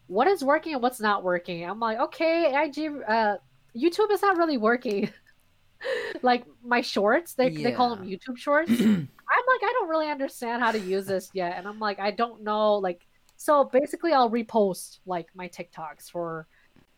what 0.09 0.27
is 0.27 0.43
working 0.43 0.73
and 0.73 0.83
what's 0.83 1.01
not 1.01 1.23
working. 1.23 1.69
I'm 1.69 1.79
like, 1.79 1.99
okay, 1.99 2.53
IG, 2.65 3.03
uh, 3.07 3.37
YouTube 3.77 4.11
is 4.11 4.23
not 4.23 4.37
really 4.37 4.57
working. 4.57 5.11
like 6.23 6.45
my 6.65 6.81
shorts, 6.81 7.35
they 7.35 7.51
yeah. 7.51 7.69
they 7.69 7.73
call 7.73 7.95
them 7.95 8.07
YouTube 8.07 8.37
shorts. 8.37 8.73
Like, 9.61 9.71
I 9.71 9.73
don't 9.73 9.89
really 9.89 10.09
understand 10.09 10.63
how 10.63 10.71
to 10.71 10.79
use 10.79 11.07
this 11.07 11.31
yet, 11.33 11.55
and 11.57 11.67
I'm 11.67 11.81
like, 11.81 11.99
I 11.99 12.13
don't 12.13 12.43
know, 12.43 12.75
like, 12.77 13.07
so 13.37 13.65
basically, 13.65 14.13
I'll 14.13 14.31
repost 14.31 14.99
like 15.07 15.29
my 15.35 15.49
TikToks 15.49 16.11
for, 16.11 16.47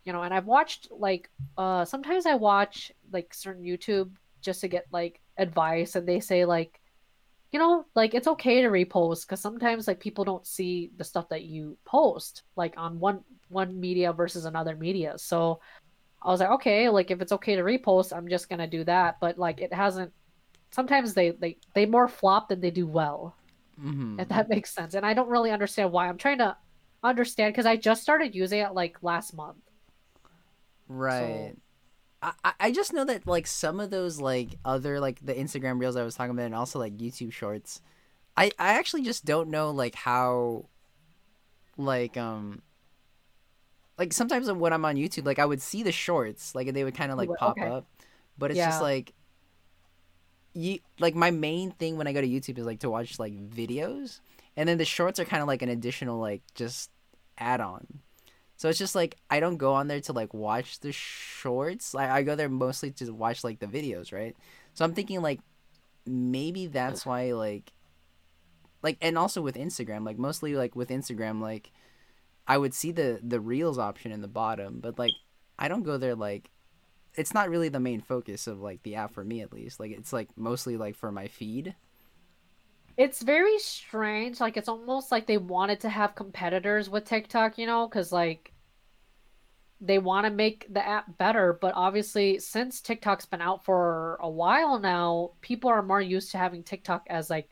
you 0.05 0.13
know, 0.13 0.23
and 0.23 0.35
I've 0.35 0.47
watched 0.47 0.89
like, 0.91 1.31
uh, 1.57 1.85
sometimes 1.85 2.27
I 2.27 2.35
watch 2.35 2.93
like 3.13 3.33
certain 3.33 3.65
YouTube 3.65 4.11
just 4.43 4.61
to 4.61 4.69
get 4.69 4.87
like 4.93 5.21
advice, 5.39 5.97
and 5.97 6.07
they 6.07 6.21
say 6.21 6.45
like, 6.45 6.81
you 7.53 7.59
know, 7.59 7.85
like 7.95 8.15
it's 8.15 8.29
okay 8.29 8.63
to 8.63 8.69
repost 8.69 9.27
because 9.27 9.41
sometimes 9.41 9.89
like 9.89 10.01
people 10.01 10.25
don't 10.25 10.47
see 10.47 10.91
the 10.97 11.05
stuff 11.05 11.29
that 11.31 11.43
you 11.43 11.77
post 11.85 12.43
like 12.57 12.75
on 12.77 13.01
one 13.01 13.25
one 13.49 13.81
media 13.81 14.13
versus 14.13 14.45
another 14.45 14.77
media. 14.77 15.15
So 15.19 15.61
I 16.23 16.29
was 16.29 16.41
like, 16.41 16.51
okay, 16.51 16.89
like 16.89 17.11
if 17.11 17.21
it's 17.21 17.33
okay 17.33 17.57
to 17.57 17.63
repost, 17.63 18.17
I'm 18.17 18.29
just 18.29 18.49
gonna 18.49 18.67
do 18.67 18.85
that. 18.85 19.19
But 19.21 19.39
like 19.39 19.61
it 19.61 19.73
hasn't. 19.73 20.13
Sometimes 20.71 21.14
they 21.14 21.31
they 21.31 21.57
they 21.75 21.87
more 21.87 22.09
flop 22.09 22.49
than 22.49 22.61
they 22.61 22.71
do 22.71 22.87
well. 22.87 23.37
Mm-hmm. 23.81 24.21
If 24.21 24.29
that 24.29 24.49
makes 24.49 24.71
sense, 24.71 24.95
and 24.95 25.07
I 25.07 25.14
don't 25.14 25.29
really 25.29 25.51
understand 25.51 25.91
why. 25.93 26.09
I'm 26.09 26.18
trying 26.18 26.39
to 26.39 26.57
understand 27.03 27.53
because 27.55 27.66
I 27.66 27.77
just 27.77 28.03
started 28.03 28.35
using 28.35 28.61
it 28.61 28.73
like 28.75 29.03
last 29.03 29.35
month. 29.35 29.59
Right. 30.89 31.55
So... 31.55 31.61
I, 32.45 32.53
I 32.61 32.73
just 32.73 32.93
know 32.93 33.05
that 33.07 33.27
like 33.27 33.47
some 33.47 33.81
of 33.81 33.89
those 33.91 34.21
like 34.21 34.59
other 34.64 35.01
like 35.01 35.25
the 35.25 35.33
Instagram 35.33 35.81
reels 35.81 35.97
I 35.97 36.03
was 36.03 36.14
talking 36.14 36.33
about 36.33 36.45
and 36.45 36.55
also 36.55 36.79
like 36.79 36.99
YouTube 36.99 37.33
shorts, 37.33 37.81
I 38.37 38.51
I 38.59 38.75
actually 38.75 39.03
just 39.03 39.25
don't 39.25 39.49
know 39.49 39.71
like 39.71 39.95
how 39.95 40.66
like 41.79 42.18
um 42.18 42.61
like 43.97 44.12
sometimes 44.12 44.53
when 44.53 44.73
I'm 44.73 44.85
on 44.85 44.97
YouTube, 44.97 45.25
like 45.25 45.39
I 45.39 45.47
would 45.47 45.62
see 45.62 45.83
the 45.83 45.93
shorts, 45.93 46.55
like 46.55 46.73
they 46.73 46.85
would 46.85 46.95
kind 46.95 47.11
of 47.11 47.16
like 47.16 47.31
pop 47.39 47.57
okay. 47.59 47.66
up, 47.66 47.87
but 48.37 48.51
it's 48.51 48.59
yeah. 48.59 48.68
just 48.68 48.83
like 48.83 49.14
you 50.55 50.79
like 50.99 51.15
my 51.15 51.31
main 51.31 51.71
thing 51.73 51.97
when 51.97 52.07
I 52.07 52.13
go 52.13 52.21
to 52.21 52.29
YouTube 52.29 52.59
is 52.59 52.67
like 52.67 52.81
to 52.81 52.91
watch 52.91 53.19
like 53.19 53.33
videos, 53.51 54.21
and 54.57 54.69
then 54.69 54.79
the 54.79 54.85
shorts 54.85 55.21
are 55.21 55.25
kind 55.25 55.43
of 55.43 55.49
like 55.49 55.63
an 55.63 55.69
additional 55.69 56.19
like 56.19 56.43
just 56.55 56.91
add 57.39 57.61
on. 57.61 57.87
So 58.57 58.69
it's 58.69 58.79
just 58.79 58.95
like 58.95 59.17
I 59.31 59.41
don't 59.41 59.57
go 59.57 59.73
on 59.75 59.89
there 59.89 60.01
to 60.03 60.13
like 60.13 60.35
watch 60.35 60.81
the 60.81 60.93
shorts. 60.93 61.95
Like 61.95 62.11
I 62.11 62.23
go 62.23 62.35
there 62.35 62.49
mostly 62.49 62.91
to 62.93 63.11
watch 63.13 63.43
like 63.43 63.59
the 63.59 63.67
videos, 63.67 64.13
right? 64.13 64.37
So 64.75 64.85
I'm 64.85 64.95
thinking 64.95 65.23
like 65.23 65.41
maybe 66.07 66.67
that's 66.67 67.07
why 67.07 67.33
like 67.33 67.73
like 68.83 68.99
and 69.01 69.17
also 69.17 69.41
with 69.41 69.57
Instagram, 69.57 70.05
like 70.05 70.19
mostly 70.19 70.55
like 70.55 70.77
with 70.77 70.91
Instagram, 70.91 71.41
like 71.41 71.71
I 72.47 72.59
would 72.59 72.75
see 72.75 72.93
the 72.93 73.21
the 73.23 73.41
reels 73.41 73.79
option 73.79 74.13
in 74.13 74.21
the 74.21 74.29
bottom, 74.29 74.81
but 74.81 74.99
like 74.99 75.13
I 75.59 75.69
don't 75.69 75.83
go 75.83 75.97
there 75.97 76.15
like 76.15 76.51
it's 77.15 77.35
not 77.35 77.51
really 77.51 77.69
the 77.69 77.81
main 77.81 78.01
focus 78.01 78.47
of 78.47 78.61
like 78.61 78.83
the 78.83 78.97
app 78.97 79.13
for 79.13 79.25
me 79.25 79.41
at 79.41 79.53
least. 79.53 79.81
Like 79.81 79.93
it's 79.93 80.13
like 80.13 80.29
mostly 80.37 80.77
like 80.77 80.97
for 80.97 81.11
my 81.11 81.29
feed. 81.29 81.75
It's 82.97 83.23
very 83.23 83.59
strange. 83.59 84.41
Like 84.41 84.57
it's 84.57 84.69
almost 84.69 85.11
like 85.11 85.27
they 85.27 85.39
wanted 85.39 85.81
to 85.81 85.89
have 85.89 86.15
competitors 86.15 86.91
with 86.91 87.05
TikTok, 87.05 87.59
you 87.59 87.67
know, 87.67 87.89
cuz 87.89 88.13
like 88.13 88.53
they 89.81 89.99
want 89.99 90.27
to 90.27 90.31
make 90.31 90.67
the 90.73 90.87
app 90.87 91.17
better, 91.17 91.55
but 91.61 91.73
obviously 91.75 92.39
since 92.39 92.81
TikTok's 92.81 93.25
been 93.27 93.41
out 93.41 93.65
for 93.65 94.19
a 94.21 94.29
while 94.29 94.79
now, 94.79 95.31
people 95.41 95.71
are 95.71 95.83
more 95.83 96.03
used 96.03 96.31
to 96.33 96.39
having 96.39 96.63
TikTok 96.63 97.07
as 97.09 97.31
like, 97.31 97.49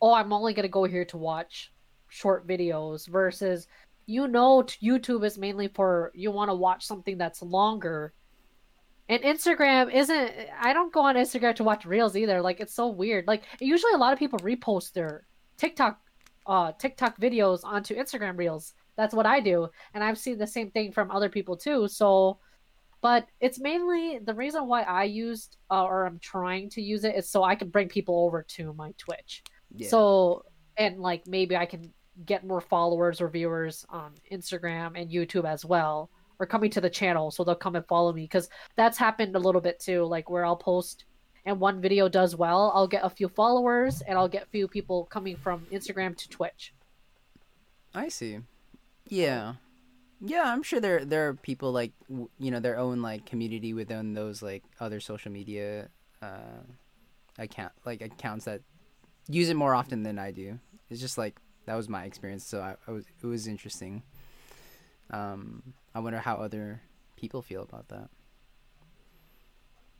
oh, 0.00 0.14
I'm 0.14 0.32
only 0.32 0.54
going 0.54 0.64
to 0.64 0.68
go 0.68 0.84
here 0.84 1.04
to 1.06 1.16
watch 1.16 1.72
short 2.08 2.46
videos 2.46 3.08
versus 3.08 3.66
you 4.06 4.28
know 4.28 4.62
YouTube 4.62 5.24
is 5.24 5.36
mainly 5.38 5.66
for 5.66 6.12
you 6.14 6.30
want 6.30 6.48
to 6.48 6.54
watch 6.54 6.86
something 6.86 7.18
that's 7.18 7.42
longer. 7.42 8.12
And 9.08 9.22
Instagram 9.22 9.92
isn't 9.92 10.32
I 10.58 10.72
don't 10.72 10.92
go 10.92 11.00
on 11.00 11.16
Instagram 11.16 11.54
to 11.56 11.64
watch 11.64 11.84
reels 11.84 12.16
either. 12.16 12.40
Like 12.40 12.60
it's 12.60 12.74
so 12.74 12.88
weird. 12.88 13.26
Like 13.26 13.44
usually 13.60 13.92
a 13.92 13.98
lot 13.98 14.12
of 14.12 14.18
people 14.18 14.38
repost 14.40 14.92
their 14.92 15.26
TikTok 15.56 16.00
uh 16.46 16.72
TikTok 16.72 17.20
videos 17.20 17.60
onto 17.64 17.94
Instagram 17.94 18.38
reels. 18.38 18.74
That's 18.96 19.14
what 19.14 19.26
I 19.26 19.40
do. 19.40 19.68
And 19.92 20.02
I've 20.02 20.18
seen 20.18 20.38
the 20.38 20.46
same 20.46 20.70
thing 20.70 20.92
from 20.92 21.10
other 21.10 21.28
people 21.28 21.56
too. 21.56 21.88
So 21.88 22.38
but 23.02 23.26
it's 23.38 23.60
mainly 23.60 24.18
the 24.24 24.32
reason 24.32 24.66
why 24.66 24.80
I 24.82 25.04
used 25.04 25.58
uh, 25.70 25.84
or 25.84 26.06
I'm 26.06 26.18
trying 26.20 26.70
to 26.70 26.80
use 26.80 27.04
it 27.04 27.14
is 27.14 27.28
so 27.28 27.44
I 27.44 27.54
can 27.54 27.68
bring 27.68 27.86
people 27.86 28.24
over 28.24 28.42
to 28.42 28.72
my 28.72 28.94
Twitch. 28.96 29.42
Yeah. 29.76 29.88
So 29.88 30.46
and 30.78 30.98
like 30.98 31.26
maybe 31.26 31.54
I 31.56 31.66
can 31.66 31.92
get 32.24 32.46
more 32.46 32.60
followers 32.62 33.20
or 33.20 33.28
viewers 33.28 33.84
on 33.90 34.14
Instagram 34.32 34.98
and 34.98 35.10
YouTube 35.10 35.44
as 35.44 35.64
well, 35.64 36.10
or 36.38 36.46
coming 36.46 36.70
to 36.70 36.80
the 36.80 36.90
channel, 36.90 37.30
so 37.30 37.44
they'll 37.44 37.54
come 37.54 37.76
and 37.76 37.86
follow 37.86 38.12
me 38.12 38.22
because 38.22 38.48
that's 38.76 38.98
happened 38.98 39.36
a 39.36 39.38
little 39.38 39.60
bit 39.60 39.80
too. 39.80 40.04
Like 40.04 40.30
where 40.30 40.44
I'll 40.44 40.56
post 40.56 41.04
and 41.46 41.60
one 41.60 41.80
video 41.80 42.08
does 42.08 42.34
well, 42.34 42.72
I'll 42.74 42.88
get 42.88 43.04
a 43.04 43.10
few 43.10 43.28
followers 43.28 44.02
and 44.02 44.18
I'll 44.18 44.28
get 44.28 44.44
a 44.44 44.46
few 44.46 44.66
people 44.66 45.04
coming 45.06 45.36
from 45.36 45.66
Instagram 45.70 46.16
to 46.16 46.28
Twitch. 46.28 46.72
I 47.94 48.08
see. 48.08 48.38
Yeah. 49.06 49.54
Yeah, 50.20 50.44
I'm 50.46 50.62
sure 50.62 50.80
there 50.80 51.04
there 51.04 51.28
are 51.28 51.34
people 51.34 51.72
like 51.72 51.92
you 52.38 52.50
know 52.50 52.60
their 52.60 52.78
own 52.78 53.02
like 53.02 53.26
community 53.26 53.74
within 53.74 54.14
those 54.14 54.42
like 54.42 54.62
other 54.80 55.00
social 55.00 55.30
media 55.30 55.88
uh 56.22 56.62
account 57.38 57.72
like 57.84 58.00
accounts 58.00 58.46
that 58.46 58.62
use 59.28 59.48
it 59.50 59.56
more 59.56 59.74
often 59.74 60.02
than 60.02 60.18
I 60.18 60.30
do. 60.30 60.58
It's 60.88 61.00
just 61.00 61.18
like 61.18 61.38
that 61.66 61.74
was 61.74 61.88
my 61.88 62.04
experience. 62.04 62.46
So 62.46 62.60
I, 62.60 62.76
I 62.86 62.92
was 62.92 63.04
it 63.22 63.26
was 63.26 63.46
interesting. 63.46 64.02
Um, 65.10 65.74
I 65.94 66.00
wonder 66.00 66.18
how 66.18 66.36
other 66.36 66.80
people 67.16 67.42
feel 67.42 67.62
about 67.62 67.88
that. 67.88 68.08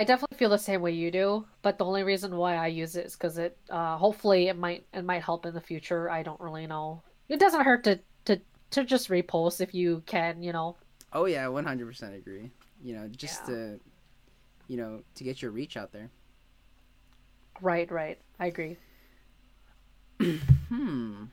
I 0.00 0.04
definitely 0.04 0.36
feel 0.36 0.50
the 0.50 0.58
same 0.58 0.80
way 0.80 0.90
you 0.90 1.10
do, 1.10 1.46
but 1.62 1.78
the 1.78 1.84
only 1.84 2.02
reason 2.02 2.36
why 2.36 2.56
I 2.56 2.66
use 2.66 2.96
it 2.96 3.06
is 3.06 3.12
because 3.12 3.38
it 3.38 3.56
uh, 3.70 3.96
hopefully 3.96 4.48
it 4.48 4.58
might 4.58 4.84
it 4.92 5.04
might 5.04 5.22
help 5.22 5.46
in 5.46 5.54
the 5.54 5.60
future. 5.60 6.10
I 6.10 6.24
don't 6.24 6.40
really 6.40 6.66
know. 6.66 7.02
It 7.28 7.38
doesn't 7.38 7.62
hurt 7.62 7.84
to 7.84 8.00
to 8.24 8.40
to 8.72 8.84
just 8.84 9.08
repost 9.08 9.60
if 9.60 9.72
you 9.72 10.02
can, 10.06 10.42
you 10.42 10.52
know. 10.52 10.76
Oh 11.12 11.26
yeah, 11.26 11.46
one 11.46 11.64
hundred 11.64 11.86
percent 11.86 12.14
agree. 12.14 12.50
You 12.82 12.94
know, 12.96 13.08
just 13.08 13.42
yeah. 13.48 13.54
to 13.54 13.80
you 14.66 14.76
know 14.76 15.02
to 15.14 15.24
get 15.24 15.40
your 15.40 15.52
reach 15.52 15.76
out 15.76 15.92
there. 15.92 16.10
Right, 17.60 17.90
right. 17.90 18.18
I 18.40 18.46
agree. 18.46 18.76
hmm. 20.20 21.24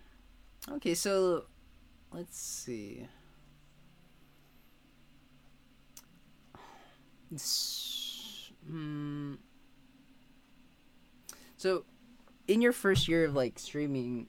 Okay, 0.69 0.93
so 0.93 1.45
let's 2.13 2.37
see. 2.37 3.07
So, 11.57 11.85
in 12.47 12.61
your 12.61 12.73
first 12.73 13.07
year 13.07 13.25
of 13.25 13.35
like 13.35 13.59
streaming, 13.59 14.27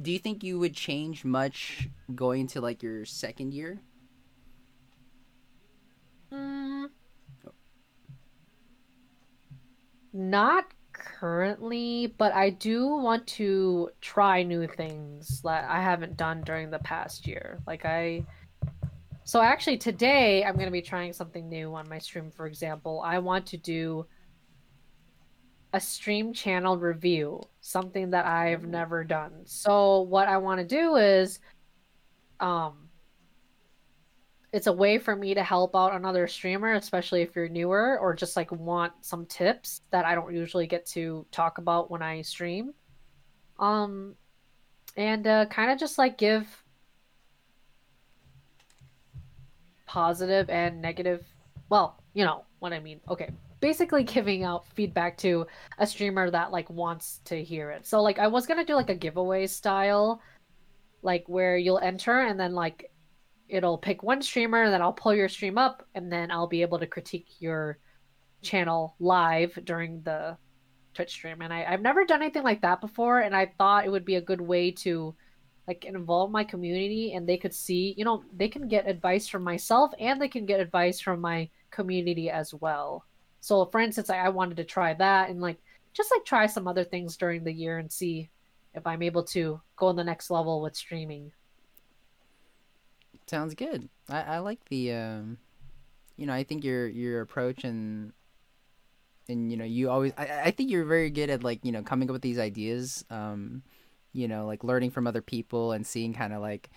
do 0.00 0.12
you 0.12 0.18
think 0.18 0.44
you 0.44 0.58
would 0.58 0.74
change 0.74 1.24
much 1.24 1.88
going 2.14 2.46
to 2.48 2.60
like 2.60 2.82
your 2.82 3.04
second 3.04 3.52
year? 3.52 3.80
Mm, 6.32 6.90
not 10.12 10.66
currently, 10.92 12.14
but 12.18 12.32
I 12.32 12.50
do 12.50 12.86
want 12.86 13.26
to 13.28 13.90
try 14.00 14.42
new 14.42 14.66
things 14.66 15.40
that 15.42 15.68
I 15.68 15.82
haven't 15.82 16.16
done 16.16 16.42
during 16.42 16.70
the 16.70 16.78
past 16.78 17.26
year. 17.26 17.58
Like 17.66 17.84
I 17.84 18.24
So 19.28 19.42
actually 19.42 19.76
today 19.76 20.42
I'm 20.42 20.54
going 20.54 20.68
to 20.68 20.72
be 20.72 20.80
trying 20.80 21.12
something 21.12 21.50
new 21.50 21.74
on 21.74 21.86
my 21.86 21.98
stream 21.98 22.30
for 22.30 22.46
example. 22.46 23.02
I 23.04 23.18
want 23.18 23.44
to 23.48 23.58
do 23.58 24.06
a 25.74 25.78
stream 25.78 26.32
channel 26.32 26.78
review, 26.78 27.42
something 27.60 28.08
that 28.12 28.24
I've 28.24 28.64
never 28.64 29.04
done. 29.04 29.42
So 29.44 30.00
what 30.00 30.28
I 30.28 30.38
want 30.38 30.60
to 30.60 30.66
do 30.66 30.96
is 30.96 31.40
um 32.40 32.88
it's 34.54 34.66
a 34.66 34.72
way 34.72 34.96
for 34.96 35.14
me 35.14 35.34
to 35.34 35.42
help 35.42 35.76
out 35.76 35.94
another 35.94 36.26
streamer, 36.26 36.72
especially 36.72 37.20
if 37.20 37.36
you're 37.36 37.50
newer 37.50 37.98
or 37.98 38.14
just 38.14 38.34
like 38.34 38.50
want 38.50 38.94
some 39.02 39.26
tips 39.26 39.82
that 39.90 40.06
I 40.06 40.14
don't 40.14 40.34
usually 40.34 40.66
get 40.66 40.86
to 40.86 41.26
talk 41.30 41.58
about 41.58 41.90
when 41.90 42.00
I 42.00 42.22
stream. 42.22 42.72
Um, 43.58 44.14
and 44.96 45.26
uh, 45.26 45.44
kind 45.50 45.70
of 45.70 45.78
just 45.78 45.98
like 45.98 46.16
give 46.16 46.46
positive 49.88 50.48
and 50.50 50.80
negative, 50.80 51.26
well, 51.68 52.00
you 52.14 52.24
know 52.24 52.44
what 52.60 52.72
I 52.72 52.78
mean. 52.78 53.00
Okay, 53.10 53.30
basically 53.60 54.04
giving 54.04 54.44
out 54.44 54.68
feedback 54.68 55.18
to 55.18 55.46
a 55.78 55.86
streamer 55.86 56.30
that 56.30 56.52
like 56.52 56.70
wants 56.70 57.20
to 57.24 57.42
hear 57.42 57.72
it. 57.72 57.86
So 57.86 58.00
like 58.02 58.20
I 58.20 58.28
was 58.28 58.46
gonna 58.46 58.64
do 58.64 58.74
like 58.74 58.90
a 58.90 58.94
giveaway 58.94 59.48
style 59.48 60.22
like 61.02 61.24
where 61.28 61.56
you'll 61.56 61.78
enter 61.78 62.20
and 62.20 62.38
then 62.38 62.54
like 62.54 62.90
it'll 63.48 63.78
pick 63.78 64.02
one 64.02 64.20
streamer 64.20 64.64
and 64.64 64.72
then 64.72 64.82
I'll 64.82 64.92
pull 64.92 65.14
your 65.14 65.28
stream 65.28 65.58
up 65.58 65.86
and 65.94 66.12
then 66.12 66.30
I'll 66.30 66.48
be 66.48 66.62
able 66.62 66.78
to 66.78 66.86
critique 66.86 67.28
your 67.38 67.78
channel 68.42 68.94
live 69.00 69.58
during 69.64 70.02
the 70.02 70.36
Twitch 70.94 71.12
stream. 71.12 71.40
And 71.42 71.52
I, 71.52 71.64
I've 71.64 71.80
never 71.80 72.04
done 72.04 72.22
anything 72.22 72.42
like 72.42 72.62
that 72.62 72.80
before, 72.80 73.20
and 73.20 73.34
I 73.34 73.52
thought 73.58 73.86
it 73.86 73.90
would 73.90 74.04
be 74.04 74.16
a 74.16 74.20
good 74.20 74.40
way 74.40 74.70
to 74.72 75.14
like 75.68 75.84
involve 75.84 76.30
my 76.30 76.42
community 76.42 77.12
and 77.12 77.28
they 77.28 77.36
could 77.36 77.54
see, 77.54 77.94
you 77.98 78.04
know, 78.04 78.24
they 78.34 78.48
can 78.48 78.66
get 78.66 78.88
advice 78.88 79.28
from 79.28 79.44
myself 79.44 79.92
and 80.00 80.20
they 80.20 80.28
can 80.28 80.46
get 80.46 80.60
advice 80.60 80.98
from 80.98 81.20
my 81.20 81.48
community 81.70 82.30
as 82.30 82.54
well. 82.54 83.04
So 83.40 83.66
for 83.66 83.78
instance, 83.78 84.08
I, 84.08 84.16
I 84.16 84.28
wanted 84.30 84.56
to 84.56 84.64
try 84.64 84.94
that 84.94 85.28
and 85.28 85.42
like 85.42 85.58
just 85.92 86.10
like 86.10 86.24
try 86.24 86.46
some 86.46 86.66
other 86.66 86.84
things 86.84 87.18
during 87.18 87.44
the 87.44 87.52
year 87.52 87.78
and 87.78 87.92
see 87.92 88.30
if 88.74 88.86
I'm 88.86 89.02
able 89.02 89.24
to 89.24 89.60
go 89.76 89.88
on 89.88 89.96
the 89.96 90.04
next 90.04 90.30
level 90.30 90.62
with 90.62 90.74
streaming. 90.74 91.32
Sounds 93.26 93.54
good. 93.54 93.90
I, 94.08 94.22
I 94.22 94.38
like 94.38 94.64
the 94.70 94.94
um 94.94 95.36
you 96.16 96.24
know, 96.24 96.32
I 96.32 96.44
think 96.44 96.64
your 96.64 96.88
your 96.88 97.20
approach 97.20 97.62
and 97.64 98.12
and 99.28 99.50
you 99.50 99.58
know, 99.58 99.66
you 99.66 99.90
always 99.90 100.14
I, 100.16 100.44
I 100.46 100.50
think 100.50 100.70
you're 100.70 100.86
very 100.86 101.10
good 101.10 101.28
at 101.28 101.44
like, 101.44 101.62
you 101.62 101.72
know, 101.72 101.82
coming 101.82 102.08
up 102.08 102.14
with 102.14 102.22
these 102.22 102.38
ideas. 102.38 103.04
Um 103.10 103.62
you 104.12 104.28
know, 104.28 104.46
like 104.46 104.64
learning 104.64 104.90
from 104.90 105.06
other 105.06 105.22
people 105.22 105.72
and 105.72 105.86
seeing 105.86 106.12
kind 106.14 106.32
of 106.32 106.40
like 106.40 106.70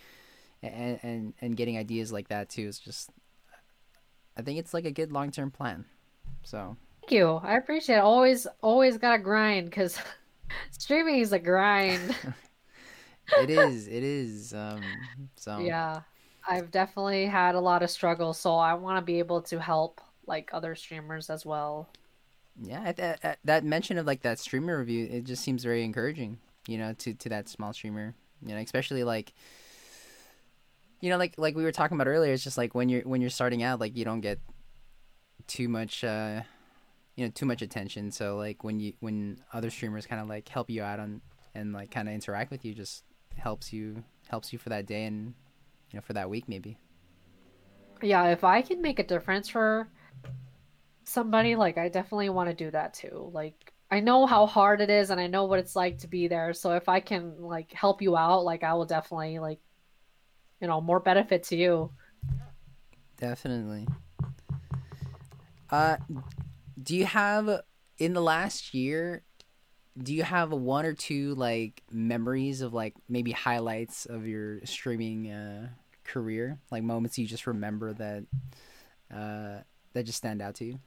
and, 0.63 0.99
and 1.03 1.33
and 1.41 1.57
getting 1.57 1.77
ideas 1.77 2.11
like 2.11 2.29
that 2.29 2.49
too 2.49 2.63
is 2.63 2.79
just 2.79 3.09
I 4.37 4.41
think 4.41 4.59
it's 4.59 4.73
like 4.73 4.85
a 4.85 4.91
good 4.91 5.11
long-term 5.11 5.51
plan. 5.51 5.85
So, 6.43 6.77
thank 7.01 7.11
you. 7.11 7.27
I 7.43 7.57
appreciate 7.57 7.97
it. 7.97 8.01
Always 8.01 8.47
always 8.61 8.97
got 8.97 9.13
to 9.13 9.19
grind 9.19 9.71
cuz 9.71 9.97
streaming 10.71 11.19
is 11.19 11.33
a 11.33 11.39
grind. 11.39 12.15
it 13.41 13.49
is. 13.49 13.87
It 13.87 14.03
is 14.03 14.53
um 14.53 15.09
so 15.35 15.59
Yeah. 15.59 16.01
I've 16.47 16.71
definitely 16.71 17.25
had 17.27 17.55
a 17.55 17.59
lot 17.59 17.83
of 17.83 17.91
struggles, 17.91 18.39
so 18.39 18.55
I 18.55 18.73
want 18.73 18.97
to 18.97 19.01
be 19.01 19.19
able 19.19 19.41
to 19.43 19.59
help 19.59 20.01
like 20.25 20.49
other 20.53 20.75
streamers 20.75 21.29
as 21.29 21.45
well. 21.45 21.89
Yeah, 22.61 22.91
that 22.93 23.39
that 23.43 23.63
mention 23.63 23.97
of 23.97 24.05
like 24.05 24.21
that 24.21 24.39
streamer 24.39 24.77
review, 24.79 25.07
it 25.09 25.23
just 25.23 25.43
seems 25.43 25.63
very 25.63 25.83
encouraging, 25.83 26.39
you 26.67 26.77
know, 26.77 26.93
to 26.93 27.13
to 27.13 27.29
that 27.29 27.49
small 27.49 27.73
streamer, 27.73 28.15
you 28.45 28.53
know, 28.53 28.61
especially 28.61 29.03
like 29.03 29.33
you 31.01 31.09
know, 31.09 31.17
like 31.17 31.33
like 31.37 31.55
we 31.55 31.63
were 31.63 31.71
talking 31.71 31.97
about 31.97 32.07
earlier, 32.07 32.33
it's 32.33 32.43
just 32.43 32.57
like 32.57 32.75
when 32.75 32.89
you're 32.89 33.01
when 33.01 33.21
you're 33.21 33.29
starting 33.29 33.63
out, 33.63 33.79
like 33.79 33.97
you 33.97 34.05
don't 34.05 34.21
get 34.21 34.39
too 35.47 35.67
much 35.67 36.03
uh 36.03 36.41
you 37.15 37.25
know, 37.25 37.31
too 37.31 37.45
much 37.45 37.61
attention. 37.61 38.11
So 38.11 38.37
like 38.37 38.63
when 38.63 38.79
you 38.79 38.93
when 38.99 39.43
other 39.51 39.69
streamers 39.69 40.05
kind 40.05 40.21
of 40.21 40.29
like 40.29 40.47
help 40.47 40.69
you 40.69 40.83
out 40.83 40.99
on 40.99 41.21
and 41.53 41.73
like 41.73 41.91
kind 41.91 42.07
of 42.07 42.13
interact 42.13 42.51
with 42.51 42.63
you 42.63 42.73
just 42.73 43.03
helps 43.35 43.73
you 43.73 44.03
helps 44.29 44.53
you 44.53 44.59
for 44.59 44.69
that 44.69 44.85
day 44.85 45.05
and 45.05 45.33
you 45.91 45.97
know, 45.97 46.01
for 46.01 46.13
that 46.13 46.29
week 46.29 46.47
maybe. 46.47 46.77
Yeah, 48.01 48.29
if 48.29 48.43
I 48.43 48.61
can 48.61 48.81
make 48.81 48.99
a 48.99 49.03
difference 49.03 49.49
for 49.49 49.87
somebody, 51.03 51.55
like 51.55 51.77
I 51.77 51.89
definitely 51.89 52.29
want 52.29 52.49
to 52.49 52.55
do 52.55 52.71
that 52.71 52.93
too. 52.93 53.29
Like 53.33 53.70
I 53.91 53.99
know 53.99 54.25
how 54.25 54.45
hard 54.45 54.79
it 54.81 54.89
is 54.89 55.09
and 55.09 55.19
I 55.19 55.27
know 55.27 55.45
what 55.45 55.59
it's 55.59 55.75
like 55.75 55.99
to 55.99 56.07
be 56.07 56.27
there. 56.27 56.53
So 56.53 56.71
if 56.71 56.87
I 56.87 57.01
can 57.01 57.41
like 57.41 57.73
help 57.73 58.01
you 58.01 58.15
out, 58.15 58.45
like 58.45 58.63
I 58.63 58.73
will 58.73 58.85
definitely 58.85 59.39
like 59.39 59.59
you 60.61 60.67
know, 60.67 60.79
more 60.79 60.99
benefit 60.99 61.43
to 61.43 61.55
you. 61.55 61.91
Definitely. 63.17 63.87
Uh 65.69 65.97
do 66.81 66.95
you 66.95 67.05
have 67.05 67.61
in 67.97 68.13
the 68.13 68.21
last 68.21 68.73
year 68.73 69.23
do 70.01 70.13
you 70.13 70.23
have 70.23 70.51
one 70.51 70.85
or 70.85 70.93
two 70.93 71.35
like 71.35 71.83
memories 71.91 72.61
of 72.61 72.73
like 72.73 72.95
maybe 73.09 73.31
highlights 73.31 74.05
of 74.05 74.25
your 74.25 74.65
streaming 74.65 75.29
uh 75.29 75.67
career, 76.03 76.59
like 76.71 76.83
moments 76.83 77.17
you 77.17 77.25
just 77.27 77.47
remember 77.47 77.93
that 77.93 78.23
uh, 79.13 79.61
that 79.93 80.03
just 80.03 80.17
stand 80.17 80.41
out 80.41 80.55
to 80.55 80.65
you? 80.65 80.79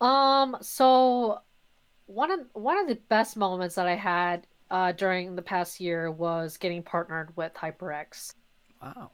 Um, 0.00 0.56
so 0.60 1.40
one 2.06 2.30
of 2.30 2.40
one 2.54 2.78
of 2.78 2.88
the 2.88 2.98
best 3.08 3.36
moments 3.36 3.74
that 3.74 3.86
I 3.86 3.94
had 3.94 4.46
uh, 4.70 4.92
during 4.92 5.36
the 5.36 5.42
past 5.42 5.80
year 5.80 6.10
was 6.10 6.56
getting 6.56 6.82
partnered 6.82 7.36
with 7.36 7.52
HyperX. 7.54 8.34
Wow. 8.82 9.10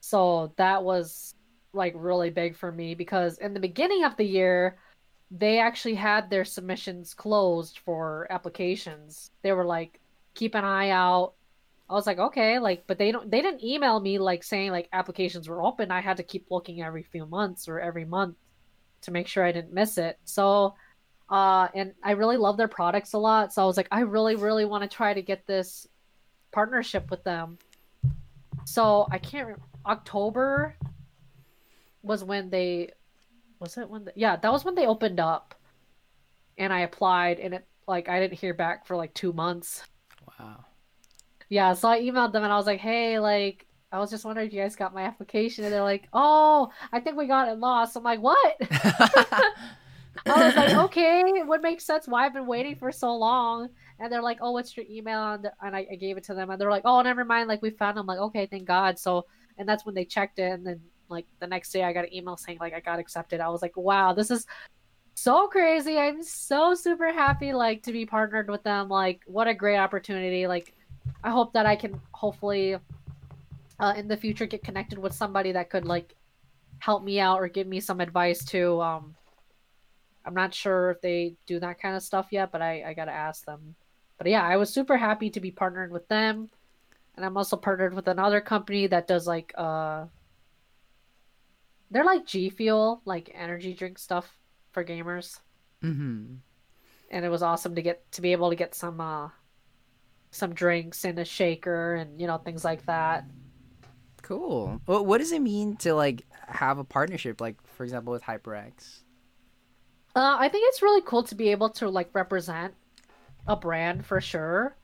So 0.00 0.52
that 0.56 0.82
was 0.82 1.34
like 1.72 1.92
really 1.96 2.30
big 2.30 2.56
for 2.56 2.72
me 2.72 2.94
because 2.94 3.38
in 3.38 3.54
the 3.54 3.60
beginning 3.60 4.04
of 4.04 4.16
the 4.16 4.24
year, 4.24 4.78
they 5.30 5.58
actually 5.58 5.94
had 5.94 6.30
their 6.30 6.44
submissions 6.44 7.14
closed 7.14 7.78
for 7.84 8.26
applications. 8.30 9.30
They 9.42 9.52
were 9.52 9.64
like, 9.64 10.00
keep 10.34 10.54
an 10.54 10.64
eye 10.64 10.90
out. 10.90 11.34
I 11.88 11.94
was 11.94 12.06
like, 12.06 12.18
okay, 12.18 12.58
like, 12.58 12.84
but 12.86 12.98
they 12.98 13.12
don't, 13.12 13.30
they 13.30 13.42
didn't 13.42 13.64
email 13.64 14.00
me 14.00 14.18
like 14.18 14.42
saying 14.42 14.70
like 14.70 14.88
applications 14.92 15.48
were 15.48 15.62
open. 15.62 15.90
I 15.90 16.00
had 16.00 16.16
to 16.16 16.22
keep 16.22 16.46
looking 16.50 16.82
every 16.82 17.02
few 17.02 17.26
months 17.26 17.68
or 17.68 17.80
every 17.80 18.04
month 18.04 18.36
to 19.02 19.10
make 19.10 19.26
sure 19.26 19.44
I 19.44 19.52
didn't 19.52 19.72
miss 19.72 19.98
it. 19.98 20.18
So, 20.24 20.74
uh, 21.28 21.68
and 21.74 21.94
I 22.02 22.12
really 22.12 22.36
love 22.36 22.56
their 22.56 22.68
products 22.68 23.12
a 23.12 23.18
lot. 23.18 23.52
So 23.52 23.62
I 23.62 23.66
was 23.66 23.76
like, 23.76 23.88
I 23.90 24.00
really, 24.00 24.36
really 24.36 24.64
want 24.64 24.82
to 24.82 24.94
try 24.94 25.14
to 25.14 25.22
get 25.22 25.46
this 25.46 25.86
partnership 26.52 27.10
with 27.10 27.22
them. 27.24 27.58
So 28.64 29.06
I 29.10 29.18
can't. 29.18 29.46
Remember, 29.46 29.64
October 29.86 30.76
was 32.02 32.24
when 32.24 32.50
they 32.50 32.90
was 33.58 33.76
it 33.76 33.88
when 33.88 34.04
the, 34.04 34.12
yeah 34.16 34.36
that 34.36 34.50
was 34.50 34.64
when 34.64 34.74
they 34.74 34.86
opened 34.86 35.20
up, 35.20 35.54
and 36.58 36.72
I 36.72 36.80
applied 36.80 37.38
and 37.38 37.54
it 37.54 37.66
like 37.86 38.08
I 38.08 38.20
didn't 38.20 38.38
hear 38.38 38.54
back 38.54 38.86
for 38.86 38.96
like 38.96 39.14
two 39.14 39.32
months. 39.32 39.82
Wow. 40.38 40.64
Yeah, 41.50 41.74
so 41.74 41.88
I 41.88 42.00
emailed 42.00 42.32
them 42.32 42.44
and 42.44 42.52
I 42.52 42.56
was 42.56 42.66
like, 42.66 42.78
hey, 42.78 43.18
like, 43.18 43.66
I 43.92 43.98
was 43.98 44.10
just 44.10 44.24
wondering 44.24 44.46
if 44.46 44.52
you 44.52 44.62
guys 44.62 44.76
got 44.76 44.94
my 44.94 45.02
application. 45.02 45.64
And 45.64 45.72
they're 45.72 45.82
like, 45.82 46.08
oh, 46.12 46.70
I 46.92 47.00
think 47.00 47.16
we 47.16 47.26
got 47.26 47.48
it 47.48 47.58
lost. 47.58 47.96
I'm 47.96 48.04
like, 48.04 48.20
what? 48.20 48.56
I 50.26 50.44
was 50.46 50.56
like, 50.56 50.74
okay, 50.84 51.22
it 51.26 51.46
would 51.46 51.62
make 51.62 51.80
sense 51.80 52.06
why 52.06 52.26
I've 52.26 52.34
been 52.34 52.46
waiting 52.46 52.76
for 52.76 52.92
so 52.92 53.14
long. 53.16 53.68
And 53.98 54.12
they're 54.12 54.22
like, 54.22 54.38
oh, 54.40 54.52
what's 54.52 54.76
your 54.76 54.86
email? 54.88 55.32
And, 55.32 55.50
I, 55.60 55.86
I, 55.90 55.94
gave 55.96 56.16
it 56.16 56.24
to 56.24 56.34
them. 56.34 56.50
And 56.50 56.60
they're 56.60 56.70
like, 56.70 56.84
oh, 56.84 57.02
never 57.02 57.24
mind. 57.24 57.48
Like, 57.48 57.62
we 57.62 57.70
found 57.70 57.96
them. 57.96 58.08
I'm 58.08 58.16
like, 58.16 58.24
okay, 58.28 58.46
thank 58.46 58.64
God. 58.64 58.98
So, 58.98 59.26
and 59.58 59.68
that's 59.68 59.84
when 59.84 59.94
they 59.94 60.04
checked 60.04 60.38
it. 60.38 60.52
And 60.52 60.66
then, 60.66 60.80
like, 61.08 61.26
the 61.40 61.46
next 61.46 61.70
day 61.72 61.82
I 61.82 61.92
got 61.92 62.04
an 62.04 62.14
email 62.14 62.36
saying, 62.36 62.58
like, 62.60 62.72
I 62.72 62.80
got 62.80 62.98
accepted. 62.98 63.40
I 63.40 63.48
was 63.48 63.60
like, 63.60 63.76
wow, 63.76 64.12
this 64.12 64.30
is 64.30 64.46
so 65.14 65.48
crazy. 65.48 65.98
I'm 65.98 66.22
so 66.22 66.74
super 66.74 67.12
happy, 67.12 67.52
like, 67.52 67.82
to 67.82 67.92
be 67.92 68.06
partnered 68.06 68.48
with 68.48 68.62
them. 68.62 68.88
Like, 68.88 69.22
what 69.26 69.48
a 69.48 69.54
great 69.54 69.78
opportunity. 69.78 70.46
Like, 70.46 70.72
I 71.22 71.30
hope 71.30 71.52
that 71.52 71.66
I 71.66 71.76
can 71.76 72.00
hopefully 72.12 72.76
uh, 73.80 73.94
in 73.96 74.08
the 74.08 74.16
future 74.16 74.46
get 74.46 74.62
connected 74.62 74.98
with 74.98 75.12
somebody 75.14 75.52
that 75.52 75.70
could 75.70 75.84
like 75.84 76.14
help 76.78 77.02
me 77.02 77.18
out 77.18 77.40
or 77.40 77.48
give 77.48 77.66
me 77.66 77.80
some 77.80 78.00
advice 78.00 78.44
too. 78.44 78.80
Um, 78.80 79.14
I'm 80.24 80.34
not 80.34 80.54
sure 80.54 80.90
if 80.90 81.00
they 81.00 81.34
do 81.46 81.58
that 81.60 81.80
kind 81.80 81.96
of 81.96 82.02
stuff 82.02 82.28
yet, 82.30 82.52
but 82.52 82.62
I, 82.62 82.84
I 82.88 82.94
gotta 82.94 83.12
ask 83.12 83.44
them. 83.44 83.74
But 84.18 84.28
yeah, 84.28 84.42
I 84.42 84.56
was 84.56 84.72
super 84.72 84.96
happy 84.96 85.30
to 85.30 85.40
be 85.40 85.50
partnered 85.50 85.90
with 85.90 86.06
them, 86.08 86.50
and 87.16 87.24
I'm 87.24 87.36
also 87.36 87.56
partnered 87.56 87.94
with 87.94 88.06
another 88.06 88.40
company 88.40 88.86
that 88.86 89.06
does 89.06 89.26
like 89.26 89.52
uh, 89.56 90.04
they're 91.90 92.04
like 92.04 92.26
G 92.26 92.50
Fuel, 92.50 93.00
like 93.04 93.32
energy 93.34 93.72
drink 93.72 93.98
stuff 93.98 94.36
for 94.72 94.84
gamers. 94.84 95.40
Mm-hmm. 95.82 96.34
And 97.10 97.24
it 97.24 97.28
was 97.28 97.42
awesome 97.42 97.74
to 97.74 97.82
get 97.82 98.10
to 98.12 98.20
be 98.20 98.32
able 98.32 98.50
to 98.50 98.56
get 98.56 98.74
some 98.74 99.00
uh 99.00 99.28
some 100.30 100.54
drinks 100.54 101.04
and 101.04 101.18
a 101.18 101.24
shaker 101.24 101.94
and 101.94 102.20
you 102.20 102.26
know 102.26 102.38
things 102.38 102.64
like 102.64 102.84
that. 102.86 103.24
Cool. 104.30 104.80
What 104.86 105.06
what 105.06 105.18
does 105.18 105.32
it 105.32 105.42
mean 105.42 105.74
to 105.78 105.92
like 105.92 106.22
have 106.46 106.78
a 106.78 106.84
partnership, 106.84 107.40
like 107.40 107.56
for 107.66 107.82
example 107.82 108.12
with 108.12 108.22
HyperX? 108.22 109.00
Uh, 110.14 110.36
I 110.38 110.48
think 110.48 110.68
it's 110.68 110.82
really 110.82 111.02
cool 111.04 111.24
to 111.24 111.34
be 111.34 111.48
able 111.48 111.68
to 111.70 111.88
like 111.88 112.10
represent 112.12 112.72
a 113.48 113.56
brand 113.56 114.06
for 114.06 114.20
sure. 114.20 114.76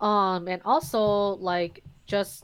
Um, 0.00 0.48
and 0.48 0.60
also 0.64 1.36
like 1.36 1.84
just 2.06 2.42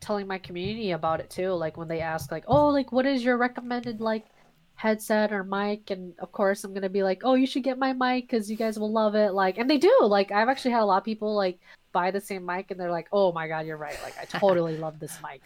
telling 0.00 0.26
my 0.26 0.38
community 0.38 0.90
about 0.90 1.20
it 1.20 1.30
too. 1.30 1.52
Like 1.52 1.76
when 1.76 1.86
they 1.86 2.00
ask, 2.00 2.32
like, 2.32 2.44
"Oh, 2.48 2.70
like 2.70 2.90
what 2.90 3.06
is 3.06 3.22
your 3.22 3.36
recommended 3.36 4.00
like 4.00 4.26
headset 4.74 5.32
or 5.32 5.42
mic 5.42 5.90
and 5.90 6.14
of 6.20 6.30
course 6.30 6.62
i'm 6.62 6.72
gonna 6.72 6.88
be 6.88 7.02
like 7.02 7.22
oh 7.24 7.34
you 7.34 7.48
should 7.48 7.64
get 7.64 7.80
my 7.80 7.92
mic 7.92 8.28
because 8.28 8.48
you 8.48 8.56
guys 8.56 8.78
will 8.78 8.92
love 8.92 9.16
it 9.16 9.32
like 9.32 9.58
and 9.58 9.68
they 9.68 9.76
do 9.76 9.92
like 10.02 10.30
i've 10.30 10.48
actually 10.48 10.70
had 10.70 10.82
a 10.82 10.84
lot 10.84 10.98
of 10.98 11.04
people 11.04 11.34
like 11.34 11.58
buy 11.92 12.10
the 12.10 12.20
same 12.20 12.44
mic 12.44 12.70
and 12.70 12.78
they're 12.78 12.90
like 12.90 13.08
oh 13.12 13.32
my 13.32 13.48
god 13.48 13.66
you're 13.66 13.76
right. 13.76 13.98
Like 14.02 14.14
i 14.20 14.24
totally 14.24 14.76
love 14.76 14.98
this 14.98 15.18
mic. 15.22 15.42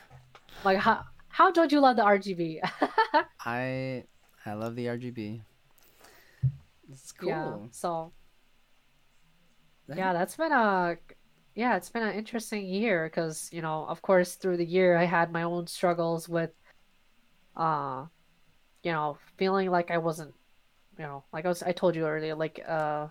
Like 0.65 0.79
how 0.79 1.05
how 1.29 1.51
don't 1.51 1.73
you 1.73 1.81
love 1.81 1.97
the 1.97 2.03
rgb 2.03 2.61
i 3.47 4.05
i 4.45 4.53
love 4.53 4.77
the 4.77 4.85
rgb 4.85 5.41
it's 6.93 7.11
cool. 7.13 7.29
yeah 7.31 7.57
so 7.71 8.13
yeah 9.89 10.13
that's 10.13 10.37
been 10.37 10.53
a 10.53 10.99
yeah 11.55 11.77
it's 11.77 11.89
been 11.89 12.03
an 12.03 12.15
interesting 12.15 12.67
year 12.67 13.07
because 13.09 13.49
you 13.51 13.63
know 13.63 13.87
of 13.89 14.03
course 14.03 14.35
through 14.35 14.59
the 14.59 14.65
year 14.65 14.95
i 14.99 15.05
had 15.05 15.33
my 15.33 15.43
own 15.43 15.67
struggles 15.67 16.29
with 16.29 16.51
uh 17.57 18.05
you 18.83 18.93
know, 18.93 19.17
feeling 19.37 19.71
like 19.71 19.91
I 19.91 19.99
wasn't, 19.99 20.35
you 20.99 21.05
know, 21.05 21.25
like 21.33 21.45
I 21.45 21.49
was, 21.49 21.63
I 21.63 21.73
told 21.73 21.95
you 21.95 22.07
earlier, 22.07 22.35
like, 22.35 22.65
uh, 22.67 23.07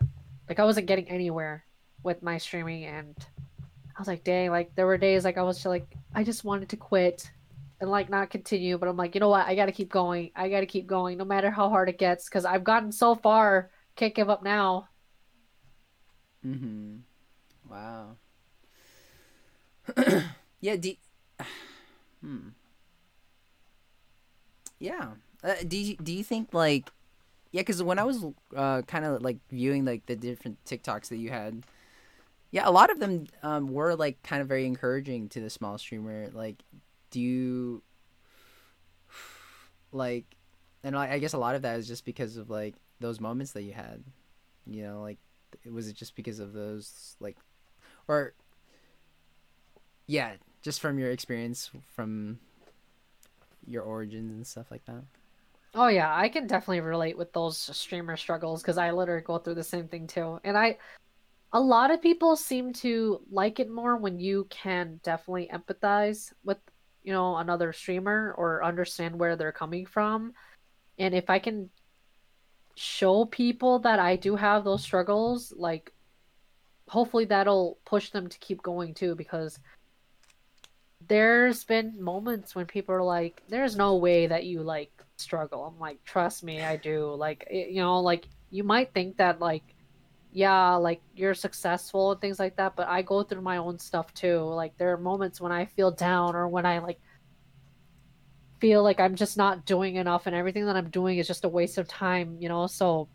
like 0.50 0.60
I 0.60 0.66
wasn't 0.66 0.88
getting 0.88 1.10
anywhere 1.10 1.64
with 2.04 2.24
my 2.24 2.38
streaming 2.38 2.86
and 2.86 3.16
I 3.96 4.00
was 4.00 4.08
like, 4.08 4.24
dang, 4.24 4.50
like 4.50 4.74
there 4.76 4.86
were 4.88 4.98
days 4.98 5.24
like 5.24 5.38
I 5.38 5.44
was 5.44 5.66
like 5.66 5.88
I 6.16 6.24
just 6.24 6.44
wanted 6.44 6.70
to 6.70 6.78
quit 6.78 7.30
and 7.80 7.90
like 7.90 8.10
not 8.10 8.30
continue, 8.30 8.78
but 8.78 8.88
I'm 8.88 8.98
like, 8.98 9.16
you 9.16 9.22
know 9.22 9.30
what? 9.30 9.48
I 9.48 9.56
got 9.56 9.66
to 9.66 9.72
keep 9.72 9.90
going. 9.90 10.32
I 10.36 10.50
got 10.50 10.62
to 10.62 10.66
keep 10.66 10.88
going 10.88 11.18
no 11.18 11.26
matter 11.26 11.50
how 11.52 11.70
hard 11.70 11.90
it 11.90 11.98
gets 11.98 12.30
cuz 12.30 12.46
I've 12.46 12.64
gotten 12.64 12.92
so 12.92 13.16
far. 13.16 13.70
Can't 13.96 14.16
give 14.16 14.30
up 14.30 14.44
now. 14.44 14.88
Mhm. 16.46 17.02
Wow. 17.70 18.16
yeah, 20.62 20.76
do 20.76 20.94
Hmm. 22.22 22.50
Yeah. 24.80 25.12
Uh, 25.44 25.56
do 25.68 25.78
you, 25.78 25.96
do 25.98 26.14
you 26.14 26.24
think 26.24 26.54
like 26.54 26.90
yeah, 27.52 27.64
cuz 27.64 27.82
when 27.84 28.00
I 28.00 28.04
was 28.04 28.24
uh 28.56 28.82
kind 28.84 29.06
of 29.06 29.22
like 29.22 29.38
viewing 29.50 29.86
like 29.86 30.06
the 30.06 30.16
different 30.16 30.64
TikToks 30.66 31.10
that 31.10 31.18
you 31.18 31.30
had 31.30 31.64
yeah, 32.52 32.68
a 32.68 32.72
lot 32.72 32.92
of 32.92 33.00
them 33.00 33.28
um 33.44 33.68
were 33.68 33.96
like 33.96 34.22
kind 34.24 34.42
of 34.42 34.48
very 34.48 34.66
encouraging 34.66 35.30
to 35.30 35.40
the 35.40 35.50
small 35.50 35.78
streamer 35.78 36.30
like 36.34 36.64
do 37.10 37.20
you 37.20 37.82
like 39.92 40.26
and 40.84 40.96
I, 40.98 41.14
I 41.14 41.20
guess 41.20 41.34
a 41.34 41.38
lot 41.38 41.56
of 41.56 41.62
that 41.64 41.80
is 41.80 41.88
just 41.88 42.06
because 42.06 42.38
of 42.38 42.50
like 42.50 42.76
those 43.00 43.20
moments 43.20 43.52
that 43.54 43.64
you 43.64 43.74
had 43.74 44.04
you 44.66 44.84
know 44.84 45.02
like 45.02 45.18
was 45.72 45.88
it 45.88 45.96
just 45.96 46.16
because 46.16 46.40
of 46.40 46.54
those 46.54 47.16
like 47.20 47.38
or 48.08 48.34
yeah 50.08 50.34
just 50.62 50.80
from 50.80 51.00
your 51.00 51.12
experience 51.12 51.72
from 51.96 52.40
your 53.66 53.84
origins 53.84 54.32
and 54.32 54.46
stuff 54.46 54.72
like 54.72 54.86
that 54.86 55.04
Oh 55.74 55.88
yeah, 55.88 56.14
I 56.14 56.28
can 56.28 56.48
definitely 56.48 56.82
relate 56.82 57.18
with 57.18 57.32
those 57.32 57.58
streamer 57.58 58.18
struggles 58.18 58.62
because 58.62 58.78
I 58.78 58.92
literally 58.92 59.22
go 59.22 59.38
through 59.38 59.56
the 59.56 59.64
same 59.64 59.88
thing 59.88 60.06
too. 60.06 60.40
And 60.44 60.58
I 60.58 60.78
a 61.54 61.60
lot 61.60 61.92
of 61.92 62.02
people 62.02 62.36
seem 62.36 62.72
to 62.74 63.22
like 63.30 63.60
it 63.60 63.70
more 63.70 63.98
when 63.98 64.20
you 64.20 64.48
can 64.50 65.00
definitely 65.04 65.50
empathize 65.54 66.32
with, 66.44 66.58
you 67.04 67.12
know, 67.12 67.38
another 67.38 67.74
streamer 67.74 68.34
or 68.38 68.64
understand 68.64 69.20
where 69.20 69.36
they're 69.36 69.52
coming 69.52 69.86
from. 69.86 70.34
And 70.98 71.14
if 71.14 71.30
I 71.30 71.40
can 71.40 71.70
show 72.76 73.26
people 73.26 73.80
that 73.80 74.00
I 74.00 74.16
do 74.16 74.36
have 74.36 74.64
those 74.64 74.82
struggles, 74.82 75.54
like 75.56 75.92
hopefully 76.88 77.26
that'll 77.26 77.78
push 77.86 78.12
them 78.12 78.28
to 78.30 78.40
keep 78.40 78.62
going 78.62 78.94
too 78.94 79.16
because 79.16 79.60
there's 81.08 81.64
been 81.64 82.02
moments 82.02 82.54
when 82.56 82.66
people 82.66 82.94
are 82.96 83.04
like 83.04 83.42
there's 83.50 83.76
no 83.76 83.96
way 83.96 84.28
that 84.28 84.46
you 84.46 84.62
like 84.62 84.92
struggle. 85.18 85.66
I'm 85.66 85.80
like 85.80 86.04
trust 86.06 86.44
me, 86.44 86.62
I 86.62 86.78
do. 86.78 87.14
Like 87.14 87.46
it, 87.50 87.70
you 87.72 87.82
know, 87.82 88.00
like 88.00 88.28
you 88.52 88.64
might 88.64 88.94
think 88.94 89.18
that 89.18 89.40
like 89.40 89.64
yeah, 90.32 90.76
like 90.76 91.02
you're 91.16 91.34
successful 91.34 92.12
and 92.12 92.22
things 92.22 92.40
like 92.40 92.56
that, 92.58 92.76
but 92.76 92.88
I 92.88 93.02
go 93.02 93.24
through 93.24 93.42
my 93.42 93.58
own 93.58 93.80
stuff 93.80 94.14
too. 94.14 94.40
Like 94.40 94.78
there 94.78 94.92
are 94.94 94.98
moments 94.98 95.42
when 95.42 95.52
I 95.52 95.66
feel 95.66 95.92
down 95.92 96.36
or 96.36 96.48
when 96.48 96.66
I 96.66 96.80
like 96.80 97.00
feel 98.60 98.84
like 98.84 99.00
I'm 99.00 99.16
just 99.16 99.38
not 99.38 99.66
doing 99.66 99.96
enough 99.96 100.28
and 100.28 100.36
everything 100.36 100.66
that 100.66 100.76
I'm 100.76 100.90
doing 100.90 101.18
is 101.18 101.28
just 101.28 101.46
a 101.46 101.50
waste 101.50 101.78
of 101.78 101.88
time, 101.88 102.38
you 102.40 102.48
know? 102.48 102.68
So 102.68 103.10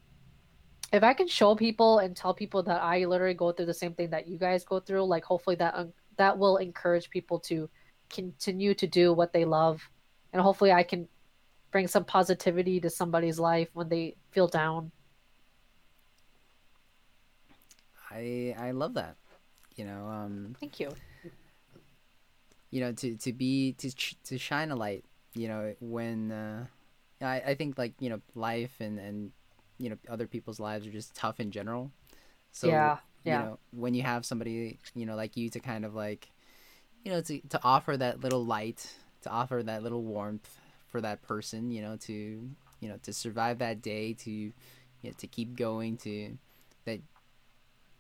if 0.93 1.03
I 1.03 1.15
can 1.15 1.29
show 1.29 1.55
people 1.55 1.99
and 2.01 2.17
tell 2.17 2.35
people 2.35 2.63
that 2.65 2.83
I 2.83 3.05
literally 3.05 3.35
go 3.35 3.53
through 3.53 3.67
the 3.67 3.75
same 3.75 3.95
thing 3.95 4.11
that 4.11 4.29
you 4.29 4.39
guys 4.39 4.65
go 4.65 4.81
through, 4.81 5.05
like 5.05 5.25
hopefully 5.25 5.57
that 5.57 5.75
um, 5.75 5.93
that 6.17 6.39
will 6.39 6.57
encourage 6.59 7.11
people 7.11 7.39
to 7.41 7.69
continue 8.09 8.75
to 8.75 8.87
do 8.87 9.13
what 9.13 9.33
they 9.33 9.45
love 9.45 9.83
and 10.37 10.43
hopefully 10.43 10.71
I 10.71 10.83
can 10.83 11.09
bring 11.71 11.89
some 11.89 12.05
positivity 12.05 12.79
to 12.81 12.91
somebody's 12.91 13.39
life 13.39 13.69
when 13.73 13.89
they 13.89 14.17
feel 14.31 14.49
down. 14.49 14.93
I 18.17 18.55
I 18.59 18.71
love 18.73 18.95
that. 18.95 19.17
You 19.77 19.85
know, 19.85 20.07
um, 20.09 20.57
Thank 20.61 20.81
you. 20.81 20.95
you 22.71 22.81
know, 22.81 22.93
to 22.93 23.17
to 23.17 23.33
be 23.33 23.73
to 23.75 23.91
to 24.25 24.39
shine 24.39 24.71
a 24.71 24.77
light. 24.77 25.05
You 25.35 25.49
know, 25.49 25.75
when 25.81 26.33
uh, 26.33 26.67
I 27.21 27.41
I 27.41 27.55
think 27.55 27.79
like 27.79 27.95
you 28.01 28.11
know 28.11 28.21
life 28.35 28.73
and 28.81 28.99
and 28.99 29.33
you 29.79 29.91
know 29.91 29.97
other 30.09 30.27
people's 30.27 30.61
lives 30.61 30.87
are 30.87 30.91
just 30.93 31.15
tough 31.15 31.41
in 31.41 31.51
general. 31.51 31.91
So 32.53 32.69
Yeah, 32.69 32.99
yeah. 33.25 33.39
you 33.43 33.45
know 33.45 33.59
when 33.73 33.95
you 33.95 34.03
have 34.03 34.27
somebody 34.27 34.79
you 34.95 35.07
know 35.07 35.17
like 35.17 35.37
you 35.37 35.51
to 35.51 35.61
kind 35.61 35.85
of 35.85 35.95
like 35.95 36.29
you 37.05 37.13
know 37.13 37.21
to 37.23 37.41
to 37.51 37.61
offer 37.65 37.97
that 37.97 38.21
little 38.23 38.45
light, 38.45 38.91
to 39.23 39.31
offer 39.31 39.63
that 39.63 39.83
little 39.83 40.03
warmth 40.03 40.59
for 40.89 41.01
that 41.01 41.23
person. 41.23 41.71
You 41.73 41.83
know 41.83 41.97
to 42.03 42.13
you 42.81 42.89
know 42.89 42.99
to 43.05 43.13
survive 43.13 43.59
that 43.59 43.83
day, 43.83 44.15
to 44.15 44.31
you 44.31 44.53
know, 45.05 45.13
to 45.19 45.27
keep 45.27 45.57
going, 45.57 45.97
to 45.99 46.39
that 46.87 47.01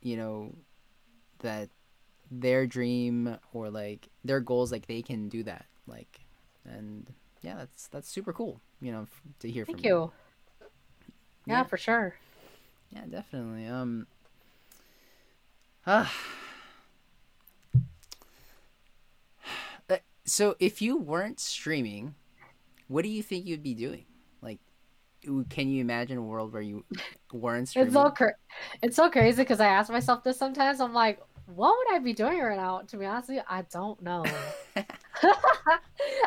you 0.02 0.16
know 0.16 0.54
that 1.40 1.68
their 2.30 2.66
dream 2.66 3.36
or 3.52 3.70
like 3.70 4.08
their 4.24 4.40
goals 4.40 4.72
like 4.72 4.86
they 4.86 5.02
can 5.02 5.28
do 5.28 5.42
that 5.44 5.66
like 5.86 6.20
and 6.64 7.12
yeah 7.42 7.54
that's 7.56 7.86
that's 7.88 8.08
super 8.08 8.32
cool 8.32 8.60
you 8.80 8.90
know 8.90 9.02
f- 9.02 9.22
to 9.38 9.48
hear 9.50 9.64
Thank 9.64 9.78
from 9.78 9.86
you. 9.86 10.12
Yeah, 11.46 11.58
Yeah. 11.58 11.62
for 11.64 11.76
sure. 11.76 12.14
yeah 12.90 13.02
definitely 13.10 13.66
um 13.66 14.06
ah. 15.86 16.12
Uh, 19.88 19.98
so 20.24 20.56
if 20.58 20.82
you 20.82 20.96
weren't 20.98 21.38
streaming 21.38 22.14
what 22.88 23.02
do 23.02 23.08
you 23.08 23.22
think 23.22 23.46
you'd 23.46 23.62
be 23.62 23.74
doing 23.74 24.04
can 25.48 25.68
you 25.68 25.80
imagine 25.80 26.18
a 26.18 26.22
world 26.22 26.52
where 26.52 26.62
you 26.62 26.84
weren't 27.32 27.68
streaming 27.68 27.88
It's 27.88 27.94
so 27.94 28.10
cra- 28.10 28.36
it's 28.82 28.96
so 28.96 29.10
crazy 29.10 29.42
because 29.42 29.60
I 29.60 29.66
ask 29.66 29.90
myself 29.90 30.24
this 30.24 30.38
sometimes. 30.38 30.80
I'm 30.80 30.94
like, 30.94 31.20
what 31.46 31.76
would 31.76 31.94
I 31.94 31.98
be 31.98 32.12
doing 32.12 32.38
right 32.40 32.56
now? 32.56 32.80
To 32.88 32.96
be 32.96 33.04
honest 33.06 33.28
with 33.28 33.36
you, 33.36 33.42
I 33.48 33.62
don't 33.62 34.00
know. 34.02 34.24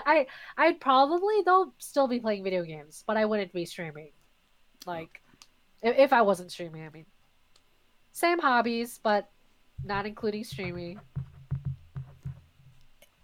I 0.05 0.27
I'd 0.57 0.79
probably 0.79 1.41
though 1.45 1.73
still 1.77 2.07
be 2.07 2.19
playing 2.19 2.43
video 2.43 2.63
games, 2.63 3.03
but 3.05 3.17
I 3.17 3.25
wouldn't 3.25 3.53
be 3.53 3.65
streaming. 3.65 4.11
Like, 4.85 5.21
if, 5.81 5.97
if 5.97 6.13
I 6.13 6.21
wasn't 6.21 6.51
streaming, 6.51 6.85
I 6.85 6.89
mean, 6.89 7.05
same 8.11 8.39
hobbies, 8.39 8.99
but 9.01 9.29
not 9.83 10.05
including 10.05 10.43
streaming. 10.43 10.99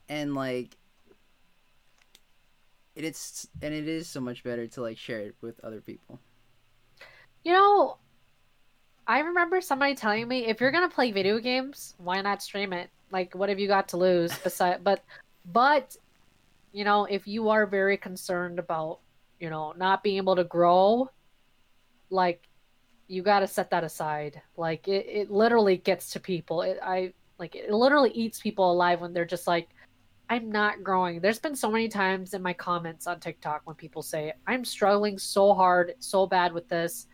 and 0.07 0.35
like 0.35 0.77
it 2.95 3.03
is 3.03 3.47
and 3.61 3.73
it 3.73 3.87
is 3.87 4.07
so 4.07 4.19
much 4.21 4.43
better 4.43 4.67
to 4.67 4.81
like 4.81 4.97
share 4.97 5.21
it 5.21 5.35
with 5.41 5.59
other 5.63 5.81
people 5.81 6.19
You 7.43 7.53
know, 7.53 7.97
I 9.07 9.19
remember 9.19 9.61
somebody 9.61 9.95
telling 9.95 10.27
me 10.27 10.47
if 10.47 10.59
you're 10.59 10.71
gonna 10.71 10.89
play 10.89 11.11
video 11.11 11.39
games, 11.39 11.93
why 11.97 12.21
not 12.21 12.41
stream 12.41 12.73
it? 12.73 12.89
Like, 13.11 13.35
what 13.35 13.49
have 13.49 13.59
you 13.59 13.67
got 13.67 13.89
to 13.89 13.97
lose? 13.97 14.37
Besides, 14.43 14.81
but, 14.83 15.03
but, 15.45 15.95
you 16.71 16.83
know, 16.83 17.05
if 17.05 17.27
you 17.27 17.49
are 17.49 17.65
very 17.67 17.97
concerned 17.97 18.59
about, 18.59 18.99
you 19.39 19.49
know, 19.49 19.73
not 19.77 20.03
being 20.03 20.17
able 20.17 20.35
to 20.35 20.43
grow, 20.43 21.09
like, 22.09 22.47
you 23.07 23.21
got 23.23 23.39
to 23.41 23.47
set 23.47 23.69
that 23.71 23.83
aside. 23.83 24.41
Like, 24.57 24.87
it, 24.87 25.05
it 25.07 25.31
literally 25.31 25.77
gets 25.77 26.11
to 26.13 26.19
people. 26.19 26.61
It, 26.63 26.79
I 26.83 27.13
like 27.37 27.55
it 27.55 27.71
literally 27.71 28.11
eats 28.11 28.39
people 28.41 28.71
alive 28.71 29.01
when 29.01 29.13
they're 29.13 29.25
just 29.25 29.47
like, 29.47 29.69
I'm 30.29 30.51
not 30.51 30.83
growing. 30.83 31.19
There's 31.19 31.39
been 31.39 31.55
so 31.55 31.71
many 31.71 31.87
times 31.87 32.33
in 32.33 32.41
my 32.41 32.53
comments 32.53 33.05
on 33.07 33.19
TikTok 33.19 33.61
when 33.65 33.75
people 33.75 34.01
say, 34.01 34.33
I'm 34.47 34.65
struggling 34.65 35.17
so 35.17 35.53
hard, 35.53 35.93
so 35.99 36.25
bad 36.25 36.53
with 36.53 36.67
this. 36.67 37.07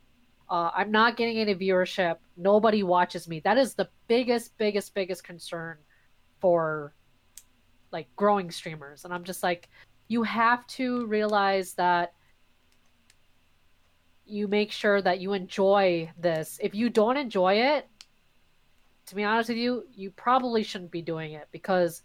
Uh, 0.50 0.70
I'm 0.76 0.92
not 0.92 1.18
getting 1.18 1.38
any 1.38 1.56
viewership. 1.56 2.18
Nobody 2.38 2.84
watches 2.84 3.28
me. 3.28 3.40
That 3.42 3.58
is 3.58 3.74
the 3.74 3.90
biggest, 4.08 4.58
biggest, 4.58 4.94
biggest 4.94 5.24
concern 5.24 5.78
for 6.40 6.94
like 7.92 8.08
growing 8.16 8.50
streamers. 8.52 9.06
And 9.06 9.14
I'm 9.14 9.24
just 9.24 9.44
like, 9.44 9.70
you 10.08 10.24
have 10.24 10.66
to 10.68 11.06
realize 11.06 11.74
that 11.74 12.14
you 14.26 14.48
make 14.48 14.72
sure 14.72 15.02
that 15.02 15.20
you 15.20 15.34
enjoy 15.34 16.10
this. 16.18 16.58
If 16.62 16.74
you 16.74 16.90
don't 16.90 17.18
enjoy 17.18 17.56
it, 17.56 17.88
to 19.08 19.16
be 19.16 19.24
honest 19.26 19.50
with 19.50 19.58
you, 19.58 19.84
you 19.94 20.12
probably 20.12 20.64
shouldn't 20.64 20.92
be 20.92 21.02
doing 21.02 21.34
it 21.34 21.48
because 21.52 22.02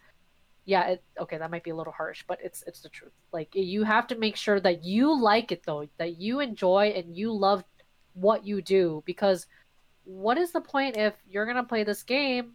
yeah, 0.67 0.89
it, 0.89 1.05
okay, 1.19 1.39
that 1.39 1.51
might 1.51 1.63
be 1.63 1.71
a 1.71 1.77
little 1.77 1.93
harsh, 1.93 2.25
but 2.27 2.39
it's 2.43 2.63
it's 2.67 2.81
the 2.81 2.89
truth. 2.89 3.13
Like 3.33 3.55
you 3.55 3.85
have 3.85 4.09
to 4.09 4.19
make 4.19 4.37
sure 4.37 4.61
that 4.61 4.85
you 4.85 5.19
like 5.19 5.53
it 5.53 5.63
though, 5.65 5.87
that 5.99 6.21
you 6.21 6.41
enjoy 6.41 6.93
and 6.97 7.17
you 7.17 7.33
love 7.33 7.65
what 8.15 8.45
you 8.45 8.61
do 8.61 9.03
because 9.07 9.47
what 10.05 10.39
is 10.39 10.51
the 10.53 10.61
point 10.61 10.97
if 10.97 11.15
you're 11.29 11.47
to 11.47 11.63
play 11.63 11.85
this 11.85 12.03
game 12.03 12.55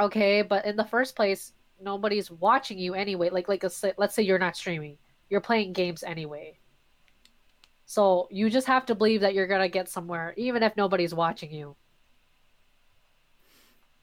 okay, 0.00 0.42
but 0.42 0.64
in 0.66 0.76
the 0.76 0.84
first 0.84 1.16
place 1.16 1.52
nobody's 1.80 2.30
watching 2.30 2.78
you 2.78 2.94
anyway. 2.94 3.30
Like 3.30 3.48
like 3.48 3.64
say, 3.70 3.92
let's 3.96 4.14
say 4.14 4.22
you're 4.22 4.38
not 4.38 4.56
streaming. 4.56 4.98
You're 5.30 5.40
playing 5.40 5.72
games 5.72 6.02
anyway. 6.02 6.58
So 7.86 8.28
you 8.30 8.50
just 8.50 8.66
have 8.66 8.86
to 8.86 8.94
believe 8.94 9.22
that 9.22 9.34
you're 9.34 9.48
to 9.48 9.68
get 9.68 9.88
somewhere 9.88 10.34
even 10.36 10.62
if 10.62 10.76
nobody's 10.76 11.14
watching 11.14 11.52
you. 11.52 11.76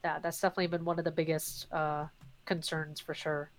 Yeah, 0.04 0.20
that's 0.20 0.40
definitely 0.40 0.68
been 0.68 0.86
one 0.86 0.98
of 0.98 1.06
the 1.06 1.12
biggest 1.12 1.72
uh 1.72 2.08
concerns 2.50 3.00
for 3.00 3.14
sure. 3.14 3.52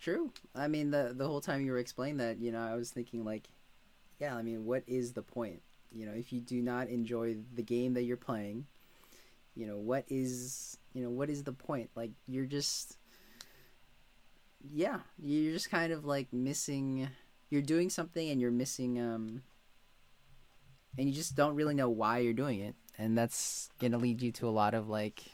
true. 0.00 0.32
I 0.54 0.68
mean 0.68 0.92
the 0.92 1.12
the 1.16 1.26
whole 1.26 1.40
time 1.40 1.64
you 1.64 1.72
were 1.72 1.78
explaining 1.78 2.18
that 2.18 2.38
you 2.38 2.52
know 2.52 2.60
i 2.60 2.76
was 2.76 2.90
thinking 2.90 3.24
like 3.24 3.48
yeah 4.20 4.36
i 4.36 4.42
mean 4.42 4.64
what 4.64 4.84
is 4.86 5.12
the 5.14 5.22
point? 5.22 5.60
You 5.90 6.06
know 6.06 6.12
if 6.12 6.32
you 6.32 6.40
do 6.40 6.62
not 6.62 6.86
enjoy 6.88 7.36
the 7.54 7.62
game 7.62 7.94
that 7.94 8.04
you're 8.04 8.16
playing 8.16 8.66
you 9.56 9.66
know 9.66 9.76
what 9.76 10.04
is 10.08 10.78
you 10.94 11.02
know 11.02 11.10
what 11.10 11.28
is 11.28 11.42
the 11.42 11.52
point? 11.52 11.90
Like 11.96 12.12
you're 12.28 12.46
just 12.46 12.96
yeah 14.72 15.00
you're 15.20 15.52
just 15.52 15.68
kind 15.68 15.92
of 15.92 16.04
like 16.04 16.32
missing 16.32 17.08
you're 17.50 17.62
doing 17.62 17.90
something 17.90 18.30
and 18.30 18.40
you're 18.40 18.52
missing 18.52 19.00
um 19.00 19.42
and 20.96 21.08
you 21.08 21.14
just 21.14 21.34
don't 21.34 21.56
really 21.56 21.74
know 21.74 21.90
why 21.90 22.18
you're 22.18 22.32
doing 22.32 22.60
it. 22.60 22.76
And 22.96 23.18
that's 23.18 23.70
gonna 23.80 23.98
lead 23.98 24.22
you 24.22 24.30
to 24.38 24.48
a 24.48 24.54
lot 24.54 24.74
of 24.74 24.88
like 24.88 25.24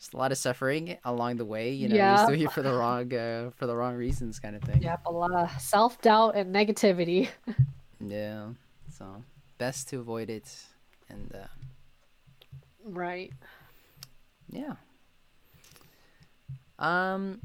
just 0.00 0.14
a 0.14 0.16
lot 0.16 0.32
of 0.32 0.38
suffering 0.38 0.96
along 1.04 1.36
the 1.36 1.44
way 1.44 1.70
you 1.72 1.86
know 1.88 1.94
Yeah. 1.94 2.16
you're 2.16 2.26
doing 2.26 2.40
it 2.42 2.50
for 2.52 2.62
the 2.62 2.72
wrong 2.74 3.12
uh, 3.14 3.50
for 3.56 3.66
the 3.66 3.76
wrong 3.76 3.94
reasons 3.94 4.40
kind 4.40 4.56
of 4.56 4.62
thing 4.62 4.82
Yep, 4.82 5.00
a 5.06 5.12
lot 5.12 5.30
of 5.32 5.60
self 5.60 6.00
doubt 6.00 6.34
and 6.36 6.54
negativity. 6.54 7.28
yeah 8.00 8.48
so 8.88 9.22
best 9.58 9.88
to 9.90 10.00
avoid 10.00 10.30
it 10.30 10.48
and 11.08 11.30
uh 11.34 11.46
Right. 12.82 13.30
Yeah. 14.48 14.76
Um. 16.78 17.40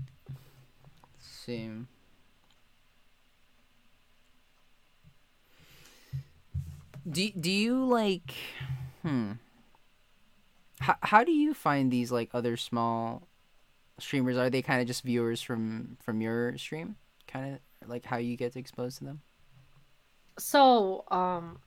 Let's 1.13 1.27
see. 1.27 1.69
Do 7.09 7.29
do 7.31 7.51
you 7.51 7.85
like? 7.85 8.33
Hmm. 9.03 9.33
How 10.79 10.95
how 11.01 11.23
do 11.23 11.31
you 11.31 11.53
find 11.53 11.91
these 11.91 12.11
like 12.11 12.29
other 12.33 12.57
small 12.57 13.27
streamers? 13.99 14.37
Are 14.37 14.49
they 14.49 14.61
kind 14.61 14.81
of 14.81 14.87
just 14.87 15.03
viewers 15.03 15.41
from 15.41 15.97
from 16.01 16.21
your 16.21 16.57
stream? 16.57 16.95
Kind 17.27 17.55
of 17.55 17.89
like 17.89 18.05
how 18.05 18.17
you 18.17 18.37
get 18.37 18.55
exposed 18.55 18.97
to 18.99 19.05
them. 19.05 19.21
So, 20.37 21.05
um, 21.11 21.59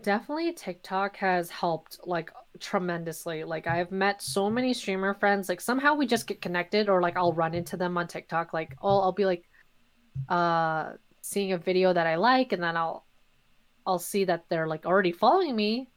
definitely 0.00 0.52
TikTok 0.52 1.16
has 1.16 1.48
helped 1.50 2.00
like 2.04 2.32
tremendously. 2.58 3.44
Like 3.44 3.66
I've 3.66 3.92
met 3.92 4.20
so 4.20 4.50
many 4.50 4.74
streamer 4.74 5.14
friends. 5.14 5.48
Like 5.48 5.60
somehow 5.60 5.94
we 5.94 6.06
just 6.06 6.26
get 6.26 6.40
connected, 6.40 6.88
or 6.88 7.00
like 7.00 7.16
I'll 7.16 7.32
run 7.32 7.54
into 7.54 7.76
them 7.76 7.96
on 7.96 8.08
TikTok. 8.08 8.52
Like 8.52 8.76
I'll 8.82 9.00
I'll 9.00 9.12
be 9.12 9.26
like, 9.26 9.44
uh, 10.28 10.92
seeing 11.20 11.52
a 11.52 11.58
video 11.58 11.92
that 11.92 12.06
I 12.06 12.16
like, 12.16 12.52
and 12.52 12.62
then 12.62 12.76
I'll 12.76 13.06
I'll 13.86 13.98
see 13.98 14.24
that 14.24 14.46
they're 14.48 14.66
like 14.66 14.86
already 14.86 15.12
following 15.12 15.54
me. 15.54 15.88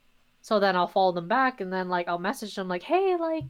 So 0.42 0.60
then 0.60 0.76
I'll 0.76 0.88
follow 0.88 1.12
them 1.12 1.28
back, 1.28 1.62
and 1.62 1.72
then 1.72 1.90
like 1.90 2.08
I'll 2.08 2.20
message 2.20 2.56
them 2.56 2.68
like, 2.68 2.84
hey, 2.84 3.16
like. 3.18 3.46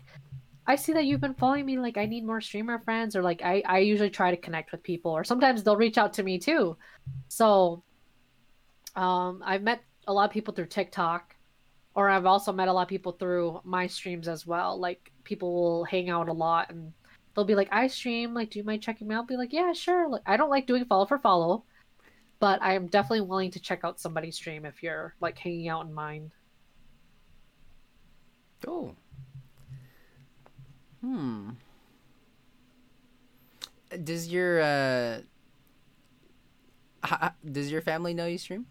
I 0.70 0.76
see 0.76 0.92
that 0.92 1.06
you've 1.06 1.22
been 1.22 1.34
following 1.34 1.66
me. 1.66 1.80
Like, 1.80 1.96
I 1.96 2.08
need 2.08 2.26
more 2.26 2.42
streamer 2.42 2.78
friends, 2.80 3.16
or 3.16 3.22
like, 3.22 3.42
I, 3.42 3.64
I 3.66 3.78
usually 3.80 4.10
try 4.10 4.32
to 4.32 4.36
connect 4.36 4.74
with 4.74 4.84
people, 4.84 5.12
or 5.12 5.24
sometimes 5.24 5.64
they'll 5.64 5.78
reach 5.78 5.98
out 5.98 6.12
to 6.16 6.24
me 6.24 6.40
too. 6.40 6.76
So, 7.30 7.84
um, 8.98 9.42
I've 9.46 9.62
met 9.62 9.82
a 10.08 10.14
lot 10.14 10.26
of 10.26 10.32
people 10.32 10.54
through 10.54 10.66
TikTok, 10.66 11.36
or 11.94 12.10
I've 12.10 12.26
also 12.26 12.52
met 12.52 12.68
a 12.68 12.74
lot 12.74 12.84
of 12.84 12.88
people 12.88 13.12
through 13.14 13.62
my 13.64 13.88
streams 13.88 14.28
as 14.28 14.46
well. 14.46 14.80
Like 14.80 15.12
people 15.24 15.54
will 15.54 15.84
hang 15.84 16.10
out 16.10 16.30
a 16.30 16.34
lot 16.34 16.70
and 16.70 16.94
they'll 17.34 17.46
be 17.46 17.56
like, 17.56 17.70
"I 17.72 17.88
stream. 17.88 18.34
Like, 18.34 18.52
do 18.52 18.60
you 18.60 18.66
mind 18.66 18.84
checking 18.84 19.08
me 19.08 19.16
out?" 19.16 19.22
I'll 19.22 19.26
be 19.26 19.36
like, 19.36 19.54
"Yeah, 19.54 19.74
sure." 19.74 20.08
Like, 20.08 20.22
I 20.26 20.38
don't 20.38 20.50
like 20.50 20.68
doing 20.68 20.86
follow 20.86 21.06
for 21.06 21.18
follow, 21.18 21.64
but 22.40 22.62
I 22.62 22.74
am 22.76 22.88
definitely 22.88 23.22
willing 23.22 23.52
to 23.52 23.60
check 23.60 23.82
out 23.84 24.00
somebody's 24.00 24.36
stream 24.36 24.66
if 24.66 24.84
you're 24.84 25.16
like 25.22 25.38
hanging 25.38 25.70
out 25.70 25.86
in 25.86 25.94
mine. 25.94 26.32
Oh. 28.66 28.96
Hmm. 31.02 31.50
Does 34.04 34.28
your 34.32 34.62
uh 34.62 35.22
h- 37.06 37.18
h- 37.22 37.52
does 37.52 37.72
your 37.72 37.82
family 37.82 38.14
know 38.14 38.26
you 38.26 38.38
stream? 38.38 38.66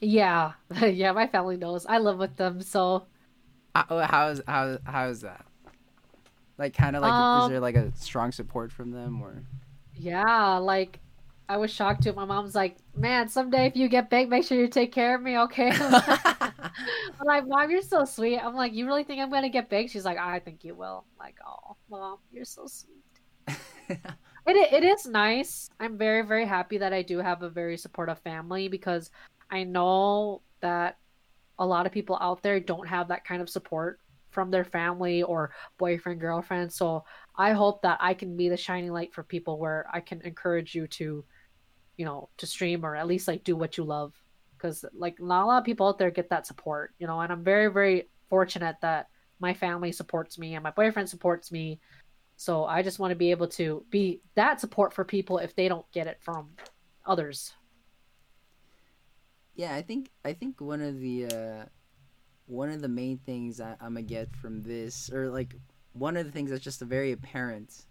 Yeah, 0.00 0.52
yeah, 0.82 1.12
my 1.12 1.26
family 1.26 1.56
knows. 1.56 1.86
I 1.86 1.98
live 1.98 2.18
with 2.18 2.36
them, 2.36 2.60
so 2.60 3.06
oh, 3.74 3.98
how's 4.00 4.40
how 4.46 4.78
how 4.84 5.08
is 5.08 5.20
that? 5.22 5.44
Like 6.58 6.74
kind 6.74 6.94
of 6.96 7.02
like 7.02 7.18
is 7.32 7.46
Um, 7.46 7.48
there 7.48 7.60
like 7.60 7.74
a 7.74 7.92
strong 7.96 8.32
support 8.32 8.70
from 8.72 8.90
them 8.90 9.22
or 9.22 9.42
Yeah, 9.94 10.58
like 10.58 11.00
I 11.48 11.56
was 11.56 11.70
shocked 11.72 12.04
too. 12.04 12.12
My 12.12 12.24
mom's 12.24 12.54
like, 12.54 12.76
"Man, 12.94 13.28
someday 13.28 13.66
if 13.66 13.76
you 13.76 13.88
get 13.88 14.10
big, 14.10 14.28
make 14.30 14.44
sure 14.44 14.58
you 14.58 14.68
take 14.68 14.92
care 14.92 15.14
of 15.14 15.22
me, 15.22 15.38
okay?" 15.38 15.72
I'm 16.62 17.26
like, 17.26 17.46
"Mom, 17.46 17.70
you're 17.70 17.82
so 17.82 18.04
sweet." 18.04 18.38
I'm 18.38 18.54
like, 18.54 18.72
"You 18.74 18.86
really 18.86 19.04
think 19.04 19.20
I'm 19.20 19.30
gonna 19.30 19.48
get 19.48 19.70
big?" 19.70 19.90
She's 19.90 20.04
like, 20.04 20.18
"I 20.18 20.38
think 20.40 20.64
you 20.64 20.74
will." 20.74 21.04
I'm 21.12 21.26
like, 21.26 21.36
"Oh, 21.46 21.76
mom, 21.90 22.18
you're 22.30 22.44
so 22.44 22.66
sweet." 22.66 23.04
It 24.46 24.72
it 24.72 24.84
is 24.84 25.06
nice. 25.06 25.68
I'm 25.78 25.98
very 25.98 26.22
very 26.22 26.46
happy 26.46 26.78
that 26.78 26.92
I 26.92 27.02
do 27.02 27.18
have 27.18 27.42
a 27.42 27.50
very 27.50 27.76
supportive 27.76 28.18
family 28.20 28.68
because 28.68 29.10
I 29.50 29.64
know 29.64 30.40
that 30.60 30.96
a 31.58 31.66
lot 31.66 31.86
of 31.86 31.92
people 31.92 32.16
out 32.20 32.42
there 32.42 32.58
don't 32.58 32.88
have 32.88 33.08
that 33.08 33.24
kind 33.24 33.42
of 33.42 33.50
support 33.50 34.00
from 34.30 34.50
their 34.50 34.64
family 34.64 35.22
or 35.22 35.52
boyfriend 35.78 36.20
girlfriend. 36.20 36.72
So 36.72 37.04
I 37.36 37.52
hope 37.52 37.82
that 37.82 37.98
I 38.00 38.14
can 38.14 38.36
be 38.36 38.48
the 38.48 38.56
shining 38.56 38.92
light 38.92 39.12
for 39.12 39.22
people 39.22 39.58
where 39.58 39.86
I 39.92 40.00
can 40.00 40.20
encourage 40.22 40.74
you 40.74 40.86
to, 40.86 41.24
you 41.96 42.04
know, 42.04 42.28
to 42.38 42.46
stream 42.46 42.84
or 42.84 42.96
at 42.96 43.06
least 43.06 43.28
like 43.28 43.44
do 43.44 43.56
what 43.56 43.76
you 43.76 43.84
love. 43.84 44.14
Because 44.60 44.84
like 44.92 45.20
not 45.20 45.44
a 45.44 45.46
lot 45.46 45.58
of 45.58 45.64
people 45.64 45.88
out 45.88 45.98
there 45.98 46.10
get 46.10 46.28
that 46.30 46.46
support, 46.46 46.92
you 46.98 47.06
know, 47.06 47.20
and 47.20 47.32
I'm 47.32 47.42
very, 47.42 47.68
very 47.68 48.10
fortunate 48.28 48.76
that 48.82 49.08
my 49.38 49.54
family 49.54 49.90
supports 49.90 50.38
me 50.38 50.54
and 50.54 50.62
my 50.62 50.70
boyfriend 50.70 51.08
supports 51.08 51.50
me. 51.50 51.80
So 52.36 52.64
I 52.64 52.82
just 52.82 52.98
want 52.98 53.10
to 53.10 53.16
be 53.16 53.30
able 53.30 53.48
to 53.48 53.84
be 53.90 54.20
that 54.34 54.60
support 54.60 54.92
for 54.92 55.04
people 55.04 55.38
if 55.38 55.54
they 55.56 55.68
don't 55.68 55.90
get 55.92 56.06
it 56.06 56.18
from 56.20 56.50
others. 57.06 57.52
Yeah, 59.54 59.74
I 59.74 59.82
think 59.82 60.10
I 60.24 60.32
think 60.32 60.60
one 60.60 60.80
of 60.80 61.00
the 61.00 61.26
uh, 61.26 61.64
one 62.46 62.70
of 62.70 62.80
the 62.80 62.88
main 62.88 63.18
things 63.18 63.60
I, 63.60 63.76
I'm 63.80 63.94
gonna 63.94 64.02
get 64.02 64.34
from 64.36 64.62
this, 64.62 65.10
or 65.12 65.28
like 65.28 65.54
one 65.92 66.16
of 66.16 66.24
the 66.24 66.32
things 66.32 66.50
that's 66.50 66.64
just 66.64 66.80
very 66.80 67.12
apparent, 67.12 67.86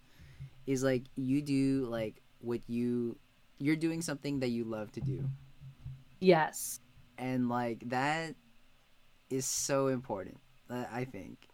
is 0.65 0.84
like 0.84 1.03
you 1.15 1.41
do 1.41 1.86
like 1.89 2.22
what 2.39 2.61
you 2.67 3.17
you're 3.59 3.76
doing 3.76 4.01
something 4.01 4.39
that 4.39 4.49
you 4.49 4.63
love 4.63 4.91
to 4.93 5.01
do, 5.01 5.24
Yes. 6.20 6.80
and 7.17 7.49
like 7.49 7.84
that 7.89 8.36
is 9.30 9.45
so 9.45 9.88
important. 9.88 10.38
uh, 10.70 10.86
I 10.91 11.05
think, 11.05 11.47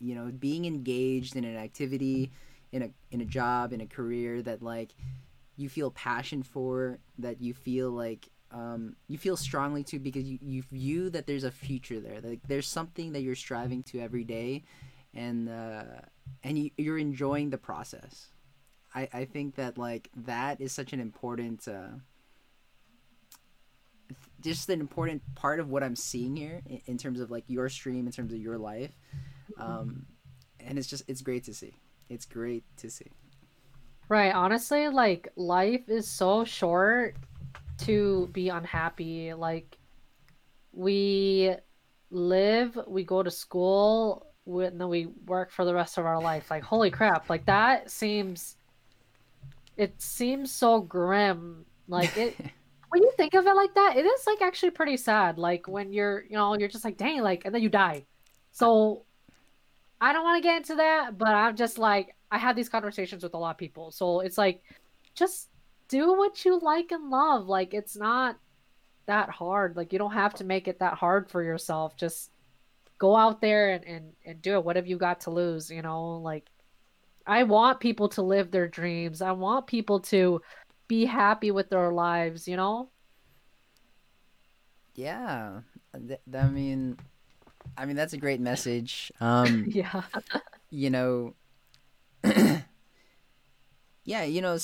you 0.00 0.14
know, 0.14 0.30
being 0.32 0.64
engaged 0.66 1.36
in 1.36 1.44
an 1.44 1.56
activity, 1.56 2.32
in 2.72 2.82
a 2.82 2.90
in 3.10 3.20
a 3.20 3.24
job, 3.26 3.72
in 3.72 3.80
a 3.80 3.86
career 3.86 4.42
that 4.42 4.62
like 4.62 4.94
you 5.56 5.68
feel 5.68 5.90
passion 5.90 6.42
for, 6.42 6.98
that 7.18 7.40
you 7.40 7.54
feel 7.54 7.90
like 7.90 8.28
um, 8.52 8.96
you 9.08 9.18
feel 9.18 9.36
strongly 9.36 9.84
to 9.84 9.98
because 9.98 10.24
you, 10.24 10.38
you 10.42 10.62
view 10.62 11.10
that 11.10 11.26
there's 11.26 11.44
a 11.44 11.50
future 11.50 12.00
there. 12.00 12.20
Like 12.22 12.40
there's 12.48 12.66
something 12.68 13.12
that 13.12 13.22
you're 13.22 13.34
striving 13.36 13.82
to 13.84 14.00
every 14.00 14.24
day, 14.24 14.64
and 15.14 15.48
uh, 15.48 15.84
and 16.42 16.58
you, 16.58 16.70
you're 16.78 16.98
enjoying 16.98 17.50
the 17.50 17.58
process. 17.58 18.28
I, 18.94 19.08
I 19.12 19.24
think 19.24 19.56
that 19.56 19.78
like 19.78 20.10
that 20.16 20.60
is 20.60 20.72
such 20.72 20.92
an 20.92 21.00
important 21.00 21.68
uh, 21.68 21.98
just 24.42 24.68
an 24.68 24.80
important 24.80 25.22
part 25.34 25.60
of 25.60 25.70
what 25.70 25.82
I'm 25.82 25.96
seeing 25.96 26.36
here 26.36 26.60
in, 26.66 26.80
in 26.86 26.98
terms 26.98 27.20
of 27.20 27.30
like 27.30 27.44
your 27.46 27.68
stream, 27.68 28.06
in 28.06 28.12
terms 28.12 28.32
of 28.32 28.38
your 28.38 28.58
life, 28.58 28.92
um, 29.58 30.06
and 30.60 30.78
it's 30.78 30.88
just 30.88 31.04
it's 31.08 31.22
great 31.22 31.44
to 31.44 31.54
see. 31.54 31.74
It's 32.08 32.26
great 32.26 32.64
to 32.78 32.90
see. 32.90 33.06
Right. 34.08 34.34
Honestly, 34.34 34.88
like 34.88 35.28
life 35.36 35.88
is 35.88 36.06
so 36.08 36.44
short 36.44 37.16
to 37.78 38.28
be 38.32 38.48
unhappy. 38.48 39.32
Like 39.32 39.78
we 40.72 41.54
live, 42.10 42.78
we 42.86 43.04
go 43.04 43.22
to 43.22 43.30
school, 43.30 44.26
we, 44.44 44.66
and 44.66 44.80
then 44.80 44.88
we 44.88 45.06
work 45.26 45.50
for 45.50 45.64
the 45.64 45.74
rest 45.74 45.98
of 45.98 46.04
our 46.04 46.20
life. 46.20 46.50
Like 46.50 46.62
holy 46.62 46.90
crap! 46.90 47.30
Like 47.30 47.46
that 47.46 47.90
seems. 47.90 48.56
It 49.76 50.00
seems 50.02 50.52
so 50.52 50.80
grim. 50.80 51.64
Like 51.88 52.16
it. 52.16 52.36
when 52.92 53.02
you 53.02 53.10
think 53.16 53.32
of 53.32 53.46
it 53.46 53.56
like 53.56 53.74
that, 53.74 53.96
it 53.96 54.04
is 54.04 54.26
like 54.26 54.42
actually 54.42 54.70
pretty 54.70 54.98
sad. 54.98 55.38
Like 55.38 55.66
when 55.66 55.94
you're, 55.94 56.24
you 56.28 56.36
know, 56.36 56.54
you're 56.58 56.68
just 56.68 56.84
like, 56.84 56.98
dang, 56.98 57.22
like, 57.22 57.46
and 57.46 57.54
then 57.54 57.62
you 57.62 57.70
die. 57.70 58.04
So 58.50 59.04
I 59.98 60.12
don't 60.12 60.24
want 60.24 60.42
to 60.42 60.46
get 60.46 60.58
into 60.58 60.74
that, 60.74 61.16
but 61.16 61.28
I'm 61.28 61.56
just 61.56 61.78
like, 61.78 62.14
I 62.30 62.36
have 62.36 62.54
these 62.54 62.68
conversations 62.68 63.22
with 63.22 63.32
a 63.32 63.38
lot 63.38 63.52
of 63.52 63.56
people. 63.56 63.92
So 63.92 64.20
it's 64.20 64.36
like, 64.36 64.62
just 65.14 65.48
do 65.88 66.12
what 66.18 66.44
you 66.44 66.58
like 66.58 66.92
and 66.92 67.08
love. 67.08 67.46
Like, 67.46 67.72
it's 67.72 67.96
not 67.96 68.36
that 69.06 69.30
hard. 69.30 69.74
Like, 69.74 69.94
you 69.94 69.98
don't 69.98 70.12
have 70.12 70.34
to 70.34 70.44
make 70.44 70.68
it 70.68 70.80
that 70.80 70.92
hard 70.92 71.30
for 71.30 71.42
yourself. 71.42 71.96
Just 71.96 72.30
go 72.98 73.16
out 73.16 73.40
there 73.40 73.70
and, 73.70 73.84
and, 73.86 74.12
and 74.26 74.42
do 74.42 74.52
it. 74.52 74.64
What 74.66 74.76
have 74.76 74.86
you 74.86 74.98
got 74.98 75.20
to 75.22 75.30
lose? 75.30 75.70
You 75.70 75.80
know, 75.80 76.18
like, 76.18 76.44
I 77.26 77.44
want 77.44 77.80
people 77.80 78.10
to 78.10 78.22
live 78.22 78.50
their 78.50 78.68
dreams. 78.68 79.22
I 79.22 79.32
want 79.32 79.66
people 79.66 80.00
to 80.00 80.42
be 80.92 81.06
happy 81.06 81.50
with 81.50 81.70
their 81.70 81.90
lives, 81.90 82.46
you 82.46 82.54
know? 82.54 82.90
Yeah, 84.94 85.62
th- 85.96 86.20
I 86.34 86.46
mean, 86.48 86.98
I 87.78 87.86
mean 87.86 87.96
that's 87.96 88.12
a 88.12 88.18
great 88.18 88.40
message. 88.40 89.10
Um, 89.18 89.64
Yeah. 89.72 90.02
you 90.70 90.90
know, 90.90 91.34
yeah, 94.04 94.24
you 94.24 94.42
know, 94.42 94.58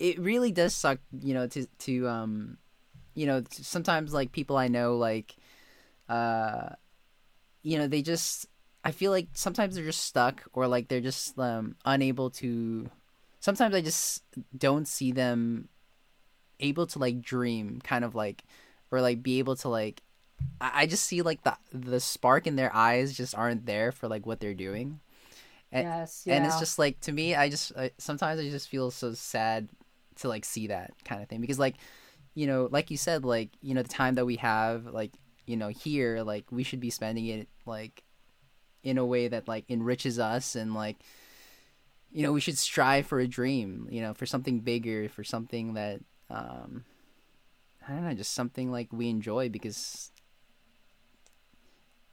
it 0.00 0.18
really 0.18 0.50
does 0.50 0.74
suck. 0.74 0.98
You 1.12 1.34
know, 1.34 1.46
to 1.46 1.66
to 1.86 2.08
um, 2.08 2.58
you 3.14 3.26
know, 3.26 3.44
sometimes 3.52 4.12
like 4.12 4.32
people 4.32 4.56
I 4.56 4.66
know 4.66 4.96
like, 4.96 5.36
uh, 6.08 6.70
you 7.62 7.78
know 7.78 7.86
they 7.86 8.02
just 8.02 8.46
I 8.82 8.90
feel 8.90 9.12
like 9.12 9.28
sometimes 9.34 9.76
they're 9.76 9.84
just 9.84 10.02
stuck 10.02 10.42
or 10.54 10.66
like 10.66 10.88
they're 10.88 11.00
just 11.00 11.38
um, 11.38 11.76
unable 11.84 12.30
to. 12.42 12.90
Sometimes 13.40 13.74
I 13.74 13.80
just 13.80 14.22
don't 14.56 14.86
see 14.86 15.12
them 15.12 15.68
able 16.60 16.86
to 16.88 16.98
like 16.98 17.20
dream, 17.22 17.80
kind 17.82 18.04
of 18.04 18.14
like, 18.14 18.44
or 18.90 19.00
like 19.00 19.22
be 19.22 19.38
able 19.38 19.56
to 19.56 19.68
like. 19.68 20.02
I, 20.60 20.82
I 20.82 20.86
just 20.86 21.04
see 21.04 21.22
like 21.22 21.42
the 21.42 21.56
the 21.72 22.00
spark 22.00 22.46
in 22.46 22.56
their 22.56 22.74
eyes 22.74 23.16
just 23.16 23.34
aren't 23.34 23.66
there 23.66 23.92
for 23.92 24.08
like 24.08 24.26
what 24.26 24.40
they're 24.40 24.54
doing. 24.54 25.00
And, 25.70 25.84
yes, 25.84 26.24
and 26.26 26.46
it's 26.46 26.58
just 26.58 26.78
like 26.78 27.00
to 27.00 27.12
me, 27.12 27.34
I 27.34 27.50
just 27.50 27.72
I, 27.76 27.90
sometimes 27.98 28.40
I 28.40 28.48
just 28.48 28.68
feel 28.68 28.90
so 28.90 29.12
sad 29.12 29.68
to 30.16 30.28
like 30.28 30.44
see 30.44 30.68
that 30.68 30.92
kind 31.04 31.22
of 31.22 31.28
thing 31.28 31.40
because 31.40 31.58
like, 31.58 31.76
you 32.34 32.46
know, 32.46 32.68
like 32.70 32.90
you 32.90 32.96
said, 32.96 33.24
like 33.24 33.50
you 33.60 33.74
know 33.74 33.82
the 33.82 33.88
time 33.88 34.14
that 34.14 34.26
we 34.26 34.36
have, 34.36 34.86
like 34.86 35.12
you 35.46 35.56
know 35.56 35.68
here, 35.68 36.22
like 36.22 36.46
we 36.50 36.62
should 36.62 36.80
be 36.80 36.90
spending 36.90 37.26
it 37.26 37.48
like 37.66 38.02
in 38.82 38.96
a 38.98 39.04
way 39.04 39.28
that 39.28 39.48
like 39.48 39.64
enriches 39.68 40.18
us 40.18 40.54
and 40.54 40.74
like 40.74 40.96
you 42.12 42.22
know 42.22 42.32
we 42.32 42.40
should 42.40 42.58
strive 42.58 43.06
for 43.06 43.20
a 43.20 43.26
dream 43.26 43.86
you 43.90 44.00
know 44.00 44.14
for 44.14 44.26
something 44.26 44.60
bigger 44.60 45.08
for 45.08 45.24
something 45.24 45.74
that 45.74 46.00
um 46.30 46.84
i 47.86 47.92
don't 47.92 48.04
know 48.04 48.14
just 48.14 48.32
something 48.32 48.70
like 48.70 48.88
we 48.92 49.08
enjoy 49.08 49.48
because 49.48 50.10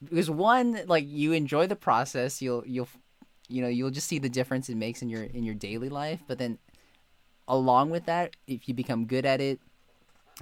because 0.04 0.30
one 0.30 0.82
like 0.88 1.06
you 1.08 1.32
enjoy 1.32 1.68
the 1.68 1.76
process 1.76 2.41
you'll 2.41 2.64
you'll 2.66 2.89
you 3.48 3.62
know 3.62 3.68
you'll 3.68 3.91
just 3.91 4.08
see 4.08 4.20
the 4.20 4.30
difference 4.30 4.70
it 4.70 4.76
makes 4.76 5.02
in 5.02 5.10
your 5.10 5.24
in 5.24 5.43
your 5.43 5.56
daily 5.56 5.89
life 5.89 6.24
but 6.28 6.38
then 6.38 6.58
along 7.48 7.89
with 7.89 8.06
that 8.06 8.36
if 8.48 8.68
you 8.68 8.74
become 8.74 9.06
good 9.06 9.26
at 9.26 9.39
it 9.39 9.60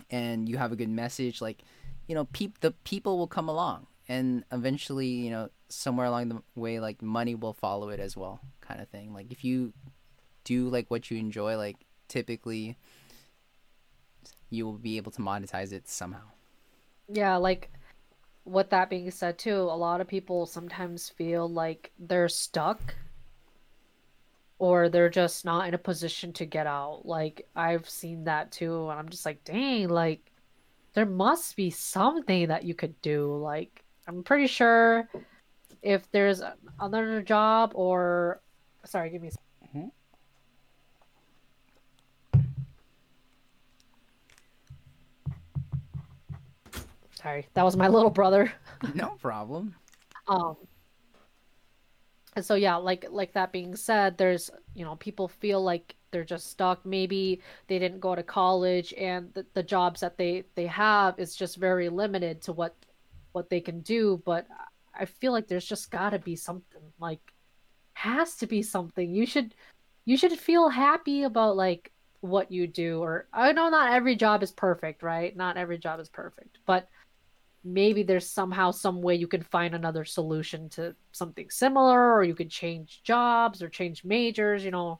and 0.09 0.49
you 0.49 0.57
have 0.57 0.71
a 0.71 0.75
good 0.75 0.89
message 0.89 1.41
like 1.41 1.61
you 2.07 2.15
know 2.15 2.25
peop- 2.25 2.59
the 2.61 2.71
people 2.83 3.17
will 3.17 3.27
come 3.27 3.47
along 3.47 3.85
and 4.07 4.43
eventually 4.51 5.07
you 5.07 5.31
know 5.31 5.49
somewhere 5.69 6.07
along 6.07 6.29
the 6.29 6.41
way 6.55 6.79
like 6.79 7.01
money 7.01 7.35
will 7.35 7.53
follow 7.53 7.89
it 7.89 7.99
as 7.99 8.15
well 8.17 8.39
kind 8.61 8.81
of 8.81 8.87
thing 8.89 9.13
like 9.13 9.31
if 9.31 9.43
you 9.43 9.73
do 10.43 10.69
like 10.69 10.89
what 10.91 11.09
you 11.11 11.17
enjoy 11.17 11.57
like 11.57 11.77
typically 12.07 12.77
you 14.49 14.65
will 14.65 14.77
be 14.77 14.97
able 14.97 15.11
to 15.11 15.21
monetize 15.21 15.71
it 15.71 15.87
somehow 15.87 16.21
Yeah, 17.07 17.37
like 17.37 17.71
with 18.45 18.69
that 18.71 18.89
being 18.89 19.11
said 19.11 19.37
too, 19.39 19.55
a 19.61 19.77
lot 19.77 20.01
of 20.01 20.07
people 20.07 20.45
sometimes 20.47 21.09
feel 21.09 21.49
like 21.49 21.93
they're 21.99 22.29
stuck 22.29 22.95
or 24.59 24.89
they're 24.89 25.09
just 25.09 25.45
not 25.45 25.67
in 25.67 25.73
a 25.73 25.77
position 25.77 26.31
to 26.33 26.45
get 26.45 26.67
out. 26.67 27.05
Like 27.05 27.47
I've 27.55 27.89
seen 27.89 28.23
that 28.25 28.51
too, 28.51 28.89
and 28.89 28.99
I'm 28.99 29.09
just 29.09 29.25
like, 29.25 29.43
dang, 29.43 29.89
like 29.89 30.31
there 30.93 31.05
must 31.05 31.55
be 31.57 31.69
something 31.71 32.49
that 32.49 32.63
you 32.65 32.75
could 32.75 33.01
do. 33.01 33.35
Like 33.37 33.82
I'm 34.07 34.23
pretty 34.23 34.47
sure 34.47 35.07
if 35.81 36.09
there's 36.11 36.41
another 36.79 37.21
job 37.21 37.71
or 37.75 38.41
sorry, 38.85 39.09
give 39.09 39.21
me. 39.21 39.31
Mhm. 39.75 39.91
Sorry, 47.15 47.47
that 47.53 47.63
was 47.63 47.77
my 47.77 47.87
little 47.87 48.09
brother. 48.09 48.51
no 48.95 49.15
problem 49.21 49.75
Um, 50.27 50.55
and 52.35 52.43
so 52.45 52.55
yeah, 52.55 52.75
like 52.75 53.05
like 53.09 53.33
that 53.33 53.51
being 53.51 53.75
said, 53.75 54.17
there's 54.17 54.49
you 54.73 54.83
know 54.83 54.95
people 54.97 55.27
feel 55.27 55.61
like 55.63 55.95
they're 56.11 56.23
just 56.23 56.49
stuck. 56.51 56.85
Maybe 56.85 57.41
they 57.67 57.79
didn't 57.79 57.99
go 57.99 58.15
to 58.15 58.23
college, 58.23 58.93
and 58.97 59.33
the, 59.33 59.45
the 59.53 59.63
jobs 59.63 60.01
that 60.01 60.17
they 60.17 60.43
they 60.55 60.67
have 60.67 61.19
is 61.19 61.35
just 61.35 61.57
very 61.57 61.89
limited 61.89 62.41
to 62.43 62.53
what 62.53 62.75
what 63.33 63.49
they 63.49 63.59
can 63.61 63.81
do. 63.81 64.21
But 64.25 64.47
I 64.97 65.05
feel 65.05 65.31
like 65.31 65.47
there's 65.47 65.65
just 65.65 65.91
got 65.91 66.11
to 66.11 66.19
be 66.19 66.35
something. 66.35 66.81
Like 66.99 67.19
has 67.93 68.35
to 68.37 68.47
be 68.47 68.63
something. 68.63 69.13
You 69.13 69.25
should 69.25 69.53
you 70.05 70.17
should 70.17 70.33
feel 70.33 70.69
happy 70.69 71.23
about 71.23 71.57
like 71.57 71.91
what 72.21 72.51
you 72.51 72.67
do. 72.67 73.01
Or 73.01 73.27
I 73.33 73.51
know 73.51 73.69
not 73.69 73.93
every 73.93 74.15
job 74.15 74.41
is 74.43 74.51
perfect, 74.51 75.03
right? 75.03 75.35
Not 75.35 75.57
every 75.57 75.77
job 75.77 75.99
is 75.99 76.09
perfect, 76.09 76.59
but 76.65 76.87
maybe 77.65 78.03
there's 78.03 78.29
somehow 78.29 78.71
some 78.71 79.01
way 79.01 79.15
you 79.15 79.27
can 79.27 79.43
find 79.43 79.75
another 79.75 80.05
solution 80.05 80.69
to 80.69 80.95
something 81.11 81.49
similar 81.49 82.13
or 82.13 82.23
you 82.23 82.35
could 82.35 82.49
change 82.49 83.01
jobs 83.03 83.63
or 83.63 83.69
change 83.69 84.03
majors 84.03 84.65
you 84.65 84.71
know 84.71 84.99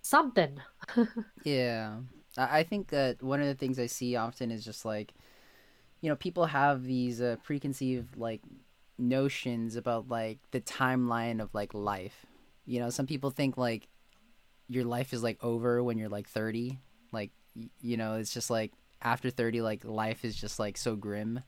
something 0.00 0.58
Yeah, 1.44 1.98
I 2.36 2.60
I 2.60 2.62
think 2.64 2.88
that 2.88 3.22
one 3.22 3.40
of 3.40 3.46
the 3.46 3.54
things 3.54 3.78
I 3.78 3.86
see 3.86 4.16
often 4.16 4.50
is 4.50 4.64
just 4.64 4.84
like, 4.84 5.12
you 6.04 6.10
know, 6.10 6.16
people 6.16 6.44
have 6.44 6.84
these 6.84 7.22
uh, 7.22 7.36
preconceived 7.42 8.18
like 8.18 8.42
notions 8.98 9.74
about 9.74 10.06
like 10.06 10.38
the 10.50 10.60
timeline 10.60 11.40
of 11.40 11.48
like 11.54 11.72
life. 11.72 12.26
You 12.66 12.78
know, 12.80 12.90
some 12.90 13.06
people 13.06 13.30
think 13.30 13.56
like 13.56 13.88
your 14.68 14.84
life 14.84 15.14
is 15.14 15.22
like 15.22 15.42
over 15.42 15.82
when 15.82 15.96
you're 15.96 16.10
like 16.10 16.28
30. 16.28 16.78
Like, 17.10 17.30
y- 17.56 17.70
you 17.80 17.96
know, 17.96 18.16
it's 18.16 18.34
just 18.34 18.50
like 18.50 18.72
after 19.00 19.30
30, 19.30 19.62
like 19.62 19.82
life 19.82 20.26
is 20.26 20.36
just 20.36 20.58
like 20.58 20.76
so 20.76 20.94
grim. 20.94 21.40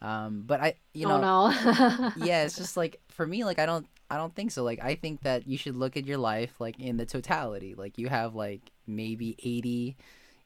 Um, 0.00 0.44
but 0.46 0.60
I, 0.60 0.74
you 0.94 1.08
know, 1.08 1.16
oh 1.16 1.50
no 1.50 2.12
yeah 2.24 2.44
it's 2.44 2.56
just 2.56 2.76
like 2.76 3.00
for 3.08 3.26
me 3.26 3.44
like 3.44 3.58
i 3.58 3.66
don't 3.66 3.86
i 4.08 4.16
don't 4.16 4.34
think 4.34 4.50
so 4.50 4.62
like 4.62 4.82
i 4.82 4.94
think 4.94 5.20
that 5.22 5.46
you 5.46 5.58
should 5.58 5.76
look 5.76 5.94
at 5.96 6.06
your 6.06 6.16
life 6.16 6.54
like 6.58 6.80
in 6.80 6.96
the 6.96 7.04
totality 7.04 7.74
like 7.74 7.98
you 7.98 8.08
have 8.08 8.34
like 8.34 8.70
maybe 8.86 9.36
80 9.42 9.96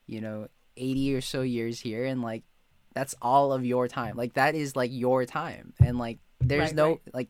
you 0.07 0.19
know 0.19 0.49
80 0.75 1.15
or 1.15 1.21
so 1.21 1.41
years 1.41 1.79
here 1.79 2.03
and 2.03 2.21
like 2.21 2.43
that's 2.95 3.13
all 3.21 3.53
of 3.53 3.63
your 3.63 3.87
time. 3.87 4.17
Like 4.17 4.33
that 4.33 4.55
is 4.55 4.75
like 4.75 4.89
your 4.91 5.25
time. 5.25 5.73
And 5.79 5.99
like 5.99 6.17
there's 6.39 6.69
Right, 6.69 6.75
no 6.75 6.89
right. 6.89 7.01
like 7.13 7.29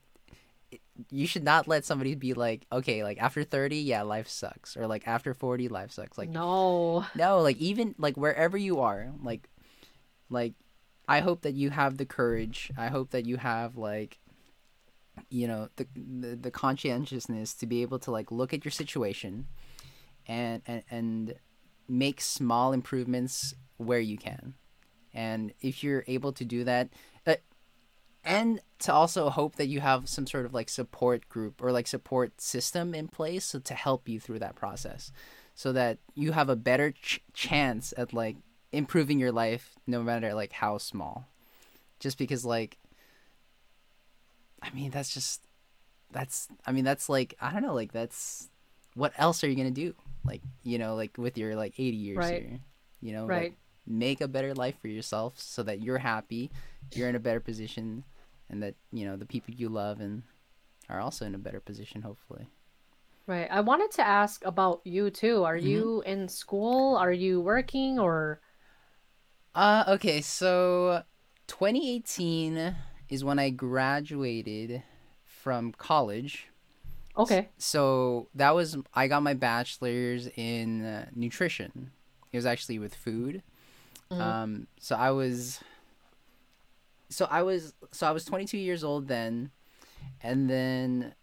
you 1.12 1.28
should 1.28 1.44
not 1.44 1.68
let 1.68 1.84
somebody 1.84 2.16
be 2.16 2.34
like 2.34 2.66
okay 2.72 3.04
like 3.04 3.18
after 3.22 3.44
30 3.44 3.78
yeah 3.78 4.04
life 4.04 4.30
sucks. 4.30 4.78
Or 4.78 4.88
like 4.88 5.08
after 5.08 5.34
40 5.34 5.68
life 5.68 5.92
sucks. 5.92 6.18
Like 6.18 6.30
no. 6.30 7.06
No 7.16 7.42
like 7.42 7.58
even 7.58 7.96
like 7.98 8.16
wherever 8.16 8.58
you 8.58 8.80
are 8.80 9.12
like 9.22 9.50
like 10.30 10.54
i 11.08 11.20
hope 11.20 11.42
that 11.42 11.54
you 11.54 11.70
have 11.72 11.98
the 11.98 12.06
courage. 12.06 12.72
I 12.78 12.88
hope 12.88 13.10
that 13.12 13.26
you 13.26 13.38
have 13.38 13.76
like 13.76 14.20
you 15.30 15.48
know 15.48 15.70
the 15.78 15.88
the, 15.96 16.36
the 16.36 16.52
conscientiousness 16.52 17.54
to 17.56 17.66
be 17.66 17.82
able 17.82 18.00
to 18.00 18.12
like 18.12 18.32
look 18.32 18.54
at 18.54 18.64
your 18.66 18.72
situation 18.72 19.48
and 20.28 20.62
and 20.68 20.84
and 20.92 21.34
make 21.88 22.20
small 22.22 22.74
improvements 22.74 23.54
where 23.78 24.00
you 24.00 24.18
can 24.18 24.56
and 25.16 25.54
if 25.62 25.84
you're 25.84 26.04
able 26.08 26.32
to 26.34 26.46
do 26.46 26.64
that 26.66 26.90
uh, 27.26 27.36
and 28.24 28.60
to 28.80 28.94
also 28.94 29.30
hope 29.30 29.56
that 29.56 29.68
you 29.68 29.80
have 29.80 30.10
some 30.10 30.28
sort 30.28 30.46
of 30.46 30.54
like 30.54 30.68
support 30.70 31.28
group 31.30 31.62
or 31.64 31.72
like 31.72 31.88
support 31.88 32.42
system 32.42 32.94
in 32.94 33.08
place 33.08 33.46
so 33.46 33.60
to 33.60 33.74
help 33.74 34.10
you 34.10 34.20
through 34.20 34.40
that 34.40 34.56
process. 34.56 35.12
So 35.56 35.72
that 35.72 36.00
you 36.16 36.34
have 36.34 36.50
a 36.50 36.56
better 36.56 36.92
ch- 36.92 37.22
chance 37.34 37.94
at 37.98 38.12
like 38.14 38.36
improving 38.74 39.20
your 39.20 39.32
life 39.32 39.76
no 39.88 40.04
matter 40.04 40.34
like 40.34 40.52
how 40.52 40.78
small. 40.78 41.28
Just 42.00 42.18
because 42.18 42.44
like 42.44 42.78
i 44.62 44.70
mean 44.72 44.92
that's 44.92 45.14
just 45.14 45.42
that's 46.12 46.48
i 46.66 46.72
mean 46.72 46.84
that's 46.84 47.08
like 47.08 47.36
i 47.40 47.52
don't 47.52 47.62
know 47.62 47.74
like 47.74 47.92
that's 47.92 48.50
what 48.96 49.14
else 49.18 49.44
are 49.44 49.50
you 49.50 49.56
gonna 49.56 49.72
do? 49.72 49.94
Like 50.26 50.42
you 50.64 50.78
know 50.78 50.96
like 50.96 51.18
with 51.18 51.38
your 51.38 51.56
like 51.56 51.74
80 51.78 51.98
years 51.98 52.18
Right. 52.18 52.42
here 52.42 52.60
you 53.02 53.14
know 53.14 53.24
like, 53.24 53.30
right 53.30 53.58
make 53.88 54.22
a 54.22 54.28
better 54.28 54.54
life 54.54 54.76
for 54.82 54.88
yourself 54.88 55.40
so 55.40 55.62
that 55.64 55.82
you're 55.82 56.00
happy 56.00 56.50
you're 56.94 57.10
in 57.10 57.16
a 57.16 57.20
better 57.20 57.40
position 57.40 58.04
and 58.50 58.62
that 58.64 58.76
you 58.92 59.06
know 59.06 59.16
the 59.16 59.26
people 59.26 59.54
you 59.54 59.70
love 59.70 60.00
and 60.00 60.24
are 60.90 61.00
also 61.00 61.26
in 61.26 61.36
a 61.36 61.40
better 61.40 61.60
position 61.60 62.02
hopefully. 62.02 62.48
Right. 63.28 63.48
I 63.50 63.62
wanted 63.62 63.90
to 63.94 64.06
ask 64.06 64.46
about 64.46 64.82
you 64.84 65.10
too. 65.10 65.44
Are 65.44 65.58
Mhm. 65.58 65.64
you 65.64 66.04
in 66.06 66.28
school? 66.30 66.96
Are 66.96 67.12
you 67.12 67.42
working 67.42 67.98
or? 68.00 68.40
Uh 69.56 69.84
okay. 69.88 70.22
So 70.22 71.04
2018 71.48 72.76
is 73.10 73.24
when 73.24 73.40
i 73.40 73.50
graduated 73.50 74.84
from 75.24 75.72
college. 75.72 76.48
Okay. 77.18 77.50
So 77.58 78.28
that 78.36 78.54
was 78.54 78.78
i 78.94 79.08
got 79.08 79.24
my 79.24 79.34
bachelor's 79.34 80.28
in 80.36 80.86
uh, 80.86 81.10
nutrition. 81.16 81.92
It 82.32 82.38
was 82.38 82.46
actually 82.46 82.80
with 82.80 82.94
food 82.94 83.42
Mhm. 84.12 84.22
um 84.22 84.68
so 84.80 84.96
i 84.96 85.12
was 85.12 85.60
so 87.10 87.26
i 87.30 87.42
was 87.42 87.74
so 87.92 88.08
i 88.08 88.12
was 88.12 88.26
22 88.26 88.58
years 88.58 88.84
old 88.84 89.08
then. 89.08 89.52
And 90.22 90.50
then 90.50 91.14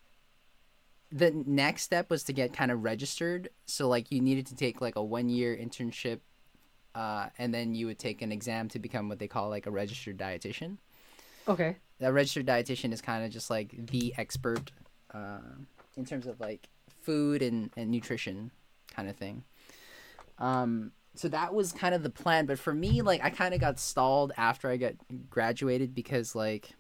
the 1.11 1.31
next 1.31 1.83
step 1.83 2.11
was 2.11 2.25
to 2.25 2.33
get 2.33 2.53
kind 2.53 2.71
of 2.71 2.83
registered. 2.83 3.51
So 3.67 3.89
like 3.89 4.11
you 4.11 4.21
needed 4.21 4.47
to 4.47 4.57
take 4.57 4.81
like 4.81 4.97
a 4.97 5.03
one 5.03 5.29
year 5.29 5.57
internship 5.57 6.21
uh, 6.95 7.29
and 7.39 7.53
then 7.53 7.75
you 7.75 7.87
would 7.87 7.99
take 7.99 8.23
an 8.23 8.33
exam 8.33 8.69
to 8.71 8.79
become 8.79 9.09
what 9.09 9.19
they 9.19 9.29
call 9.29 9.49
like 9.49 9.67
a 9.67 9.71
registered 9.71 10.19
dietitian. 10.19 10.79
Okay. 11.47 11.77
A 12.01 12.13
registered 12.13 12.47
dietitian 12.47 12.93
is 12.93 13.01
kind 13.01 13.25
of 13.25 13.31
just 13.31 13.51
like 13.51 13.75
the 13.87 14.15
expert 14.19 14.73
uh, 15.13 15.39
in 15.97 16.05
terms 16.05 16.27
of 16.27 16.41
like 16.41 16.69
food 17.03 17.43
and, 17.43 17.71
and 17.77 17.91
nutrition 17.91 18.51
kind 18.95 19.09
of 19.09 19.17
thing. 19.17 19.45
Um 20.39 20.93
so 21.15 21.29
that 21.29 21.53
was 21.55 21.73
kind 21.73 21.95
of 21.95 22.03
the 22.03 22.11
plan 22.11 22.47
but 22.47 22.59
for 22.59 22.73
me 22.75 23.03
like 23.03 23.23
i 23.23 23.31
kind 23.31 23.53
of 23.55 23.61
got 23.61 23.79
stalled 23.79 24.33
after 24.37 24.69
i 24.71 24.77
got 24.77 24.95
graduated 25.29 25.95
because 25.95 26.35
like 26.35 26.71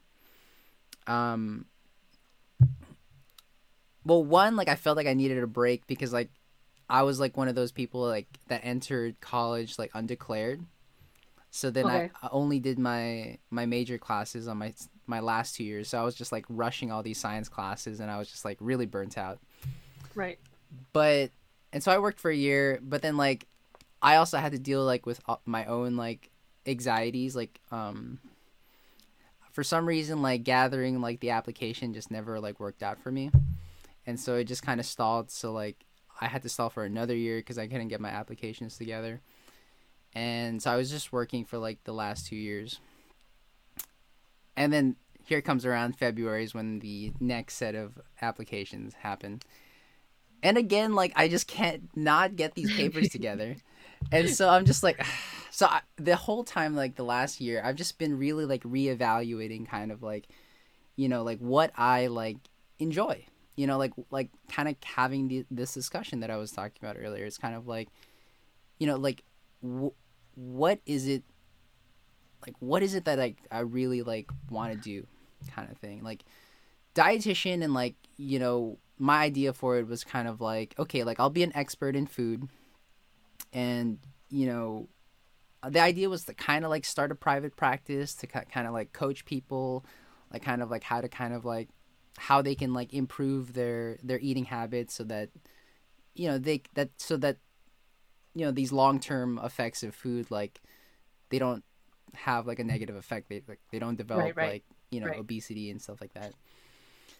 um 1.06 1.66
well 4.04 4.24
one 4.24 4.56
like 4.56 4.68
i 4.68 4.74
felt 4.74 4.96
like 4.96 5.06
i 5.06 5.14
needed 5.14 5.42
a 5.42 5.46
break 5.46 5.86
because 5.86 6.12
like 6.12 6.30
i 6.88 7.02
was 7.02 7.20
like 7.20 7.36
one 7.36 7.48
of 7.48 7.54
those 7.54 7.72
people 7.72 8.00
like 8.00 8.26
that 8.48 8.60
entered 8.64 9.20
college 9.20 9.78
like 9.78 9.90
undeclared 9.94 10.64
so 11.50 11.70
then 11.70 11.84
Okay. 11.84 12.10
I, 12.22 12.26
I 12.26 12.28
only 12.32 12.58
did 12.60 12.78
my 12.78 13.38
my 13.50 13.66
major 13.66 13.98
classes 13.98 14.48
on 14.48 14.56
my 14.58 14.72
my 15.06 15.20
last 15.20 15.54
two 15.56 15.64
years 15.64 15.88
so 15.88 15.98
i 16.00 16.02
was 16.04 16.14
just 16.14 16.32
like 16.32 16.44
rushing 16.48 16.90
all 16.90 17.02
these 17.02 17.18
science 17.18 17.48
classes 17.48 18.00
and 18.00 18.10
i 18.10 18.18
was 18.18 18.30
just 18.30 18.44
like 18.44 18.56
really 18.60 18.86
burnt 18.86 19.18
out 19.18 19.38
Right. 20.14 20.38
but 20.92 21.30
and 21.72 21.82
so 21.82 21.92
i 21.92 21.98
worked 21.98 22.20
for 22.20 22.30
a 22.30 22.36
year 22.36 22.78
but 22.82 23.02
then 23.02 23.16
like 23.16 23.46
i 24.02 24.16
also 24.16 24.38
had 24.38 24.52
to 24.52 24.58
deal 24.58 24.84
like 24.84 25.06
with 25.06 25.20
uh, 25.28 25.36
my 25.46 25.64
own 25.66 25.96
like 25.96 26.30
anxieties 26.66 27.34
like 27.34 27.60
um 27.70 28.18
for 29.52 29.62
some 29.62 29.86
reason 29.86 30.22
like 30.22 30.44
gathering 30.44 31.00
like 31.00 31.20
the 31.20 31.30
application 31.30 31.92
just 31.92 32.10
never 32.10 32.40
like 32.40 32.58
worked 32.58 32.82
out 32.82 32.98
for 32.98 33.12
me. 33.12 33.30
And 34.06 34.18
so 34.18 34.34
it 34.36 34.44
just 34.44 34.62
kind 34.62 34.80
of 34.80 34.86
stalled. 34.86 35.30
So 35.30 35.52
like 35.52 35.84
i 36.20 36.26
had 36.26 36.42
to 36.42 36.48
stall 36.48 36.70
for 36.70 36.84
another 36.84 37.16
year 37.16 37.38
because 37.38 37.58
i 37.58 37.66
couldn't 37.66 37.88
get 37.88 38.00
my 38.00 38.08
applications 38.08 38.76
together. 38.76 39.20
And 40.14 40.62
so 40.62 40.70
i 40.70 40.76
was 40.76 40.90
just 40.90 41.12
working 41.12 41.44
for 41.44 41.58
like 41.58 41.84
the 41.84 41.92
last 41.92 42.26
two 42.26 42.36
years. 42.36 42.80
And 44.56 44.72
then 44.72 44.96
here 45.24 45.42
comes 45.42 45.64
around 45.64 45.98
february 45.98 46.44
is 46.44 46.54
when 46.54 46.80
the 46.80 47.12
next 47.20 47.54
set 47.54 47.74
of 47.74 48.00
applications 48.22 48.94
happen. 48.94 49.42
And 50.42 50.56
again 50.56 50.94
like 50.94 51.12
i 51.14 51.28
just 51.28 51.46
can't 51.46 51.94
not 51.94 52.36
get 52.36 52.54
these 52.54 52.74
papers 52.74 53.08
together 53.10 53.56
and 54.10 54.28
so 54.28 54.48
i'm 54.48 54.64
just 54.64 54.82
like 54.82 55.04
so 55.50 55.66
I, 55.66 55.80
the 55.96 56.16
whole 56.16 56.44
time 56.44 56.74
like 56.74 56.96
the 56.96 57.04
last 57.04 57.40
year 57.40 57.62
i've 57.64 57.76
just 57.76 57.98
been 57.98 58.18
really 58.18 58.44
like 58.44 58.62
reevaluating 58.62 59.68
kind 59.68 59.92
of 59.92 60.02
like 60.02 60.28
you 60.96 61.08
know 61.08 61.22
like 61.22 61.38
what 61.38 61.72
i 61.76 62.06
like 62.06 62.38
enjoy 62.78 63.24
you 63.56 63.66
know 63.66 63.78
like 63.78 63.92
like 64.10 64.30
kind 64.50 64.68
of 64.68 64.76
having 64.82 65.28
the, 65.28 65.44
this 65.50 65.74
discussion 65.74 66.20
that 66.20 66.30
i 66.30 66.36
was 66.36 66.52
talking 66.52 66.78
about 66.82 66.96
earlier. 66.98 67.24
It's 67.24 67.38
kind 67.38 67.54
of 67.54 67.66
like 67.66 67.88
you 68.78 68.86
know 68.86 68.96
like 68.96 69.22
w- 69.62 69.92
what 70.34 70.80
is 70.86 71.06
it 71.06 71.22
like 72.46 72.54
what 72.58 72.82
is 72.82 72.94
it 72.94 73.04
that 73.04 73.18
like 73.18 73.36
i 73.50 73.60
really 73.60 74.02
like 74.02 74.30
want 74.50 74.72
to 74.72 74.78
do 74.78 75.06
kind 75.54 75.70
of 75.70 75.76
thing. 75.78 76.02
Like 76.02 76.24
dietitian 76.94 77.62
and 77.62 77.74
like 77.74 77.94
you 78.16 78.38
know 78.38 78.78
my 78.98 79.22
idea 79.22 79.52
for 79.52 79.78
it 79.78 79.86
was 79.88 80.04
kind 80.04 80.28
of 80.28 80.40
like 80.40 80.74
okay 80.78 81.04
like 81.04 81.18
i'll 81.18 81.30
be 81.30 81.42
an 81.42 81.50
expert 81.56 81.96
in 81.96 82.06
food 82.06 82.48
and 83.52 83.98
you 84.30 84.46
know 84.46 84.88
the 85.68 85.80
idea 85.80 86.08
was 86.08 86.24
to 86.24 86.34
kind 86.34 86.64
of 86.64 86.70
like 86.70 86.84
start 86.84 87.12
a 87.12 87.14
private 87.14 87.56
practice 87.56 88.14
to 88.14 88.26
kind 88.26 88.66
of 88.66 88.72
like 88.72 88.92
coach 88.92 89.24
people 89.24 89.84
like 90.32 90.42
kind 90.42 90.62
of 90.62 90.70
like 90.70 90.82
how 90.82 91.00
to 91.00 91.08
kind 91.08 91.32
of 91.34 91.44
like 91.44 91.68
how 92.18 92.42
they 92.42 92.54
can 92.54 92.72
like 92.72 92.92
improve 92.92 93.54
their 93.54 93.98
their 94.02 94.18
eating 94.18 94.44
habits 94.46 94.94
so 94.94 95.04
that 95.04 95.30
you 96.14 96.26
know 96.28 96.38
they 96.38 96.62
that 96.74 96.90
so 96.96 97.16
that 97.16 97.36
you 98.34 98.44
know 98.44 98.50
these 98.50 98.72
long-term 98.72 99.38
effects 99.42 99.82
of 99.82 99.94
food 99.94 100.30
like 100.30 100.60
they 101.30 101.38
don't 101.38 101.64
have 102.14 102.46
like 102.46 102.58
a 102.58 102.64
negative 102.64 102.96
effect 102.96 103.28
they 103.28 103.42
like 103.48 103.60
they 103.70 103.78
don't 103.78 103.96
develop 103.96 104.24
Right, 104.24 104.36
right. 104.36 104.48
like 104.48 104.64
you 104.90 105.00
know 105.00 105.06
Right. 105.06 105.18
obesity 105.18 105.70
and 105.70 105.80
stuff 105.80 106.00
like 106.00 106.12
that 106.14 106.32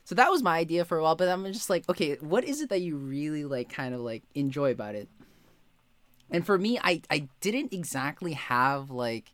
so 0.04 0.14
that 0.14 0.30
was 0.30 0.42
my 0.42 0.58
idea 0.58 0.84
for 0.84 0.98
a 0.98 1.02
while 1.02 1.14
but 1.16 1.28
i'm 1.28 1.44
just 1.52 1.70
like 1.70 1.88
okay 1.88 2.16
what 2.20 2.44
is 2.44 2.60
it 2.60 2.68
that 2.70 2.80
you 2.80 2.96
really 2.96 3.44
like 3.44 3.68
kind 3.70 3.94
of 3.94 4.00
like 4.00 4.22
enjoy 4.34 4.70
about 4.72 4.94
it 4.94 5.08
and 6.32 6.44
for 6.44 6.58
me 6.58 6.78
i 6.82 7.00
i 7.10 7.28
didn't 7.40 7.72
exactly 7.72 8.32
have 8.32 8.90
like 8.90 9.32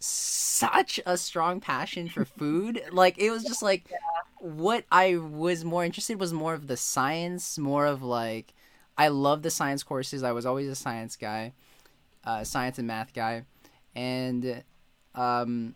such 0.00 0.98
a 1.04 1.16
strong 1.18 1.60
passion 1.60 2.08
for 2.08 2.24
food. 2.38 2.82
Like 2.90 3.18
it 3.18 3.30
was 3.30 3.44
just 3.44 3.62
like 3.62 3.84
what 4.38 4.84
i 4.90 5.16
was 5.16 5.64
more 5.64 5.84
interested 5.84 6.18
was 6.18 6.32
more 6.32 6.54
of 6.54 6.66
the 6.66 6.76
science 6.76 7.58
more 7.58 7.84
of 7.84 8.02
like 8.02 8.54
i 8.96 9.08
love 9.08 9.42
the 9.42 9.50
science 9.50 9.82
courses. 9.82 10.22
I 10.22 10.32
was 10.32 10.46
always 10.46 10.68
a 10.68 10.74
science 10.74 11.16
guy 11.16 11.52
uh, 12.24 12.44
science 12.44 12.78
and 12.78 12.86
math 12.86 13.12
guy. 13.14 13.44
And 13.94 14.62
um 15.14 15.74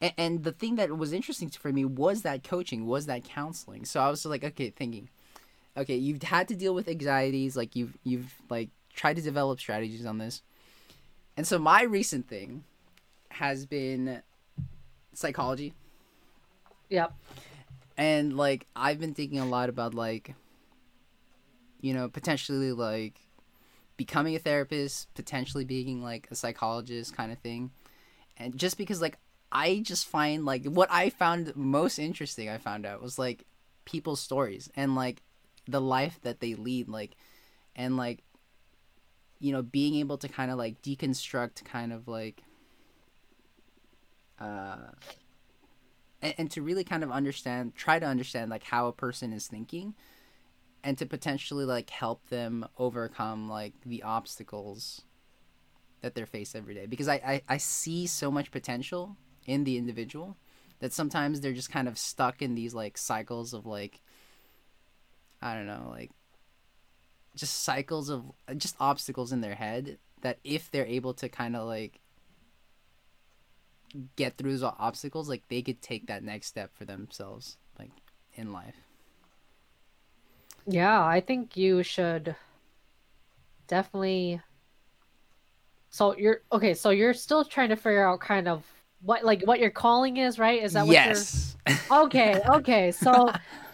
and, 0.00 0.12
and 0.16 0.44
the 0.44 0.52
thing 0.52 0.76
that 0.76 0.96
was 0.96 1.12
interesting 1.12 1.48
for 1.50 1.72
me 1.72 1.84
was 1.84 2.22
that 2.22 2.42
coaching 2.42 2.86
was 2.86 3.06
that 3.06 3.24
counseling. 3.24 3.84
So 3.84 4.00
i 4.00 4.10
was 4.10 4.24
like 4.26 4.44
okay 4.44 4.70
thinking 4.70 5.08
okay 5.80 5.96
you've 5.96 6.22
had 6.22 6.46
to 6.48 6.54
deal 6.54 6.74
with 6.74 6.88
anxieties 6.88 7.56
like 7.56 7.74
you've 7.74 7.96
you've 8.04 8.34
like 8.48 8.68
tried 8.94 9.16
to 9.16 9.22
develop 9.22 9.58
strategies 9.58 10.04
on 10.04 10.18
this. 10.18 10.42
And 11.36 11.46
so 11.46 11.58
my 11.58 11.82
recent 11.82 12.28
thing 12.28 12.64
has 13.30 13.66
been 13.66 14.22
psychology. 15.14 15.74
Yep. 16.90 17.12
and 17.96 18.36
like 18.36 18.66
i've 18.74 18.98
been 18.98 19.14
thinking 19.14 19.38
a 19.38 19.46
lot 19.46 19.68
about 19.68 19.94
like 19.94 20.34
you 21.80 21.94
know 21.94 22.08
potentially 22.08 22.72
like 22.72 23.20
becoming 23.96 24.34
a 24.34 24.40
therapist 24.40 25.06
potentially 25.14 25.64
being 25.64 26.02
like 26.02 26.26
a 26.30 26.34
psychologist 26.34 27.16
kind 27.16 27.30
of 27.30 27.38
thing. 27.38 27.70
And 28.36 28.56
just 28.56 28.76
because 28.76 29.00
like 29.00 29.18
i 29.52 29.80
just 29.84 30.06
find 30.06 30.44
like 30.44 30.64
what 30.64 30.90
i 30.90 31.10
found 31.10 31.54
most 31.54 31.98
interesting 31.98 32.48
i 32.48 32.58
found 32.58 32.86
out 32.86 33.02
was 33.02 33.18
like 33.18 33.46
people's 33.84 34.20
stories. 34.20 34.70
And 34.76 34.94
like 34.94 35.22
the 35.66 35.80
life 35.80 36.18
that 36.22 36.40
they 36.40 36.54
lead 36.54 36.88
like 36.88 37.16
and 37.76 37.96
like 37.96 38.22
you 39.38 39.52
know 39.52 39.62
being 39.62 39.94
able 39.96 40.18
to 40.18 40.28
kind 40.28 40.50
of 40.50 40.58
like 40.58 40.80
deconstruct 40.82 41.64
kind 41.64 41.92
of 41.92 42.08
like 42.08 42.42
uh 44.40 44.90
and, 46.22 46.34
and 46.38 46.50
to 46.50 46.62
really 46.62 46.84
kind 46.84 47.02
of 47.02 47.10
understand 47.10 47.74
try 47.74 47.98
to 47.98 48.06
understand 48.06 48.50
like 48.50 48.64
how 48.64 48.86
a 48.86 48.92
person 48.92 49.32
is 49.32 49.46
thinking 49.46 49.94
and 50.82 50.96
to 50.98 51.06
potentially 51.06 51.64
like 51.64 51.90
help 51.90 52.26
them 52.28 52.66
overcome 52.78 53.48
like 53.48 53.74
the 53.84 54.02
obstacles 54.02 55.02
that 56.00 56.14
they're 56.14 56.26
faced 56.26 56.56
every 56.56 56.74
day. 56.74 56.86
Because 56.86 57.08
I, 57.08 57.14
I 57.14 57.42
i 57.48 57.56
see 57.56 58.06
so 58.06 58.30
much 58.30 58.50
potential 58.50 59.16
in 59.46 59.64
the 59.64 59.76
individual 59.76 60.36
that 60.80 60.92
sometimes 60.92 61.40
they're 61.40 61.52
just 61.52 61.70
kind 61.70 61.88
of 61.88 61.98
stuck 61.98 62.40
in 62.40 62.54
these 62.54 62.74
like 62.74 62.96
cycles 62.96 63.52
of 63.52 63.66
like 63.66 64.00
i 65.42 65.54
don't 65.54 65.66
know 65.66 65.88
like 65.90 66.10
just 67.36 67.62
cycles 67.62 68.08
of 68.08 68.24
just 68.56 68.76
obstacles 68.80 69.32
in 69.32 69.40
their 69.40 69.54
head 69.54 69.98
that 70.22 70.38
if 70.44 70.70
they're 70.70 70.86
able 70.86 71.14
to 71.14 71.28
kind 71.28 71.56
of 71.56 71.66
like 71.66 72.00
get 74.16 74.36
through 74.36 74.56
those 74.56 74.74
obstacles 74.78 75.28
like 75.28 75.42
they 75.48 75.62
could 75.62 75.80
take 75.80 76.06
that 76.06 76.22
next 76.22 76.46
step 76.48 76.70
for 76.74 76.84
themselves 76.84 77.56
like 77.78 77.90
in 78.34 78.52
life 78.52 78.76
Yeah, 80.66 81.04
I 81.04 81.20
think 81.20 81.56
you 81.56 81.82
should 81.82 82.36
definitely. 83.66 84.40
So 85.90 86.16
you're 86.16 86.42
okay. 86.52 86.74
So 86.74 86.90
you're 86.90 87.14
still 87.14 87.44
trying 87.44 87.70
to 87.70 87.76
figure 87.76 88.06
out 88.06 88.20
kind 88.20 88.46
of 88.46 88.64
what 89.02 89.24
like 89.24 89.42
what 89.44 89.58
your 89.58 89.70
calling 89.70 90.18
is, 90.18 90.38
right? 90.38 90.62
Is 90.62 90.74
that 90.74 90.86
what 90.86 90.96
yes 90.96 91.56
you're? 91.66 91.76
Okay, 91.90 92.40
okay. 92.48 92.92
So 92.92 93.32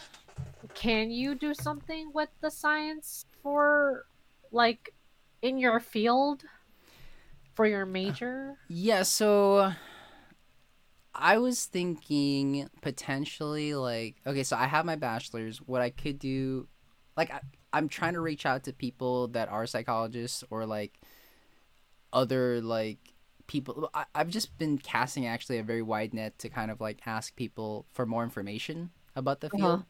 can 0.76 1.10
you 1.10 1.34
do 1.34 1.54
something 1.54 2.12
with 2.14 2.30
the 2.42 2.52
science 2.52 3.26
for 3.42 4.06
like 4.52 4.94
in 5.42 5.58
your 5.58 5.80
field 5.80 6.44
for 7.54 7.66
your 7.66 7.86
major? 7.86 8.58
Yeah, 8.68 9.02
so 9.04 9.72
I 11.14 11.38
was 11.38 11.64
thinking 11.64 12.68
potentially 12.82 13.74
like 13.74 14.16
okay, 14.26 14.42
so 14.42 14.56
I 14.56 14.66
have 14.66 14.84
my 14.84 14.96
bachelor's. 14.96 15.58
What 15.58 15.80
I 15.82 15.90
could 15.90 16.18
do, 16.18 16.68
like 17.16 17.32
I, 17.32 17.40
I'm 17.72 17.88
trying 17.88 18.14
to 18.14 18.20
reach 18.20 18.44
out 18.46 18.64
to 18.64 18.72
people 18.72 19.28
that 19.28 19.48
are 19.48 19.66
psychologists 19.66 20.44
or 20.50 20.66
like 20.66 21.00
other 22.12 22.60
like 22.60 23.14
people. 23.46 23.90
I, 23.94 24.04
I've 24.14 24.30
just 24.30 24.56
been 24.58 24.78
casting 24.78 25.26
actually 25.26 25.58
a 25.58 25.62
very 25.62 25.82
wide 25.82 26.14
net 26.14 26.38
to 26.40 26.48
kind 26.48 26.70
of 26.70 26.80
like 26.80 27.00
ask 27.06 27.34
people 27.36 27.86
for 27.92 28.06
more 28.06 28.24
information 28.24 28.90
about 29.14 29.40
the 29.40 29.50
field, 29.50 29.80
Uh-huh. 29.80 29.84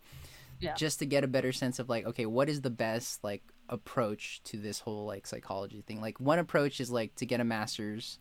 Yeah. 0.61 0.75
just 0.75 0.99
to 1.01 1.07
get 1.07 1.23
a 1.25 1.27
better 1.29 1.53
sense 1.53 1.79
of 1.79 1.89
like 1.89 2.07
okay, 2.07 2.27
what 2.27 2.49
is 2.49 2.63
the 2.63 2.71
best 2.71 3.23
like 3.23 3.43
approach 3.69 4.41
to 4.45 4.57
this 4.59 4.81
whole 4.81 5.07
like 5.07 5.27
psychology 5.27 5.83
thing? 5.87 6.01
Like 6.01 6.19
one 6.21 6.39
approach 6.39 6.81
is 6.81 6.91
like 6.91 7.15
to 7.17 7.27
get 7.27 7.41
a 7.41 7.45
master's 7.45 8.19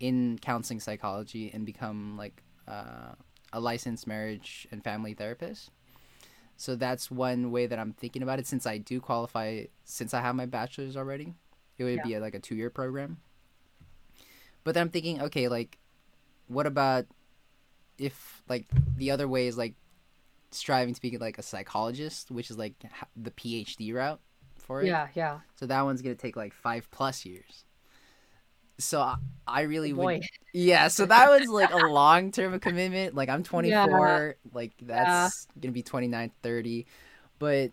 in 0.00 0.38
counseling 0.40 0.80
psychology 0.80 1.50
and 1.52 1.64
become 1.66 2.16
like 2.16 2.42
uh, 2.68 3.12
a 3.52 3.60
licensed 3.60 4.06
marriage 4.06 4.66
and 4.70 4.82
family 4.84 5.14
therapist. 5.14 5.70
So 6.58 6.74
that's 6.74 7.10
one 7.10 7.50
way 7.50 7.66
that 7.66 7.78
I'm 7.78 7.92
thinking 7.92 8.22
about 8.22 8.38
it. 8.38 8.46
Since 8.46 8.66
I 8.66 8.78
do 8.78 9.00
qualify, 9.00 9.64
since 9.84 10.14
I 10.14 10.20
have 10.20 10.34
my 10.34 10.46
bachelor's 10.46 10.96
already, 10.96 11.34
it 11.78 11.84
would 11.84 11.96
Yeah. 11.96 12.02
be 12.02 12.14
a, 12.14 12.20
like 12.20 12.34
a 12.34 12.40
two 12.40 12.54
year 12.54 12.70
program. 12.70 13.18
But 14.64 14.74
then 14.74 14.82
I'm 14.82 14.88
thinking, 14.90 15.20
okay, 15.22 15.48
like, 15.48 15.78
what 16.48 16.66
about 16.66 17.06
if 17.98 18.42
like 18.48 18.66
the 18.96 19.10
other 19.10 19.28
way 19.28 19.46
is 19.46 19.56
like 19.56 19.74
striving 20.56 20.94
to 20.94 21.00
be 21.00 21.16
like 21.18 21.38
a 21.38 21.42
psychologist, 21.42 22.30
which 22.30 22.50
is 22.50 22.58
like 22.58 22.74
the 23.16 23.30
PhD 23.30 23.94
route 23.94 24.20
for 24.58 24.82
it. 24.82 24.86
Yeah, 24.86 25.08
yeah. 25.14 25.40
So 25.56 25.66
that 25.66 25.82
one's 25.82 26.02
gonna 26.02 26.14
take 26.14 26.36
like 26.36 26.52
five 26.52 26.90
plus 26.90 27.24
years. 27.24 27.64
So 28.78 29.00
I, 29.00 29.16
I 29.46 29.62
really 29.62 29.92
Boy. 29.92 30.14
would 30.16 30.22
Yeah, 30.52 30.88
so 30.88 31.06
that 31.06 31.30
was 31.30 31.48
like 31.48 31.72
a 31.72 31.78
long 31.92 32.32
term 32.32 32.58
commitment. 32.60 33.14
Like 33.14 33.28
I'm 33.28 33.42
24, 33.42 34.36
like 34.52 34.72
that's 34.82 35.46
gonna 35.60 35.72
be 35.72 35.82
29, 35.82 36.30
30. 36.42 36.86
But 37.38 37.72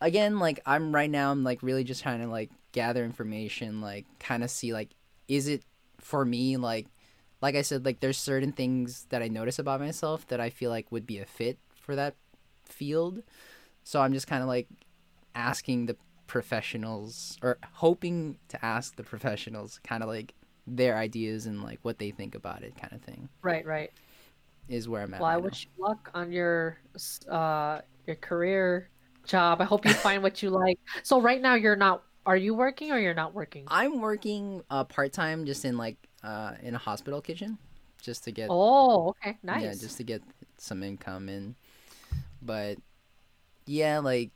again, 0.00 0.38
like 0.38 0.60
I'm 0.66 0.94
right 0.94 1.10
now, 1.10 1.30
I'm 1.30 1.44
like 1.44 1.62
really 1.62 1.84
just 1.84 2.02
trying 2.02 2.20
to 2.20 2.28
like 2.28 2.50
gather 2.72 3.04
information, 3.04 3.80
like 3.80 4.06
kind 4.18 4.42
of 4.42 4.50
see 4.50 4.72
like 4.72 4.90
is 5.28 5.48
it 5.48 5.62
for 6.00 6.24
me 6.24 6.56
like 6.56 6.86
like 7.40 7.56
I 7.56 7.62
said, 7.62 7.84
like 7.84 8.00
there's 8.00 8.16
certain 8.16 8.52
things 8.52 9.06
that 9.10 9.20
I 9.20 9.28
notice 9.28 9.58
about 9.58 9.78
myself 9.80 10.26
that 10.28 10.40
I 10.40 10.48
feel 10.48 10.70
like 10.70 10.90
would 10.90 11.06
be 11.06 11.18
a 11.18 11.26
fit 11.26 11.58
for 11.84 11.96
that 11.96 12.14
field. 12.64 13.22
So 13.84 14.00
I'm 14.00 14.12
just 14.12 14.26
kind 14.26 14.42
of 14.42 14.48
like 14.48 14.68
asking 15.34 15.86
the 15.86 15.96
professionals 16.26 17.38
or 17.42 17.58
hoping 17.74 18.38
to 18.48 18.64
ask 18.64 18.96
the 18.96 19.02
professionals 19.04 19.80
kind 19.84 20.02
of 20.02 20.08
like 20.08 20.34
their 20.66 20.96
ideas 20.96 21.46
and 21.46 21.62
like 21.62 21.78
what 21.82 21.98
they 21.98 22.10
think 22.10 22.34
about 22.34 22.62
it 22.62 22.74
kind 22.80 22.92
of 22.92 23.02
thing 23.02 23.28
Right, 23.42 23.66
right. 23.66 23.90
is 24.68 24.88
where 24.88 25.02
I'm 25.02 25.14
at. 25.14 25.20
Well, 25.20 25.28
I 25.28 25.34
right 25.34 25.42
now. 25.42 25.44
wish 25.44 25.66
you 25.76 25.84
luck 25.84 26.10
on 26.14 26.32
your 26.32 26.78
uh 27.28 27.80
your 28.06 28.16
career 28.16 28.88
job. 29.26 29.60
I 29.60 29.64
hope 29.64 29.84
you 29.84 29.92
find 29.94 30.22
what 30.22 30.42
you 30.42 30.50
like. 30.50 30.78
So 31.02 31.20
right 31.20 31.40
now 31.40 31.54
you're 31.54 31.76
not 31.76 32.02
are 32.26 32.36
you 32.36 32.54
working 32.54 32.90
or 32.92 32.98
you're 32.98 33.14
not 33.14 33.34
working? 33.34 33.64
I'm 33.68 34.00
working 34.00 34.62
uh, 34.70 34.84
part 34.84 35.12
time 35.12 35.44
just 35.44 35.64
in 35.64 35.76
like 35.76 35.96
uh, 36.22 36.52
in 36.62 36.74
a 36.74 36.78
hospital 36.78 37.20
kitchen 37.20 37.58
just 38.02 38.24
to 38.24 38.32
get 38.32 38.48
Oh, 38.50 39.08
okay. 39.10 39.36
Nice. 39.42 39.62
yeah 39.64 39.74
just 39.74 39.96
to 39.98 40.04
get 40.04 40.22
some 40.58 40.82
income 40.82 41.28
in. 41.28 41.54
But 42.44 42.78
yeah, 43.66 43.98
like 43.98 44.30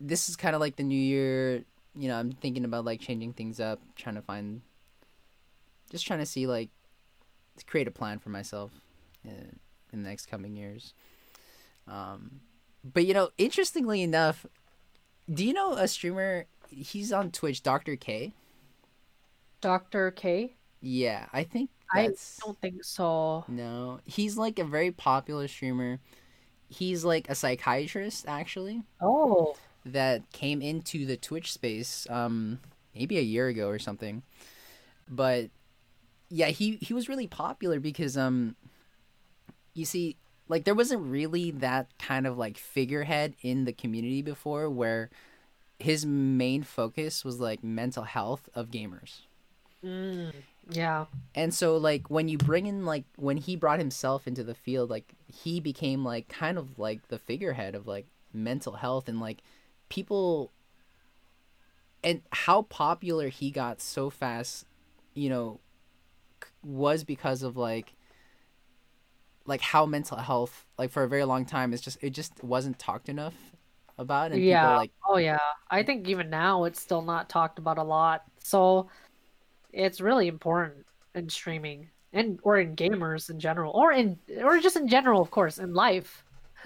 this 0.00 0.28
is 0.28 0.36
kind 0.36 0.54
of 0.54 0.60
like 0.60 0.76
the 0.76 0.82
new 0.82 0.98
year. 0.98 1.64
You 1.94 2.08
know, 2.08 2.18
I'm 2.18 2.32
thinking 2.32 2.64
about 2.64 2.84
like 2.84 3.00
changing 3.00 3.34
things 3.34 3.60
up, 3.60 3.80
trying 3.96 4.14
to 4.14 4.22
find, 4.22 4.62
just 5.90 6.06
trying 6.06 6.20
to 6.20 6.26
see 6.26 6.46
like, 6.46 6.70
to 7.58 7.64
create 7.64 7.88
a 7.88 7.90
plan 7.90 8.18
for 8.18 8.30
myself 8.30 8.70
in, 9.24 9.58
in 9.92 10.02
the 10.02 10.08
next 10.08 10.26
coming 10.26 10.56
years. 10.56 10.94
Um, 11.88 12.40
but 12.84 13.06
you 13.06 13.14
know, 13.14 13.30
interestingly 13.38 14.02
enough, 14.02 14.46
do 15.32 15.44
you 15.44 15.52
know 15.52 15.72
a 15.74 15.88
streamer? 15.88 16.46
He's 16.70 17.12
on 17.12 17.30
Twitch, 17.30 17.62
Doctor 17.62 17.96
K. 17.96 18.32
Dr. 19.60 20.10
K? 20.12 20.54
Yeah, 20.80 21.26
I 21.32 21.44
think 21.44 21.70
I 21.92 22.08
don't 22.40 22.58
think 22.60 22.84
so. 22.84 23.44
no. 23.48 24.00
He's 24.04 24.38
like 24.38 24.58
a 24.58 24.64
very 24.64 24.92
popular 24.92 25.48
streamer. 25.48 25.98
He's 26.70 27.04
like 27.04 27.28
a 27.28 27.34
psychiatrist 27.34 28.24
actually 28.26 28.82
Oh. 29.02 29.56
that 29.84 30.30
came 30.32 30.62
into 30.62 31.04
the 31.04 31.16
Twitch 31.16 31.52
space 31.52 32.06
um 32.08 32.60
maybe 32.94 33.18
a 33.18 33.22
year 33.22 33.48
ago 33.48 33.68
or 33.68 33.78
something. 33.78 34.22
But 35.08 35.50
yeah, 36.28 36.46
he 36.48 36.76
he 36.76 36.94
was 36.94 37.08
really 37.08 37.26
popular 37.26 37.80
because 37.80 38.16
um 38.16 38.56
you 39.74 39.84
see 39.84 40.16
like 40.48 40.64
there 40.64 40.74
wasn't 40.74 41.02
really 41.02 41.50
that 41.50 41.86
kind 41.98 42.26
of 42.26 42.36
like 42.38 42.58
figurehead 42.58 43.34
in 43.42 43.64
the 43.64 43.72
community 43.72 44.22
before 44.22 44.68
where 44.68 45.10
his 45.78 46.04
main 46.04 46.62
focus 46.62 47.24
was 47.24 47.40
like 47.40 47.64
mental 47.64 48.02
health 48.04 48.48
of 48.54 48.70
gamers. 48.70 49.20
Mm, 49.84 50.32
yeah. 50.70 51.06
And 51.34 51.54
so 51.54 51.76
like 51.76 52.10
when 52.10 52.28
you 52.28 52.38
bring 52.38 52.66
in 52.66 52.84
like 52.84 53.04
when 53.16 53.36
he 53.36 53.56
brought 53.56 53.78
himself 53.78 54.26
into 54.26 54.42
the 54.44 54.54
field, 54.54 54.90
like 54.90 55.14
he 55.26 55.60
became 55.60 56.04
like 56.04 56.28
kind 56.28 56.58
of 56.58 56.78
like 56.78 57.08
the 57.08 57.18
figurehead 57.18 57.74
of 57.74 57.86
like 57.86 58.06
mental 58.32 58.74
health 58.74 59.08
and 59.08 59.20
like 59.20 59.42
people 59.88 60.50
and 62.02 62.22
how 62.32 62.62
popular 62.62 63.28
he 63.28 63.50
got 63.50 63.80
so 63.80 64.10
fast, 64.10 64.66
you 65.14 65.28
know, 65.28 65.60
was 66.62 67.04
because 67.04 67.42
of 67.42 67.56
like 67.56 67.94
like 69.46 69.60
how 69.60 69.86
mental 69.86 70.18
health 70.18 70.64
like 70.78 70.90
for 70.90 71.02
a 71.02 71.08
very 71.08 71.24
long 71.24 71.44
time 71.44 71.72
it's 71.72 71.82
just 71.82 71.98
it 72.02 72.10
just 72.10 72.42
wasn't 72.44 72.78
talked 72.78 73.08
enough 73.08 73.34
about 73.98 74.32
and 74.32 74.42
Yeah. 74.42 74.62
people 74.62 74.76
like 74.76 74.92
Oh 75.08 75.16
yeah. 75.18 75.38
I 75.70 75.82
think 75.82 76.08
even 76.08 76.30
now 76.30 76.64
it's 76.64 76.80
still 76.80 77.02
not 77.02 77.28
talked 77.28 77.58
about 77.58 77.78
a 77.78 77.82
lot. 77.82 78.24
So 78.42 78.88
it's 79.72 80.00
really 80.00 80.28
important 80.28 80.86
in 81.14 81.28
streaming 81.28 81.90
and 82.12 82.38
or 82.42 82.58
in 82.58 82.76
gamers 82.76 83.30
in 83.30 83.38
general 83.40 83.72
or 83.74 83.92
in 83.92 84.18
or 84.42 84.58
just 84.60 84.76
in 84.76 84.88
general 84.88 85.20
of 85.22 85.30
course 85.30 85.58
in 85.58 85.74
life. 85.74 86.24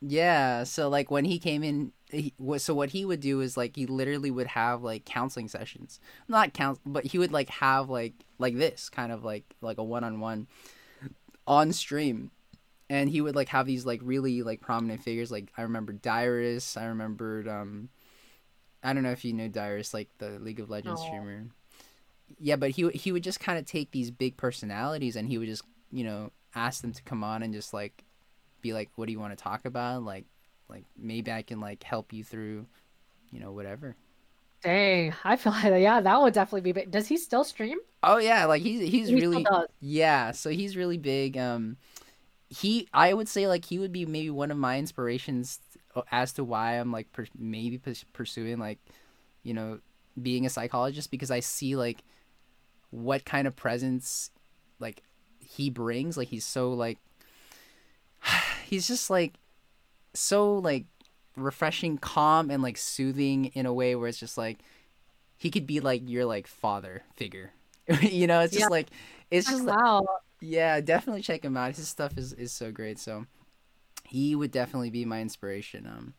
Yeah, 0.00 0.64
so 0.64 0.88
like 0.88 1.10
when 1.10 1.24
he 1.24 1.38
came 1.38 1.62
in, 1.64 1.92
he, 2.10 2.34
so 2.58 2.74
what 2.74 2.90
he 2.90 3.04
would 3.06 3.20
do 3.20 3.40
is 3.40 3.56
like 3.56 3.74
he 3.74 3.86
literally 3.86 4.30
would 4.30 4.48
have 4.48 4.82
like 4.82 5.04
counseling 5.06 5.48
sessions, 5.48 5.98
not 6.28 6.52
counsel, 6.52 6.82
but 6.84 7.06
he 7.06 7.18
would 7.18 7.32
like 7.32 7.48
have 7.48 7.88
like 7.88 8.12
like 8.38 8.56
this 8.56 8.90
kind 8.90 9.10
of 9.12 9.24
like 9.24 9.44
like 9.62 9.78
a 9.78 9.84
one 9.84 10.04
on 10.04 10.20
one 10.20 10.46
on 11.46 11.72
stream, 11.72 12.30
and 12.90 13.10
he 13.10 13.20
would 13.20 13.36
like 13.36 13.48
have 13.50 13.66
these 13.66 13.86
like 13.86 14.00
really 14.04 14.42
like 14.42 14.60
prominent 14.60 15.02
figures. 15.02 15.32
Like 15.32 15.52
I 15.56 15.62
remember 15.62 15.92
Dyrus, 15.92 16.76
I 16.76 16.86
remembered 16.86 17.48
um, 17.48 17.90
I 18.82 18.92
don't 18.92 19.02
know 19.02 19.12
if 19.12 19.24
you 19.24 19.32
know 19.34 19.48
Dyrus, 19.48 19.94
like 19.94 20.10
the 20.18 20.38
League 20.40 20.60
of 20.60 20.70
Legends 20.70 21.00
No. 21.00 21.06
streamer. 21.06 21.48
Yeah, 22.38 22.56
but 22.56 22.70
he 22.70 22.84
would- 22.84 22.94
he 22.94 23.12
would 23.12 23.22
just 23.24 23.40
kind 23.40 23.58
of 23.58 23.66
take 23.66 23.90
these 23.92 24.10
big 24.10 24.36
personalities 24.36 25.16
and 25.16 25.28
he 25.28 25.38
would 25.38 25.48
just 25.48 25.62
you 25.92 26.04
know 26.04 26.32
ask 26.54 26.82
them 26.82 26.92
to 26.92 27.02
come 27.02 27.24
on 27.24 27.42
and 27.42 27.52
just 27.54 27.72
like 27.74 28.04
be 28.62 28.72
like, 28.72 28.90
"What 28.96 29.06
do 29.06 29.12
you 29.12 29.20
want 29.20 29.36
to 29.36 29.42
talk 29.42 29.64
about?" 29.66 30.04
Like, 30.04 30.26
like 30.68 30.84
maybe 30.96 31.32
I 31.32 31.42
can 31.42 31.60
like 31.60 31.82
help 31.84 32.12
you 32.12 32.24
through, 32.24 32.66
you 33.32 33.40
know, 33.40 33.52
whatever. 33.52 33.96
Dang, 34.62 35.14
I 35.24 35.36
feel 35.36 35.52
like 35.52 35.64
yeah, 35.82 36.00
that 36.00 36.20
would 36.20 36.34
definitely 36.34 36.62
be 36.62 36.72
big. 36.72 36.90
Does 36.90 37.06
he 37.08 37.16
still 37.16 37.44
stream? 37.44 37.78
Oh 38.02 38.18
yeah, 38.18 38.44
like 38.44 38.62
he's 38.62 38.80
he's 38.90 39.08
He 39.08 39.14
really 39.14 39.46
yeah. 39.80 40.32
So 40.32 40.50
he's 40.50 40.76
really 40.76 40.98
big. 40.98 41.36
Um, 41.38 41.76
he 42.48 42.88
I 42.92 43.14
would 43.14 43.28
say 43.28 43.48
like 43.48 43.64
he 43.66 43.78
would 43.78 43.92
be 43.92 44.06
maybe 44.06 44.30
one 44.30 44.50
of 44.50 44.58
my 44.58 44.78
inspirations 44.78 45.60
as 46.12 46.32
to 46.34 46.44
why 46.44 46.78
I'm 46.80 46.92
like 46.92 47.12
per- 47.12 47.26
maybe 47.38 47.80
pursuing 48.12 48.58
like, 48.58 48.78
you 49.42 49.54
know, 49.54 49.80
being 50.20 50.46
a 50.46 50.50
psychologist 50.50 51.10
because 51.10 51.30
I 51.30 51.40
see 51.40 51.76
like 51.76 52.04
what 52.94 53.24
kind 53.24 53.46
of 53.46 53.56
presence 53.56 54.30
like 54.78 55.02
he 55.40 55.70
brings. 55.70 56.16
Like 56.16 56.28
he's 56.28 56.44
so 56.44 56.72
like 56.72 56.98
he's 58.66 58.86
just 58.86 59.10
like 59.10 59.34
so 60.14 60.56
like 60.58 60.86
refreshing, 61.36 61.98
calm, 61.98 62.50
and 62.50 62.62
like 62.62 62.76
soothing 62.76 63.46
in 63.46 63.66
a 63.66 63.72
way 63.74 63.94
where 63.96 64.08
it's 64.08 64.18
just 64.18 64.38
like 64.38 64.60
he 65.36 65.50
could 65.50 65.66
be 65.66 65.80
like 65.80 66.08
your 66.08 66.24
like 66.24 66.46
father 66.46 67.02
figure. 67.16 67.52
you 68.00 68.26
know, 68.26 68.40
it's 68.40 68.54
just 68.54 68.66
Yeah. 68.66 68.68
like 68.70 68.88
it's 69.30 69.48
just 69.48 69.66
like, 69.66 69.76
Wow. 69.76 70.06
yeah, 70.40 70.80
definitely 70.80 71.22
check 71.22 71.44
him 71.44 71.56
out. 71.56 71.76
His 71.76 71.88
stuff 71.88 72.18
is 72.18 72.32
is 72.34 72.52
so 72.52 72.72
great. 72.72 72.98
So 72.98 73.26
he 74.04 74.34
would 74.36 74.52
definitely 74.52 74.90
be 74.90 75.04
my 75.04 75.20
inspiration 75.20 75.86
um 75.86 76.14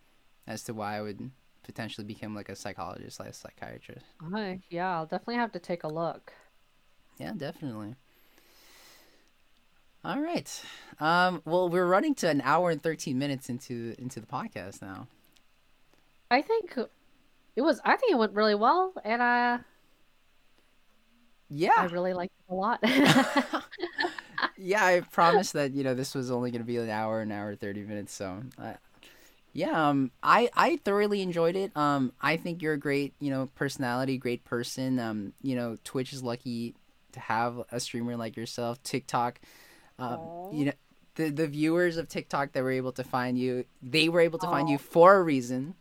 as 0.48 0.64
to 0.64 0.74
why 0.74 0.98
I 0.98 1.02
would 1.02 1.32
potentially 1.64 2.06
become 2.06 2.36
like 2.36 2.50
a 2.50 2.56
psychologist, 2.56 3.20
like 3.20 3.30
a 3.30 3.34
psychiatrist. 3.34 4.06
Hi. 4.22 4.60
Yeah, 4.70 4.94
I'll 4.98 5.06
definitely 5.06 5.36
have 5.36 5.52
to 5.54 5.60
take 5.60 5.84
a 5.84 5.88
look. 5.88 6.34
Yeah, 7.18 7.34
definitely. 7.36 7.96
All 10.04 10.20
right. 10.22 10.62
Um, 11.00 11.42
well, 11.46 11.68
we're 11.70 11.86
running 11.88 12.14
to 12.16 12.30
an 12.30 12.42
hour 12.42 12.70
and 12.70 12.82
thirteen 12.82 13.18
minutes 13.18 13.50
into 13.50 13.96
into 13.98 14.20
the 14.20 14.28
podcast 14.28 14.82
now. 14.82 15.08
I 16.30 16.42
think 16.42 16.78
it 17.56 17.62
was 17.62 17.82
I 17.86 17.98
think 17.98 18.12
it 18.14 18.18
went 18.18 18.34
really 18.34 18.56
well 18.56 18.94
and 19.04 19.22
uh 19.22 19.60
I 19.64 19.64
Yeah, 21.50 21.72
I 21.76 21.86
really 21.86 22.14
liked 22.14 22.34
it 22.50 22.52
a 22.52 22.56
lot. 22.56 22.80
yeah. 24.58 24.84
I 24.86 25.02
promised 25.12 25.54
that 25.54 25.74
you 25.74 25.84
know 25.84 25.94
this 25.94 26.16
was 26.16 26.32
only 26.32 26.52
going 26.52 26.62
to 26.62 26.66
be 26.68 26.78
an 26.78 26.90
hour, 26.90 27.22
an 27.22 27.32
hour 27.32 27.56
thirty 27.56 27.84
minutes. 27.84 28.14
So, 28.14 28.44
uh, 28.58 28.74
yeah. 29.54 29.90
Um, 29.90 30.12
I 30.24 30.50
I 30.56 30.78
thoroughly 30.86 31.22
enjoyed 31.22 31.56
it. 31.56 31.76
Um, 31.78 32.14
I 32.22 32.38
think 32.38 32.62
you're 32.62 32.74
a 32.74 32.80
great 32.80 33.16
you 33.20 33.32
know 33.32 33.48
personality, 33.56 34.18
great 34.18 34.46
person. 34.46 35.00
Um, 35.00 35.34
you 35.42 35.56
know, 35.56 35.78
Twitch 35.84 36.14
is 36.14 36.24
lucky 36.24 36.76
to 37.16 37.20
have 37.20 37.62
a 37.72 37.80
streamer 37.80 38.16
like 38.16 38.38
yourself. 38.38 38.82
TikTok, 38.84 39.40
um, 40.00 40.50
you 40.54 40.66
know. 40.66 40.74
The, 41.16 41.30
the 41.30 41.48
viewers 41.48 41.96
of 41.96 42.10
TikTok 42.10 42.52
that 42.52 42.62
were 42.62 42.72
able 42.72 42.92
to 42.92 43.04
find 43.06 43.40
you, 43.40 43.64
they 43.82 44.10
were 44.10 44.20
able 44.20 44.38
to 44.40 44.48
find 44.48 44.68
you 44.68 44.78
for 44.78 45.16
a 45.16 45.24
reason, 45.24 45.76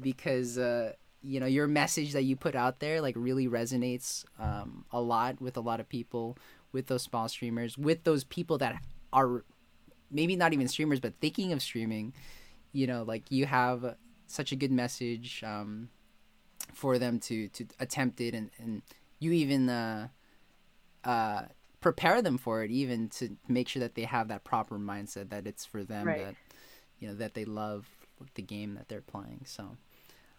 because 0.00 0.56
uh, 0.56 0.92
you 1.22 1.40
know 1.40 1.46
your 1.46 1.66
message 1.66 2.12
that 2.12 2.22
you 2.22 2.36
put 2.36 2.54
out 2.54 2.80
there 2.80 3.00
like 3.00 3.14
really 3.16 3.48
resonates 3.48 4.24
um, 4.38 4.84
a 4.92 5.00
lot 5.00 5.40
with 5.40 5.56
a 5.56 5.60
lot 5.60 5.80
of 5.80 5.88
people 5.88 6.36
with 6.72 6.86
those 6.86 7.02
small 7.02 7.28
streamers 7.28 7.76
with 7.76 8.04
those 8.04 8.24
people 8.24 8.58
that 8.58 8.76
are 9.12 9.44
maybe 10.10 10.36
not 10.36 10.52
even 10.52 10.68
streamers 10.68 11.00
but 11.00 11.12
thinking 11.20 11.52
of 11.52 11.60
streaming 11.60 12.12
you 12.72 12.86
know 12.86 13.02
like 13.02 13.30
you 13.30 13.46
have 13.46 13.96
such 14.26 14.52
a 14.52 14.56
good 14.56 14.70
message 14.70 15.42
um, 15.44 15.88
for 16.72 16.98
them 16.98 17.18
to 17.18 17.48
to 17.48 17.66
attempt 17.80 18.20
it 18.20 18.34
and, 18.34 18.50
and 18.58 18.82
you 19.18 19.32
even 19.32 19.68
uh, 19.68 20.08
uh, 21.04 21.42
prepare 21.80 22.20
them 22.22 22.38
for 22.38 22.62
it 22.64 22.70
even 22.70 23.08
to 23.08 23.36
make 23.46 23.68
sure 23.68 23.80
that 23.80 23.94
they 23.94 24.04
have 24.04 24.28
that 24.28 24.44
proper 24.44 24.78
mindset 24.78 25.30
that 25.30 25.46
it's 25.46 25.64
for 25.64 25.84
them 25.84 26.06
Right. 26.06 26.24
that 26.26 26.34
you 26.98 27.08
know 27.08 27.14
that 27.14 27.34
they 27.34 27.44
love 27.44 27.86
the 28.34 28.42
game 28.42 28.74
that 28.74 28.88
they're 28.88 29.00
playing 29.00 29.42
so 29.44 29.76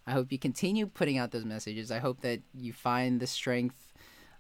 I 0.07 0.11
hope 0.11 0.31
you 0.31 0.40
continue 0.40 0.88
putting 0.88 1.19
out 1.19 1.30
those 1.31 1.45
messages. 1.45 1.91
I 1.91 1.99
hope 1.99 2.22
that 2.22 2.41
you 2.56 2.73
find 2.73 3.19
the 3.19 3.27
strength 3.27 3.94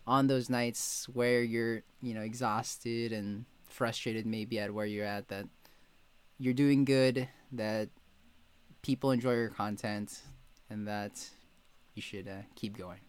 on 0.07 0.25
those 0.25 0.49
nights 0.49 1.07
where 1.13 1.43
you're 1.43 1.83
you 2.01 2.13
know 2.15 2.21
exhausted 2.21 3.11
and 3.13 3.45
frustrated 3.69 4.25
maybe 4.25 4.57
at 4.57 4.73
where 4.73 4.87
you're 4.87 5.05
at 5.05 5.27
that 5.27 5.45
you're 6.39 6.55
doing 6.55 6.85
good 6.85 7.27
that 7.51 7.89
people 8.81 9.11
enjoy 9.11 9.33
your 9.35 9.49
content 9.49 10.21
and 10.71 10.87
that 10.87 11.29
you 11.93 12.01
should 12.01 12.27
uh, 12.27 12.41
keep 12.55 12.75
going 12.77 12.99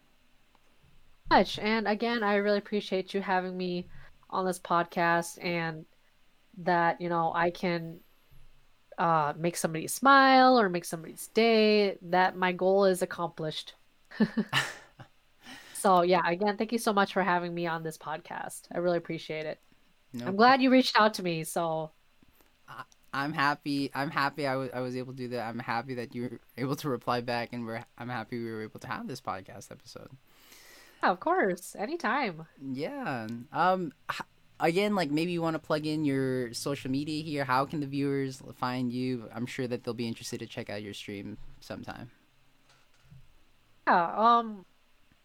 much 1.31 1.59
and 1.59 1.87
again 1.87 2.23
i 2.23 2.35
really 2.35 2.57
appreciate 2.57 3.13
you 3.13 3.21
having 3.21 3.55
me 3.55 3.87
on 4.29 4.45
this 4.45 4.59
podcast 4.59 5.43
and 5.43 5.85
that 6.57 6.99
you 6.99 7.07
know 7.07 7.31
i 7.33 7.49
can 7.49 7.99
uh, 8.97 9.33
make 9.37 9.55
somebody 9.55 9.87
smile 9.87 10.59
or 10.59 10.69
make 10.69 10.85
somebody's 10.85 11.29
day 11.29 11.97
that 12.01 12.35
my 12.35 12.51
goal 12.51 12.85
is 12.85 13.01
accomplished 13.01 13.73
so 15.73 16.01
yeah 16.01 16.21
again 16.27 16.57
thank 16.57 16.71
you 16.71 16.77
so 16.77 16.93
much 16.93 17.13
for 17.13 17.23
having 17.23 17.53
me 17.53 17.65
on 17.65 17.81
this 17.81 17.97
podcast 17.97 18.63
i 18.73 18.77
really 18.77 18.97
appreciate 18.97 19.45
it 19.45 19.59
nope. 20.13 20.27
i'm 20.27 20.35
glad 20.35 20.61
you 20.61 20.69
reached 20.69 20.99
out 20.99 21.13
to 21.13 21.23
me 21.23 21.43
so 21.43 21.89
I'm 23.13 23.33
happy. 23.33 23.91
I'm 23.93 24.09
happy 24.09 24.47
I 24.47 24.55
was 24.55 24.69
I 24.73 24.79
was 24.79 24.95
able 24.95 25.11
to 25.11 25.17
do 25.17 25.27
that. 25.29 25.45
I'm 25.45 25.59
happy 25.59 25.95
that 25.95 26.15
you 26.15 26.21
were 26.21 26.39
able 26.57 26.77
to 26.77 26.87
reply 26.89 27.19
back, 27.19 27.49
and 27.51 27.65
we're 27.65 27.83
I'm 27.97 28.07
happy 28.07 28.41
we 28.41 28.49
were 28.49 28.63
able 28.63 28.79
to 28.79 28.87
have 28.87 29.05
this 29.05 29.19
podcast 29.19 29.69
episode. 29.69 30.09
Yeah, 31.03 31.11
of 31.11 31.19
course, 31.19 31.75
anytime. 31.77 32.45
Yeah. 32.61 33.27
Um. 33.51 33.91
Again, 34.59 34.93
like 34.93 35.09
maybe 35.09 35.31
you 35.31 35.41
want 35.41 35.55
to 35.55 35.59
plug 35.59 35.87
in 35.87 36.05
your 36.05 36.53
social 36.53 36.91
media 36.91 37.23
here. 37.23 37.43
How 37.43 37.65
can 37.65 37.79
the 37.79 37.87
viewers 37.87 38.41
find 38.57 38.91
you? 38.91 39.27
I'm 39.33 39.47
sure 39.47 39.67
that 39.67 39.83
they'll 39.83 39.95
be 39.95 40.07
interested 40.07 40.39
to 40.41 40.45
check 40.45 40.69
out 40.69 40.83
your 40.83 40.93
stream 40.93 41.37
sometime. 41.59 42.11
Yeah. 43.87 44.13
Um. 44.15 44.65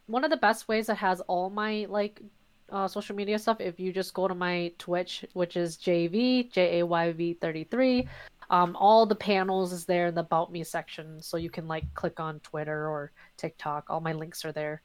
One 0.09 0.23
of 0.23 0.31
the 0.31 0.37
best 0.37 0.69
ways 0.69 0.87
that 0.87 0.95
has 0.99 1.21
all 1.23 1.51
my 1.51 1.87
like 1.91 2.23
uh, 2.71 2.87
social 2.89 3.17
media 3.17 3.39
stuff, 3.39 3.61
if 3.61 3.81
you 3.81 3.93
just 3.93 4.15
go 4.15 4.29
to 4.29 4.35
my 4.35 4.73
Twitch, 4.79 5.25
which 5.35 5.57
is 5.57 5.77
JayV 5.77 6.53
J 6.53 6.79
A 6.79 6.87
Y 6.87 7.13
V 7.13 7.35
thirty 7.35 7.65
three, 7.65 8.09
um, 8.49 8.77
all 8.77 9.05
the 9.05 9.17
panels 9.17 9.73
is 9.73 9.85
there 9.85 10.07
in 10.07 10.15
the 10.15 10.21
About 10.21 10.53
Me 10.53 10.63
section, 10.63 11.21
so 11.21 11.37
you 11.37 11.51
can 11.51 11.67
like 11.67 11.93
click 11.95 12.21
on 12.21 12.39
Twitter 12.41 12.89
or 12.89 13.11
TikTok. 13.37 13.91
All 13.91 14.01
my 14.01 14.13
links 14.13 14.45
are 14.45 14.53
there. 14.53 14.81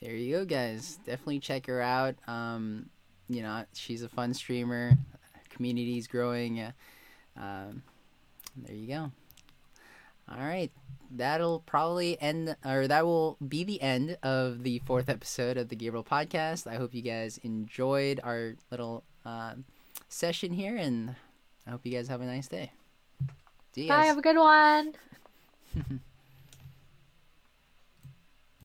There 0.00 0.14
you 0.14 0.36
go, 0.36 0.44
guys. 0.44 0.98
Definitely 1.04 1.40
check 1.40 1.66
her 1.66 1.80
out. 1.80 2.16
Um, 2.26 2.90
you 3.28 3.42
know, 3.42 3.64
she's 3.72 4.02
a 4.02 4.08
fun 4.08 4.34
streamer. 4.34 4.92
Community's 5.50 6.06
growing. 6.06 6.60
Um, 7.36 7.82
there 8.56 8.76
you 8.76 8.88
go. 8.88 9.10
All 10.28 10.38
right 10.38 10.70
that'll 11.10 11.60
probably 11.60 12.20
end, 12.20 12.56
or 12.64 12.88
that 12.88 13.04
will 13.04 13.36
be 13.46 13.64
the 13.64 13.80
end 13.80 14.16
of 14.22 14.62
the 14.62 14.78
fourth 14.80 15.08
episode 15.08 15.56
of 15.56 15.68
the 15.68 15.76
Gabriel 15.76 16.04
podcast. 16.04 16.66
I 16.66 16.76
hope 16.76 16.94
you 16.94 17.02
guys 17.02 17.38
enjoyed 17.42 18.20
our 18.22 18.54
little 18.70 19.04
uh, 19.24 19.54
session 20.08 20.52
here, 20.52 20.76
and 20.76 21.14
I 21.66 21.70
hope 21.70 21.84
you 21.84 21.92
guys 21.92 22.08
have 22.08 22.20
a 22.20 22.26
nice 22.26 22.48
day. 22.48 22.72
See 23.74 23.82
you 23.82 23.88
guys. 23.88 24.02
Bye. 24.02 24.06
Have 24.06 24.18
a 24.18 24.22
good 24.22 24.36
one. 24.36 26.00